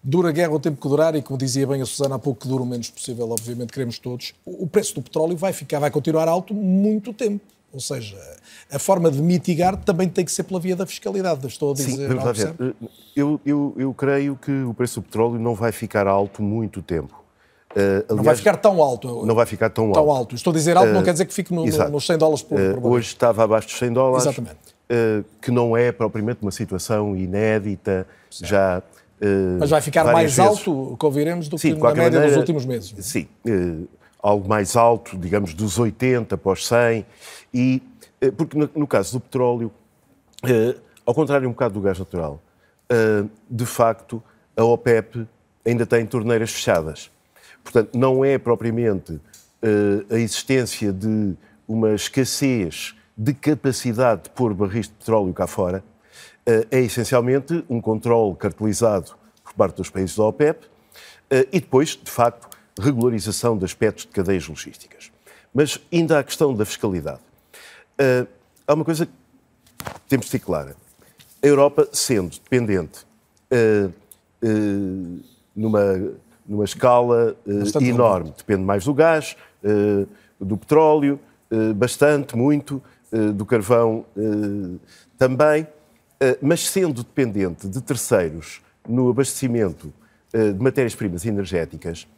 Dura 0.05 0.31
a 0.31 0.33
guerra 0.33 0.53
o 0.53 0.59
tempo 0.59 0.81
que 0.81 0.89
durar 0.89 1.15
e, 1.15 1.23
como 1.23 1.39
dizia 1.39 1.65
bem 1.67 1.81
a 1.81 1.87
Susana 1.87 2.17
há 2.17 2.19
pouco, 2.19 2.41
que 2.41 2.49
dura 2.49 2.63
o 2.63 2.67
menos 2.67 2.91
possível, 2.91 3.31
obviamente 3.31 3.73
queremos 3.73 3.99
todos. 4.01 4.35
O 4.45 4.67
preço 4.67 4.95
do 4.97 5.03
petróleo 5.03 5.37
vai 5.37 5.53
ficar, 5.53 5.79
vai 5.79 5.91
continuar 5.93 6.27
alto 6.29 6.53
muito 6.53 7.13
tempo. 7.13 7.45
Ou 7.73 7.81
seja, 7.81 8.19
a 8.71 8.79
forma 8.79 9.11
de 9.11 9.23
mitigar 9.23 9.77
também 9.79 10.09
tem 10.09 10.25
que 10.25 10.33
ser 10.33 10.43
pela 10.43 10.61
via 10.61 10.77
da 10.77 10.85
fiscalidade. 10.85 11.47
Estou 11.47 11.71
a 11.71 11.75
dizer, 11.75 11.91
Sim, 11.93 12.07
vamos 12.09 12.25
lá 12.25 12.33
ver. 12.33 12.55
Eu, 13.17 13.41
eu, 13.47 13.75
eu 13.79 13.95
creio 13.95 14.37
que 14.37 14.51
o 14.65 14.75
preço 14.75 15.01
do 15.01 15.05
petróleo 15.05 15.39
não 15.39 15.55
vai 15.55 15.73
ficar 15.73 16.07
alto 16.07 16.43
muito 16.43 16.83
tempo. 16.83 17.23
Uh, 17.71 18.05
Não 18.11 18.17
vai 18.17 18.19
aliás, 18.19 18.39
ficar 18.41 18.57
tão 18.57 18.83
alto. 18.83 19.25
Não 19.25 19.35
vai 19.35 19.47
ficar 19.47 19.71
tão 19.71 19.85
alto. 19.87 19.95
Tão 19.95 20.11
alto. 20.11 20.35
Estou 20.35 20.51
a 20.51 20.55
dizer 20.55 20.77
alto, 20.77 20.93
não 20.93 21.01
Uh, 21.01 21.05
quer 21.05 21.13
dizer 21.13 21.25
que 21.25 21.33
fique 21.33 21.55
no- 21.55 21.65
no- 21.65 21.89
nos 21.89 22.05
100 22.05 22.19
dólares 22.19 22.43
por- 22.43 22.61
Uh, 22.61 22.79
por. 22.79 22.91
Hoje 22.93 23.07
estava 23.07 23.45
abaixo 23.45 23.69
dos 23.69 23.79
100 23.79 23.91
dólares. 23.95 24.27
Exatamente. 24.27 24.57
uh, 24.91 25.25
que 25.41 25.51
não 25.51 25.75
é 25.75 25.91
propriamente 25.91 26.43
uma 26.43 26.51
situação 26.51 27.17
inédita. 27.17 28.07
Já. 28.31 28.83
Uh, 29.23 29.57
Mas 29.61 29.71
vai 29.71 29.81
ficar 29.81 30.05
mais 30.05 30.35
vezes. 30.35 30.39
alto, 30.39 30.97
que 30.99 31.07
ouviremos, 31.07 31.49
do 31.49 31.59
Sim, 31.59 31.75
que 31.77 31.81
na 31.81 31.89
média 31.95 32.11
dos 32.11 32.19
maneira, 32.19 32.39
últimos 32.39 32.65
meses. 32.65 32.95
Sim, 32.99 33.29
eh, 33.47 33.75
algo 34.23 34.49
mais 34.49 34.77
alto, 34.77 35.17
digamos, 35.17 35.55
dos 35.55 35.79
80 35.79 36.37
para 36.37 36.53
os 36.53 36.67
100. 36.67 37.07
E, 37.53 37.83
eh, 38.21 38.31
porque 38.31 38.57
no, 38.59 38.69
no 38.75 38.87
caso 38.87 39.13
do 39.13 39.21
petróleo, 39.21 39.73
eh, 40.45 40.77
ao 41.05 41.15
contrário 41.15 41.49
um 41.49 41.53
bocado 41.53 41.75
do 41.75 41.81
gás 41.81 41.99
natural, 41.99 42.41
eh, 42.89 43.25
de 43.51 43.67
facto, 43.67 44.23
a 44.57 44.65
OPEP 44.65 45.27
ainda 45.65 45.87
tem 45.87 46.05
torneiras 46.07 46.51
fechadas. 46.51 47.11
Portanto, 47.65 47.97
não 47.97 48.25
é 48.25 48.39
propriamente 48.39 49.21
eh, 49.63 50.15
a 50.15 50.19
existência 50.19 50.93
de 50.93 51.35
uma 51.67 51.95
escassez 51.95 52.95
de 53.17 53.33
capacidade 53.33 54.25
de 54.25 54.31
pôr 54.31 54.53
barris 54.53 54.87
de 54.89 54.95
petróleo 54.95 55.33
cá 55.33 55.47
fora, 55.47 55.79
eh, 55.79 55.92
é 56.47 56.81
essencialmente 56.81 57.65
um 57.69 57.81
controle 57.81 58.35
cartelizado 58.37 59.13
por 59.45 59.55
parte 59.55 59.77
dos 59.77 59.91
países 59.91 60.17
da 60.17 60.25
OPEP 60.25 60.67
eh, 61.31 61.49
e 61.53 61.61
depois, 61.61 61.91
de 61.91 62.11
facto, 62.11 62.49
regularização 62.79 63.57
de 63.57 63.65
aspectos 63.65 64.05
de 64.05 64.11
cadeias 64.11 64.47
logísticas. 64.49 65.13
Mas 65.55 65.81
ainda 65.93 66.19
a 66.19 66.25
questão 66.25 66.55
da 66.55 66.65
fiscalidade. 66.65 67.21
Eh, 67.99 68.27
há 68.67 68.75
uma 68.75 68.85
coisa 68.85 69.07
que 69.07 69.13
temos 70.09 70.27
de 70.27 70.33
ser 70.33 70.41
clara. 70.41 70.77
A 71.43 71.47
Europa, 71.47 71.89
sendo 71.93 72.31
dependente 72.31 73.07
eh, 73.51 73.89
eh, 74.43 74.49
numa, 75.55 76.13
numa 76.47 76.65
escala 76.65 77.37
eh, 77.47 77.87
enorme, 77.87 78.33
depende 78.37 78.63
mais 78.63 78.85
do 78.85 78.95
gás, 78.95 79.37
eh, 79.63 80.07
do 80.41 80.57
petróleo, 80.57 81.21
eh, 81.51 81.73
bastante, 81.73 82.37
muito, 82.37 82.83
eh, 83.13 83.33
do 83.33 83.45
carvão 83.45 84.05
eh, 84.17 84.79
também, 85.19 85.63
eh, 85.63 85.82
mas 86.41 86.69
sendo 86.69 87.03
dependente 87.03 87.69
de 87.69 87.81
terceiros 87.81 88.61
no 88.89 89.11
abastecimento 89.11 89.93
eh, 90.33 90.53
de 90.53 90.63
matérias-primas 90.63 91.27
energéticas, 91.27 92.09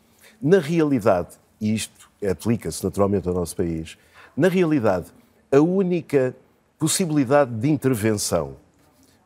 na 0.40 0.58
realidade, 0.58 1.30
e 1.60 1.74
isto 1.74 2.08
aplica-se 2.30 2.84
naturalmente 2.84 3.26
ao 3.26 3.34
nosso 3.34 3.56
país, 3.56 3.98
na 4.36 4.48
realidade, 4.48 5.06
a 5.50 5.60
única 5.60 6.34
possibilidade 6.78 7.52
de 7.52 7.68
intervenção 7.68 8.56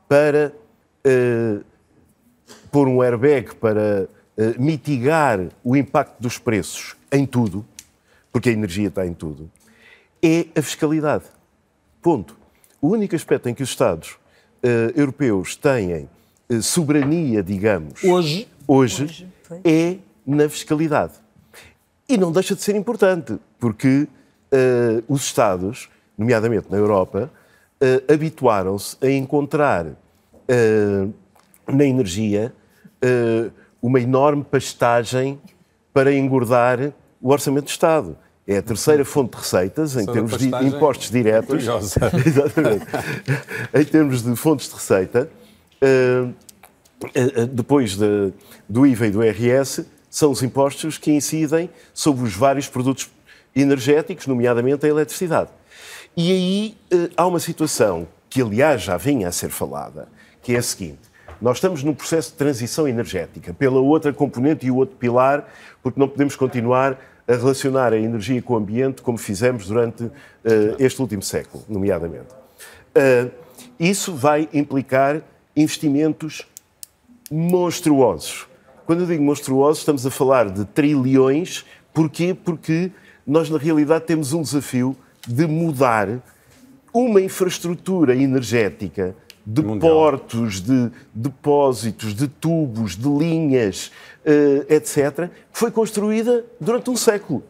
para 0.09 0.53
uh, 1.07 1.65
pôr 2.71 2.89
um 2.89 3.03
airbag, 3.03 3.55
para 3.57 4.09
uh, 4.37 4.63
mitigar 4.63 5.49
o 5.63 5.77
impacto 5.77 6.21
dos 6.21 6.39
preços 6.39 6.97
em 7.13 7.27
tudo, 7.27 7.65
porque 8.33 8.49
a 8.49 8.53
energia 8.53 8.89
está 8.89 9.07
em 9.07 9.13
tudo, 9.13 9.51
é 10.23 10.47
a 10.57 10.63
fiscalidade. 10.63 11.25
Ponto. 12.01 12.37
O 12.81 12.89
único 12.89 13.15
aspecto 13.15 13.49
em 13.49 13.55
que 13.55 13.63
os 13.63 13.69
Estados 13.69 14.17
europeus 14.95 15.57
têm 15.57 16.09
uh, 16.51 16.63
soberania, 16.63 17.43
digamos, 17.43 18.03
hoje, 18.03 18.49
hoje, 18.67 19.05
hoje 19.05 19.29
é 19.65 19.97
na 20.27 20.49
fiscalidade. 20.49 21.15
E 22.09 22.17
não 22.17 22.33
deixa 22.33 22.55
de 22.55 22.63
ser 22.63 22.75
importante, 22.77 23.39
porque 23.59 24.09
uh, 24.53 25.05
os 25.09 25.23
Estados, 25.23 25.89
nomeadamente 26.17 26.71
na 26.71 26.77
Europa, 26.77 27.31
habituaram-se 28.13 28.97
a 29.01 29.09
encontrar 29.09 29.87
na 31.65 31.85
energia 31.85 32.53
uma 33.81 34.01
enorme 34.01 34.43
pastagem 34.43 35.41
para 35.93 36.13
engordar 36.13 36.93
o 37.21 37.31
orçamento 37.31 37.67
do 37.67 37.71
Estado. 37.71 38.17
É 38.49 38.57
a 38.57 38.63
terceira 38.63 39.05
fonte 39.05 39.33
de 39.33 39.43
receitas 39.43 39.95
em 39.95 40.07
termos 40.07 40.39
de 40.39 40.47
impostos 40.47 41.11
diretos. 41.11 41.65
Exatamente. 42.25 42.87
em 43.75 43.85
termos 43.85 44.23
de 44.23 44.35
fontes 44.37 44.69
de 44.71 44.75
receita, 44.75 45.31
uh, 45.83 46.35
uh, 47.05 47.47
depois 47.47 47.95
de, 47.95 48.33
do 48.67 48.87
IVA 48.87 49.09
e 49.09 49.11
do 49.11 49.23
IRS, 49.23 49.85
são 50.09 50.31
os 50.31 50.43
impostos 50.43 50.97
que 50.97 51.13
incidem 51.13 51.69
sobre 51.93 52.25
os 52.25 52.35
vários 52.35 52.67
produtos 52.67 53.11
energéticos, 53.55 54.27
nomeadamente 54.27 54.87
a 54.87 54.89
eletricidade. 54.89 55.51
E 56.17 56.33
aí 56.33 56.77
uh, 56.91 57.11
há 57.19 57.27
uma 57.27 57.41
situação 57.41 58.09
que, 58.31 58.41
aliás, 58.41 58.81
já 58.81 58.97
vinha 58.97 59.29
a 59.29 59.33
ser 59.33 59.51
falada, 59.51 60.09
que 60.41 60.55
é 60.55 60.59
a 60.59 60.63
seguinte. 60.63 61.01
Nós 61.39 61.59
estamos 61.59 61.85
num 61.85 61.95
processo 61.95 62.31
de 62.31 62.39
transição 62.39 62.89
energética 62.89 63.53
pela 63.53 63.79
outra 63.79 64.11
componente 64.11 64.67
e 64.67 64.71
o 64.71 64.77
outro 64.77 64.97
pilar, 64.97 65.47
porque 65.83 66.01
não 66.01 66.09
podemos 66.09 66.35
continuar 66.35 66.99
a 67.29 67.37
relacionar 67.37 67.93
a 67.93 67.99
energia 67.99 68.41
com 68.41 68.55
o 68.55 68.57
ambiente 68.57 69.03
como 69.03 69.19
fizemos 69.19 69.69
durante 69.69 70.05
uh, 70.05 70.13
este 70.79 71.01
último 71.01 71.23
século, 71.23 71.63
nomeadamente. 71.69 72.29
Uh, 72.97 73.31
isso 73.79 74.15
vai 74.15 74.49
implicar 74.53 75.21
investimentos 75.55 76.49
monstruosos. 77.31 78.47
Quando 78.87 79.01
eu 79.01 79.07
digo 79.07 79.23
monstruosos, 79.23 79.81
estamos 79.81 80.07
a 80.07 80.11
falar 80.11 80.49
de 80.49 80.65
trilhões. 80.65 81.67
Porquê? 81.93 82.33
Porque 82.33 82.91
nós, 83.27 83.51
na 83.51 83.59
realidade, 83.59 84.07
temos 84.07 84.33
um 84.33 84.41
desafio 84.41 84.97
de 85.27 85.47
mudar 85.47 86.09
uma 86.93 87.21
infraestrutura 87.21 88.17
energética 88.17 89.15
de 89.51 89.63
Mundial. 89.63 89.95
portos, 89.95 90.61
de 90.61 90.91
depósitos, 91.15 92.15
de 92.15 92.29
tubos, 92.29 92.95
de 92.95 93.09
linhas, 93.09 93.91
uh, 94.27 94.71
etc., 94.71 95.31
que 95.51 95.59
foi 95.59 95.71
construída 95.71 96.45
durante 96.61 96.91
um 96.91 96.97
século. 96.97 97.43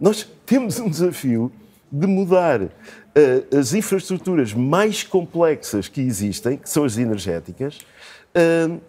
Nós 0.00 0.26
temos 0.46 0.80
um 0.80 0.88
desafio 0.88 1.52
de 1.92 2.06
mudar 2.06 2.62
uh, 2.62 2.70
as 3.58 3.74
infraestruturas 3.74 4.54
mais 4.54 5.02
complexas 5.02 5.86
que 5.86 6.00
existem, 6.00 6.56
que 6.56 6.68
são 6.68 6.82
as 6.84 6.96
energéticas, 6.96 7.80
uh, 8.34 8.80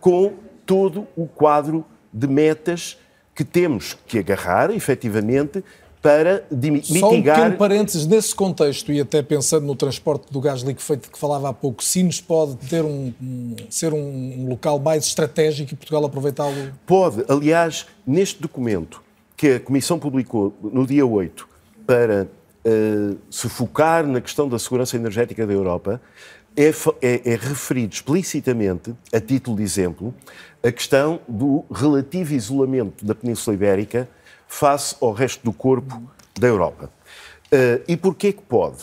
com 0.00 0.34
todo 0.64 1.04
o 1.16 1.26
quadro 1.26 1.84
de 2.12 2.28
metas 2.28 2.96
que 3.34 3.42
temos 3.42 3.98
que 4.06 4.20
agarrar, 4.20 4.70
efetivamente, 4.70 5.64
para 6.02 6.44
mitigar... 6.50 7.00
Só 7.00 7.10
um 7.10 7.22
pequeno 7.22 7.56
parênteses, 7.56 8.06
nesse 8.06 8.34
contexto, 8.34 8.92
e 8.92 9.00
até 9.00 9.22
pensando 9.22 9.66
no 9.66 9.74
transporte 9.74 10.32
do 10.32 10.40
gás 10.40 10.62
liquefeito 10.62 11.10
que 11.10 11.18
falava 11.18 11.48
há 11.48 11.52
pouco, 11.52 11.82
Sines 11.82 12.20
pode 12.20 12.56
ter 12.56 12.84
um, 12.84 13.12
um, 13.20 13.56
ser 13.68 13.92
um 13.92 14.48
local 14.48 14.78
mais 14.78 15.04
estratégico 15.04 15.74
e 15.74 15.76
Portugal 15.76 16.04
aproveitá-lo? 16.04 16.72
Pode. 16.86 17.24
Aliás, 17.28 17.86
neste 18.06 18.40
documento 18.40 19.02
que 19.36 19.54
a 19.54 19.60
Comissão 19.60 19.98
publicou 19.98 20.54
no 20.62 20.86
dia 20.86 21.06
8 21.06 21.48
para 21.86 22.28
uh, 22.64 23.16
se 23.30 23.48
focar 23.48 24.06
na 24.06 24.20
questão 24.20 24.48
da 24.48 24.58
segurança 24.58 24.96
energética 24.96 25.46
da 25.46 25.52
Europa, 25.52 26.00
é, 26.56 26.70
é, 27.00 27.32
é 27.32 27.36
referido 27.36 27.94
explicitamente, 27.94 28.92
a 29.12 29.20
título 29.20 29.56
de 29.56 29.62
exemplo, 29.62 30.12
a 30.62 30.72
questão 30.72 31.20
do 31.28 31.64
relativo 31.72 32.34
isolamento 32.34 33.04
da 33.04 33.14
Península 33.14 33.54
Ibérica 33.54 34.08
face 34.48 34.96
ao 35.00 35.12
resto 35.12 35.44
do 35.44 35.52
corpo 35.52 36.02
da 36.38 36.48
Europa. 36.48 36.90
Uh, 37.46 37.84
e 37.86 37.96
porquê 37.96 38.32
que 38.32 38.42
pode? 38.42 38.78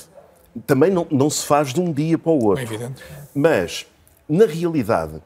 Também 0.66 0.90
não, 0.90 1.06
não 1.12 1.30
se 1.30 1.46
faz 1.46 1.74
de 1.74 1.82
um 1.82 1.92
dia 1.92 2.18
para 2.18 2.32
o 2.32 2.46
outro. 2.46 2.64
É 2.64 2.64
evidente. 2.64 3.04
Mas, 3.34 3.86
na 4.30 4.46
realidade, 4.46 5.22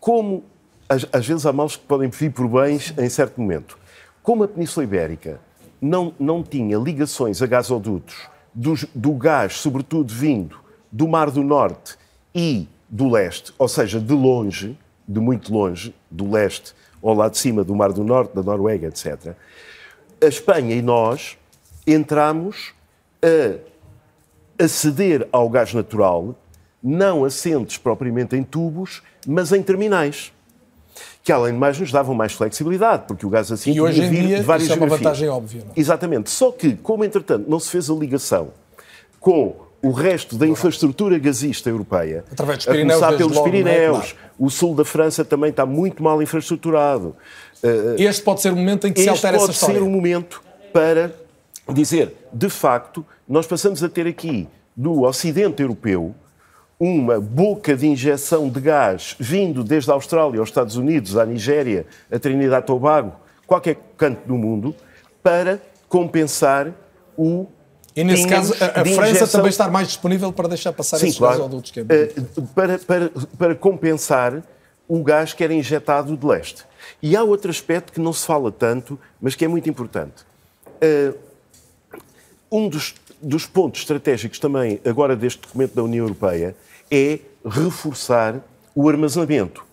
como 0.00 0.42
às, 0.88 1.06
às 1.12 1.26
vezes 1.26 1.46
há 1.46 1.52
males 1.52 1.76
que 1.76 1.84
podem 1.84 2.08
vir 2.08 2.32
por 2.32 2.48
bens 2.48 2.92
em 2.98 3.08
certo 3.08 3.40
momento, 3.40 3.78
como 4.22 4.42
a 4.42 4.48
Península 4.48 4.84
Ibérica 4.84 5.40
não, 5.80 6.14
não 6.18 6.42
tinha 6.42 6.76
ligações 6.76 7.40
a 7.40 7.46
gasodutos 7.46 8.28
do, 8.54 8.74
do 8.94 9.12
gás, 9.12 9.54
sobretudo 9.54 10.12
vindo 10.12 10.56
do 10.90 11.08
Mar 11.08 11.30
do 11.30 11.42
Norte 11.42 11.96
e 12.34 12.68
do 12.88 13.08
Leste, 13.08 13.52
ou 13.58 13.68
seja, 13.68 13.98
de 13.98 14.12
longe, 14.12 14.78
de 15.08 15.18
muito 15.18 15.52
longe, 15.52 15.94
do 16.10 16.30
leste 16.30 16.74
ao 17.02 17.14
lado 17.14 17.32
de 17.32 17.38
cima 17.38 17.64
do 17.64 17.74
Mar 17.74 17.92
do 17.92 18.04
Norte, 18.04 18.34
da 18.34 18.42
Noruega, 18.42 18.86
etc., 18.88 19.34
a 20.22 20.26
Espanha 20.26 20.74
e 20.74 20.82
nós 20.82 21.36
entramos 21.86 22.72
a 23.22 24.62
aceder 24.62 25.28
ao 25.32 25.48
gás 25.48 25.74
natural, 25.74 26.34
não 26.82 27.24
assentes 27.24 27.78
propriamente 27.78 28.36
em 28.36 28.42
tubos, 28.42 29.02
mas 29.26 29.52
em 29.52 29.62
terminais. 29.62 30.32
Que 31.24 31.32
além 31.32 31.54
de 31.54 31.58
mais 31.58 31.78
nos 31.78 31.92
davam 31.92 32.14
mais 32.14 32.32
flexibilidade, 32.32 33.04
porque 33.06 33.24
o 33.24 33.30
gás 33.30 33.50
assim 33.50 33.72
e 33.72 33.80
hoje 33.80 34.02
em 34.02 34.10
dia, 34.10 34.42
várias 34.42 34.68
isso 34.68 34.72
é 34.72 34.76
uma 34.76 34.86
vantagem 34.88 35.28
óbvia. 35.28 35.62
Não? 35.64 35.70
É? 35.70 35.80
Exatamente. 35.80 36.30
Só 36.30 36.50
que, 36.50 36.74
como 36.76 37.04
entretanto 37.04 37.48
não 37.48 37.60
se 37.60 37.70
fez 37.70 37.88
a 37.88 37.94
ligação 37.94 38.48
com 39.20 39.54
o 39.80 39.90
resto 39.90 40.36
da 40.36 40.46
infraestrutura 40.46 41.18
gasista 41.18 41.68
europeia, 41.68 42.24
Através 42.30 42.58
dos 42.58 42.66
Pirineus, 42.66 43.02
a 43.02 43.06
começar 43.06 43.18
pelos 43.18 43.40
Pirineus, 43.40 44.16
o 44.38 44.48
sul 44.48 44.74
da 44.74 44.84
França 44.84 45.24
também 45.24 45.50
está 45.50 45.66
muito 45.66 46.02
mal 46.02 46.22
infraestruturado. 46.22 47.16
Este 47.98 48.22
pode 48.22 48.40
ser 48.40 48.52
o 48.52 48.56
momento 48.56 48.86
em 48.86 48.92
que 48.92 49.02
se 49.02 49.08
altera 49.08 49.36
essa 49.36 49.50
história. 49.50 49.74
pode 49.74 49.84
ser 49.84 49.88
o 49.88 49.90
momento 49.90 50.42
para 50.72 51.14
dizer, 51.72 52.14
de 52.32 52.48
facto, 52.48 53.04
nós 53.28 53.46
passamos 53.46 53.82
a 53.82 53.88
ter 53.88 54.06
aqui, 54.06 54.48
no 54.76 55.06
Ocidente 55.06 55.62
Europeu, 55.62 56.14
uma 56.78 57.20
boca 57.20 57.76
de 57.76 57.86
injeção 57.86 58.48
de 58.48 58.60
gás 58.60 59.14
vindo 59.20 59.62
desde 59.62 59.90
a 59.90 59.94
Austrália 59.94 60.40
aos 60.40 60.48
Estados 60.48 60.76
Unidos, 60.76 61.16
à 61.16 61.24
Nigéria, 61.24 61.86
a 62.10 62.18
Trinidad 62.18 62.64
e 62.64 62.66
Tobago, 62.66 63.12
qualquer 63.46 63.76
canto 63.96 64.26
do 64.26 64.34
mundo, 64.34 64.74
para 65.22 65.62
compensar 65.88 66.72
o 67.16 67.46
e 67.94 68.02
nesse 68.02 68.26
caso, 68.26 68.54
a, 68.58 68.80
a 68.80 68.84
França 68.84 69.10
injeção... 69.10 69.28
também 69.28 69.50
está 69.50 69.68
mais 69.68 69.88
disponível 69.88 70.32
para 70.32 70.48
deixar 70.48 70.72
passar 70.72 70.98
Sim, 70.98 71.08
esses 71.08 71.18
claro. 71.18 71.62
Que 71.62 71.80
é... 71.80 71.82
uh, 71.82 72.42
para, 72.54 72.78
para, 72.78 73.10
para 73.38 73.54
compensar 73.54 74.42
o 74.88 75.02
gás 75.02 75.34
que 75.34 75.44
era 75.44 75.52
injetado 75.52 76.16
de 76.16 76.26
leste. 76.26 76.64
E 77.02 77.16
há 77.16 77.22
outro 77.22 77.50
aspecto 77.50 77.92
que 77.92 78.00
não 78.00 78.12
se 78.12 78.26
fala 78.26 78.50
tanto, 78.50 78.98
mas 79.20 79.34
que 79.34 79.44
é 79.44 79.48
muito 79.48 79.68
importante. 79.68 80.24
Uh, 80.82 81.16
um 82.50 82.68
dos, 82.68 82.94
dos 83.20 83.46
pontos 83.46 83.80
estratégicos 83.80 84.38
também, 84.38 84.80
agora 84.84 85.16
deste 85.16 85.40
documento 85.40 85.74
da 85.74 85.82
União 85.82 86.04
Europeia, 86.04 86.54
é 86.90 87.20
reforçar 87.44 88.40
o 88.74 88.88
armazenamento, 88.88 89.64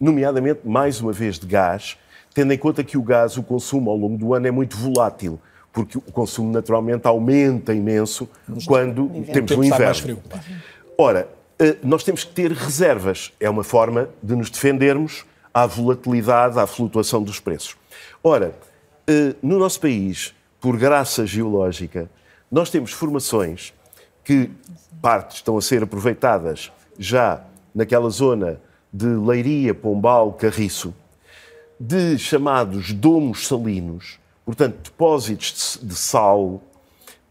nomeadamente, 0.00 0.60
mais 0.64 1.00
uma 1.00 1.12
vez, 1.12 1.38
de 1.38 1.46
gás, 1.46 1.96
tendo 2.34 2.52
em 2.52 2.58
conta 2.58 2.82
que 2.82 2.98
o 2.98 3.02
gás, 3.02 3.36
o 3.36 3.42
consumo 3.42 3.90
ao 3.90 3.96
longo 3.96 4.18
do 4.18 4.34
ano 4.34 4.46
é 4.46 4.50
muito 4.50 4.76
volátil, 4.76 5.38
porque 5.72 5.98
o 5.98 6.00
consumo 6.00 6.52
naturalmente 6.52 7.06
aumenta 7.06 7.72
imenso 7.72 8.28
quando 8.66 9.08
temos 9.32 9.50
o 9.52 9.64
inverno. 9.64 10.22
Ora, 10.98 11.28
eh, 11.58 11.76
nós 11.82 12.04
temos 12.04 12.24
que 12.24 12.32
ter 12.32 12.52
reservas. 12.52 13.32
É 13.40 13.48
uma 13.48 13.64
forma 13.64 14.08
de 14.22 14.34
nos 14.36 14.50
defendermos 14.50 15.24
à 15.54 15.66
volatilidade, 15.66 16.58
à 16.58 16.66
flutuação 16.66 17.22
dos 17.22 17.38
preços. 17.38 17.76
Ora, 18.22 18.52
eh, 19.06 19.36
no 19.40 19.56
nosso 19.56 19.80
país, 19.80 20.34
por 20.60 20.76
graça 20.76 21.24
geológica, 21.24 22.10
nós 22.50 22.70
temos 22.70 22.90
formações 22.90 23.72
que 24.24 24.50
partes 25.00 25.36
estão 25.36 25.56
a 25.56 25.62
ser 25.62 25.82
aproveitadas 25.82 26.72
já 26.98 27.44
naquela 27.72 28.10
zona 28.10 28.60
de 28.92 29.06
Leiria, 29.06 29.74
Pombal, 29.74 30.32
Carriço, 30.32 30.94
de 31.78 32.18
chamados 32.18 32.92
domos 32.92 33.46
salinos, 33.46 34.18
portanto, 34.44 34.76
depósitos 34.84 35.78
de 35.82 35.94
sal 35.94 36.62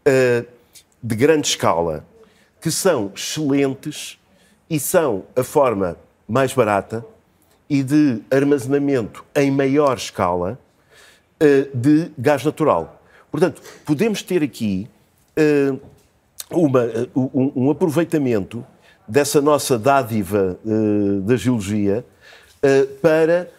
eh, 0.04 0.44
de 1.02 1.16
grande 1.16 1.48
escala, 1.48 2.04
que 2.60 2.70
são 2.70 3.10
excelentes 3.14 4.18
e 4.70 4.80
são 4.80 5.24
a 5.36 5.42
forma 5.42 5.96
mais 6.26 6.54
barata 6.54 7.04
e 7.68 7.82
de 7.82 8.20
armazenamento 8.30 9.24
em 9.34 9.50
maior 9.50 9.96
escala 9.96 10.58
eh, 11.40 11.68
de 11.74 12.10
gás 12.16 12.44
natural. 12.44 13.02
Portanto, 13.30 13.60
podemos 13.84 14.22
ter 14.22 14.42
aqui 14.42 14.88
eh, 15.36 15.74
uma, 16.50 16.84
eh, 16.84 17.08
um, 17.14 17.70
aproveitamento 17.70 18.64
dessa 19.06 19.40
nossa 19.40 19.78
dádiva 19.78 20.58
da 21.24 21.36
geologia 21.36 22.02
para 23.02 23.50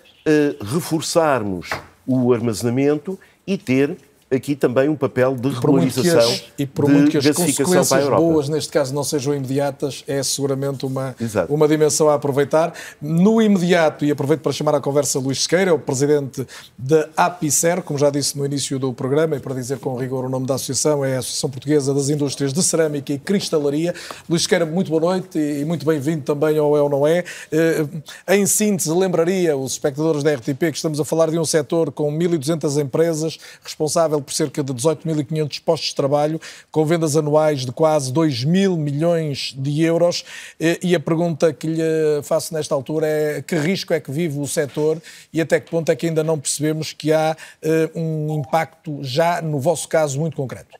reforçarmos 0.59 1.69
o 2.07 2.33
armazenamento 2.33 3.19
e 3.45 3.55
ter 3.55 3.95
aqui 4.35 4.55
também 4.55 4.89
um 4.89 4.95
papel 4.95 5.35
de 5.35 5.49
regularização 5.49 6.19
as, 6.19 6.43
e 6.57 6.65
por 6.65 6.89
muito 6.89 7.11
que 7.11 7.17
as 7.17 7.29
consequências 7.29 8.09
boas, 8.09 8.49
neste 8.49 8.71
caso, 8.71 8.93
não 8.93 9.03
sejam 9.03 9.33
imediatas, 9.33 10.03
é 10.07 10.21
seguramente 10.23 10.85
uma, 10.85 11.15
uma 11.49 11.67
dimensão 11.67 12.09
a 12.09 12.15
aproveitar. 12.15 12.73
No 13.01 13.41
imediato, 13.41 14.05
e 14.05 14.11
aproveito 14.11 14.41
para 14.41 14.51
chamar 14.51 14.75
à 14.75 14.81
conversa 14.81 15.19
Luís 15.19 15.43
Sequeira, 15.43 15.73
o 15.73 15.79
presidente 15.79 16.45
da 16.77 17.07
APICER, 17.15 17.81
como 17.81 17.97
já 17.97 18.09
disse 18.09 18.37
no 18.37 18.45
início 18.45 18.77
do 18.77 18.93
programa, 18.93 19.35
e 19.35 19.39
para 19.39 19.53
dizer 19.53 19.79
com 19.79 19.95
rigor 19.95 20.25
o 20.25 20.29
nome 20.29 20.45
da 20.45 20.55
associação, 20.55 21.03
é 21.03 21.15
a 21.15 21.19
Associação 21.19 21.49
Portuguesa 21.49 21.93
das 21.93 22.09
Indústrias 22.09 22.53
de 22.53 22.61
Cerâmica 22.61 23.13
e 23.13 23.19
Cristalaria. 23.19 23.93
Luís 24.29 24.43
Sequeira, 24.43 24.65
muito 24.65 24.89
boa 24.89 25.01
noite 25.01 25.37
e 25.39 25.63
muito 25.65 25.85
bem-vindo 25.85 26.23
também 26.23 26.57
ao 26.57 26.75
É 26.75 26.81
ou 26.81 26.89
Não 26.89 27.07
É. 27.07 27.23
Eh, 27.51 27.85
Em 28.27 28.45
síntese, 28.45 28.91
lembraria 28.91 29.55
os 29.55 29.73
espectadores 29.73 30.23
da 30.23 30.33
RTP 30.33 30.71
que 30.71 30.77
estamos 30.77 30.99
a 30.99 31.05
falar 31.05 31.29
de 31.29 31.37
um 31.37 31.45
setor 31.45 31.91
com 31.91 32.11
1.200 32.11 32.81
empresas, 32.81 33.37
responsável 33.63 34.21
por 34.25 34.33
cerca 34.33 34.63
de 34.63 34.73
18.500 34.73 35.61
postos 35.63 35.89
de 35.89 35.95
trabalho, 35.95 36.41
com 36.71 36.83
vendas 36.85 37.15
anuais 37.15 37.65
de 37.65 37.71
quase 37.71 38.11
2 38.11 38.43
mil 38.43 38.75
milhões 38.75 39.53
de 39.57 39.83
euros. 39.83 40.25
Eh, 40.59 40.79
E 40.83 40.95
a 40.95 40.99
pergunta 40.99 41.53
que 41.53 41.67
lhe 41.67 42.21
faço 42.23 42.53
nesta 42.53 42.75
altura 42.75 43.07
é 43.07 43.41
que 43.41 43.55
risco 43.55 43.93
é 43.93 43.99
que 43.99 44.11
vive 44.11 44.39
o 44.39 44.47
setor 44.47 45.01
e 45.31 45.39
até 45.39 45.59
que 45.59 45.69
ponto 45.69 45.91
é 45.91 45.95
que 45.95 46.07
ainda 46.07 46.23
não 46.23 46.39
percebemos 46.39 46.91
que 46.91 47.13
há 47.13 47.35
eh, 47.61 47.89
um 47.95 48.39
impacto 48.39 48.99
já, 49.03 49.41
no 49.41 49.59
vosso 49.59 49.87
caso, 49.87 50.19
muito 50.19 50.35
concreto? 50.35 50.77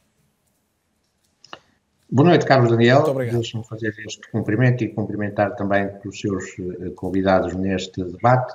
Boa 2.09 2.29
noite, 2.29 2.45
Carlos 2.45 2.69
Daniel. 2.69 2.97
Muito 2.97 3.11
obrigado. 3.11 3.35
Deixe-me 3.35 3.63
fazer 3.65 3.93
este 4.05 4.29
cumprimento 4.31 4.83
e 4.83 4.89
cumprimentar 4.89 5.55
também 5.55 5.89
os 6.05 6.19
seus 6.19 6.45
eh, 6.59 6.89
convidados 6.95 7.55
neste 7.55 8.03
debate 8.03 8.53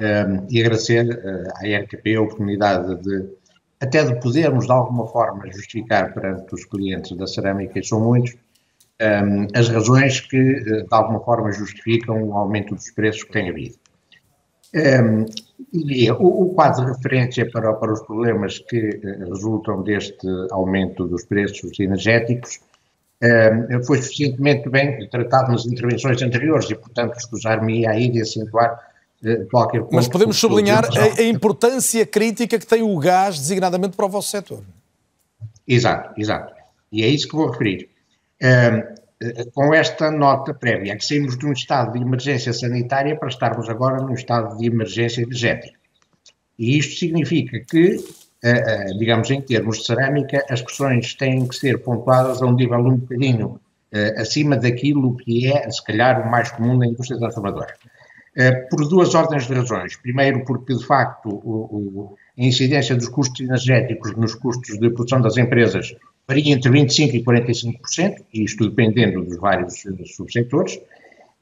um, 0.00 0.46
e 0.48 0.60
agradecer 0.60 1.04
uh, 1.04 1.48
à 1.56 1.80
RTP 1.80 2.16
a 2.16 2.22
oportunidade 2.22 2.94
de, 3.02 3.28
até 3.80 4.04
de 4.04 4.20
podermos, 4.20 4.66
de 4.66 4.72
alguma 4.72 5.06
forma, 5.06 5.50
justificar 5.52 6.12
perante 6.12 6.54
os 6.54 6.64
clientes 6.64 7.16
da 7.16 7.26
cerâmica, 7.26 7.78
e 7.78 7.84
são 7.84 8.00
muitos, 8.00 8.36
um, 9.00 9.46
as 9.54 9.68
razões 9.68 10.20
que, 10.20 10.36
uh, 10.38 10.62
de 10.64 10.86
alguma 10.90 11.20
forma, 11.20 11.52
justificam 11.52 12.22
o 12.22 12.34
aumento 12.34 12.74
dos 12.74 12.90
preços 12.90 13.24
que 13.24 13.32
tem 13.32 13.48
havido. 13.48 13.76
Um, 14.74 15.24
e 15.72 16.10
o, 16.10 16.16
o 16.16 16.54
quadro 16.54 16.84
de 16.84 16.92
referência 16.92 17.48
para, 17.50 17.72
para 17.74 17.92
os 17.92 18.02
problemas 18.02 18.58
que 18.58 18.88
uh, 18.88 19.28
resultam 19.28 19.82
deste 19.82 20.26
aumento 20.50 21.06
dos 21.06 21.24
preços 21.24 21.78
energéticos 21.78 22.60
um, 23.22 23.82
foi 23.84 24.00
suficientemente 24.00 24.68
bem 24.68 25.08
tratado 25.08 25.52
nas 25.52 25.66
intervenções 25.66 26.22
anteriores 26.22 26.70
e, 26.70 26.74
portanto, 26.74 27.16
escusar-me 27.16 27.86
aí 27.86 28.08
de 28.08 28.22
acentuar 28.22 28.87
qualquer 29.50 29.80
ponto. 29.82 29.94
Mas 29.94 30.08
podemos 30.08 30.36
sublinhar 30.36 30.84
a, 30.84 31.20
a 31.20 31.24
importância 31.24 32.06
crítica 32.06 32.58
que 32.58 32.66
tem 32.66 32.82
o 32.82 32.98
gás, 32.98 33.38
designadamente 33.38 33.96
para 33.96 34.06
o 34.06 34.08
vosso 34.08 34.30
setor. 34.30 34.62
Exato, 35.66 36.18
exato. 36.20 36.54
E 36.90 37.02
é 37.02 37.08
isso 37.08 37.28
que 37.28 37.36
vou 37.36 37.50
referir. 37.50 37.88
Um, 38.42 38.46
eh, 39.20 39.44
com 39.52 39.74
esta 39.74 40.10
nota 40.10 40.54
prévia, 40.54 40.96
que 40.96 41.04
saímos 41.04 41.36
de 41.36 41.46
um 41.46 41.52
estado 41.52 41.92
de 41.92 41.98
emergência 41.98 42.52
sanitária 42.52 43.16
para 43.16 43.28
estarmos 43.28 43.68
agora 43.68 44.02
num 44.02 44.14
estado 44.14 44.56
de 44.56 44.66
emergência 44.66 45.22
energética. 45.22 45.76
E 46.58 46.76
isto 46.76 46.98
significa 46.98 47.60
que, 47.60 47.96
eh, 48.42 48.50
eh, 48.50 48.84
digamos, 48.98 49.30
em 49.30 49.40
termos 49.40 49.78
de 49.78 49.86
cerâmica, 49.86 50.44
as 50.50 50.60
questões 50.60 51.14
têm 51.14 51.46
que 51.46 51.54
ser 51.54 51.78
pontuadas 51.82 52.42
a 52.42 52.46
um 52.46 52.54
nível 52.54 52.78
um 52.78 52.96
bocadinho 52.96 53.60
eh, 53.92 54.20
acima 54.20 54.56
daquilo 54.56 55.16
que 55.16 55.46
é, 55.46 55.70
se 55.70 55.82
calhar, 55.84 56.26
o 56.26 56.30
mais 56.30 56.50
comum 56.50 56.76
na 56.76 56.86
indústria 56.86 57.18
transformadora. 57.18 57.74
Eh, 58.40 58.52
por 58.70 58.80
duas 58.92 59.10
ordens 59.22 59.44
de 59.48 59.54
razões. 59.60 59.96
Primeiro, 59.96 60.44
porque, 60.44 60.72
de 60.80 60.84
facto, 60.92 61.28
o- 61.28 61.66
o- 61.78 62.16
a 62.38 62.42
incidência 62.52 62.94
dos 62.94 63.08
custos 63.08 63.40
energéticos 63.40 64.14
nos 64.16 64.34
custos 64.44 64.78
de 64.78 64.90
produção 64.90 65.20
das 65.20 65.36
empresas 65.44 65.86
varia 66.28 66.54
entre 66.54 66.70
25% 66.70 67.16
e 67.16 67.24
45%, 67.24 68.24
e 68.32 68.44
isto 68.44 68.68
dependendo 68.70 69.24
dos 69.24 69.38
vários 69.46 69.74
subsetores, 70.16 70.72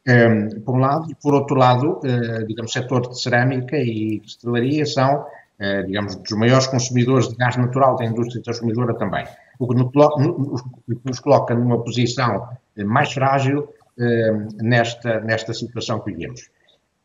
eh, 0.07 0.49
por 0.65 0.75
um 0.77 0.79
lado, 0.89 1.05
e 1.11 1.15
por 1.23 1.35
outro 1.35 1.57
lado, 1.57 2.01
eh, 2.05 2.45
digamos, 2.49 2.71
o 2.71 2.75
setor 2.79 3.03
de 3.11 3.21
cerâmica 3.21 3.77
e 3.77 4.21
cristalaria 4.21 4.87
são, 4.87 5.27
eh, 5.59 5.83
digamos, 5.89 6.17
dos 6.17 6.33
maiores 6.43 6.67
consumidores 6.75 7.29
de 7.29 7.37
gás 7.37 7.57
natural 7.59 7.97
da 7.97 8.05
indústria 8.07 8.43
transformadora 8.43 8.95
também, 9.03 9.25
o 9.59 9.67
que 9.69 9.75
nos 9.75 9.93
colo- 9.93 10.17
no- 10.23 10.55
o 10.55 10.97
que 11.01 11.07
nos 11.11 11.21
coloca 11.21 11.55
numa 11.55 11.79
posição 11.87 12.49
mais 12.95 13.13
frágil 13.13 13.69
eh, 13.99 14.33
nesta, 14.73 15.21
nesta 15.21 15.53
situação 15.55 16.01
que 16.01 16.13
vivemos. 16.13 16.41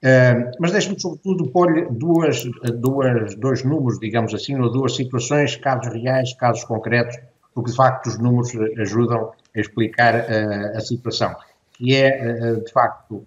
Uh, 0.04 0.50
mas 0.60 0.72
deixe-me, 0.72 1.00
sobretudo, 1.00 1.52
pôr-lhe 1.52 1.86
duas, 1.92 2.44
duas, 2.80 3.36
dois 3.36 3.64
números, 3.64 4.00
digamos 4.00 4.34
assim, 4.34 4.60
ou 4.60 4.72
duas 4.72 4.96
situações, 4.96 5.56
casos 5.58 5.94
reais, 5.94 6.34
casos 6.34 6.64
concretos, 6.64 7.16
porque 7.54 7.70
de 7.70 7.78
facto 7.78 8.08
os 8.08 8.18
números 8.18 8.56
eh, 8.56 8.82
ajudam 8.82 9.32
a 9.56 9.60
explicar 9.60 10.16
uh, 10.16 10.78
a 10.78 10.80
situação. 10.80 11.36
E 11.80 11.94
é, 11.94 12.54
uh, 12.54 12.64
de 12.64 12.72
facto, 12.72 13.26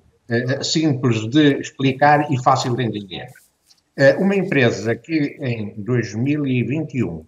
simples 0.62 1.28
de 1.28 1.60
explicar 1.60 2.32
e 2.32 2.42
fácil 2.42 2.74
de 2.74 2.82
entender. 2.82 3.26
Uma 4.18 4.34
empresa 4.34 4.96
que 4.96 5.36
em 5.38 5.74
2021 5.76 7.10
uh, 7.10 7.26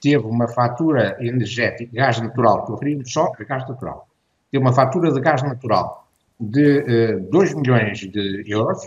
teve 0.00 0.24
uma 0.26 0.48
fatura 0.48 1.16
energética, 1.20 1.90
gás 1.94 2.20
natural, 2.20 2.60
estou 2.60 2.74
a 2.74 2.78
referir 2.78 3.02
só 3.06 3.30
gás 3.48 3.68
natural, 3.68 4.08
teve 4.50 4.62
uma 4.62 4.72
fatura 4.72 5.12
de 5.12 5.20
gás 5.20 5.42
natural 5.42 6.01
de 6.42 7.14
uh, 7.14 7.30
2 7.30 7.54
milhões 7.54 7.98
de 7.98 8.44
euros, 8.46 8.82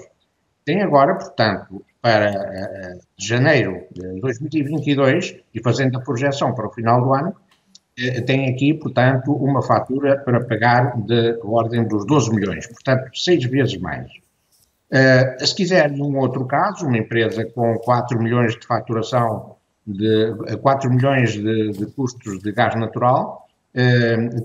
tem 0.66 0.82
agora, 0.82 1.16
portanto, 1.16 1.86
para 2.02 2.32
uh, 2.32 3.00
janeiro 3.18 3.84
de 3.92 4.20
2022, 4.20 5.38
e 5.54 5.62
fazendo 5.62 5.98
a 5.98 6.02
projeção 6.02 6.54
para 6.54 6.68
o 6.68 6.72
final 6.72 7.02
do 7.02 7.14
ano, 7.14 7.30
uh, 7.30 8.26
tem 8.26 8.50
aqui, 8.50 8.74
portanto, 8.74 9.32
uma 9.32 9.62
fatura 9.62 10.18
para 10.18 10.44
pagar 10.44 11.00
de 11.02 11.40
ordem 11.44 11.88
dos 11.88 12.06
12 12.06 12.32
milhões, 12.32 12.68
portanto, 12.68 13.10
seis 13.14 13.46
vezes 13.46 13.78
mais. 13.78 14.08
Uh, 14.92 15.46
se 15.46 15.56
quiser, 15.56 15.92
num 15.92 16.18
outro 16.18 16.46
caso, 16.46 16.88
uma 16.88 16.98
empresa 16.98 17.46
com 17.46 17.78
4 17.78 18.22
milhões 18.22 18.54
de 18.56 18.66
faturação, 18.66 19.56
de 19.86 20.34
4 20.62 20.92
milhões 20.92 21.34
de, 21.34 21.72
de 21.72 21.86
custos 21.88 22.40
de 22.40 22.52
gás 22.52 22.76
natural, 22.76 23.48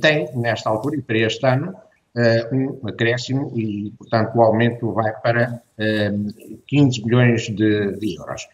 tem, 0.03 0.29
nesta 0.37 0.69
altura 0.69 0.97
e 0.97 1.03
para 1.03 1.19
este 1.19 1.47
ano, 1.47 1.75
um 2.53 2.89
acréscimo 2.89 3.53
e, 3.57 3.93
portanto, 3.97 4.35
o 4.37 4.43
aumento 4.43 4.93
vai 4.93 5.13
para 5.21 5.63
15 6.67 7.05
milhões 7.05 7.43
de, 7.43 7.93
de, 7.99 8.19
euros. 8.19 8.49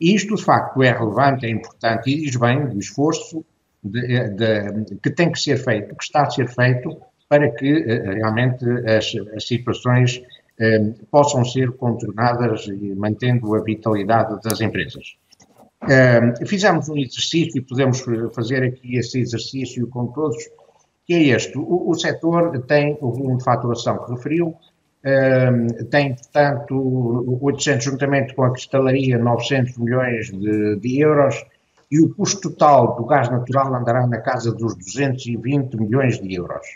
Isto, 0.00 0.34
de 0.34 0.42
facto, 0.42 0.82
é 0.82 0.90
relevante, 0.90 1.46
é 1.46 1.50
importante 1.50 2.10
e 2.10 2.22
diz 2.22 2.36
bem 2.36 2.66
do 2.66 2.78
esforço 2.78 3.44
de, 3.82 4.28
de, 4.30 4.96
que 5.02 5.10
tem 5.10 5.30
que 5.30 5.38
ser 5.38 5.56
feito, 5.56 5.94
que 5.94 6.02
está 6.02 6.22
a 6.22 6.30
ser 6.30 6.48
feito, 6.48 7.00
para 7.28 7.50
que 7.50 7.72
realmente 7.82 8.64
as, 8.88 9.12
as 9.34 9.46
situações 9.46 10.22
eh, 10.58 10.94
possam 11.10 11.44
ser 11.44 11.72
contornadas 11.72 12.66
e 12.66 12.94
mantendo 12.94 13.54
a 13.54 13.62
vitalidade 13.62 14.40
das 14.42 14.58
empresas. 14.62 15.14
Eh, 15.86 16.46
fizemos 16.46 16.88
um 16.88 16.96
exercício 16.96 17.58
e 17.58 17.60
podemos 17.60 18.02
fazer 18.34 18.62
aqui 18.62 18.96
esse 18.96 19.20
exercício 19.20 19.86
com 19.88 20.06
todos, 20.06 20.42
que 21.06 21.14
é 21.14 21.22
este. 21.22 21.56
O, 21.56 21.90
o 21.90 21.94
setor 21.94 22.58
tem 22.62 22.98
o 23.00 23.12
volume 23.12 23.38
de 23.38 23.44
faturação 23.44 24.04
que 24.04 24.12
referiu, 24.12 24.56
eh, 25.04 25.84
tem, 25.88 26.16
portanto, 26.16 27.38
800, 27.40 27.84
juntamente 27.84 28.34
com 28.34 28.42
a 28.42 28.50
cristalaria, 28.50 29.16
900 29.16 29.78
milhões 29.78 30.32
de, 30.32 30.76
de 30.76 31.00
euros, 31.00 31.44
e 31.90 32.00
o 32.00 32.12
custo 32.12 32.50
total 32.50 32.96
do 32.96 33.04
gás 33.04 33.30
natural 33.30 33.72
andará 33.72 34.04
na 34.06 34.18
casa 34.18 34.52
dos 34.52 34.74
220 34.74 35.76
milhões 35.76 36.18
de 36.20 36.34
euros. 36.34 36.66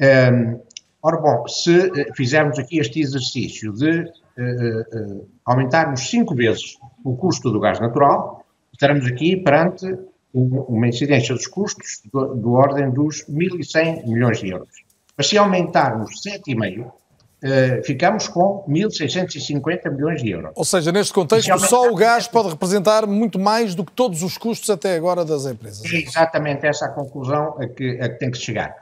Um, 0.00 0.60
ora 1.00 1.16
bom, 1.18 1.46
se 1.46 1.76
uh, 1.76 2.14
fizermos 2.16 2.58
aqui 2.58 2.80
este 2.80 3.00
exercício 3.00 3.72
de 3.72 4.00
uh, 4.00 5.20
uh, 5.20 5.28
aumentarmos 5.44 6.08
cinco 6.10 6.34
vezes 6.34 6.76
o 7.04 7.16
custo 7.16 7.52
do 7.52 7.60
gás 7.60 7.78
natural, 7.78 8.44
estaremos 8.72 9.06
aqui 9.06 9.36
perante 9.36 9.86
um, 9.86 10.07
uma 10.32 10.86
incidência 10.86 11.34
dos 11.34 11.46
custos 11.46 12.00
do, 12.12 12.34
do 12.34 12.52
ordem 12.52 12.90
dos 12.90 13.24
1.100 13.26 14.06
milhões 14.06 14.40
de 14.40 14.50
euros. 14.50 14.68
Mas 15.16 15.28
se 15.28 15.38
aumentarmos 15.38 16.10
7,5, 16.22 16.92
Uh, 17.40 17.84
ficamos 17.84 18.26
com 18.26 18.64
1.650 18.68 19.92
milhões 19.92 20.20
de 20.20 20.30
euros. 20.30 20.50
Ou 20.56 20.64
seja, 20.64 20.90
neste 20.90 21.12
contexto, 21.12 21.56
só 21.60 21.88
o 21.88 21.94
gás 21.94 22.26
pode 22.26 22.48
representar 22.48 23.06
muito 23.06 23.38
mais 23.38 23.76
do 23.76 23.84
que 23.84 23.92
todos 23.92 24.24
os 24.24 24.36
custos 24.36 24.68
até 24.68 24.96
agora 24.96 25.24
das 25.24 25.46
empresas. 25.46 25.84
É 25.84 25.98
exatamente 25.98 26.66
essa 26.66 26.86
a 26.86 26.88
conclusão 26.88 27.56
a 27.60 27.68
que, 27.68 27.96
a 28.00 28.08
que 28.08 28.18
tem 28.18 28.32
que 28.32 28.38
chegar. 28.38 28.74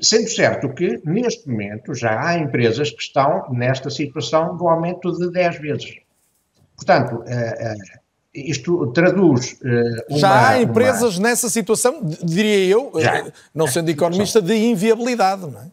Sendo 0.00 0.28
certo 0.28 0.68
que, 0.70 1.00
neste 1.04 1.48
momento, 1.48 1.94
já 1.94 2.20
há 2.20 2.36
empresas 2.36 2.90
que 2.90 3.00
estão 3.00 3.48
nesta 3.52 3.88
situação 3.90 4.56
do 4.56 4.66
aumento 4.66 5.12
de 5.12 5.30
10 5.30 5.60
vezes. 5.60 5.94
Portanto, 6.74 7.14
uh, 7.14 7.20
uh, 7.20 7.99
isto 8.34 8.86
traduz. 8.92 9.58
Uh, 9.62 10.10
uma, 10.10 10.18
Já 10.18 10.48
há 10.48 10.62
empresas 10.62 11.18
uma... 11.18 11.28
nessa 11.28 11.48
situação, 11.48 12.00
diria 12.22 12.66
eu, 12.66 12.92
Já. 12.96 13.26
não 13.54 13.66
sendo 13.66 13.90
economista, 13.90 14.40
de 14.40 14.54
inviabilidade, 14.54 15.42
não 15.42 15.60
é? 15.60 15.66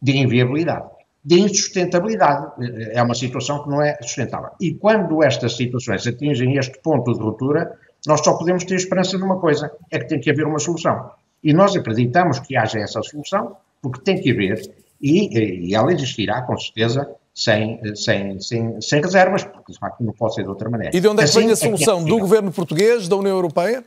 De 0.00 0.16
inviabilidade, 0.16 0.86
de 1.24 1.40
insustentabilidade. 1.40 2.52
É 2.92 3.02
uma 3.02 3.14
situação 3.14 3.62
que 3.62 3.70
não 3.70 3.82
é 3.82 3.96
sustentável. 4.00 4.50
E 4.60 4.74
quando 4.74 5.22
estas 5.22 5.56
situações 5.56 6.06
atingem 6.06 6.56
este 6.56 6.78
ponto 6.80 7.12
de 7.12 7.20
ruptura, 7.20 7.78
nós 8.06 8.20
só 8.20 8.36
podemos 8.36 8.64
ter 8.64 8.74
esperança 8.74 9.16
de 9.16 9.22
uma 9.22 9.38
coisa: 9.38 9.70
é 9.90 9.98
que 9.98 10.08
tem 10.08 10.20
que 10.20 10.30
haver 10.30 10.46
uma 10.46 10.58
solução. 10.58 11.10
E 11.42 11.52
nós 11.52 11.74
acreditamos 11.74 12.38
que 12.40 12.56
haja 12.56 12.78
essa 12.78 13.02
solução, 13.02 13.56
porque 13.80 14.00
tem 14.00 14.20
que 14.20 14.30
haver, 14.30 14.60
e, 15.00 15.68
e 15.68 15.74
ela 15.74 15.92
existirá, 15.92 16.42
com 16.42 16.56
certeza, 16.56 17.08
sem, 17.34 17.80
sem, 17.94 18.38
sem, 18.40 18.80
sem 18.80 19.00
reservas, 19.00 19.44
porque 19.44 19.72
de 19.72 19.78
facto 19.78 20.02
não 20.02 20.12
pode 20.12 20.34
ser 20.34 20.42
de 20.42 20.48
outra 20.48 20.68
maneira. 20.68 20.96
E 20.96 21.00
de 21.00 21.08
onde 21.08 21.22
é 21.22 21.24
que 21.24 21.30
assim, 21.30 21.40
vem 21.40 21.50
a 21.50 21.56
solução? 21.56 22.00
É 22.00 22.04
que 22.04 22.08
é 22.08 22.12
do 22.12 22.18
governo 22.18 22.52
português, 22.52 23.08
da 23.08 23.16
União 23.16 23.34
Europeia? 23.34 23.84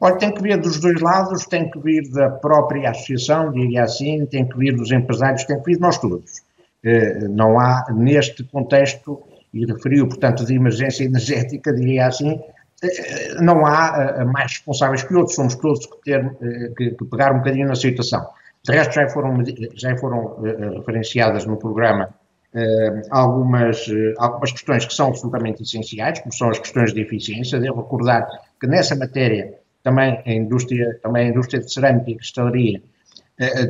Olha, 0.00 0.16
tem 0.16 0.32
que 0.32 0.40
vir 0.40 0.60
dos 0.60 0.78
dois 0.78 1.00
lados, 1.00 1.44
tem 1.46 1.68
que 1.68 1.78
vir 1.80 2.08
da 2.12 2.30
própria 2.30 2.90
associação, 2.90 3.50
diria 3.50 3.82
assim, 3.82 4.24
tem 4.26 4.46
que 4.46 4.56
vir 4.56 4.76
dos 4.76 4.92
empresários, 4.92 5.44
tem 5.44 5.58
que 5.58 5.64
vir 5.64 5.74
de 5.74 5.80
nós 5.80 5.98
todos. 5.98 6.42
Eh, 6.84 7.26
não 7.28 7.58
há, 7.58 7.84
neste 7.92 8.44
contexto, 8.44 9.20
e 9.52 9.66
referiu, 9.66 10.06
portanto, 10.06 10.44
de 10.44 10.54
emergência 10.54 11.02
energética, 11.02 11.74
diria 11.74 12.06
assim, 12.06 12.40
eh, 12.80 13.34
não 13.40 13.66
há 13.66 14.14
eh, 14.20 14.24
mais 14.24 14.52
responsáveis 14.52 15.02
que 15.02 15.12
outros, 15.16 15.34
somos 15.34 15.56
todos 15.56 15.84
que 15.84 16.00
ter 16.04 16.30
que, 16.76 16.90
que 16.92 17.04
pegar 17.06 17.32
um 17.32 17.38
bocadinho 17.38 17.66
na 17.66 17.74
situação. 17.74 18.24
De 18.68 18.76
resto, 18.76 18.92
já 18.92 19.08
foram, 19.08 19.42
já 19.74 19.96
foram 19.96 20.26
uh, 20.26 20.78
referenciadas 20.78 21.46
no 21.46 21.56
programa 21.56 22.10
uh, 22.54 23.00
algumas, 23.10 23.88
uh, 23.88 24.12
algumas 24.18 24.52
questões 24.52 24.84
que 24.84 24.92
são 24.92 25.08
absolutamente 25.08 25.62
essenciais, 25.62 26.20
como 26.20 26.34
são 26.34 26.50
as 26.50 26.58
questões 26.58 26.92
de 26.92 27.00
eficiência. 27.00 27.58
Devo 27.58 27.80
recordar 27.80 28.28
que 28.60 28.66
nessa 28.66 28.94
matéria 28.94 29.54
também 29.82 30.22
a 30.26 30.32
indústria, 30.32 30.98
também 31.02 31.28
a 31.28 31.30
indústria 31.30 31.60
de 31.60 31.72
cerâmica 31.72 32.10
e 32.10 32.16
cristalaria 32.16 32.82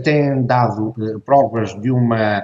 tem 0.02 0.46
dado 0.46 0.94
provas 1.26 1.78
de 1.78 1.90
uma, 1.90 2.42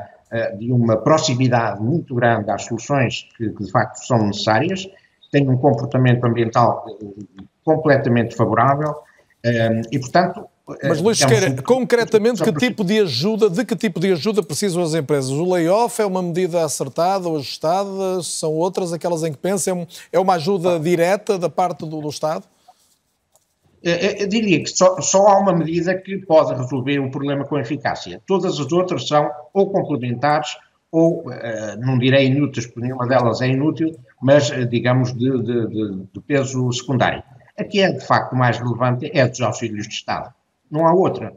de 0.58 0.70
uma 0.70 0.98
proximidade 0.98 1.82
muito 1.82 2.14
grande 2.14 2.50
às 2.50 2.66
soluções 2.66 3.26
que, 3.34 3.48
que 3.48 3.64
de 3.64 3.70
facto 3.70 3.96
são 4.06 4.26
necessárias, 4.26 4.86
tem 5.32 5.48
um 5.48 5.56
comportamento 5.56 6.22
ambiental 6.26 6.84
completamente 7.64 8.36
favorável 8.36 8.94
e, 9.90 9.98
portanto, 9.98 10.46
mas 10.82 11.00
Luís 11.00 11.18
Sequeira, 11.18 11.62
concretamente, 11.62 12.42
que 12.42 12.52
tipo 12.52 12.82
de 12.82 13.00
ajuda, 13.00 13.50
de 13.50 13.66
que 13.66 13.76
tipo 13.76 14.00
de 14.00 14.12
ajuda 14.12 14.42
precisam 14.42 14.82
as 14.82 14.94
empresas? 14.94 15.30
O 15.30 15.52
layoff 15.52 16.00
é 16.00 16.06
uma 16.06 16.22
medida 16.22 16.64
acertada 16.64 17.28
ou 17.28 17.36
ajustada? 17.36 18.22
São 18.22 18.52
outras 18.52 18.90
aquelas 18.90 19.22
em 19.22 19.32
que 19.32 19.36
pensam? 19.36 19.86
É 20.10 20.18
uma 20.18 20.34
ajuda 20.34 20.80
direta 20.80 21.38
da 21.38 21.50
parte 21.50 21.80
do, 21.80 22.00
do 22.00 22.08
Estado? 22.08 22.44
Eu 23.82 24.26
diria 24.26 24.62
que 24.62 24.70
só, 24.70 24.98
só, 25.02 25.28
há 25.28 25.38
uma 25.38 25.52
medida 25.52 25.94
que 25.94 26.16
pode 26.16 26.54
resolver 26.54 26.98
o 26.98 27.10
problema 27.10 27.44
com 27.44 27.58
eficácia. 27.58 28.22
Todas 28.26 28.58
as 28.58 28.72
outras 28.72 29.06
são 29.06 29.30
ou 29.52 29.70
complementares 29.70 30.56
ou, 30.90 31.26
uh, 31.26 31.32
não 31.80 31.98
direi 31.98 32.28
inúteis, 32.28 32.66
porque 32.66 32.80
nenhuma 32.80 33.06
delas 33.06 33.42
é 33.42 33.48
inútil, 33.48 33.94
mas, 34.22 34.48
uh, 34.48 34.64
digamos, 34.64 35.12
de, 35.12 35.30
de, 35.42 35.66
de, 35.66 36.06
de 36.14 36.20
peso 36.26 36.72
secundário. 36.72 37.22
A 37.58 37.64
que 37.64 37.82
é, 37.82 37.92
de 37.92 38.00
facto, 38.00 38.34
mais 38.34 38.58
relevante 38.58 39.10
é 39.12 39.28
dos 39.28 39.42
auxílios 39.42 39.86
de 39.86 39.92
Estado 39.92 40.32
não 40.70 40.86
há 40.86 40.92
outra, 40.92 41.32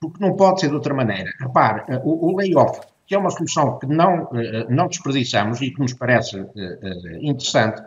porque 0.00 0.24
não 0.24 0.36
pode 0.36 0.60
ser 0.60 0.68
de 0.68 0.74
outra 0.74 0.94
maneira. 0.94 1.30
Repare, 1.40 1.82
eh, 1.88 2.00
o, 2.04 2.32
o 2.32 2.36
layoff, 2.36 2.80
que 3.06 3.14
é 3.14 3.18
uma 3.18 3.30
solução 3.30 3.78
que 3.78 3.86
não, 3.86 4.28
eh, 4.34 4.66
não 4.68 4.88
desperdiçamos 4.88 5.60
e 5.60 5.70
que 5.70 5.80
nos 5.80 5.94
parece 5.94 6.38
eh, 6.56 7.18
interessante, 7.20 7.82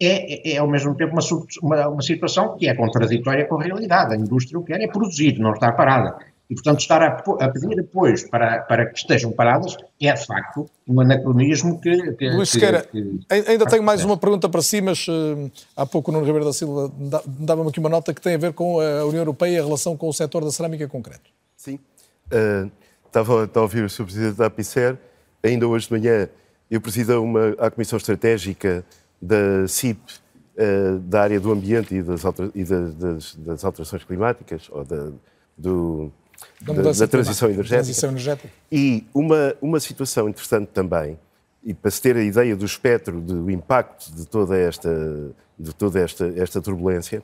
é, 0.00 0.50
é, 0.50 0.54
é 0.54 0.58
ao 0.58 0.66
mesmo 0.66 0.94
tempo 0.96 1.12
uma, 1.12 1.22
uma, 1.62 1.88
uma, 1.88 2.02
situação 2.02 2.56
que 2.56 2.68
é 2.68 2.74
contraditória 2.74 3.46
com 3.46 3.60
a 3.60 3.62
realidade. 3.62 4.14
A 4.14 4.16
indústria 4.16 4.58
o 4.58 4.64
que 4.64 4.72
quer 4.72 4.82
é 4.82 4.88
produzir, 4.88 5.38
não 5.38 5.52
estar 5.52 5.72
parada. 5.72 6.16
E, 6.52 6.54
portanto, 6.54 6.80
estar 6.80 7.00
a, 7.02 7.06
a, 7.06 7.48
pedir 7.48 7.80
apoios 7.80 8.24
para, 8.24 8.60
para 8.60 8.84
que 8.84 8.98
estejam 8.98 9.32
paradas 9.32 9.74
é, 9.98 10.12
de 10.12 10.26
facto, 10.26 10.68
um 10.86 11.00
anacronismo 11.00 11.80
que. 11.80 12.12
que 12.12 12.28
Luís 12.28 12.50
Sequeira, 12.50 12.86
ainda 13.30 13.64
tenho 13.64 13.82
mais 13.82 14.04
uma 14.04 14.18
pergunta 14.18 14.50
para 14.50 14.60
si, 14.60 14.82
mas 14.82 15.08
uh, 15.08 15.50
há 15.74 15.86
pouco 15.86 16.10
o 16.10 16.12
Nuno 16.12 16.26
Ribeiro 16.26 16.44
da 16.44 16.52
Silva 16.52 16.92
dava-me 17.26 17.70
aqui 17.70 17.80
uma 17.80 17.88
nota 17.88 18.12
que 18.12 18.20
tem 18.20 18.34
a 18.34 18.38
ver 18.38 18.52
com 18.52 18.78
a 18.80 19.02
União 19.06 19.22
Europeia 19.22 19.56
e 19.56 19.58
a 19.60 19.64
relação 19.64 19.96
com 19.96 20.10
o 20.10 20.12
setor 20.12 20.44
da 20.44 20.52
cerâmica 20.52 20.86
concreto. 20.86 21.30
Sim. 21.56 21.76
Uh, 22.26 22.70
estava, 23.06 23.44
estava 23.44 23.60
a 23.60 23.62
ouvir 23.62 23.82
o 23.82 23.88
Sr. 23.88 24.04
Presidente 24.04 24.36
da 24.36 24.44
APICER. 24.44 24.98
Ainda 25.42 25.66
hoje 25.66 25.86
de 25.86 25.92
manhã 25.92 26.28
eu 26.70 26.82
presido 26.82 27.22
uma, 27.22 27.54
a 27.58 27.70
Comissão 27.70 27.96
Estratégica 27.96 28.84
da 29.22 29.66
CIP, 29.66 30.00
uh, 30.58 30.98
da 30.98 31.22
área 31.22 31.40
do 31.40 31.50
ambiente 31.50 31.94
e 31.94 32.02
das, 32.02 32.26
alter, 32.26 32.50
e 32.54 32.62
da, 32.62 32.88
das, 32.88 33.36
das 33.36 33.64
alterações 33.64 34.04
climáticas, 34.04 34.68
ou 34.70 34.84
da, 34.84 35.12
do 35.56 36.12
da, 36.60 36.72
da, 36.72 36.92
da 36.92 37.06
transição, 37.06 37.48
energética. 37.48 37.76
transição 37.76 38.10
energética. 38.10 38.48
E 38.70 39.06
uma, 39.14 39.54
uma 39.60 39.80
situação 39.80 40.28
interessante 40.28 40.68
também, 40.68 41.18
e 41.64 41.72
para 41.72 41.90
se 41.90 42.02
ter 42.02 42.16
a 42.16 42.22
ideia 42.22 42.56
do 42.56 42.64
espectro, 42.64 43.20
do 43.20 43.50
impacto 43.50 44.12
de 44.12 44.26
toda 44.26 44.56
esta, 44.58 44.90
de 45.58 45.72
toda 45.72 46.00
esta, 46.00 46.26
esta 46.36 46.60
turbulência, 46.60 47.22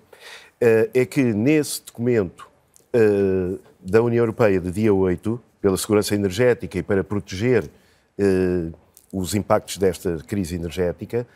eh, 0.61 0.91
é 0.95 1.05
que 1.05 1.23
nesse 1.23 1.83
documento 1.85 2.49
eh, 2.93 3.59
da 3.81 4.03
União 4.03 4.23
Europeia 4.23 4.61
de 4.61 4.71
dia 4.71 4.95
8, 4.95 5.41
pela 5.61 5.77
segurança 5.77 6.15
energética 6.15 6.79
e 6.79 6.83
para 6.83 7.03
proteger 7.03 7.69
eh, 8.17 8.71
os 9.13 9.35
impactos 9.35 9.79
desta 9.79 10.19
crise 10.19 10.55
energética, 10.55 11.27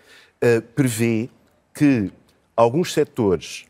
prevê 0.75 1.31
que 1.73 2.13
alguns 2.57 2.93
setores, 2.93 3.65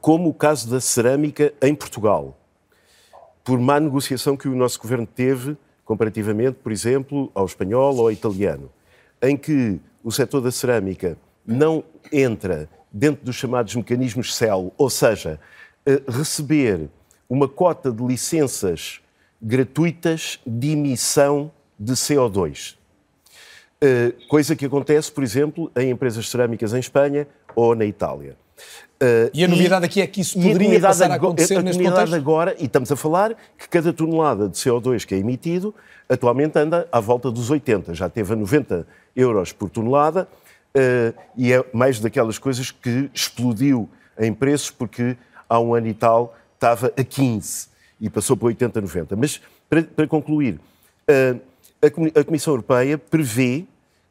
como 0.00 0.28
o 0.28 0.34
caso 0.34 0.68
da 0.68 0.80
cerâmica 0.80 1.54
em 1.62 1.74
Portugal, 1.74 2.36
por 3.44 3.58
má 3.58 3.80
negociação 3.80 4.36
que 4.36 4.48
o 4.48 4.54
nosso 4.54 4.80
governo 4.80 5.06
teve, 5.06 5.56
comparativamente, 5.84 6.58
por 6.62 6.72
exemplo, 6.72 7.30
ao 7.34 7.44
espanhol 7.44 7.96
ou 7.96 8.06
ao 8.06 8.12
italiano, 8.12 8.70
em 9.20 9.36
que 9.36 9.80
o 10.02 10.10
setor 10.10 10.40
da 10.40 10.50
cerâmica 10.50 11.16
não 11.46 11.84
entra 12.12 12.68
dentro 12.92 13.24
dos 13.24 13.36
chamados 13.36 13.74
mecanismos 13.74 14.34
CEL, 14.34 14.72
ou 14.76 14.90
seja, 14.90 15.40
eh, 15.86 16.02
receber 16.08 16.88
uma 17.28 17.48
cota 17.48 17.90
de 17.90 18.04
licenças 18.04 19.00
gratuitas 19.40 20.38
de 20.46 20.70
emissão 20.70 21.50
de 21.78 21.94
CO2. 21.94 22.76
Eh, 23.80 24.12
coisa 24.28 24.54
que 24.54 24.66
acontece, 24.66 25.10
por 25.10 25.24
exemplo, 25.24 25.72
em 25.74 25.90
empresas 25.90 26.28
cerâmicas 26.28 26.72
em 26.72 26.78
Espanha 26.78 27.26
ou 27.56 27.74
na 27.74 27.84
Itália. 27.84 28.36
Uh, 29.02 29.28
e 29.34 29.42
a 29.42 29.48
novidade 29.48 29.84
e, 29.84 29.86
aqui 29.86 30.00
é 30.00 30.06
que 30.06 30.20
isso 30.20 30.40
poderia 30.40 30.80
passar 30.80 31.10
a 31.10 31.16
acontecer 31.16 31.56
a 31.56 31.62
neste 31.62 31.82
contexto? 31.82 32.14
agora, 32.14 32.54
e 32.56 32.66
estamos 32.66 32.92
a 32.92 32.94
falar 32.94 33.34
que 33.58 33.68
cada 33.68 33.92
tonelada 33.92 34.48
de 34.48 34.56
CO2 34.56 35.04
que 35.04 35.12
é 35.12 35.18
emitido 35.18 35.74
atualmente 36.08 36.56
anda 36.56 36.86
à 36.92 37.00
volta 37.00 37.28
dos 37.28 37.50
80, 37.50 37.94
já 37.94 38.08
teve 38.08 38.32
a 38.32 38.36
90 38.36 38.86
euros 39.16 39.50
por 39.52 39.70
tonelada 39.70 40.28
uh, 40.76 41.20
e 41.36 41.52
é 41.52 41.64
mais 41.72 41.98
daquelas 41.98 42.38
coisas 42.38 42.70
que 42.70 43.10
explodiu 43.12 43.90
em 44.16 44.32
preços 44.32 44.70
porque 44.70 45.16
há 45.48 45.58
um 45.58 45.74
ano 45.74 45.88
e 45.88 45.94
tal 45.94 46.36
estava 46.54 46.92
a 46.96 47.02
15 47.02 47.66
e 48.00 48.08
passou 48.08 48.36
para 48.36 48.46
80, 48.46 48.80
90. 48.82 49.16
Mas, 49.16 49.40
para, 49.68 49.82
para 49.82 50.06
concluir, 50.06 50.60
uh, 51.10 51.40
a, 51.82 52.20
a 52.20 52.24
Comissão 52.24 52.52
Europeia 52.52 52.96
prevê 52.96 53.64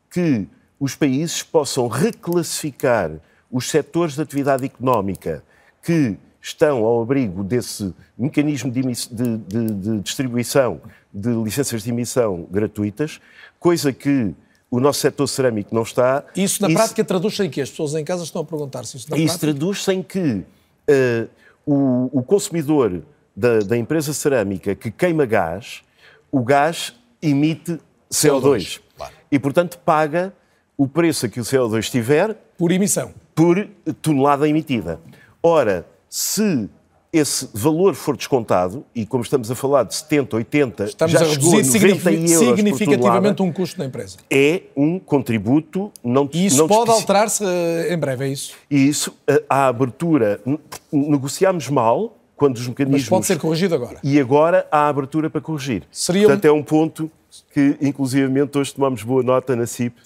que 0.10 0.46
os 0.78 0.96
países 0.96 1.44
possam 1.44 1.88
reclassificar 1.88 3.12
os 3.52 3.69
setores 3.69 4.15
de 4.15 4.22
atividade 4.22 4.65
económica 4.65 5.44
que 5.84 6.18
estão 6.41 6.84
ao 6.86 7.02
abrigo 7.02 7.44
desse 7.44 7.94
mecanismo 8.18 8.72
de, 8.72 8.82
de, 8.82 9.38
de, 9.38 9.73
de, 9.73 9.99
distribuição 9.99 10.82
de 11.14 11.30
licenças 11.30 11.84
de 11.84 11.90
emissão 11.90 12.48
gratuitas, 12.49 13.19
coisa 13.60 13.94
que 13.94 14.34
o 14.69 14.80
nosso 14.80 15.02
setor 15.02 15.28
cerâmico 15.28 15.76
não 15.76 15.84
está. 15.84 16.23
Isso 16.36 16.61
na 16.61 16.69
isso, 16.69 16.78
prática 16.78 17.03
traduz-se 17.03 17.44
em 17.44 17.49
que? 17.49 17.61
As 17.61 17.69
pessoas 17.69 17.94
em 17.94 18.03
casa 18.03 18.23
estão 18.23 18.41
a 18.41 18.45
perguntar-se 18.45 18.98
isso. 18.98 19.10
Na 19.10 19.18
isso 19.18 19.38
traduz-se 19.38 19.91
em 19.91 20.02
que 20.02 20.19
uh, 20.19 21.30
o, 21.65 22.19
o, 22.19 22.23
consumidor 22.23 23.03
da, 23.36 23.60
da, 23.60 23.78
empresa 23.78 24.14
cerâmica 24.14 24.73
que 24.73 24.90
queima 24.90 25.26
gás, 25.26 25.84
o 26.32 26.41
gás 26.41 26.95
emite 27.22 27.80
CO2. 28.10 28.41
CO2 28.41 28.82
claro. 28.95 29.14
E, 29.30 29.38
portanto, 29.38 29.78
paga 29.80 30.34
o 30.78 30.88
preço 30.88 31.26
a 31.26 31.30
que 31.30 31.40
o 31.40 31.44
CO2 31.44 31.91
tiver. 31.91 32.34
Por 32.57 32.72
emissão 32.72 33.14
por 33.36 33.68
tonelada 34.02 34.48
emitida. 34.48 34.99
Ora, 35.41 35.86
se 36.10 36.70
esse 37.14 37.49
valor 37.53 37.94
for 37.94 38.16
descontado, 38.16 38.86
e 38.95 39.06
como 39.06 39.22
estamos 39.24 39.52
a 39.52 39.56
falar 39.56 39.84
de 39.84 39.94
70, 39.95 40.36
80, 40.38 40.84
estamos 40.86 41.12
já 41.12 41.22
a 41.22 41.26
chegou 41.26 41.53
a 41.53 41.58
90 41.58 41.72
signific 41.72 42.32
euros 42.32 42.56
significativamente 42.56 43.41
um 43.41 43.52
custo 43.52 43.78
da 43.78 43.86
empresa. 43.86 44.18
É 44.30 44.62
um 44.76 44.98
contributo 44.98 45.91
não 46.03 46.30
E 46.32 46.45
isso 46.45 46.58
não 46.58 46.68
pode 46.68 46.90
alterar-se 46.90 47.44
eh, 47.44 47.94
em 47.94 47.98
breve, 47.98 48.26
é 48.26 48.28
isso? 48.30 48.53
E 48.70 48.88
isso, 48.88 49.14
eh, 49.28 49.44
a 49.49 49.68
abertura, 49.68 50.40
negociámos 50.91 51.68
mal 51.68 52.18
quando 52.38 52.56
os 52.56 52.68
mecanismos... 52.68 53.02
Mas 53.02 53.10
pode 53.10 53.26
ser 53.26 53.38
corrigido 53.38 53.76
agora. 53.76 53.98
E 54.02 54.20
agora 54.20 54.66
há 54.72 54.88
abertura 54.88 55.30
para 55.30 55.41
corrigir. 55.41 55.84
Seria 55.91 56.24
Portanto, 56.24 56.45
um... 56.45 56.48
é 56.48 56.52
um 56.52 56.64
ponto 56.64 57.12
que, 57.53 57.78
inclusivamente, 57.82 58.58
hoje 58.58 58.74
tomamos 58.74 59.03
boa 59.03 59.22
nota 59.22 59.53
na 59.56 59.66
CIP, 59.66 60.02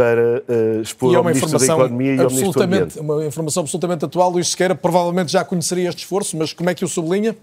para 0.00 0.42
uh, 0.48 0.80
expor 0.80 1.10
e 1.10 1.12
é 1.12 1.16
ao 1.16 1.22
uma 1.22 1.30
Ministro 1.30 1.50
da 1.50 1.62
informação 1.62 1.84
Economia 1.84 2.14
e 2.14 2.20
ao 2.20 2.30
Ministro 2.30 2.52
do 2.52 2.62
Ambiente. 2.62 2.98
Uma 2.98 3.26
informação 3.26 3.60
absolutamente 3.60 4.04
atual. 4.06 4.30
Luís 4.30 4.48
Sequeira 4.48 4.74
provavelmente 4.74 5.30
já 5.30 5.44
conheceria 5.44 5.90
este 5.90 5.98
esforço, 5.98 6.38
mas 6.38 6.54
como 6.54 6.70
é 6.70 6.74
que 6.74 6.82
o 6.82 6.88
sublinha? 6.88 7.36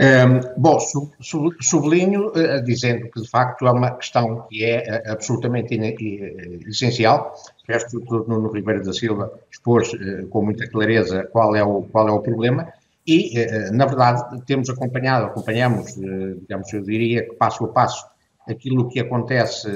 Um, 0.00 0.40
bom, 0.56 0.78
sub, 0.78 1.10
sub, 1.20 1.56
sublinho 1.60 2.28
uh, 2.28 2.62
dizendo 2.64 3.10
que 3.10 3.20
de 3.20 3.28
facto 3.28 3.66
é 3.66 3.72
uma 3.72 3.90
questão 3.90 4.46
que 4.48 4.64
é 4.64 5.02
uh, 5.06 5.12
absolutamente 5.12 5.74
in, 5.74 5.80
uh, 5.80 6.68
essencial. 6.68 7.34
O 7.68 7.72
resto 7.72 7.98
do 7.98 8.24
Nuno 8.28 8.52
Ribeiro 8.52 8.84
da 8.84 8.92
Silva 8.92 9.32
expôs 9.50 9.90
com 10.30 10.44
muita 10.44 10.68
clareza 10.68 11.24
qual 11.32 11.56
é 11.56 11.64
o, 11.64 11.82
qual 11.82 12.08
é 12.08 12.12
o 12.12 12.20
problema 12.20 12.72
e, 13.04 13.34
na 13.72 13.86
verdade, 13.86 14.42
temos 14.44 14.70
acompanhado, 14.70 15.26
acompanhamos, 15.26 15.94
digamos, 15.94 16.72
eu 16.72 16.82
diria 16.82 17.28
que 17.28 17.34
passo 17.34 17.64
a 17.64 17.68
passo, 17.68 18.04
aquilo 18.48 18.88
que 18.88 19.00
acontece 19.00 19.68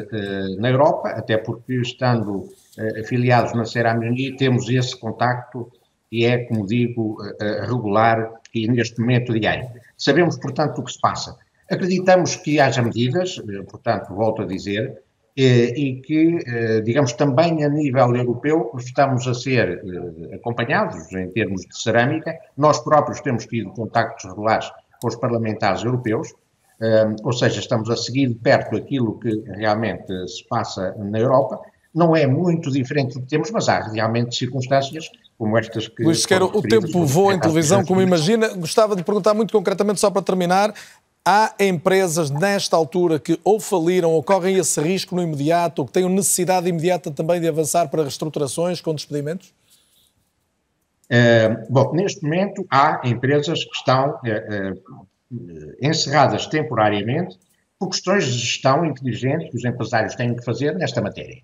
na 0.58 0.70
Europa, 0.70 1.10
até 1.10 1.36
porque 1.38 1.80
estando 1.80 2.48
afiliados 3.00 3.54
na 3.54 3.64
Ceramuni 3.64 4.36
temos 4.36 4.68
esse 4.68 4.98
contacto 4.98 5.70
e 6.10 6.24
é, 6.24 6.38
como 6.44 6.66
digo, 6.66 7.16
regular 7.68 8.30
e 8.54 8.68
neste 8.68 9.00
momento 9.00 9.38
diário. 9.38 9.68
Sabemos, 9.96 10.38
portanto, 10.38 10.78
o 10.78 10.84
que 10.84 10.92
se 10.92 11.00
passa. 11.00 11.36
Acreditamos 11.70 12.36
que 12.36 12.60
haja 12.60 12.82
medidas, 12.82 13.42
portanto, 13.70 14.14
volto 14.14 14.42
a 14.42 14.46
dizer, 14.46 15.02
e 15.36 16.00
que, 16.04 16.38
digamos, 16.82 17.12
também 17.12 17.62
a 17.64 17.68
nível 17.68 18.16
europeu 18.16 18.72
estamos 18.78 19.26
a 19.28 19.34
ser 19.34 19.82
acompanhados 20.32 21.12
em 21.12 21.28
termos 21.30 21.62
de 21.62 21.78
cerâmica. 21.78 22.34
Nós 22.56 22.82
próprios 22.82 23.20
temos 23.20 23.46
tido 23.46 23.70
contactos 23.70 24.24
regulares 24.24 24.70
com 25.00 25.08
os 25.08 25.16
parlamentares 25.16 25.84
europeus, 25.84 26.32
ou 27.22 27.32
seja, 27.32 27.60
estamos 27.60 27.88
a 27.90 27.96
seguir 27.96 28.28
de 28.28 28.34
perto 28.34 28.76
aquilo 28.76 29.18
que 29.18 29.30
realmente 29.54 30.12
se 30.28 30.46
passa 30.46 30.94
na 30.98 31.18
Europa. 31.18 31.60
Não 31.94 32.14
é 32.14 32.26
muito 32.26 32.70
diferente 32.70 33.14
do 33.14 33.22
que 33.22 33.28
temos, 33.28 33.50
mas 33.50 33.68
há 33.68 33.80
realmente 33.80 34.36
circunstâncias 34.36 35.10
como 35.38 35.56
estas 35.56 35.88
que. 35.88 36.02
Luís 36.02 36.22
Sequeira, 36.22 36.44
o 36.44 36.62
tempo 36.62 37.04
voa 37.04 37.34
em 37.34 37.40
televisão, 37.40 37.84
como 37.84 38.00
imagina. 38.00 38.48
Gostava 38.48 38.94
de 38.94 39.02
perguntar 39.02 39.34
muito 39.34 39.52
concretamente, 39.52 40.00
só 40.00 40.10
para 40.10 40.22
terminar. 40.22 40.74
Há 41.28 41.54
empresas 41.58 42.30
nesta 42.30 42.76
altura 42.76 43.18
que 43.18 43.40
ou 43.42 43.58
faliram 43.58 44.12
ou 44.12 44.22
correm 44.22 44.58
esse 44.58 44.80
risco 44.80 45.16
no 45.16 45.22
imediato, 45.22 45.82
ou 45.82 45.86
que 45.86 45.92
tenham 45.92 46.08
necessidade 46.08 46.68
imediata 46.68 47.10
também 47.10 47.40
de 47.40 47.48
avançar 47.48 47.88
para 47.88 48.02
reestruturações 48.02 48.80
com 48.80 48.94
despedimentos? 48.94 49.52
Uh, 51.06 51.66
bom, 51.68 51.92
neste 51.94 52.22
momento 52.22 52.66
há 52.70 53.00
empresas 53.04 53.64
que 53.64 53.76
estão 53.76 54.10
uh, 54.10 54.12
uh, 54.12 55.06
encerradas 55.82 56.46
temporariamente 56.46 57.38
por 57.78 57.90
questões 57.90 58.24
de 58.24 58.38
gestão 58.38 58.84
inteligente 58.84 59.50
que 59.50 59.56
os 59.56 59.64
empresários 59.64 60.14
têm 60.14 60.34
que 60.34 60.44
fazer 60.44 60.74
nesta 60.74 61.02
matéria. 61.02 61.42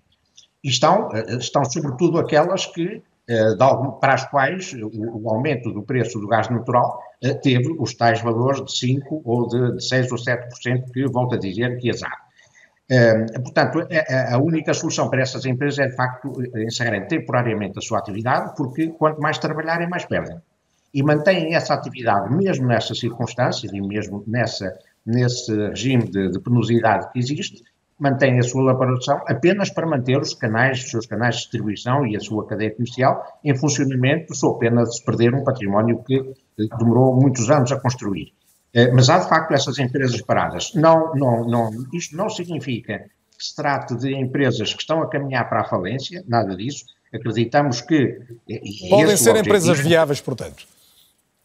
E 0.63 0.69
estão, 0.69 1.09
estão 1.39 1.63
sobretudo 1.65 2.17
aquelas 2.17 2.65
que 2.65 3.03
eh, 3.29 3.55
para 4.01 4.13
as 4.15 4.29
quais 4.29 4.73
o, 4.73 5.29
aumento 5.29 5.71
do 5.71 5.81
preço 5.83 6.19
do 6.19 6.27
gás 6.27 6.49
natural 6.49 6.99
eh, 7.21 7.33
teve 7.33 7.73
os 7.79 7.93
tais 7.93 8.21
valores 8.21 8.63
de 8.65 8.77
5 8.77 9.21
ou 9.23 9.47
de, 9.47 9.75
de 9.77 9.87
6 9.87 10.11
ou 10.11 10.17
7% 10.17 10.91
que, 10.91 11.05
volto 11.07 11.35
a 11.35 11.39
dizer, 11.39 11.77
que 11.77 11.89
azar. 11.89 12.17
Eh, 12.89 13.25
portanto, 13.39 13.79
a, 14.29 14.37
única 14.37 14.73
solução 14.73 15.09
para 15.09 15.21
essas 15.21 15.45
empresas 15.45 15.79
é, 15.79 15.87
de 15.87 15.95
facto, 15.95 16.33
encerrarem 16.57 17.07
temporariamente 17.07 17.79
a 17.79 17.81
sua 17.81 17.99
atividade, 17.99 18.53
porque 18.57 18.89
quanto 18.89 19.21
mais 19.21 19.37
trabalharem, 19.37 19.87
mais 19.87 20.05
perdem. 20.05 20.37
E 20.93 21.01
mantêm 21.01 21.55
essa 21.55 21.73
atividade, 21.73 22.33
mesmo 22.35 22.67
nessas 22.67 22.99
circunstâncias 22.99 23.71
e 23.73 23.81
mesmo 23.81 24.23
nessa, 24.27 24.77
nesse 25.05 25.51
regime 25.55 26.03
de, 26.03 26.29
de 26.29 26.39
penosidade 26.39 27.11
que 27.11 27.19
existe, 27.19 27.63
mantém 27.99 28.37
a 28.39 28.43
sua 28.43 28.63
elaboração 28.63 29.21
apenas 29.27 29.69
para 29.69 29.87
manter 29.87 30.19
os 30.19 30.33
canais, 30.33 30.83
os 30.83 30.91
seus 30.91 31.05
canais 31.05 31.35
de 31.35 31.41
distribuição 31.41 32.05
e 32.05 32.15
a 32.15 32.19
sua 32.19 32.45
cadeia 32.45 32.71
comercial 32.71 33.23
em 33.43 33.55
funcionamento, 33.55 34.35
só 34.35 34.53
pena 34.53 34.83
de 34.83 34.95
se 34.95 35.03
perder 35.05 35.33
um 35.33 35.43
património 35.43 36.03
que 36.03 36.15
eh, 36.15 36.77
demorou 36.77 37.15
muitos 37.15 37.49
anos 37.49 37.71
a 37.71 37.79
construir. 37.79 38.33
Eh, 38.73 38.91
mas 38.91 39.09
há 39.09 39.19
de 39.19 39.29
facto 39.29 39.53
essas 39.53 39.79
empresas 39.79 40.21
paradas. 40.21 40.73
Não, 40.73 41.13
não, 41.15 41.45
não, 41.47 41.71
isto 41.93 42.17
não 42.17 42.29
significa 42.29 42.99
que 43.37 43.45
se 43.45 43.55
trate 43.55 43.95
de 43.95 44.13
empresas 44.13 44.73
que 44.73 44.81
estão 44.81 45.01
a 45.01 45.09
caminhar 45.09 45.47
para 45.47 45.61
a 45.61 45.65
falência, 45.65 46.23
nada 46.27 46.55
disso. 46.55 46.85
Acreditamos 47.13 47.81
que. 47.81 48.19
Podem 48.89 49.15
ser 49.15 49.35
empresas 49.35 49.79
viáveis, 49.79 50.19
portanto. 50.19 50.65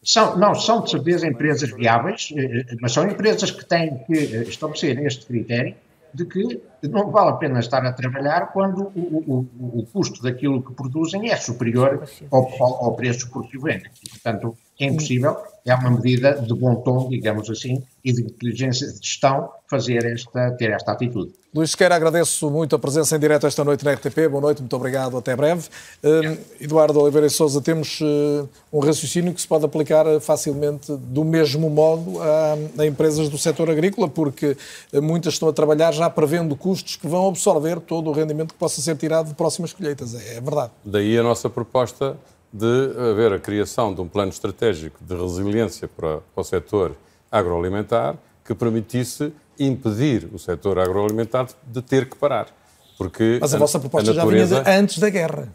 São, 0.03 0.37
não, 0.37 0.55
são 0.55 0.81
de 0.81 0.91
certeza 0.91 1.27
empresas 1.27 1.71
viáveis, 1.71 2.33
eh, 2.35 2.65
mas 2.81 2.93
são 2.93 3.05
empresas 3.07 3.51
que 3.51 3.65
têm 3.65 3.97
que 4.05 4.13
estabelecer 4.47 4.97
este 5.05 5.25
critério 5.25 5.75
de 6.13 6.25
que 6.25 6.61
não 6.87 7.11
vale 7.11 7.31
a 7.31 7.33
pena 7.33 7.59
estar 7.59 7.85
a 7.85 7.93
trabalhar 7.93 8.47
quando 8.47 8.91
o, 8.95 9.23
o, 9.27 9.79
o 9.79 9.85
custo 9.85 10.23
daquilo 10.23 10.63
que 10.63 10.73
produzem 10.73 11.29
é 11.29 11.35
superior 11.35 12.07
ao, 12.31 12.49
ao, 12.61 12.85
ao 12.85 12.95
preço 12.95 13.29
por 13.29 13.47
que 13.47 13.59
vendem. 13.59 13.91
Portanto, 14.09 14.57
é 14.79 14.85
impossível, 14.85 15.35
é 15.65 15.75
uma 15.75 15.91
medida 15.91 16.33
de 16.33 16.53
bom 16.53 16.75
tom, 16.75 17.09
digamos 17.09 17.49
assim, 17.49 17.83
e 18.03 18.13
de 18.13 18.21
inteligência 18.21 18.87
de 18.87 18.97
gestão 19.05 19.49
fazer 19.69 20.05
esta, 20.05 20.51
ter 20.51 20.71
esta 20.71 20.93
atitude. 20.93 21.31
Luís 21.53 21.71
Sequeira, 21.71 21.95
agradeço 21.95 22.49
muito 22.49 22.75
a 22.75 22.79
presença 22.79 23.15
em 23.15 23.19
direto 23.19 23.45
esta 23.45 23.63
noite 23.63 23.83
na 23.83 23.93
RTP. 23.93 24.29
Boa 24.29 24.41
noite, 24.41 24.59
muito 24.59 24.75
obrigado, 24.75 25.17
até 25.17 25.35
breve. 25.35 25.67
Uh, 26.03 26.37
Eduardo 26.61 26.99
Oliveira 26.99 27.27
e 27.27 27.29
Souza, 27.29 27.59
temos 27.59 27.99
uh, 28.01 28.47
um 28.71 28.79
raciocínio 28.79 29.33
que 29.33 29.41
se 29.41 29.47
pode 29.47 29.65
aplicar 29.65 30.05
facilmente 30.21 30.95
do 30.95 31.25
mesmo 31.25 31.69
modo 31.69 32.21
a, 32.21 32.81
a 32.81 32.85
empresas 32.85 33.29
do 33.29 33.37
setor 33.37 33.69
agrícola, 33.69 34.07
porque 34.07 34.55
uh, 34.93 35.01
muitas 35.01 35.33
estão 35.33 35.49
a 35.49 35.53
trabalhar 35.53 35.91
já 35.91 36.09
prevendo 36.09 36.55
custos 36.55 36.95
que 36.95 37.07
vão 37.07 37.27
absorver 37.27 37.79
todo 37.79 38.09
o 38.09 38.13
rendimento 38.13 38.53
que 38.53 38.59
possa 38.59 38.79
ser 38.79 38.95
tirado 38.95 39.29
de 39.29 39.33
próximas 39.33 39.73
colheitas. 39.73 40.13
É, 40.13 40.37
é 40.37 40.41
verdade. 40.41 40.71
Daí 40.85 41.17
a 41.17 41.23
nossa 41.23 41.49
proposta 41.49 42.15
de 42.51 42.91
haver 43.11 43.33
a 43.33 43.39
criação 43.39 43.93
de 43.93 44.01
um 44.01 44.07
plano 44.07 44.31
estratégico 44.31 44.97
de 45.03 45.15
resiliência 45.15 45.87
para, 45.87 46.19
para 46.33 46.41
o 46.41 46.43
setor 46.43 46.95
agroalimentar 47.31 48.15
que 48.43 48.55
permitisse 48.55 49.31
impedir 49.59 50.27
o 50.33 50.39
setor 50.39 50.79
agroalimentar 50.79 51.47
de 51.67 51.81
ter 51.81 52.09
que 52.09 52.15
parar. 52.15 52.47
Porque 52.97 53.37
Mas 53.39 53.53
a, 53.53 53.57
a 53.57 53.59
vossa 53.59 53.79
proposta 53.79 54.11
a 54.11 54.13
natureza... 54.13 54.55
já 54.55 54.61
vinha 54.61 54.73
de 54.73 54.79
antes 54.81 54.97
da 54.97 55.09
guerra. 55.09 55.49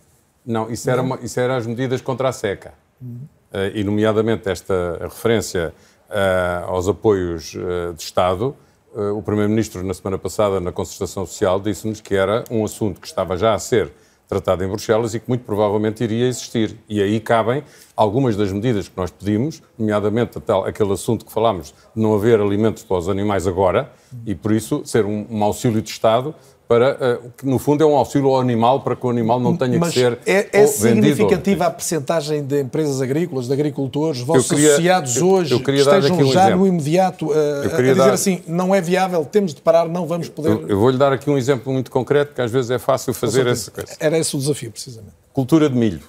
Não, 0.46 0.70
isso 0.70 0.88
era, 0.88 1.02
uma, 1.02 1.18
isso 1.20 1.40
era 1.40 1.56
as 1.56 1.66
medidas 1.66 2.00
contra 2.00 2.28
a 2.28 2.32
seca. 2.32 2.74
Uhum. 3.00 3.20
Uh, 3.52 3.76
e, 3.76 3.82
nomeadamente, 3.84 4.48
esta 4.48 4.98
referência 5.00 5.74
uh, 6.08 6.70
aos 6.70 6.86
apoios 6.86 7.54
uh, 7.54 7.94
de 7.94 8.02
Estado. 8.02 8.54
o 8.94 9.22
Primeiro-Ministro, 9.22 9.82
na 9.82 9.94
semana 9.94 10.18
passada, 10.18 10.60
na 10.60 10.70
concertação 10.70 11.26
social, 11.26 11.58
disse-nos 11.58 12.00
que 12.00 12.14
era 12.14 12.44
um 12.50 12.64
assunto 12.64 13.00
que 13.00 13.06
estava 13.06 13.36
já 13.36 13.54
a 13.54 13.58
ser 13.58 13.90
tratado 14.28 14.64
em 14.64 14.68
Bruxelas 14.68 15.14
e 15.14 15.20
que 15.20 15.28
muito 15.28 15.44
provavelmente 15.44 16.02
iria 16.02 16.26
existir. 16.26 16.76
E 16.88 17.02
aí 17.02 17.20
cabem 17.20 17.62
algumas 17.96 18.36
das 18.36 18.51
medidas 18.52 18.88
que 18.88 18.96
nós 18.96 19.10
pedimos, 19.10 19.62
nomeadamente 19.78 20.38
aquele 20.66 20.92
assunto 20.92 21.24
que 21.24 21.32
falámos 21.32 21.74
de 21.94 22.02
não 22.02 22.14
haver 22.14 22.40
alimentos 22.40 22.82
para 22.82 22.96
os 22.96 23.09
animais 23.09 23.46
agora, 23.46 23.92
e 24.26 24.34
por 24.34 24.52
isso 24.52 24.82
ser 24.84 25.05
um, 25.05 25.26
um 25.30 25.44
auxílio 25.44 25.80
de 25.82 25.90
Estado 25.90 26.34
para, 26.66 27.20
que 27.36 27.46
no 27.46 27.58
fundo 27.58 27.84
é 27.84 27.86
um 27.86 27.94
auxílio 27.94 28.28
ao 28.28 28.40
animal 28.40 28.80
para 28.80 28.96
que 28.96 29.06
o 29.06 29.10
animal 29.10 29.38
não 29.38 29.56
tenha 29.56 29.78
Mas 29.78 29.92
que 29.92 30.00
ser 30.00 30.18
é, 30.26 30.48
é 30.50 30.66
significativa 30.66 31.66
a 31.66 31.70
percentagem 31.70 32.42
de 32.42 32.62
empresas 32.62 33.02
agrícolas, 33.02 33.46
de 33.46 33.52
agricultores, 33.52 34.20
vossos 34.20 34.48
queria, 34.48 34.72
associados 34.72 35.16
eu, 35.16 35.28
hoje 35.28 35.54
eu 35.54 35.60
que 35.60 35.70
estejam 35.72 36.16
um 36.16 36.32
já 36.32 36.46
exemplo. 36.46 36.60
no 36.60 36.66
imediato 36.66 37.26
uh, 37.26 37.34
a 37.64 37.76
dizer 37.76 37.94
dar, 37.94 38.12
assim, 38.12 38.42
não 38.46 38.74
é 38.74 38.80
viável, 38.80 39.24
temos 39.24 39.52
de 39.52 39.60
parar, 39.60 39.86
não 39.88 40.06
vamos 40.06 40.28
poder... 40.28 40.50
Eu, 40.50 40.68
eu 40.68 40.78
vou-lhe 40.78 40.96
dar 40.96 41.12
aqui 41.12 41.28
um 41.28 41.36
exemplo 41.36 41.72
muito 41.72 41.90
concreto, 41.90 42.34
que 42.34 42.40
às 42.40 42.50
vezes 42.50 42.70
é 42.70 42.78
fácil 42.78 43.12
fazer 43.12 43.46
essa 43.46 43.70
coisa. 43.70 43.92
Era 44.00 44.18
esse 44.18 44.34
o 44.34 44.38
desafio, 44.38 44.70
precisamente. 44.70 45.14
Cultura 45.32 45.68
de 45.68 45.76
milho. 45.76 46.00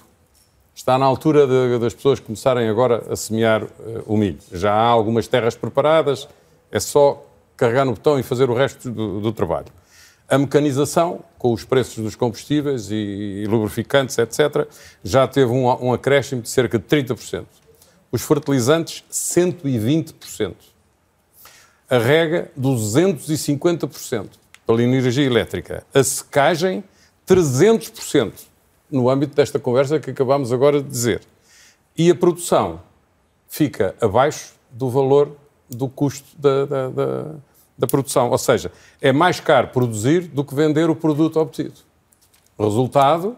Está 0.74 0.98
na 0.98 1.06
altura 1.06 1.46
de, 1.46 1.78
das 1.78 1.94
pessoas 1.94 2.18
começarem 2.18 2.68
agora 2.68 3.02
a 3.10 3.16
semear 3.16 3.62
uh, 3.62 3.68
o 4.06 4.16
milho. 4.16 4.38
Já 4.52 4.72
há 4.72 4.86
algumas 4.86 5.28
terras 5.28 5.54
preparadas, 5.54 6.26
é 6.72 6.80
só 6.80 7.24
carregar 7.56 7.84
no 7.84 7.92
botão 7.92 8.18
e 8.18 8.22
fazer 8.22 8.50
o 8.50 8.54
resto 8.54 8.90
do, 8.90 9.20
do 9.20 9.32
trabalho. 9.32 9.66
A 10.28 10.38
mecanização, 10.38 11.24
com 11.38 11.52
os 11.52 11.64
preços 11.64 12.02
dos 12.02 12.16
combustíveis 12.16 12.90
e, 12.90 12.94
e 12.94 13.46
lubrificantes, 13.46 14.18
etc., 14.18 14.66
já 15.04 15.26
teve 15.26 15.52
um, 15.52 15.66
um 15.66 15.92
acréscimo 15.92 16.42
de 16.42 16.48
cerca 16.48 16.78
de 16.78 16.84
30%. 16.84 17.44
Os 18.10 18.22
fertilizantes, 18.22 19.04
120%. 19.10 20.54
A 21.88 21.98
rega, 21.98 22.50
250% 22.58 24.30
pela 24.66 24.82
energia 24.82 25.24
elétrica. 25.24 25.86
A 25.94 26.02
secagem, 26.02 26.82
300% 27.26 28.32
no 28.90 29.08
âmbito 29.08 29.34
desta 29.34 29.58
conversa 29.58 30.00
que 30.00 30.10
acabámos 30.10 30.52
agora 30.52 30.82
de 30.82 30.88
dizer. 30.88 31.22
E 31.96 32.10
a 32.10 32.14
produção 32.14 32.80
fica 33.48 33.94
abaixo 34.00 34.54
do 34.70 34.90
valor 34.90 35.36
do 35.68 35.88
custo 35.88 36.28
da, 36.38 36.64
da, 36.66 36.88
da, 36.88 37.34
da 37.78 37.86
produção. 37.86 38.30
Ou 38.30 38.38
seja, 38.38 38.70
é 39.00 39.12
mais 39.12 39.40
caro 39.40 39.68
produzir 39.68 40.22
do 40.22 40.44
que 40.44 40.54
vender 40.54 40.88
o 40.90 40.96
produto 40.96 41.38
obtido. 41.38 41.74
Resultado, 42.58 43.36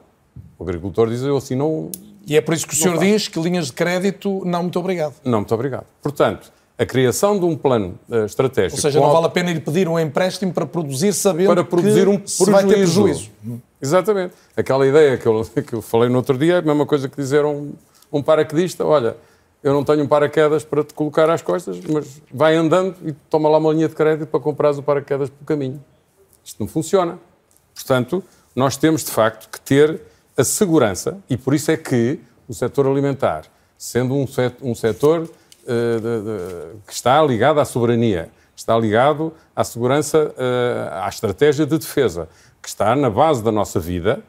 o 0.59 0.63
agricultor 0.63 1.09
diz 1.09 1.23
eu 1.23 1.37
assim 1.37 1.57
não. 1.57 1.91
E 2.27 2.37
é 2.37 2.41
por 2.41 2.55
isso 2.55 2.67
que 2.67 2.75
o 2.75 2.77
senhor 2.77 2.97
faz. 2.97 3.09
diz 3.11 3.29
que 3.29 3.41
linhas 3.41 3.67
de 3.67 3.73
crédito, 3.73 4.43
não 4.45 4.63
muito 4.63 4.79
obrigado. 4.79 5.15
Não 5.25 5.39
muito 5.39 5.55
obrigado. 5.55 5.87
Portanto, 6.03 6.53
a 6.79 6.87
criação 6.87 7.39
de 7.39 7.45
um 7.45 7.57
plano 7.57 7.99
uh, 8.09 8.25
estratégico. 8.25 8.77
Ou 8.77 8.83
seja, 8.83 9.01
não 9.01 9.11
vale 9.11 9.27
a 9.27 9.29
pena 9.29 9.51
ir 9.51 9.61
pedir 9.61 9.89
um 9.89 9.99
empréstimo 9.99 10.53
para 10.53 10.65
produzir 10.65 11.13
sabendo 11.13 11.49
para 11.49 11.65
produzir 11.65 12.05
que 12.05 12.11
um 12.11 12.23
se 12.25 12.49
vai 12.49 12.65
ter 12.65 12.75
prejuízo. 12.75 13.31
Exatamente. 13.83 14.35
Aquela 14.57 14.87
ideia 14.87 15.17
que 15.19 15.27
eu, 15.27 15.45
que 15.67 15.73
eu 15.73 15.83
falei 15.83 16.09
no 16.09 16.17
outro 16.19 16.39
dia 16.39 16.55
é 16.55 16.59
a 16.59 16.63
mesma 16.63 16.87
coisa 16.87 17.09
que 17.09 17.17
dizer 17.17 17.45
a 17.45 17.49
um, 17.49 17.73
um 18.13 18.23
paraquedista, 18.23 18.85
olha, 18.85 19.17
eu 19.63 19.73
não 19.73 19.85
tenho 19.85 20.05
um 20.05 20.07
paraquedas 20.07 20.65
para 20.65 20.85
te 20.85 20.95
colocar 20.95 21.29
às 21.29 21.43
costas, 21.43 21.81
mas 21.81 22.23
vai 22.33 22.55
andando 22.55 22.97
e 23.05 23.13
toma 23.13 23.49
lá 23.49 23.59
uma 23.59 23.73
linha 23.73 23.89
de 23.89 23.95
crédito 23.95 24.29
para 24.29 24.41
comprares 24.41 24.79
o 24.79 24.83
paraquedas 24.83 25.29
pelo 25.31 25.45
caminho. 25.45 25.83
Isto 26.45 26.61
não 26.61 26.69
funciona. 26.69 27.19
Portanto, 27.75 28.23
nós 28.55 28.77
temos 28.77 29.05
de 29.05 29.11
facto 29.11 29.49
que 29.51 29.61
ter 29.61 30.01
a 30.37 30.45
segurança, 30.45 31.19
e 31.29 31.37
por 31.37 31.55
isso 31.55 31.71
é 31.71 31.77
que 31.77 32.21
o 32.49 32.55
setor 32.55 32.87
alimentar, 32.87 33.45
sendo 33.77 34.15
um, 34.15 34.27
set, 34.27 34.57
um 34.63 34.75
setor 34.75 35.23
uh, 35.23 35.27
de, 35.27 36.01
de, 36.01 36.87
que 36.87 36.93
está 36.93 37.21
ligado 37.23 37.59
à 37.59 37.65
soberania, 37.65 38.31
está 38.55 38.79
ligado 38.79 39.33
à 39.55 39.65
segurança, 39.65 40.33
uh, 40.37 41.05
à 41.05 41.09
estratégia 41.09 41.67
de 41.67 41.77
defesa, 41.77 42.29
que 42.63 42.69
está 42.69 42.95
na 42.95 43.11
base 43.11 43.43
da 43.43 43.53
nossa 43.53 43.79
vida, 43.79 44.23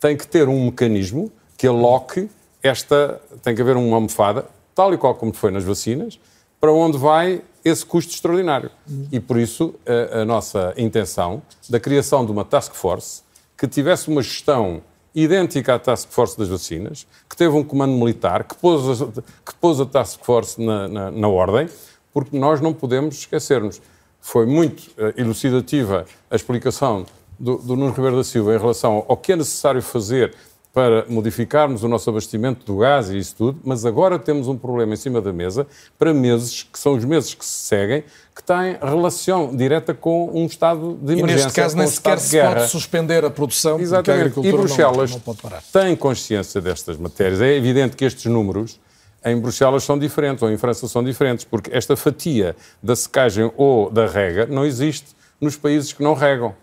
tem 0.00 0.16
que 0.16 0.26
ter 0.26 0.48
um 0.48 0.66
mecanismo 0.66 1.30
que 1.56 1.66
aloque 1.66 2.28
esta. 2.62 3.20
tem 3.42 3.54
que 3.54 3.62
haver 3.62 3.76
uma 3.76 3.96
almofada, 3.96 4.44
tal 4.74 4.92
e 4.92 4.98
qual 4.98 5.14
como 5.14 5.32
foi 5.32 5.50
nas 5.50 5.64
vacinas, 5.64 6.18
para 6.60 6.72
onde 6.72 6.96
vai 6.98 7.42
esse 7.64 7.84
custo 7.84 8.12
extraordinário. 8.12 8.70
E 9.10 9.20
por 9.20 9.38
isso 9.38 9.74
a, 9.86 10.20
a 10.20 10.24
nossa 10.24 10.74
intenção 10.76 11.42
da 11.68 11.78
criação 11.78 12.24
de 12.24 12.32
uma 12.32 12.44
task 12.44 12.74
force 12.74 13.22
que 13.56 13.68
tivesse 13.68 14.08
uma 14.08 14.22
gestão 14.22 14.82
idêntica 15.14 15.74
à 15.74 15.78
Task 15.78 16.08
Force 16.10 16.36
das 16.36 16.48
vacinas, 16.48 17.06
que 17.28 17.36
teve 17.36 17.54
um 17.54 17.62
comando 17.62 17.92
militar, 17.92 18.44
que 18.44 18.56
pôs 18.56 19.02
a, 19.02 19.06
que 19.06 19.54
pôs 19.60 19.80
a 19.80 19.86
Task 19.86 20.20
Force 20.24 20.60
na, 20.60 20.88
na, 20.88 21.10
na 21.10 21.28
ordem, 21.28 21.68
porque 22.12 22.36
nós 22.36 22.60
não 22.60 22.72
podemos 22.72 23.16
esquecer-nos. 23.18 23.80
Foi 24.20 24.46
muito 24.46 24.88
uh, 24.98 25.12
elucidativa 25.16 26.06
a 26.30 26.34
explicação 26.34 27.06
do, 27.38 27.58
do 27.58 27.76
Nuno 27.76 27.92
Ribeiro 27.92 28.16
da 28.16 28.24
Silva 28.24 28.54
em 28.54 28.58
relação 28.58 29.04
ao 29.08 29.16
que 29.16 29.32
é 29.32 29.36
necessário 29.36 29.82
fazer 29.82 30.34
para 30.72 31.04
modificarmos 31.06 31.84
o 31.84 31.88
nosso 31.88 32.08
abastecimento 32.08 32.64
do 32.64 32.78
gás 32.78 33.10
e 33.10 33.18
isso 33.18 33.36
tudo, 33.36 33.60
mas 33.62 33.84
agora 33.84 34.18
temos 34.18 34.48
um 34.48 34.56
problema 34.56 34.94
em 34.94 34.96
cima 34.96 35.20
da 35.20 35.32
mesa 35.32 35.66
para 35.98 36.14
meses, 36.14 36.62
que 36.62 36.78
são 36.78 36.94
os 36.94 37.04
meses 37.04 37.34
que 37.34 37.44
se 37.44 37.66
seguem, 37.66 38.04
que 38.34 38.42
têm 38.42 38.78
relação 38.80 39.54
direta 39.54 39.92
com 39.92 40.30
um 40.32 40.46
estado 40.46 40.94
de 40.94 41.12
emergência. 41.12 41.42
E 41.42 41.44
neste 41.44 41.52
caso 41.60 41.76
nem 41.76 41.86
um 41.86 41.90
sequer 41.90 42.18
se 42.18 42.40
pode 42.40 42.68
suspender 42.68 43.22
a 43.22 43.30
produção, 43.30 43.78
Exatamente. 43.78 44.04
porque 44.04 44.10
a 44.10 44.14
agricultura 44.14 44.54
e 44.54 44.58
Bruxelas 44.58 45.10
não, 45.10 45.16
não 45.18 45.22
pode 45.22 45.42
parar. 45.42 45.62
tem 45.70 45.94
consciência 45.94 46.60
destas 46.60 46.96
matérias. 46.96 47.42
É 47.42 47.54
evidente 47.54 47.94
que 47.94 48.06
estes 48.06 48.24
números 48.24 48.80
em 49.24 49.38
Bruxelas 49.38 49.84
são 49.84 49.98
diferentes, 49.98 50.42
ou 50.42 50.50
em 50.50 50.56
França 50.56 50.88
são 50.88 51.04
diferentes, 51.04 51.44
porque 51.44 51.70
esta 51.72 51.94
fatia 51.96 52.56
da 52.82 52.96
secagem 52.96 53.52
ou 53.56 53.90
da 53.90 54.06
rega 54.06 54.46
não 54.46 54.64
existe 54.64 55.08
nos 55.38 55.54
países 55.56 55.92
que 55.92 56.02
não 56.02 56.14
regam. 56.14 56.54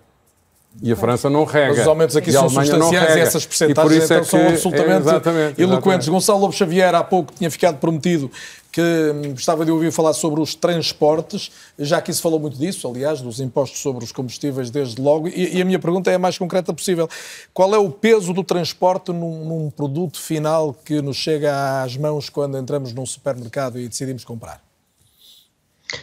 E 0.82 0.92
a 0.92 0.96
França 0.96 1.30
não 1.30 1.44
rega. 1.44 1.70
Mas 1.70 1.80
os 1.80 1.88
aumentos 1.88 2.16
aqui 2.16 2.32
são 2.32 2.50
substanciais 2.50 3.16
e 3.16 3.20
essas 3.20 3.46
percentagens 3.46 4.04
então, 4.06 4.18
é 4.18 4.24
são 4.24 4.48
absolutamente 4.48 4.92
é, 4.92 4.98
exatamente, 4.98 5.62
eloquentes. 5.62 5.86
Exatamente. 5.86 6.10
Gonçalo 6.10 6.40
Lobo 6.40 6.54
Xavier 6.54 6.96
há 6.96 7.04
pouco 7.04 7.34
tinha 7.34 7.52
ficado 7.52 7.80
prometido 7.80 8.32
que 8.72 8.82
hum, 8.82 9.32
gostava 9.32 9.66
de 9.66 9.72
ouvir 9.72 9.92
falar 9.92 10.14
sobre 10.14 10.40
os 10.40 10.54
transportes, 10.54 11.52
já 11.78 11.98
aqui 11.98 12.14
se 12.14 12.22
falou 12.22 12.40
muito 12.40 12.58
disso, 12.58 12.88
aliás, 12.88 13.20
dos 13.20 13.40
impostos 13.40 13.80
sobre 13.80 14.04
os 14.04 14.12
combustíveis 14.12 14.70
desde 14.70 15.02
logo, 15.02 15.28
e, 15.28 15.58
e 15.58 15.62
a 15.62 15.66
minha 15.66 15.80
pergunta 15.80 16.12
é 16.12 16.16
a 16.16 16.20
mais 16.20 16.38
concreta 16.38 16.74
possível. 16.74 17.10
Qual 17.54 17.74
é 17.74 17.78
o 17.78 17.90
peso 17.90 18.32
do 18.32 18.44
transporte 18.44 19.12
num, 19.12 19.46
num 19.46 19.70
produto 19.70 20.20
final 20.20 20.74
que 20.86 21.02
nos 21.02 21.18
chega 21.18 21.82
às 21.82 21.98
mãos 21.98 22.30
quando 22.30 22.58
entramos 22.58 22.94
num 22.94 23.06
supermercado 23.06 23.80
e 23.80 23.88
decidimos 23.88 24.24
comprar? 24.24 24.62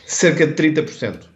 Cerca 0.05 0.47
de 0.47 0.55
30%. 0.55 1.36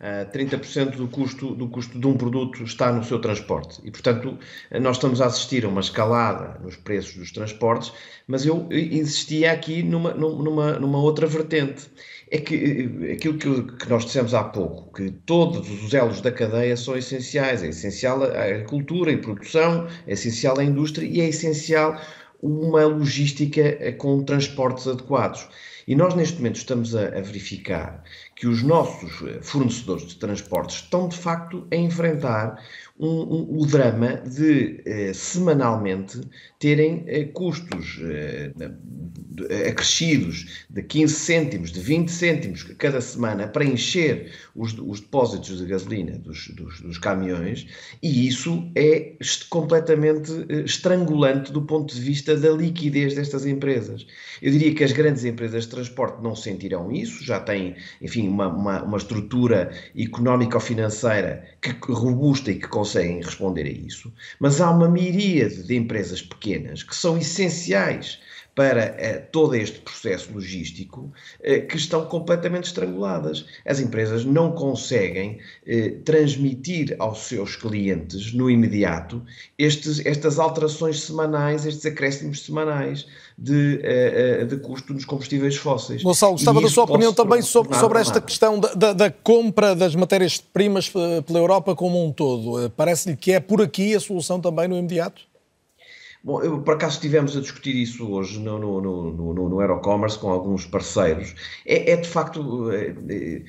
Uh, 0.00 0.24
30% 0.32 0.96
do 0.96 1.08
custo, 1.08 1.54
do 1.54 1.68
custo 1.68 1.98
de 1.98 2.06
um 2.06 2.16
produto 2.16 2.64
está 2.64 2.90
no 2.90 3.04
seu 3.04 3.18
transporte. 3.18 3.82
E, 3.84 3.90
portanto, 3.90 4.38
nós 4.80 4.96
estamos 4.96 5.20
a 5.20 5.26
assistir 5.26 5.66
a 5.66 5.68
uma 5.68 5.82
escalada 5.82 6.58
nos 6.64 6.74
preços 6.74 7.14
dos 7.16 7.30
transportes, 7.30 7.92
mas 8.26 8.46
eu 8.46 8.66
insistia 8.72 9.52
aqui 9.52 9.82
numa, 9.82 10.14
numa, 10.14 10.78
numa 10.78 10.98
outra 10.98 11.26
vertente. 11.26 11.90
É 12.30 12.38
que 12.38 12.54
eh, 12.54 13.12
aquilo 13.12 13.36
que, 13.36 13.76
que 13.76 13.90
nós 13.90 14.06
dissemos 14.06 14.32
há 14.32 14.44
pouco, 14.44 14.90
que 14.94 15.10
todos 15.10 15.68
os 15.68 15.92
elos 15.92 16.22
da 16.22 16.32
cadeia 16.32 16.76
são 16.76 16.96
essenciais. 16.96 17.62
É 17.62 17.68
essencial 17.68 18.22
a 18.22 18.44
agricultura 18.44 19.12
e 19.12 19.18
produção, 19.18 19.86
é 20.06 20.12
essencial 20.12 20.58
a 20.58 20.64
indústria 20.64 21.06
e 21.06 21.20
é 21.20 21.28
essencial 21.28 22.00
uma 22.42 22.84
logística 22.86 23.60
eh, 23.60 23.92
com 23.92 24.22
transportes 24.22 24.86
adequados. 24.86 25.46
E 25.86 25.94
nós, 25.96 26.14
neste 26.14 26.36
momento, 26.36 26.56
estamos 26.56 26.94
a, 26.94 27.08
a 27.08 27.20
verificar 27.20 28.02
que 28.40 28.48
os 28.48 28.62
nossos 28.62 29.20
eh, 29.28 29.42
fornecedores 29.42 30.06
de 30.06 30.16
transportes 30.16 30.76
estão, 30.76 31.06
de 31.08 31.16
facto, 31.18 31.68
a 31.70 31.76
enfrentar 31.76 32.58
um, 32.98 33.06
um, 33.06 33.60
o 33.60 33.66
drama 33.66 34.16
de, 34.16 34.80
eh, 34.86 35.12
semanalmente, 35.12 36.22
terem 36.60 37.04
eh, 37.06 37.24
custos 37.24 37.98
eh, 38.02 38.52
acrescidos 39.66 40.66
de 40.68 40.82
15 40.82 41.14
cêntimos, 41.14 41.72
de 41.72 41.80
20 41.80 42.10
cêntimos 42.10 42.62
cada 42.76 43.00
semana 43.00 43.48
para 43.48 43.64
encher 43.64 44.30
os, 44.54 44.76
os 44.78 45.00
depósitos 45.00 45.58
de 45.58 45.64
gasolina 45.64 46.18
dos, 46.18 46.48
dos, 46.48 46.82
dos, 46.82 46.98
caminhões, 46.98 47.66
e 48.02 48.28
isso 48.28 48.70
é 48.74 49.14
completamente 49.48 50.30
eh, 50.50 50.60
estrangulante 50.60 51.50
do 51.50 51.62
ponto 51.62 51.94
de 51.94 52.00
vista 52.00 52.36
da 52.36 52.50
liquidez 52.50 53.14
destas 53.14 53.46
empresas. 53.46 54.06
Eu 54.42 54.52
diria 54.52 54.74
que 54.74 54.84
as 54.84 54.92
grandes 54.92 55.24
empresas 55.24 55.64
de 55.64 55.70
transporte 55.70 56.22
não 56.22 56.36
sentirão 56.36 56.92
isso, 56.92 57.24
já 57.24 57.40
têm, 57.40 57.74
enfim, 58.02 58.28
uma, 58.28 58.48
uma, 58.48 58.82
uma 58.82 58.98
estrutura 58.98 59.72
económico-financeira 59.96 61.42
que, 61.62 61.70
robusta 61.90 62.50
e 62.50 62.56
que 62.56 62.68
conseguem 62.68 63.22
responder 63.22 63.62
a 63.62 63.70
isso, 63.70 64.12
mas 64.38 64.60
há 64.60 64.70
uma 64.70 64.90
miríade 64.90 65.62
de 65.62 65.74
empresas 65.74 66.20
pequenas 66.20 66.49
que 66.82 66.94
são 66.94 67.16
essenciais 67.16 68.18
para 68.54 68.94
uh, 68.94 69.30
todo 69.30 69.54
este 69.54 69.80
processo 69.80 70.32
logístico 70.32 71.00
uh, 71.40 71.66
que 71.66 71.76
estão 71.76 72.04
completamente 72.06 72.64
estranguladas. 72.64 73.46
As 73.64 73.80
empresas 73.80 74.24
não 74.24 74.52
conseguem 74.52 75.38
uh, 75.66 76.00
transmitir 76.04 76.96
aos 76.98 77.20
seus 77.20 77.56
clientes 77.56 78.32
no 78.32 78.50
imediato 78.50 79.22
estes, 79.58 80.04
estas 80.04 80.38
alterações 80.38 81.00
semanais, 81.00 81.64
estes 81.64 81.86
acréscimos 81.86 82.44
semanais 82.44 83.06
de, 83.38 83.78
de 84.46 84.56
custo 84.58 84.92
nos 84.92 85.06
combustíveis 85.06 85.56
fósseis. 85.56 86.02
Gonçalo, 86.02 86.32
gostava 86.32 86.60
da 86.60 86.68
sua 86.68 86.84
opinião 86.84 87.14
também 87.14 87.40
sobre, 87.40 87.76
sobre 87.78 87.98
esta 87.98 88.20
questão 88.20 88.60
da, 88.60 88.74
da, 88.74 88.92
da 88.92 89.10
compra 89.10 89.74
das 89.74 89.94
matérias-primas 89.94 90.90
pela 90.90 91.38
Europa 91.38 91.74
como 91.74 92.04
um 92.04 92.12
todo. 92.12 92.68
Parece-lhe 92.76 93.16
que 93.16 93.32
é 93.32 93.40
por 93.40 93.62
aqui 93.62 93.94
a 93.94 94.00
solução 94.00 94.38
também 94.40 94.68
no 94.68 94.76
imediato? 94.76 95.29
Bom, 96.22 96.42
eu, 96.42 96.60
por 96.60 96.74
acaso 96.74 96.96
estivemos 96.96 97.34
a 97.34 97.40
discutir 97.40 97.74
isso 97.74 98.06
hoje 98.10 98.38
no, 98.38 98.58
no, 98.58 98.80
no, 98.80 99.12
no, 99.12 99.48
no 99.48 99.60
Eurocommerce 99.60 100.18
com 100.18 100.28
alguns 100.28 100.66
parceiros. 100.66 101.34
É, 101.64 101.92
é 101.92 101.96
de 101.96 102.06
facto, 102.06 102.70
é, 102.70 102.94
é, 103.08 103.42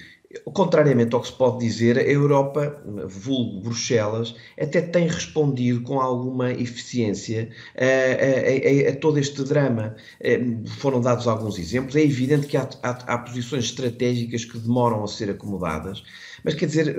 contrariamente 0.53 1.14
ao 1.14 1.22
que 1.22 1.27
se 1.27 1.34
pode 1.34 1.60
dizer, 1.60 1.98
a 1.98 2.03
Europa, 2.03 2.81
vulgo 3.07 3.60
Bruxelas, 3.60 4.35
até 4.57 4.81
tem 4.81 5.06
respondido 5.07 5.81
com 5.81 5.99
alguma 5.99 6.52
eficiência 6.52 7.49
a, 7.76 7.84
a, 7.84 8.89
a, 8.89 8.91
a 8.91 8.95
todo 8.95 9.19
este 9.19 9.43
drama. 9.43 9.95
É, 10.22 10.39
foram 10.77 11.02
dados 11.02 11.27
alguns 11.27 11.60
exemplos. 11.60 11.95
É 11.98 12.02
evidente 12.02 12.48
que 12.48 12.56
há, 12.56 12.69
há, 12.81 12.89
há 12.89 13.18
posições 13.18 13.65
estratégicas 13.65 14.45
que 14.45 14.57
demoram 14.57 15.03
a 15.03 15.07
ser 15.07 15.30
acomodadas. 15.30 16.03
Mas 16.43 16.53
quer 16.56 16.68
dizer, 16.68 16.95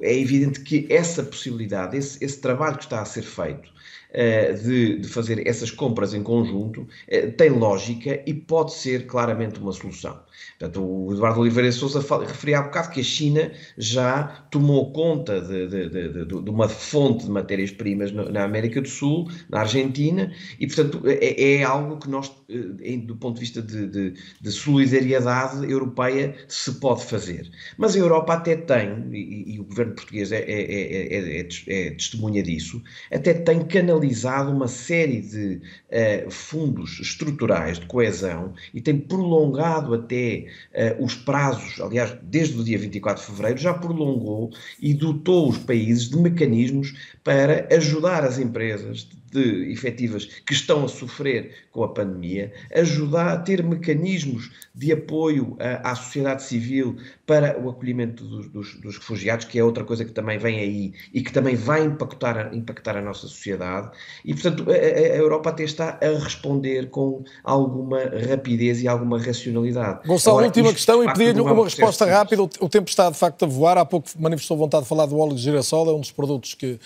é 0.00 0.16
evidente 0.16 0.60
que 0.60 0.86
essa 0.88 1.22
possibilidade, 1.22 1.96
esse, 1.96 2.24
esse 2.24 2.40
trabalho 2.40 2.76
que 2.76 2.84
está 2.84 3.02
a 3.02 3.04
ser 3.04 3.22
feito, 3.22 3.68
de, 4.52 4.98
de, 4.98 5.08
fazer 5.08 5.46
essas 5.46 5.70
compras 5.70 6.12
em 6.12 6.22
conjunto 6.22 6.86
eh, 7.08 7.28
tem 7.28 7.48
lógica 7.48 8.22
e 8.26 8.34
pode 8.34 8.74
ser 8.74 9.06
claramente 9.06 9.58
uma 9.58 9.72
solução. 9.72 10.20
Portanto, 10.58 10.82
o 10.82 11.12
Eduardo 11.12 11.40
Oliveira 11.40 11.72
Souza 11.72 12.00
referia 12.00 12.58
há 12.58 12.62
bocado 12.62 12.90
que 12.90 13.00
a 13.00 13.02
China 13.02 13.50
já 13.78 14.24
tomou 14.50 14.92
conta 14.92 15.40
de, 15.40 15.66
de, 15.66 16.24
de, 16.26 16.50
uma 16.50 16.68
fonte 16.68 17.24
de 17.24 17.30
matérias-primas 17.30 18.12
na 18.12 18.44
América 18.44 18.80
do 18.82 18.88
Sul, 18.88 19.30
na 19.48 19.60
Argentina, 19.60 20.32
e, 20.60 20.66
portanto, 20.66 21.02
é, 21.06 21.54
é 21.54 21.62
algo 21.62 21.98
que 21.98 22.08
nós, 22.08 22.30
eh, 22.50 22.96
do 22.98 23.16
ponto 23.16 23.36
de 23.36 23.40
vista 23.40 23.62
de, 23.62 24.14
solidariedade 24.50 25.70
europeia, 25.70 26.34
se 26.48 26.72
pode 26.72 27.04
fazer. 27.06 27.50
Mas 27.78 27.96
a 27.96 27.98
Europa 27.98 28.34
até 28.34 28.56
tem, 28.56 29.08
e, 29.10 29.54
e 29.54 29.60
o 29.60 29.64
governo 29.64 29.94
português 29.94 30.32
é, 30.32 30.40
é, 30.40 31.16
é, 31.16 31.48
é 31.68 31.90
testemunha 31.92 32.42
disso, 32.42 32.82
até 33.10 33.32
tem 33.32 33.64
canalização 33.64 34.01
canalizado 34.02 34.50
uma 34.50 34.66
série 34.66 35.20
de 35.20 35.60
uh, 35.88 36.30
fundos 36.30 36.98
estruturais 37.00 37.78
de 37.78 37.86
coesão 37.86 38.52
e 38.74 38.80
tem 38.80 38.98
prolongado 38.98 39.94
até 39.94 40.46
uh, 40.98 41.04
os 41.04 41.14
prazos, 41.14 41.80
aliás, 41.80 42.16
desde 42.22 42.58
o 42.58 42.64
dia 42.64 42.78
24 42.78 43.22
de 43.22 43.30
fevereiro, 43.30 43.60
já 43.60 43.72
prolongou 43.72 44.50
e 44.80 44.92
dotou 44.92 45.48
os 45.48 45.58
países 45.58 46.08
de 46.10 46.16
mecanismos 46.16 46.94
para 47.22 47.68
ajudar 47.74 48.24
as 48.24 48.38
empresas 48.38 49.08
de 49.32 49.72
efetivas 49.72 50.26
que 50.26 50.52
estão 50.52 50.84
a 50.84 50.88
sofrer 50.88 51.52
com 51.72 51.82
a 51.82 51.88
pandemia, 51.88 52.52
ajudar 52.74 53.32
a 53.32 53.38
ter 53.38 53.62
mecanismos 53.62 54.50
de 54.74 54.92
apoio 54.92 55.56
à, 55.58 55.90
à 55.90 55.94
sociedade 55.94 56.42
civil 56.42 56.96
para 57.26 57.58
o 57.58 57.70
acolhimento 57.70 58.24
dos, 58.24 58.48
dos, 58.48 58.74
dos, 58.80 58.98
refugiados, 58.98 59.46
que 59.46 59.58
é 59.58 59.64
outra 59.64 59.84
coisa 59.84 60.04
que 60.04 60.12
também 60.12 60.38
vem 60.38 60.58
aí 60.60 60.92
e 61.14 61.22
que 61.22 61.32
também 61.32 61.56
vai 61.56 61.82
impactar, 61.82 62.54
impactar 62.54 62.96
a 62.96 63.00
nossa 63.00 63.22
sociedade. 63.22 63.90
E, 64.24 64.34
portanto, 64.34 64.66
a, 64.70 64.74
a 64.74 65.16
Europa 65.16 65.50
até 65.50 65.64
está 65.64 65.98
a 66.02 66.18
responder 66.22 66.90
com 66.90 67.24
alguma 67.42 68.00
rapidez 68.28 68.82
e 68.82 68.88
alguma 68.88 69.18
racionalidade. 69.18 70.06
Gonçalo, 70.06 70.38
Agora, 70.38 70.46
última 70.46 70.72
questão 70.72 71.02
e 71.02 71.06
pedir-lhe 71.06 71.40
é 71.40 71.42
uma 71.42 71.64
resposta 71.64 72.04
rápida. 72.04 72.42
O 72.42 72.68
tempo 72.68 72.88
está, 72.88 73.08
de 73.10 73.16
facto, 73.16 73.44
a 73.44 73.48
voar. 73.48 73.78
Há 73.78 73.84
pouco 73.84 74.08
manifestou 74.18 74.56
vontade 74.56 74.82
de 74.82 74.88
falar 74.88 75.06
do 75.06 75.18
óleo 75.18 75.34
de 75.34 75.40
girassol, 75.40 75.88
é 75.88 75.92
um 75.92 76.00
dos 76.00 76.10
produtos 76.10 76.54
que 76.54 76.78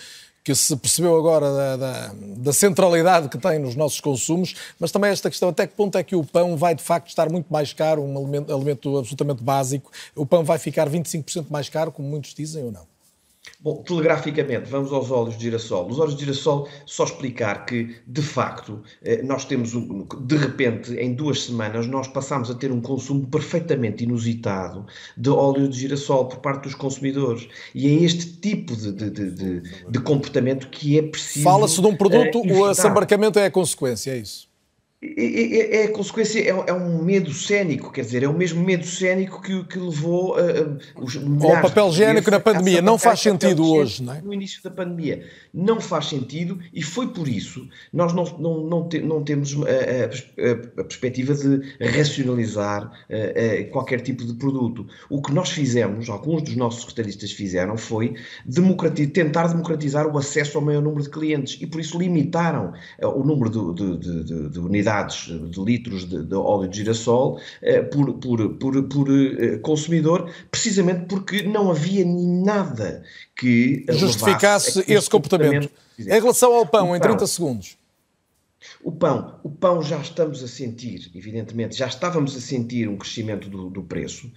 que 0.47 0.55
se 0.55 0.77
percebeu 0.77 1.17
agora 1.17 1.53
da, 1.53 1.77
da, 1.77 2.15
da, 2.15 2.53
centralidade 2.53 3.29
que 3.29 3.37
tem 3.37 3.59
nos 3.59 3.75
nossos 3.75 4.01
consumos, 4.01 4.55
mas 4.79 4.93
também 4.93 5.11
esta 5.11 5.29
questão, 5.29 5.49
até 5.49 5.67
que 5.67 5.75
ponto 5.75 5.99
é 5.99 6.05
que 6.05 6.15
o 6.15 6.23
pão 6.23 6.57
vai 6.57 6.73
de 6.73 6.85
facto 6.85 7.09
estar 7.09 7.29
muito 7.29 7.53
mais 7.53 7.73
caro, 7.73 8.01
um 8.01 8.17
alimento, 8.17 8.55
alimento 8.55 8.97
absolutamente 8.97 9.43
básico, 9.43 9.91
o 10.15 10.25
pão 10.25 10.45
vai 10.45 10.57
ficar 10.57 10.89
25% 10.89 11.47
mais 11.51 11.69
caro, 11.69 11.91
como 11.91 12.09
muitos 12.09 12.33
dizem 12.33 12.63
ou 12.63 12.71
não? 12.71 12.96
Bom, 13.61 13.83
telegraficamente, 13.83 14.69
vamos 14.69 14.93
aos 14.93 15.11
óleos 15.11 15.37
de 15.37 15.45
girassol. 15.45 15.89
Os 15.89 15.99
óleos 15.99 16.15
de 16.15 16.25
girassol, 16.25 16.69
só 16.85 17.05
explicar 17.05 17.65
que, 17.65 17.97
de 18.07 18.23
facto, 18.23 18.83
eh, 19.03 19.23
nós 19.23 19.45
temos, 19.45 19.75
um, 19.75 20.07
de 20.21 20.37
repente, 20.37 20.95
em 20.95 21.15
duas 21.15 21.45
semanas, 21.45 21.87
nós 21.87 22.07
passamos 22.07 22.51
a 22.51 22.55
ter 22.55 22.71
um 22.71 22.81
consumo 22.81 23.27
perfeitamente 23.27 24.05
inusitado 24.05 24.87
de 25.17 25.31
óleo 25.31 25.69
de 25.69 25.79
girassol 25.79 26.27
por 26.27 26.39
parte 26.39 26.65
dos 26.65 26.75
consumidores. 26.75 27.49
E 27.75 27.87
é 27.87 28.03
este 28.05 28.27
tipo 28.41 28.77
de, 28.77 28.93
de, 28.93 29.11
de, 29.11 29.63
de 29.89 29.99
comportamento 30.01 30.69
que 30.69 30.99
é 30.99 31.03
preciso. 31.03 31.45
Fala-se 31.45 31.81
de 31.81 31.87
um 31.87 31.97
produto, 31.97 32.41
uh, 32.41 32.59
o 32.59 32.65
assambarcamento 32.67 33.39
é 33.39 33.47
a 33.47 33.51
consequência, 33.51 34.11
é 34.11 34.19
isso? 34.19 34.49
É, 35.17 35.85
é, 35.85 35.89
consequência, 35.89 36.41
é, 36.41 36.49
é, 36.49 36.73
um 36.73 37.03
medo 37.03 37.33
cénico, 37.33 37.93
quer 37.93 38.01
dizer, 38.01 38.23
é 38.23 38.29
o 38.29 38.33
mesmo 38.33 38.65
medo 38.65 38.87
cénico 38.87 39.41
que, 39.41 39.63
que 39.65 39.79
levou 39.79 40.37
uh, 40.37 40.79
os 40.97 41.17
Ao 41.17 41.63
papel 41.63 41.89
higiênico 41.91 42.31
na 42.31 42.41
pandemia, 42.41 42.81
não 42.81 42.99
faz 42.99 43.21
sentido 43.21 43.65
hoje, 43.65 44.03
não 44.03 44.15
é? 44.15 44.21
No 44.23 44.33
início 44.33 44.63
da 44.63 44.71
pandemia, 44.71 45.25
não 45.53 45.81
faz 45.81 46.07
sentido 46.07 46.59
e 46.73 46.83
foi 46.83 47.09
por 47.09 47.29
isso 47.29 47.69
nós 47.93 48.13
não, 48.15 48.25
não, 48.39 48.61
não, 48.65 48.89
te, 48.89 49.01
não 49.01 49.23
temos 49.23 49.55
a, 49.55 49.67
a, 49.67 50.81
a, 50.81 50.85
perspectiva 50.85 51.35
de 51.35 51.61
racionalizar 51.81 52.87
uh, 52.87 53.71
qualquer 53.71 54.01
tipo 54.01 54.25
de 54.25 54.35
produto. 54.35 54.87
O 55.11 55.21
que 55.21 55.33
nós 55.33 55.51
fizemos, 55.51 56.09
alguns 56.09 56.43
dos 56.43 56.57
nossos 56.57 56.85
retalhistas 56.85 57.33
fizeram, 57.33 57.77
foi 57.77 58.15
democratiz, 58.45 59.11
tentar 59.11 59.49
democratizar 59.49 60.07
o 60.07 60.17
acesso 60.19 60.59
ao 60.59 60.65
maior 60.65 60.83
número 60.83 61.03
de 61.03 61.11
clientes 61.11 61.59
e 61.61 61.67
por 61.67 61.81
isso 61.81 61.99
limitaram 61.99 62.73
o 63.03 63.23
número 63.23 63.51
de, 63.75 63.99
de, 63.99 64.25
de, 64.25 64.49
de 64.51 64.59
unidades 64.59 64.96
de 65.05 65.61
litros 65.65 66.09
de, 66.09 66.23
de 66.25 66.35
óleo 66.35 66.69
de 66.69 66.79
girassol 66.79 67.41
eh, 67.63 67.83
por, 67.83 68.15
por, 68.15 68.55
por, 68.55 68.83
por 68.85 69.09
eh, 69.11 69.59
consumidor, 69.59 70.31
precisamente 70.51 71.07
porque 71.07 71.43
não 71.43 71.71
havia 71.71 72.05
nada 72.07 73.03
que 73.35 73.85
justificasse 73.89 74.81
esse 74.89 75.11
comportamento. 75.11 75.69
comportamento. 75.69 75.87
Em 75.99 76.21
relação 76.21 76.55
ao 76.55 76.67
pão, 76.67 76.95
em 76.95 77.01
30 77.01 77.27
segundos. 77.27 77.77
O 78.83 78.93
pão, 78.93 79.41
o 79.43 79.51
pão 79.51 79.83
já 79.83 79.99
estamos 79.99 80.43
a 80.43 80.49
sentir, 80.49 81.11
evidentemente, 81.15 81.77
já 81.77 81.87
estávamos 81.87 82.37
a 82.37 82.41
sentir 82.41 82.89
um 82.89 82.97
crescimento 82.97 83.49
do, 83.49 83.71
do 83.71 83.83
preço, 83.83 84.31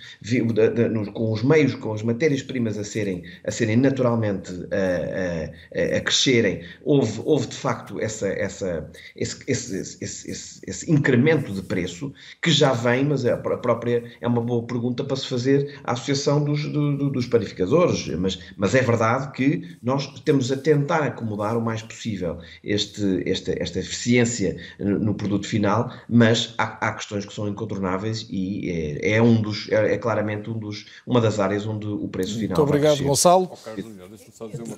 com 1.13 1.31
os 1.31 1.43
meios, 1.43 1.75
com 1.75 1.93
as 1.93 2.01
matérias-primas 2.03 2.77
a 2.77 2.83
serem, 2.83 3.23
a 3.43 3.51
serem 3.51 3.77
naturalmente 3.77 4.51
a, 4.71 5.95
a, 5.95 5.97
a, 5.97 6.01
crescerem, 6.01 6.61
houve, 6.83 7.21
houve 7.25 7.47
de 7.47 7.55
facto 7.55 7.99
essa, 7.99 8.27
essa, 8.27 8.89
esse, 9.15 9.43
esse, 9.47 9.97
esse, 10.03 10.61
esse, 10.65 10.91
incremento 10.91 11.53
de 11.53 11.61
preço 11.61 12.13
que 12.41 12.51
já 12.51 12.73
vem, 12.73 13.05
mas 13.05 13.25
a 13.25 13.37
própria 13.37 14.03
é 14.21 14.27
uma 14.27 14.41
boa 14.41 14.65
pergunta 14.65 15.03
para 15.03 15.15
se 15.15 15.27
fazer 15.27 15.79
à 15.83 15.93
Associação 15.93 16.43
dos, 16.43 16.63
do, 16.71 17.09
dos 17.09 17.27
Panificadores, 17.27 18.07
mas, 18.17 18.39
mas 18.57 18.75
é 18.75 18.81
verdade 18.81 19.31
que 19.31 19.77
nós 19.81 20.07
temos 20.21 20.51
a 20.51 20.57
tentar 20.57 21.03
acomodar 21.03 21.57
o 21.57 21.61
mais 21.61 21.81
possível 21.81 22.39
este, 22.63 23.23
esta, 23.29 23.53
esta 23.61 23.79
eficiência 23.79 24.18
eficiência 24.23 24.57
no 24.79 25.13
produto 25.13 25.47
final, 25.47 25.91
mas 26.07 26.53
há, 26.57 26.87
há 26.87 26.93
questões 26.93 27.25
que 27.25 27.33
são 27.33 27.47
incontornáveis 27.47 28.25
e 28.29 28.69
é, 29.01 29.15
é 29.15 29.21
um 29.21 29.41
dos, 29.41 29.69
é, 29.69 29.93
é, 29.93 29.97
claramente 29.97 30.49
um 30.49 30.57
dos, 30.57 30.85
uma 31.05 31.21
das 31.21 31.39
áreas 31.39 31.65
onde 31.65 31.87
o 31.87 32.07
preço 32.07 32.35
final 32.35 32.57
Muito 32.57 32.61
obrigado, 32.61 33.03
Gonçalo. 33.03 33.51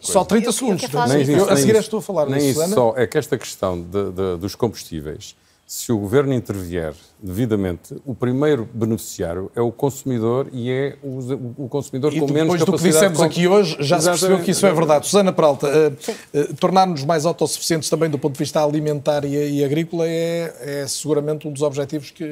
só, 0.02 0.24
30 0.24 0.52
segundos. 0.52 0.84
Nem, 1.10 1.30
eu, 1.30 1.50
a 1.50 1.56
seguir 1.56 1.76
estou 1.76 2.00
a 2.00 2.02
falar. 2.02 2.26
Nem 2.28 2.50
isso 2.50 2.68
só, 2.70 2.94
é 2.96 3.08
que 3.08 3.18
esta 3.18 3.38
questão 3.38 3.82
de, 3.82 4.12
de, 4.12 4.38
dos 4.38 4.56
combustíveis 4.56 5.36
se 5.72 5.89
o 5.89 5.98
governo 5.98 6.34
intervier 6.34 6.93
devidamente, 7.18 7.95
o 8.06 8.14
primeiro 8.14 8.68
beneficiário 8.73 9.49
é 9.56 9.61
o 9.61 9.72
consumidor 9.72 10.49
e 10.52 10.69
é 10.69 10.98
o, 11.02 11.64
o 11.64 11.69
consumidor 11.69 12.14
e 12.14 12.19
com 12.19 12.27
menos 12.30 12.60
capacidade... 12.60 12.65
depois 12.65 12.81
do 12.81 12.84
que 12.84 12.91
dissemos 12.91 13.19
de... 13.19 13.23
aqui 13.23 13.48
hoje, 13.48 13.77
já 13.80 13.95
Exatamente. 13.95 14.02
se 14.02 14.10
percebeu 14.10 14.43
que 14.43 14.52
isso 14.52 14.65
é 14.65 14.73
verdade. 14.73 15.06
Susana 15.06 15.31
Peralta, 15.31 15.68
uh, 15.68 16.39
uh, 16.39 16.53
tornar-nos 16.56 17.06
mais 17.06 17.26
autossuficientes 17.26 17.89
também 17.89 18.10
do 18.10 18.19
ponto 18.19 18.34
de 18.34 18.39
vista 18.39 18.61
alimentar 18.61 19.23
e, 19.23 19.60
e 19.60 19.64
agrícola 19.64 20.06
é, 20.06 20.53
é, 20.60 20.88
seguramente 20.88 21.48
um 21.48 21.53
dos 21.53 21.61
objetivos 21.61 22.11
que, 22.11 22.26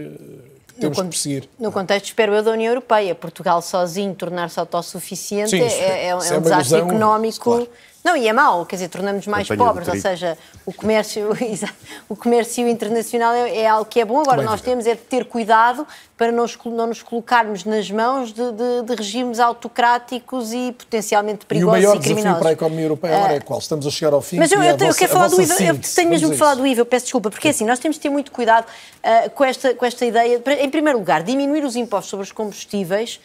que 0.68 0.82
temos 0.82 0.98
no, 0.98 1.04
que 1.06 1.10
perseguir. 1.12 1.50
No 1.58 1.72
contexto, 1.72 2.08
espero 2.08 2.34
eu, 2.34 2.44
da 2.44 2.52
União 2.52 2.72
Europeia. 2.72 3.16
Portugal 3.16 3.62
sozinho 3.62 4.14
tornar-se 4.16 4.60
autossuficiente 4.60 5.52
Sim, 5.52 5.62
é, 5.62 5.68
é, 5.68 6.08
é, 6.08 6.16
um 6.16 6.20
é 6.20 6.40
desastre 6.42 6.80
ilusão, 6.80 6.90
económico... 6.90 7.40
Claro 7.40 7.70
não, 8.04 8.16
e 8.16 8.28
é 8.28 8.34
mau, 8.34 8.66
quer 8.66 8.78
dizer, 8.78 8.88
tornamos 8.88 9.28
mais 9.28 9.48
pobres, 9.48 9.88
ou 9.88 10.00
seja, 10.00 10.38
o 10.66 10.72
comércio, 10.72 11.30
o 12.08 12.16
comércio 12.16 12.68
internacional 12.68 13.34
é, 13.34 13.58
é, 13.58 13.68
algo 13.68 13.86
que 13.86 14.00
é 14.00 14.06
bom. 14.06 14.22
Agora, 14.22 14.38
Bem, 14.38 14.46
nós 14.46 14.62
temos 14.62 14.88
é 14.88 14.96
de 14.96 15.02
ter 15.02 15.26
cuidado 15.26 15.86
para 16.18 16.32
não, 16.32 16.46
não 16.66 16.88
nos 16.88 17.04
colocarmos 17.04 17.66
nas 17.66 17.92
mãos 17.92 18.34
de, 18.34 18.52
de, 18.52 18.82
de, 18.84 18.96
regimes 18.96 19.40
autocráticos 19.40 20.54
e 20.54 20.72
potencialmente 20.72 21.46
perigosos 21.46 21.78
e, 21.78 21.86
o 21.86 21.88
maior 21.88 21.98
e 21.98 22.00
criminosos. 22.00 22.24
desafio 22.24 22.40
para 22.40 22.50
a 22.50 22.54
economia 22.54 22.86
europeia 22.86 23.18
agora 23.18 23.34
é 23.36 23.40
qual? 23.40 23.60
Estamos 23.60 23.86
a 23.86 23.92
chegar 23.92 24.14
ao 24.14 24.22
fim. 24.22 24.38
Mas 24.38 24.52
eu, 24.52 24.62
eu, 24.62 24.78
eu 24.78 24.96
quero 24.96 25.12
falar 25.12 25.28
do 25.28 25.42
IVA, 25.42 25.64
eu 25.64 25.80
tenho 25.80 26.10
mesmo 26.10 26.32
que 26.32 26.38
falar 26.38 26.56
do 26.56 26.66
IVA, 26.66 26.82
eu 26.82 26.86
peço 26.86 27.06
desculpa, 27.06 27.30
porque 27.30 27.50
assim, 27.50 27.66
nós 27.66 27.80
temos 27.80 27.98
de 27.98 28.02
ter 28.02 28.10
muito 28.10 28.32
cuidado 28.32 28.66
uh, 28.66 29.30
com, 29.32 29.44
esta, 29.44 29.74
com 29.74 29.86
esta 29.86 30.06
ideia, 30.06 30.42
em 30.60 30.70
primeiro 30.70 31.00
lugar, 31.00 31.22
diminuir 31.22 31.64
os 31.64 31.76
impostos 31.76 32.10
sobre 32.10 32.24
os 32.24 32.32
combustíveis 32.32 33.20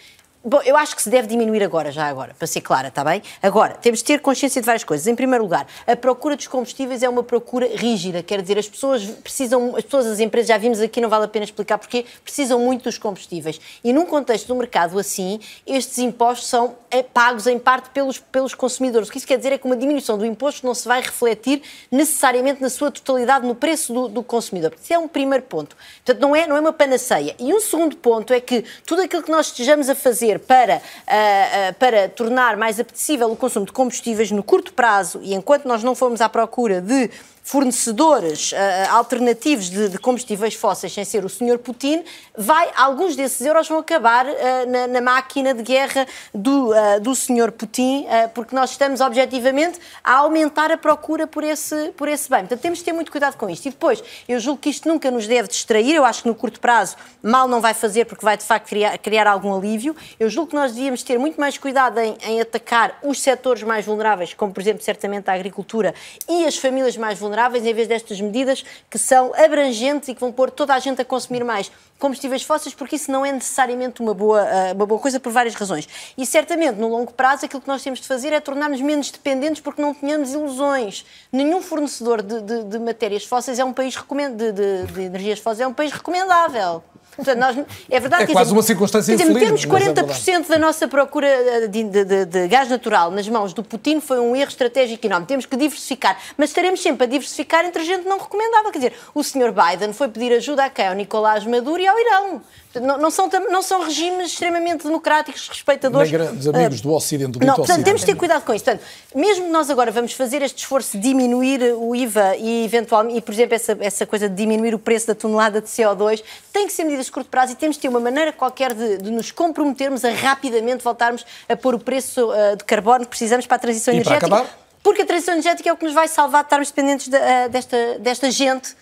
Bom, 0.47 0.61
eu 0.63 0.77
acho 0.77 0.95
que 0.95 1.01
se 1.01 1.09
deve 1.09 1.27
diminuir 1.27 1.63
agora, 1.63 1.91
já 1.91 2.07
agora, 2.07 2.35
para 2.35 2.47
ser 2.47 2.61
clara, 2.61 2.89
está 2.89 3.03
bem? 3.03 3.23
Agora, 3.43 3.77
temos 3.81 4.01
de 4.01 4.05
ter 4.05 4.21
consciência 4.21 4.61
de 4.61 4.67
várias 4.67 4.85
coisas. 4.85 5.07
Em 5.07 5.15
primeiro 5.15 5.43
lugar, 5.43 5.67
a 5.87 5.97
procura 5.97 6.37
dos 6.37 6.47
combustíveis 6.47 7.03
é 7.03 7.09
uma 7.09 7.23
procura 7.23 7.67
rígida, 7.75 8.23
quer 8.23 8.43
dizer, 8.43 8.59
as 8.59 8.69
pessoas 8.69 9.07
precisam, 9.07 9.75
as 9.75 9.85
pessoas, 9.85 10.05
as 10.05 10.21
empresas, 10.21 10.49
já 10.49 10.59
vimos 10.59 10.83
aqui, 10.83 11.01
não 11.01 11.09
vale 11.09 11.25
a 11.25 11.29
pena 11.29 11.47
explicar 11.47 11.79
porquê, 11.79 12.05
precisam 12.23 12.61
muito 12.61 12.85
dos 12.85 12.99
combustíveis. 12.99 13.59
E 13.83 13.91
num 13.91 14.05
contexto 14.05 14.49
do 14.49 14.55
mercado 14.55 14.99
assim, 14.99 15.41
estes 15.67 15.97
impostos 15.97 16.47
são 16.47 16.77
é, 16.91 17.03
pagos 17.03 17.47
em 17.47 17.59
parte 17.59 17.89
pelos, 17.89 18.19
pelos 18.19 18.55
consumidores. 18.55 19.09
O 19.09 19.13
que 19.13 19.17
isso 19.17 19.27
quer 19.27 19.39
dizer 19.39 19.53
é 19.53 19.57
que 19.57 19.65
uma 19.65 19.77
diminuição 19.77 20.19
do 20.19 20.27
imposto 20.27 20.67
não 20.67 20.75
se 20.75 20.87
vai 20.87 21.01
refletir 21.01 21.63
necessariamente 21.91 22.61
na 22.61 22.69
sua 22.69 22.91
totalidade 22.91 23.47
no 23.47 23.55
preço 23.55 23.95
do, 23.95 24.09
do 24.09 24.23
consumidor. 24.23 24.75
Isso 24.79 24.93
é 24.93 24.99
um 24.99 25.09
primeiro 25.09 25.47
ponto. 25.47 25.75
Portanto, 26.05 26.21
não 26.21 26.37
é, 26.37 26.47
não 26.47 26.55
é 26.55 26.61
uma 26.61 26.73
panaceia. 26.73 27.35
E 27.39 27.55
um 27.55 27.61
segundo 27.61 27.97
ponto 27.97 28.31
é 28.31 28.41
que 28.41 28.63
tudo 28.85 29.01
aquilo 29.01 29.23
que 29.23 29.31
nós 29.31 29.47
estejamos 29.47 29.89
a 29.89 29.95
fazer 29.95 30.34
para, 30.39 30.77
uh, 30.77 30.79
uh, 30.79 31.75
para 31.79 32.09
tornar 32.09 32.57
mais 32.57 32.81
apetecível 32.81 33.31
o 33.31 33.37
consumo 33.37 33.67
de 33.67 33.73
combustíveis 33.73 34.31
no 34.31 34.43
curto 34.43 34.73
prazo 34.73 35.21
e 35.23 35.35
enquanto 35.35 35.67
nós 35.67 35.83
não 35.83 35.95
formos 35.95 36.21
à 36.21 36.29
procura 36.29 36.81
de 36.81 37.11
fornecedores 37.45 38.53
uh, 38.53 38.57
alternativos 38.93 39.69
de, 39.69 39.91
de, 39.91 39.99
combustíveis 39.99 40.55
fósseis 40.55 40.95
sem 40.95 41.05
ser 41.05 41.27
o 41.27 41.29
Sr. 41.29 41.59
Putin, 41.59 42.03
vai, 42.35 42.71
alguns 42.75 43.15
desses 43.15 43.43
euros 43.43 43.69
vão 43.69 43.79
acabar 43.79 44.25
uh, 44.25 44.31
na, 44.67 44.87
na, 44.87 45.01
máquina 45.03 45.53
de 45.53 45.63
guerra 45.63 46.07
do, 46.35 46.71
uh, 46.71 46.99
do 47.03 47.15
Sr. 47.15 47.53
Putin, 47.53 48.07
porque 48.33 48.57
nós 48.57 48.71
estamos 48.71 49.03
objetivamente 49.03 49.79
a 50.03 50.15
aumentar 50.15 50.73
a 50.73 50.79
procura 50.79 51.27
por 51.27 51.45
esse, 51.45 51.91
por 51.91 52.09
esse 52.09 52.31
bem. 52.31 52.41
Portanto, 52.41 52.61
temos 52.61 52.79
de 52.79 52.85
ter 52.85 52.95
muito 52.95 53.13
cuidado 53.13 53.37
com 53.37 53.51
isto. 53.51 53.67
E 53.67 53.71
depois, 53.71 54.03
eu 54.27 54.41
julgo 54.41 54.61
que 54.61 54.71
isto 54.71 54.89
nunca 54.89 55.11
nos 55.11 55.27
deve 55.27 55.49
distrair, 55.49 55.95
eu 55.95 56.05
acho 56.05 56.23
que 56.23 56.29
no 56.29 56.35
curto 56.35 56.59
prazo 56.59 56.97
mal 57.23 57.47
não 57.47 57.61
vai 57.61 57.75
fazer 57.75 58.07
porque 58.07 58.25
vai 58.25 58.39
de 58.39 58.45
facto 58.45 58.69
criar, 58.69 58.97
criar 58.97 59.27
algum 59.27 59.55
alívio. 59.55 59.95
Eu 60.19 60.31
julgo 60.31 60.51
que 60.51 60.57
nós 60.57 60.73
devíamos 60.73 61.03
ter 61.03 61.19
muito 61.19 61.39
mais 61.39 61.59
cuidado 61.59 61.99
em, 61.99 62.17
em 62.23 62.41
atacar 62.41 62.99
os 63.03 63.21
setores 63.21 63.63
mais 63.63 63.85
vulneráveis, 63.85 64.33
como 64.33 64.53
por 64.53 64.63
exemplo, 64.63 64.83
certamente 64.83 65.29
a 65.29 65.35
agricultura 65.35 65.95
e 66.27 66.47
as 66.47 66.57
famílias 66.57 66.97
mais 66.97 67.19
vulneráveis 67.19 67.34
vulneráveis, 67.35 67.67
em 67.67 67.75
vez 67.75 67.89
destas 67.89 68.21
medidas 68.21 68.65
que 68.89 68.99
são 68.99 69.33
abrangentes 69.35 70.09
e 70.09 70.15
que 70.15 70.21
vão 70.21 70.33
pôr 70.33 70.51
toda 70.51 70.73
a 70.75 70.79
gente 70.79 71.03
a 71.03 71.05
consumir 71.05 71.45
mais 71.45 71.71
combustíveis 71.99 72.43
fósseis, 72.43 72.75
porque 72.75 72.97
isso 72.97 73.11
não 73.11 73.25
é 73.25 73.33
necessariamente 73.33 74.01
uma 74.01 74.15
boa, 74.15 74.43
uh, 74.43 74.75
uma 74.75 74.87
boa 74.87 75.01
coisa 75.01 75.19
por 75.19 75.33
várias 75.33 75.55
razões. 75.55 75.89
E 76.17 76.25
certamente, 76.25 76.77
no 76.79 76.89
longo 76.89 77.13
prazo, 77.13 77.45
aquilo 77.47 77.61
que 77.61 77.69
nós 77.69 77.83
temos 77.83 78.01
de 78.01 78.07
fazer 78.07 78.33
é 78.33 78.41
tornar-nos 78.41 78.81
menos 78.81 79.11
dependentes 79.11 79.61
porque 79.61 79.81
não 79.81 79.95
tenhamos 79.95 80.33
ilusões. 80.33 81.05
Nenhum 81.33 81.61
fornecedor 81.61 82.23
de, 82.23 82.41
de, 82.41 82.65
de 82.65 82.79
matérias 82.79 83.25
fósseis 83.25 83.59
é 83.59 83.65
um 83.65 83.73
país 83.73 83.95
de, 84.37 84.53
de 84.53 85.03
energias 85.03 85.39
fósseis 85.39 85.61
é 85.61 85.67
um 85.67 85.75
país 85.75 85.93
recomendável. 85.93 86.83
Portanto, 87.17 87.39
nós, 87.39 87.57
é 87.89 88.01
verdade 88.01 88.25
é 88.25 88.27
que 88.27 88.33
quase 88.33 88.53
uma 88.53 88.63
circunstância 88.63 89.17
dizer, 89.17 89.31
infeliz, 89.31 89.47
Temos 89.47 89.65
mas 89.67 89.87
é 89.87 89.93
40% 89.93 90.49
da 90.49 90.59
nossa 90.59 90.89
procura 90.89 91.27
eh, 91.27 91.69
de, 91.69 91.85
de, 91.85 92.05
de, 92.05 92.25
de, 92.25 92.49
gás 92.49 92.69
natural 92.69 93.11
nas 93.11 93.29
mãos 93.29 93.53
do 93.53 93.63
Putin 93.63 94.01
foi 94.01 94.19
um 94.19 94.35
erro 94.35 94.49
estratégico 94.49 95.07
enorme. 95.07 95.27
Temos 95.27 95.47
que 95.47 95.57
diversificar, 95.57 96.19
mas 96.37 96.51
estaremos 96.51 96.83
sempre 96.83 97.05
a 97.05 97.07
diversificar 97.07 97.65
entre 97.65 97.85
gente 97.85 98.07
não 98.07 98.19
recomendável. 98.19 98.71
Quer 98.73 98.79
dizer, 98.79 98.93
o 99.15 99.23
Sr. 99.23 99.53
Biden 99.53 99.93
foi 99.93 100.09
pedir 100.09 100.33
ajuda 100.33 100.65
a 100.65 100.71
quem? 100.71 100.89
Ao 100.89 100.95
Nicolás 100.95 101.47
Maduro 101.47 101.81
e 101.81 101.87
ao 101.87 101.99
Irão. 101.99 102.43
Não, 102.81 102.99
não, 102.99 103.11
são, 103.11 103.29
não 103.51 103.63
são 103.63 103.85
regimes 103.85 104.33
extremamente 104.33 104.85
democráticos, 104.85 105.49
respeitadores. 105.49 106.11
Nem 106.11 106.21
grandes 106.21 106.47
amigos 106.49 106.81
uh, 106.81 106.83
do 106.83 106.93
Ocidente, 106.93 107.39
do 107.39 107.47
Não, 107.47 107.57
portanto, 107.57 107.85
temos 107.85 108.01
de 108.01 108.07
ter 108.07 108.17
cuidado 108.17 108.45
com 108.45 108.53
isso. 108.53 108.65
Portanto, 108.65 108.85
mesmo 109.15 109.51
nós 109.51 109.71
agora 109.71 109.91
vamos 109.91 110.13
fazer 110.13 110.43
este 110.43 110.59
esforço 110.59 110.97
de 110.97 111.09
diminuir 111.09 111.75
o 111.77 111.95
IVA 111.95 112.37
e, 112.37 112.65
eventualmente, 112.65 113.19
e, 113.19 113.21
por 113.21 113.33
exemplo, 113.33 113.55
essa, 113.55 113.77
essa 113.81 114.07
coisa 114.07 114.29
de 114.29 114.35
diminuir 114.35 114.75
o 114.75 114.79
preço 114.79 115.07
da 115.07 115.15
tonelada 115.15 115.61
de 115.61 115.69
CO2, 115.69 116.23
tem 116.53 116.67
que 116.67 116.73
ser 116.73 116.85
medidas 116.85 117.07
de 117.07 117.13
curto 117.13 117.31
prazo 117.31 117.53
e 117.53 117.55
temos 117.55 117.77
de 117.77 117.83
ter 117.83 117.89
uma 117.89 118.01
maneira 118.01 118.33
qualquer 118.33 118.75
de, 118.75 118.99
de 118.99 119.11
nos 119.11 119.31
comprometermos 119.31 120.05
a 120.05 120.11
rapidamente 120.11 120.83
voltarmos 120.83 121.25
a 121.49 121.57
pôr 121.57 121.75
o 121.75 121.79
preço 121.79 122.31
uh, 122.31 122.57
de 122.57 122.65
carbono 122.65 123.01
que 123.01 123.11
precisamos 123.11 123.47
para 123.47 123.57
a 123.57 123.61
transição 123.61 123.95
e 123.95 123.99
energética. 123.99 124.29
Para 124.29 124.39
acabar? 124.39 124.65
Porque 124.83 125.03
a 125.03 125.07
transição 125.07 125.35
energética 125.35 125.69
é 125.69 125.73
o 125.73 125.77
que 125.77 125.85
nos 125.85 125.95
vai 125.95 126.09
salvar 126.09 126.43
de 126.43 126.47
estarmos 126.47 126.69
dependentes 126.69 127.09
de, 127.09 127.17
uh, 127.17 127.49
desta, 127.51 127.99
desta 127.99 128.31
gente 128.31 128.75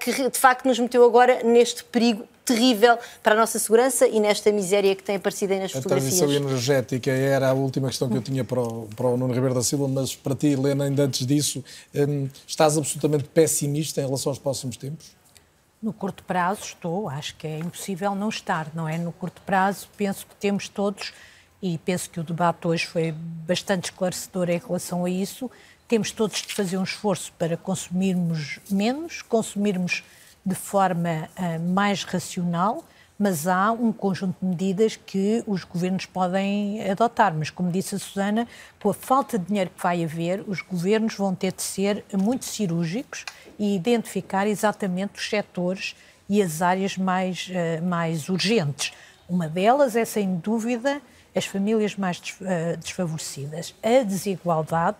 que, 0.00 0.30
de 0.30 0.38
facto, 0.38 0.64
nos 0.64 0.78
meteu 0.78 1.04
agora 1.04 1.42
neste 1.44 1.84
perigo 1.84 2.26
terrível 2.48 2.98
para 3.22 3.34
a 3.34 3.38
nossa 3.38 3.58
segurança 3.58 4.08
e 4.08 4.18
nesta 4.18 4.50
miséria 4.50 4.96
que 4.96 5.02
tem 5.02 5.16
aparecido 5.16 5.52
aí 5.52 5.60
nas 5.60 5.70
a 5.70 5.74
fotografias. 5.74 6.14
A 6.14 6.26
transição 6.26 6.48
energética 6.48 7.10
era 7.10 7.50
a 7.50 7.52
última 7.52 7.88
questão 7.88 8.08
que 8.08 8.16
eu 8.16 8.22
tinha 8.22 8.42
para 8.42 8.60
o, 8.60 8.88
para 8.96 9.06
o 9.06 9.16
Nuno 9.16 9.34
Ribeiro 9.34 9.54
da 9.54 9.62
Silva, 9.62 9.86
mas 9.86 10.16
para 10.16 10.34
ti, 10.34 10.48
Helena, 10.48 10.84
ainda 10.84 11.04
antes 11.04 11.26
disso, 11.26 11.62
hum, 11.94 12.28
estás 12.46 12.78
absolutamente 12.78 13.24
pessimista 13.24 14.00
em 14.00 14.04
relação 14.04 14.30
aos 14.30 14.38
próximos 14.38 14.76
tempos? 14.76 15.16
No 15.80 15.92
curto 15.92 16.24
prazo 16.24 16.62
estou, 16.64 17.08
acho 17.08 17.36
que 17.36 17.46
é 17.46 17.58
impossível 17.58 18.14
não 18.14 18.30
estar, 18.30 18.68
não 18.74 18.88
é? 18.88 18.98
No 18.98 19.12
curto 19.12 19.40
prazo 19.42 19.88
penso 19.96 20.26
que 20.26 20.34
temos 20.34 20.68
todos, 20.68 21.12
e 21.62 21.76
penso 21.78 22.08
que 22.10 22.18
o 22.18 22.24
debate 22.24 22.66
hoje 22.66 22.86
foi 22.86 23.12
bastante 23.12 23.84
esclarecedor 23.84 24.48
em 24.48 24.58
relação 24.58 25.04
a 25.04 25.10
isso, 25.10 25.50
temos 25.86 26.10
todos 26.10 26.42
de 26.42 26.52
fazer 26.52 26.78
um 26.78 26.82
esforço 26.82 27.32
para 27.38 27.56
consumirmos 27.56 28.58
menos, 28.70 29.22
consumirmos 29.22 30.02
de 30.48 30.54
forma 30.54 31.28
uh, 31.38 31.60
mais 31.72 32.04
racional, 32.04 32.82
mas 33.18 33.48
há 33.48 33.72
um 33.72 33.92
conjunto 33.92 34.36
de 34.40 34.46
medidas 34.46 34.96
que 34.96 35.42
os 35.46 35.64
governos 35.64 36.06
podem 36.06 36.88
adotar. 36.88 37.34
Mas, 37.34 37.50
como 37.50 37.70
disse 37.70 37.96
a 37.96 37.98
Susana, 37.98 38.46
com 38.80 38.90
a 38.90 38.94
falta 38.94 39.38
de 39.38 39.46
dinheiro 39.46 39.70
que 39.74 39.82
vai 39.82 40.04
haver, 40.04 40.44
os 40.46 40.62
governos 40.62 41.16
vão 41.16 41.34
ter 41.34 41.52
de 41.52 41.62
ser 41.62 42.04
muito 42.12 42.44
cirúrgicos 42.44 43.24
e 43.58 43.74
identificar 43.74 44.46
exatamente 44.46 45.18
os 45.18 45.28
setores 45.28 45.96
e 46.28 46.40
as 46.40 46.62
áreas 46.62 46.96
mais, 46.96 47.48
uh, 47.48 47.84
mais 47.84 48.28
urgentes. 48.28 48.92
Uma 49.28 49.48
delas 49.48 49.96
é, 49.96 50.04
sem 50.04 50.36
dúvida, 50.36 51.02
as 51.34 51.44
famílias 51.44 51.96
mais 51.96 52.18
uh, 52.18 52.76
desfavorecidas. 52.78 53.74
A 53.82 54.02
desigualdade 54.04 54.96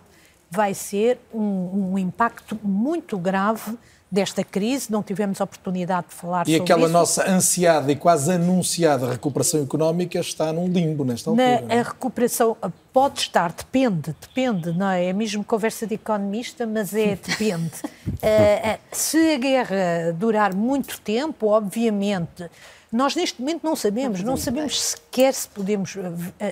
vai 0.51 0.73
ser 0.73 1.19
um, 1.33 1.93
um 1.93 1.97
impacto 1.97 2.59
muito 2.63 3.17
grave 3.17 3.77
desta 4.11 4.43
crise, 4.43 4.91
não 4.91 5.03
tivemos 5.03 5.39
oportunidade 5.39 6.07
de 6.07 6.15
falar 6.15 6.41
e 6.41 6.45
sobre 6.45 6.53
isso. 6.53 6.61
E 6.63 6.63
aquela 6.63 6.87
nossa 6.87 7.29
ansiada 7.29 7.91
e 7.91 7.95
quase 7.95 8.31
anunciada 8.31 9.11
recuperação 9.11 9.61
económica 9.61 10.19
está 10.19 10.51
num 10.51 10.67
limbo 10.67 11.05
nesta 11.05 11.29
altura. 11.29 11.61
Na, 11.61 11.75
a 11.75 11.83
recuperação 11.83 12.57
pode 12.91 13.19
estar, 13.19 13.51
depende, 13.51 14.15
depende, 14.19 14.71
não 14.71 14.89
é? 14.89 15.05
É 15.05 15.13
mesmo 15.13 15.43
conversa 15.43 15.85
de 15.85 15.93
economista, 15.95 16.65
mas 16.65 16.93
é 16.93 17.15
depende. 17.15 17.71
uh, 18.07 18.79
se 18.91 19.35
a 19.35 19.37
guerra 19.37 20.13
durar 20.17 20.55
muito 20.55 20.99
tempo, 21.01 21.47
obviamente, 21.47 22.49
nós 22.91 23.15
neste 23.15 23.39
momento 23.39 23.63
não 23.63 23.75
sabemos, 23.75 24.23
não 24.23 24.35
sabemos 24.35 24.81
sequer 24.81 25.31
se 25.31 25.47
podemos, 25.47 25.95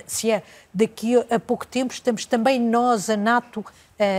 se 0.06 0.30
é 0.30 0.44
daqui 0.72 1.16
a 1.28 1.40
pouco 1.40 1.66
tempo 1.66 1.92
estamos 1.92 2.24
também 2.24 2.60
nós, 2.60 3.10
a 3.10 3.16
NATO, 3.16 3.64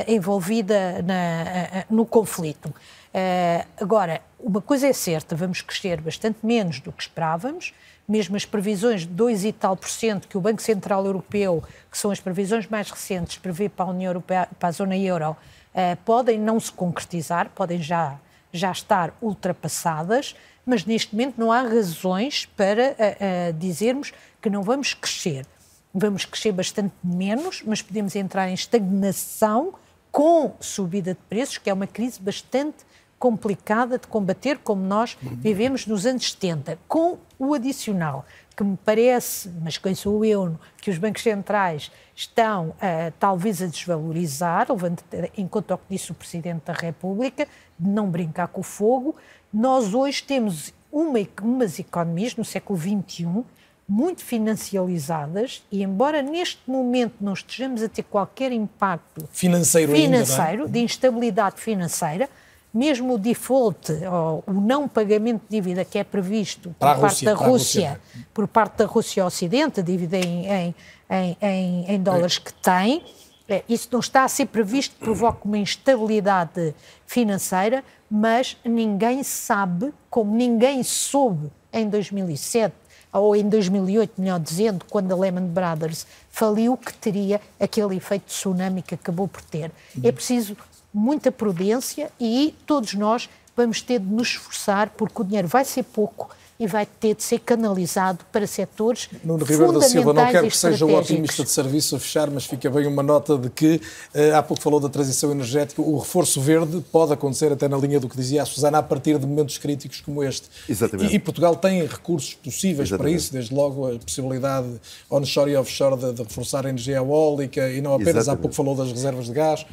envolvida 0.06 1.02
na, 1.02 1.86
no 1.90 2.06
conflito. 2.06 2.74
Uh, 3.10 3.68
agora, 3.82 4.22
uma 4.40 4.62
coisa 4.62 4.88
é 4.88 4.94
certa, 4.94 5.36
vamos 5.36 5.62
crescer 5.62 6.00
bastante 6.00 6.40
menos 6.44 6.80
do 6.80 6.92
que 6.92 7.02
esperávamos, 7.02 7.74
mesmo 8.08 8.36
as 8.36 8.46
previsões 8.46 9.02
de 9.02 9.08
2 9.08 9.46
e 9.46 9.52
tal 9.52 9.76
por 9.76 9.90
cento 9.90 10.28
que 10.28 10.38
o 10.38 10.42
Banco 10.42 10.62
Central 10.62 11.06
Europeu, 11.06 11.64
que 11.92 11.98
são 11.98 12.12
as 12.12 12.20
previsões 12.20 12.68
mais 12.68 12.90
recentes, 12.90 13.38
prevê 13.38 13.68
para 13.68 13.86
a 13.86 13.90
União 13.90 14.10
Europeia, 14.10 14.48
para 14.60 14.70
a 14.70 14.72
zona 14.72 14.98
euro, 14.98 15.32
uh, 15.32 15.98
podem 16.06 16.40
não 16.40 16.60
se 16.60 16.72
concretizar, 16.72 17.50
podem 17.50 17.82
já, 17.82 18.20
já 18.54 18.72
estar 18.72 19.16
ultrapassadas, 19.22 20.36
mas 20.66 20.86
neste 20.86 21.16
momento 21.16 21.36
não 21.38 21.52
há 21.52 21.62
razões 21.62 22.46
para 22.46 22.92
uh, 22.92 23.54
dizermos 23.54 24.14
que 24.40 24.50
não 24.50 24.62
vamos 24.62 24.94
crescer. 24.94 25.46
Vamos 25.92 26.26
crescer 26.26 26.52
bastante 26.52 26.94
menos, 27.04 27.64
mas 27.66 27.82
podemos 27.82 28.16
entrar 28.16 28.48
em 28.50 28.54
estagnação 28.54 29.74
com 30.12 30.54
subida 30.60 31.14
de 31.14 31.20
preços, 31.28 31.58
que 31.58 31.70
é 31.70 31.74
uma 31.74 31.88
crise 31.88 32.22
bastante 32.22 32.89
complicada 33.20 34.00
de 34.00 34.08
combater, 34.08 34.58
como 34.60 34.82
nós 34.82 35.18
vivemos 35.22 35.86
nos 35.86 36.06
anos 36.06 36.32
70, 36.32 36.80
com 36.88 37.18
o 37.38 37.54
adicional, 37.54 38.26
que 38.56 38.64
me 38.64 38.78
parece, 38.84 39.50
mas 39.62 39.78
quem 39.78 39.94
sou 39.94 40.24
eu, 40.24 40.58
que 40.82 40.90
os 40.90 40.98
bancos 40.98 41.22
centrais 41.22 41.92
estão 42.16 42.70
uh, 42.70 43.14
talvez 43.20 43.62
a 43.62 43.68
desvalorizar, 43.68 44.68
levando 44.70 45.04
em 45.38 45.48
conta 45.48 45.76
o 45.76 45.78
que 45.78 45.86
disse 45.90 46.12
o 46.12 46.16
Presidente 46.16 46.64
da 46.66 46.74
República, 46.74 47.48
de 47.78 47.90
não 47.90 48.10
brincar 48.10 48.48
com 48.48 48.62
o 48.62 48.64
fogo. 48.64 49.16
Nós 49.54 49.94
hoje 49.94 50.24
temos 50.24 50.74
uma, 50.92 51.20
umas 51.42 51.80
economias 51.80 52.36
no 52.36 52.44
século 52.44 52.80
XXI 52.80 53.46
muito 53.88 54.24
financializadas 54.24 55.64
e 55.72 55.82
embora 55.82 56.22
neste 56.22 56.60
momento 56.70 57.16
não 57.20 57.34
estejamos 57.34 57.82
a 57.82 57.90
ter 57.90 58.04
qualquer 58.04 58.52
impacto 58.52 59.28
financeiro, 59.32 59.92
financeiro 59.92 60.64
ainda, 60.64 60.66
é? 60.66 60.68
de 60.68 60.80
instabilidade 60.80 61.60
financeira, 61.60 62.30
mesmo 62.74 63.16
o 63.16 63.18
default, 63.18 63.92
ou 63.92 64.44
o 64.46 64.54
não 64.54 64.88
pagamento 64.88 65.42
de 65.50 65.58
dívida 65.58 65.84
que 65.84 65.98
é 65.98 66.04
previsto 66.04 66.70
por 66.78 66.86
parte 66.88 67.02
Rússia, 67.02 67.26
da 67.26 67.34
Rússia, 67.34 67.90
Rússia, 67.90 68.02
por 68.34 68.48
parte 68.48 68.78
da 68.78 68.86
Rússia 68.86 69.26
Ocidente, 69.26 69.80
a 69.80 69.84
dívida 69.84 70.18
em, 70.18 70.76
em, 71.10 71.38
em, 71.42 71.86
em 71.94 72.04
dólares 72.04 72.38
que 72.38 72.54
tem, 72.54 73.04
é, 73.48 73.64
isso 73.68 73.90
não 73.92 74.00
está 74.00 74.24
a 74.24 74.28
ser 74.28 74.46
previsto, 74.46 74.96
provoca 74.98 75.40
uma 75.44 75.58
instabilidade 75.58 76.76
financeira, 77.08 77.84
mas 78.10 78.56
ninguém 78.64 79.24
sabe, 79.24 79.92
como 80.08 80.36
ninguém 80.36 80.84
soube 80.84 81.52
em 81.74 81.90
2007 81.90 82.76
ou 83.12 83.36
em 83.36 83.50
2008, 83.50 84.22
melhor 84.22 84.40
dizendo, 84.40 84.86
quando 84.88 85.12
a 85.12 85.16
Lehman 85.16 85.48
Brothers 85.48 86.06
faliu, 86.30 86.78
que 86.78 86.94
teria 86.94 87.42
aquele 87.60 87.96
efeito 87.96 88.26
tsunami 88.28 88.84
que 88.84 88.94
acabou 88.94 89.28
por 89.28 89.42
ter. 89.42 89.72
É 90.04 90.12
preciso 90.12 90.56
muita 90.94 91.32
prudência 91.32 92.12
e 92.20 92.54
todos 92.66 92.94
nós 92.94 93.30
vamos 93.56 93.82
ter 93.82 94.00
de 94.00 94.06
nos 94.06 94.30
esforçar 94.30 94.90
porque 94.92 95.22
o 95.22 95.26
dinheiro 95.26 95.48
vai 95.48 95.66
ser 95.66 95.84
pouco 95.84 96.30
e 96.60 96.68
vai 96.68 96.86
ter 96.86 97.16
de 97.16 97.24
ser 97.24 97.40
canalizado 97.40 98.20
para 98.34 98.46
setores 98.46 99.10
Nuno 99.24 99.46
Ribeiro 99.46 99.72
da 99.72 99.82
Silva, 99.82 100.14
não 100.14 100.28
quero 100.30 100.48
que 100.48 100.58
seja 100.58 100.86
o 100.86 100.94
otimista 100.94 101.42
de 101.42 101.50
serviço 101.50 101.96
a 101.96 102.00
fechar, 102.00 102.30
mas 102.30 102.46
fica 102.46 102.70
bem 102.70 102.86
uma 102.86 103.02
nota 103.02 103.38
de 103.38 103.50
que, 103.50 103.82
eh, 104.14 104.34
há 104.34 104.44
pouco 104.44 104.62
falou 104.62 104.78
da 104.78 104.90
transição 104.90 105.32
energética, 105.32 105.82
o 105.82 105.98
reforço 105.98 106.42
verde 106.42 106.84
pode 106.92 107.14
acontecer 107.14 107.50
até 107.50 107.70
na 107.70 107.78
linha 107.78 107.98
do 107.98 108.10
que 108.10 108.18
dizia 108.18 108.44
a 108.44 108.46
Susana, 108.46 108.80
a 108.80 108.84
partir 108.84 109.18
de 109.18 109.26
momentos 109.26 109.58
críticos 109.58 110.02
como 110.02 110.22
este. 110.22 110.50
Exatamente. 110.68 111.14
E, 111.14 111.16
e 111.16 111.20
Portugal 111.20 111.56
tem 111.56 111.86
recursos 111.88 112.34
possíveis 112.34 112.90
Exatamente. 112.90 113.14
para 113.14 113.18
isso, 113.18 113.32
desde 113.32 113.54
logo 113.54 113.94
a 113.94 113.98
possibilidade 113.98 114.68
onshore 115.10 115.52
e 115.52 115.56
offshore 115.56 115.96
de, 115.96 116.12
de 116.12 116.24
reforçar 116.24 116.66
a 116.66 116.70
energia 116.70 116.98
eólica 116.98 117.70
e 117.70 117.80
não 117.80 117.94
apenas, 117.94 118.18
Exatamente. 118.18 118.38
há 118.38 118.42
pouco 118.42 118.56
falou 118.56 118.76
das 118.76 118.92
reservas 118.92 119.28
de 119.28 119.32
gás. 119.32 119.66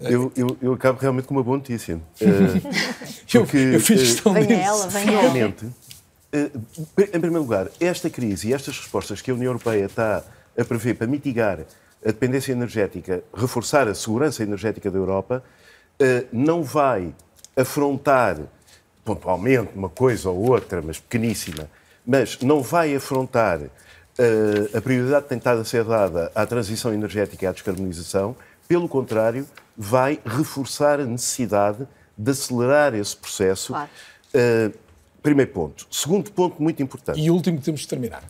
Eu, 0.00 0.30
eu, 0.36 0.56
eu, 0.60 0.72
acabo 0.74 0.98
realmente 0.98 1.26
com 1.26 1.34
uma 1.34 1.42
boa 1.42 1.56
notícia. 1.56 1.98
porque, 3.32 3.56
eu, 3.56 3.72
eu 3.72 3.80
fiz 3.80 4.00
questão 4.00 4.32
uh, 4.32 4.34
Venha 4.34 4.62
ela, 4.62 4.86
venha 4.88 5.06
Finalmente, 5.06 5.64
uh, 5.64 6.60
em 6.98 7.20
primeiro 7.20 7.40
lugar, 7.40 7.68
esta 7.80 8.10
crise 8.10 8.48
e 8.48 8.52
estas 8.52 8.78
respostas 8.78 9.22
que 9.22 9.30
a 9.30 9.34
União 9.34 9.48
Europeia 9.48 9.86
está 9.86 10.22
a 10.58 10.64
prever 10.64 10.94
para 10.94 11.06
mitigar 11.06 11.60
a 12.04 12.08
dependência 12.08 12.52
energética, 12.52 13.24
reforçar 13.34 13.88
a 13.88 13.94
segurança 13.94 14.42
energética 14.42 14.90
da 14.90 14.98
Europa, 14.98 15.42
uh, 16.00 16.26
não 16.30 16.62
vai 16.62 17.14
afrontar 17.56 18.36
pontualmente 19.02 19.70
uma 19.74 19.88
coisa 19.88 20.28
ou 20.28 20.50
outra, 20.50 20.82
mas 20.82 20.98
pequeníssima, 20.98 21.70
mas 22.06 22.38
não 22.40 22.60
vai 22.60 22.94
afrontar 22.94 23.60
a 24.74 24.80
prioridade 24.80 25.24
que 25.24 25.28
tem 25.28 25.38
estado 25.38 25.60
a 25.60 25.64
ser 25.64 25.84
dada 25.84 26.32
à 26.34 26.46
transição 26.46 26.92
energética 26.92 27.44
e 27.44 27.48
à 27.48 27.52
descarbonização, 27.52 28.34
Pelo 28.68 28.88
contrário, 28.88 29.46
vai 29.76 30.20
reforçar 30.24 31.00
a 31.00 31.04
necessidade 31.04 31.86
de 32.16 32.30
acelerar 32.30 32.94
esse 32.94 33.16
processo. 33.16 33.72
Claro. 33.72 33.90
Uh, 34.34 34.78
primeiro 35.22 35.50
ponto. 35.52 35.86
Segundo 35.90 36.30
ponto, 36.32 36.62
muito 36.62 36.82
importante. 36.82 37.20
E 37.20 37.30
último 37.30 37.58
que 37.58 37.64
temos 37.64 37.80
de 37.82 37.88
terminar. 37.88 38.22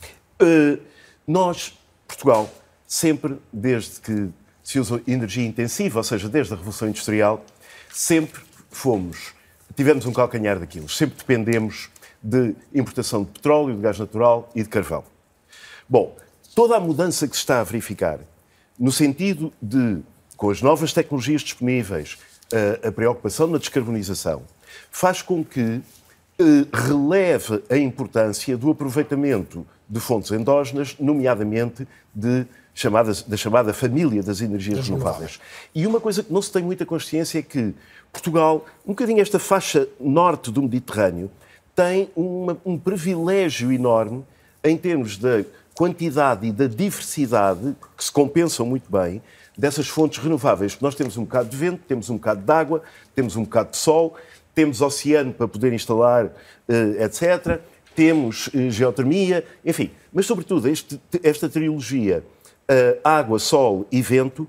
Uh, 0.43 0.81
nós, 1.27 1.79
Portugal, 2.07 2.51
sempre, 2.87 3.37
desde 3.53 4.01
que 4.01 4.29
se 4.63 4.81
usa 4.81 5.01
energia 5.07 5.47
intensiva, 5.47 5.99
ou 6.01 6.05
seja, 6.05 6.29
desde 6.29 6.53
a 6.53 6.57
Revolução 6.57 6.89
Industrial, 6.89 7.45
sempre 7.93 8.43
fomos, 8.71 9.33
tivemos 9.77 10.07
um 10.07 10.13
calcanhar 10.13 10.59
daquilo. 10.59 10.89
Sempre 10.89 11.19
dependemos 11.19 11.89
de 12.23 12.55
importação 12.75 13.25
de 13.25 13.31
petróleo, 13.31 13.77
de 13.77 13.83
gás 13.83 13.99
natural 13.99 14.51
e 14.55 14.63
de 14.63 14.69
carvão. 14.69 15.05
Bom, 15.89 16.17
toda 16.55 16.77
a 16.77 16.81
mudança 16.81 17.29
que 17.29 17.35
se 17.35 17.43
está 17.43 17.61
a 17.61 17.65
verificar, 17.65 18.19
no 18.79 18.91
sentido 18.91 19.53
de, 19.63 20.03
com 20.37 20.51
as 20.51 20.61
novas 20.63 20.93
tecnologias 20.93 21.43
disponíveis, 21.43 22.19
a, 22.53 22.89
a 22.89 22.93
preocupação 22.93 23.47
na 23.47 23.59
descarbonização, 23.59 24.43
faz 24.91 25.23
com 25.23 25.45
que 25.45 25.81
eh, 26.39 26.67
releve 26.73 27.63
a 27.71 27.77
importância 27.77 28.57
do 28.57 28.71
aproveitamento 28.71 29.67
de 29.89 30.01
fontes 30.01 30.31
endógenas, 30.33 30.97
nomeadamente 30.99 31.89
de 32.15 32.47
chamadas, 32.75 33.23
da 33.23 33.37
chamada 33.37 33.73
família 33.73 34.23
das 34.23 34.41
energias 34.43 34.87
renováveis. 34.87 35.41
E 35.75 35.87
uma 35.87 35.99
coisa 35.99 36.23
que 36.23 36.33
não 36.33 36.43
se 36.43 36.53
tem 36.53 36.63
muita 36.63 36.85
consciência 36.85 37.39
é 37.39 37.43
que 37.43 37.75
Portugal, 38.13 38.67
um 38.85 38.91
bocadinho 38.91 39.21
esta 39.21 39.39
faixa 39.39 39.89
norte 39.99 40.51
do 40.51 40.61
Mediterrâneo, 40.63 41.31
tem 41.75 42.11
uma, 42.15 42.57
um 42.65 42.79
privilégio 42.79 43.73
enorme 43.73 44.25
em 44.63 44.77
termos 44.77 45.17
da 45.17 45.43
quantidade 45.75 46.47
e 46.47 46.53
da 46.53 46.67
diversidade, 46.67 47.75
que 47.97 48.05
se 48.05 48.13
compensam 48.13 48.67
muito 48.67 48.91
bem, 48.91 49.23
dessas 49.57 49.89
fontes 49.89 50.19
renováveis. 50.19 50.79
Nós 50.81 50.95
temos 50.95 51.17
um 51.17 51.25
bocado 51.25 51.49
de 51.49 51.57
vento, 51.57 51.81
temos 51.89 52.11
um 52.11 52.17
bocado 52.17 52.43
de 52.43 52.53
água, 52.53 52.83
temos 53.15 53.37
um 53.37 53.45
bocado 53.45 53.71
de 53.71 53.77
sol, 53.77 54.17
temos 54.55 54.81
oceano 54.81 55.33
para 55.33 55.49
poder 55.49 55.73
instalar, 55.73 56.31
eh, 56.69 57.05
etc. 57.05 57.61
Temos 57.95 58.51
eh, 58.55 58.71
geotermia, 58.71 59.45
enfim. 59.65 59.91
Mas, 60.13 60.27
sobretudo, 60.27 60.69
este, 60.69 61.01
esta 61.23 61.49
trilogia 61.49 62.25
eh, 62.69 62.99
água, 63.03 63.39
sol 63.39 63.87
e 63.91 64.01
vento 64.03 64.49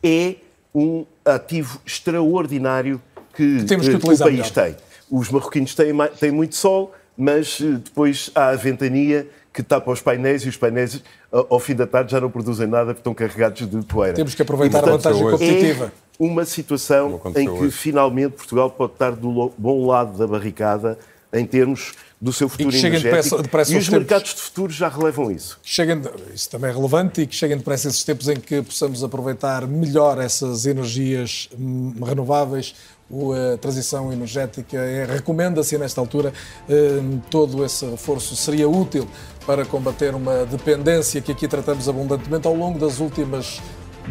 é 0.00 0.36
um 0.72 1.04
ativo 1.24 1.80
extraordinário 1.84 3.02
que, 3.34 3.64
Temos 3.64 3.88
que 3.88 3.96
o 3.96 4.00
país 4.00 4.20
melhor. 4.20 4.50
tem. 4.50 4.76
Os 5.10 5.28
marroquinos 5.28 5.74
têm, 5.74 5.92
têm 6.20 6.30
muito 6.30 6.54
sol, 6.54 6.94
mas 7.16 7.60
depois 7.60 8.30
há 8.32 8.50
a 8.50 8.54
ventania 8.56 9.28
que 9.58 9.62
tapa 9.64 9.90
os 9.90 10.00
painéis 10.00 10.42
e 10.44 10.48
os 10.48 10.56
painéis 10.56 11.02
ao 11.32 11.58
fim 11.58 11.74
da 11.74 11.84
tarde 11.84 12.12
já 12.12 12.20
não 12.20 12.30
produzem 12.30 12.68
nada 12.68 12.86
porque 12.94 13.00
estão 13.00 13.12
carregados 13.12 13.68
de 13.68 13.76
poeira. 13.86 14.14
Temos 14.14 14.32
que 14.32 14.42
aproveitar 14.42 14.78
E, 14.78 14.88
a 14.88 14.92
vantagem 14.92 15.26
é 15.26 15.30
competitiva. 15.32 15.92
uma 16.16 16.44
situação 16.44 17.20
em 17.34 17.44
que 17.44 17.48
hoje. 17.50 17.70
finalmente 17.72 18.34
Portugal 18.36 18.70
pode 18.70 18.92
estar 18.92 19.10
do 19.16 19.52
bom 19.58 19.84
lado 19.84 20.16
da 20.16 20.28
barricada 20.28 20.96
em 21.32 21.44
termos 21.44 21.92
do 22.20 22.32
seu 22.32 22.48
futuro 22.48 22.70
que 22.70 22.76
cheguem 22.76 23.00
energético. 23.00 23.16
depressa- 23.16 23.42
depressa 23.42 23.72
e 23.72 23.76
os 23.78 23.84
tempos. 23.86 23.98
mercados 23.98 24.34
de 24.34 24.40
futuro 24.40 24.72
já 24.72 24.88
relevam 24.88 25.28
isso. 25.28 25.58
Cheguem, 25.62 26.00
isso 26.32 26.48
também 26.50 26.70
é 26.70 26.72
relevante 26.72 27.20
e 27.22 27.26
que 27.26 27.34
cheguem 27.34 27.56
depressa 27.58 27.88
esses 27.88 28.04
tempos 28.04 28.28
em 28.28 28.36
que 28.36 28.62
possamos 28.62 29.02
aproveitar 29.02 29.66
melhor 29.66 30.18
essas 30.20 30.66
energias 30.66 31.48
hum, 31.58 31.94
renováveis. 32.06 32.76
O, 33.10 33.32
a 33.32 33.56
transição 33.56 34.12
energética 34.12 34.76
é- 34.76 35.06
recomenda-se 35.06 35.78
nesta 35.78 35.98
altura 35.98 36.30
hum, 36.68 37.20
todo 37.30 37.64
esse 37.64 37.86
reforço 37.86 38.36
seria 38.36 38.68
útil 38.68 39.08
para 39.48 39.64
combater 39.64 40.14
uma 40.14 40.44
dependência 40.44 41.22
que 41.22 41.32
aqui 41.32 41.48
tratamos 41.48 41.88
abundantemente 41.88 42.46
ao 42.46 42.54
longo 42.54 42.78
das 42.78 43.00
últimas 43.00 43.62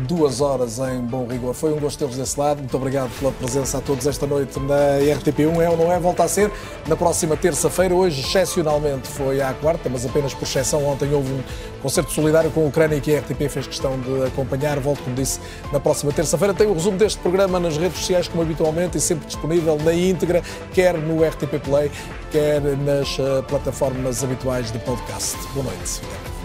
duas 0.08 0.42
horas 0.42 0.80
em 0.80 1.02
bom 1.02 1.26
rigor. 1.26 1.54
Foi 1.54 1.74
um 1.74 1.80
gosto 1.80 2.00
tê-los 2.00 2.16
desse 2.16 2.40
lado. 2.40 2.60
Muito 2.60 2.76
obrigado 2.78 3.10
pela 3.20 3.32
presença 3.32 3.78
a 3.80 3.82
todos 3.82 4.06
esta 4.06 4.28
noite 4.28 4.60
na 4.60 5.00
RTP1. 5.00 5.62
É 5.62 5.70
ou 5.70 5.78
não 5.78 5.92
é? 5.92 6.00
Volta 6.00 6.24
a 6.24 6.28
ser 6.28 6.52
na 6.88 6.96
próxima 6.96 7.36
terça-feira. 7.36 7.94
Hoje, 7.94 8.22
excepcionalmente, 8.22 9.08
foi 9.08 9.42
à 9.42 9.54
quarta, 9.54 9.90
mas 9.90 10.06
apenas 10.06 10.34
por 10.34 10.44
exceção. 10.44 10.86
Ontem 10.86 11.14
houve 11.14 11.32
um 11.32 11.44
concerto 11.82 12.12
solidário 12.12 12.52
com 12.52 12.66
a 12.66 12.68
Ucrânia 12.68 13.00
que 13.00 13.16
a 13.16 13.20
RTP 13.20 13.50
fez 13.50 13.68
questão 13.68 14.00
de 14.00 14.26
acompanhar. 14.26 14.80
Volto, 14.80 15.04
como 15.04 15.16
disse, 15.16 15.40
na 15.72 15.80
próxima 15.80 16.12
terça-feira. 16.12 16.54
Tem 16.54 16.68
o 16.68 16.74
resumo 16.74 16.98
deste 16.98 17.20
programa 17.20 17.60
nas 17.60 17.78
redes 17.78 18.00
sociais, 18.00 18.28
como 18.28 18.42
habitualmente, 18.42 18.98
e 18.98 19.02
sempre 19.02 19.26
disponível 19.26 19.78
na 19.84 19.94
íntegra, 19.94 20.44
quer 20.74 20.98
no 20.98 21.24
RTP 21.24 21.60
Play, 21.64 21.92
quer 22.32 22.62
nas 22.62 23.18
eh, 23.20 23.42
plataformas 23.48 24.24
habituais 24.24 24.72
de 24.72 24.80
podcast. 24.80 25.38
Boa 25.54 25.66
noite. 25.66 26.37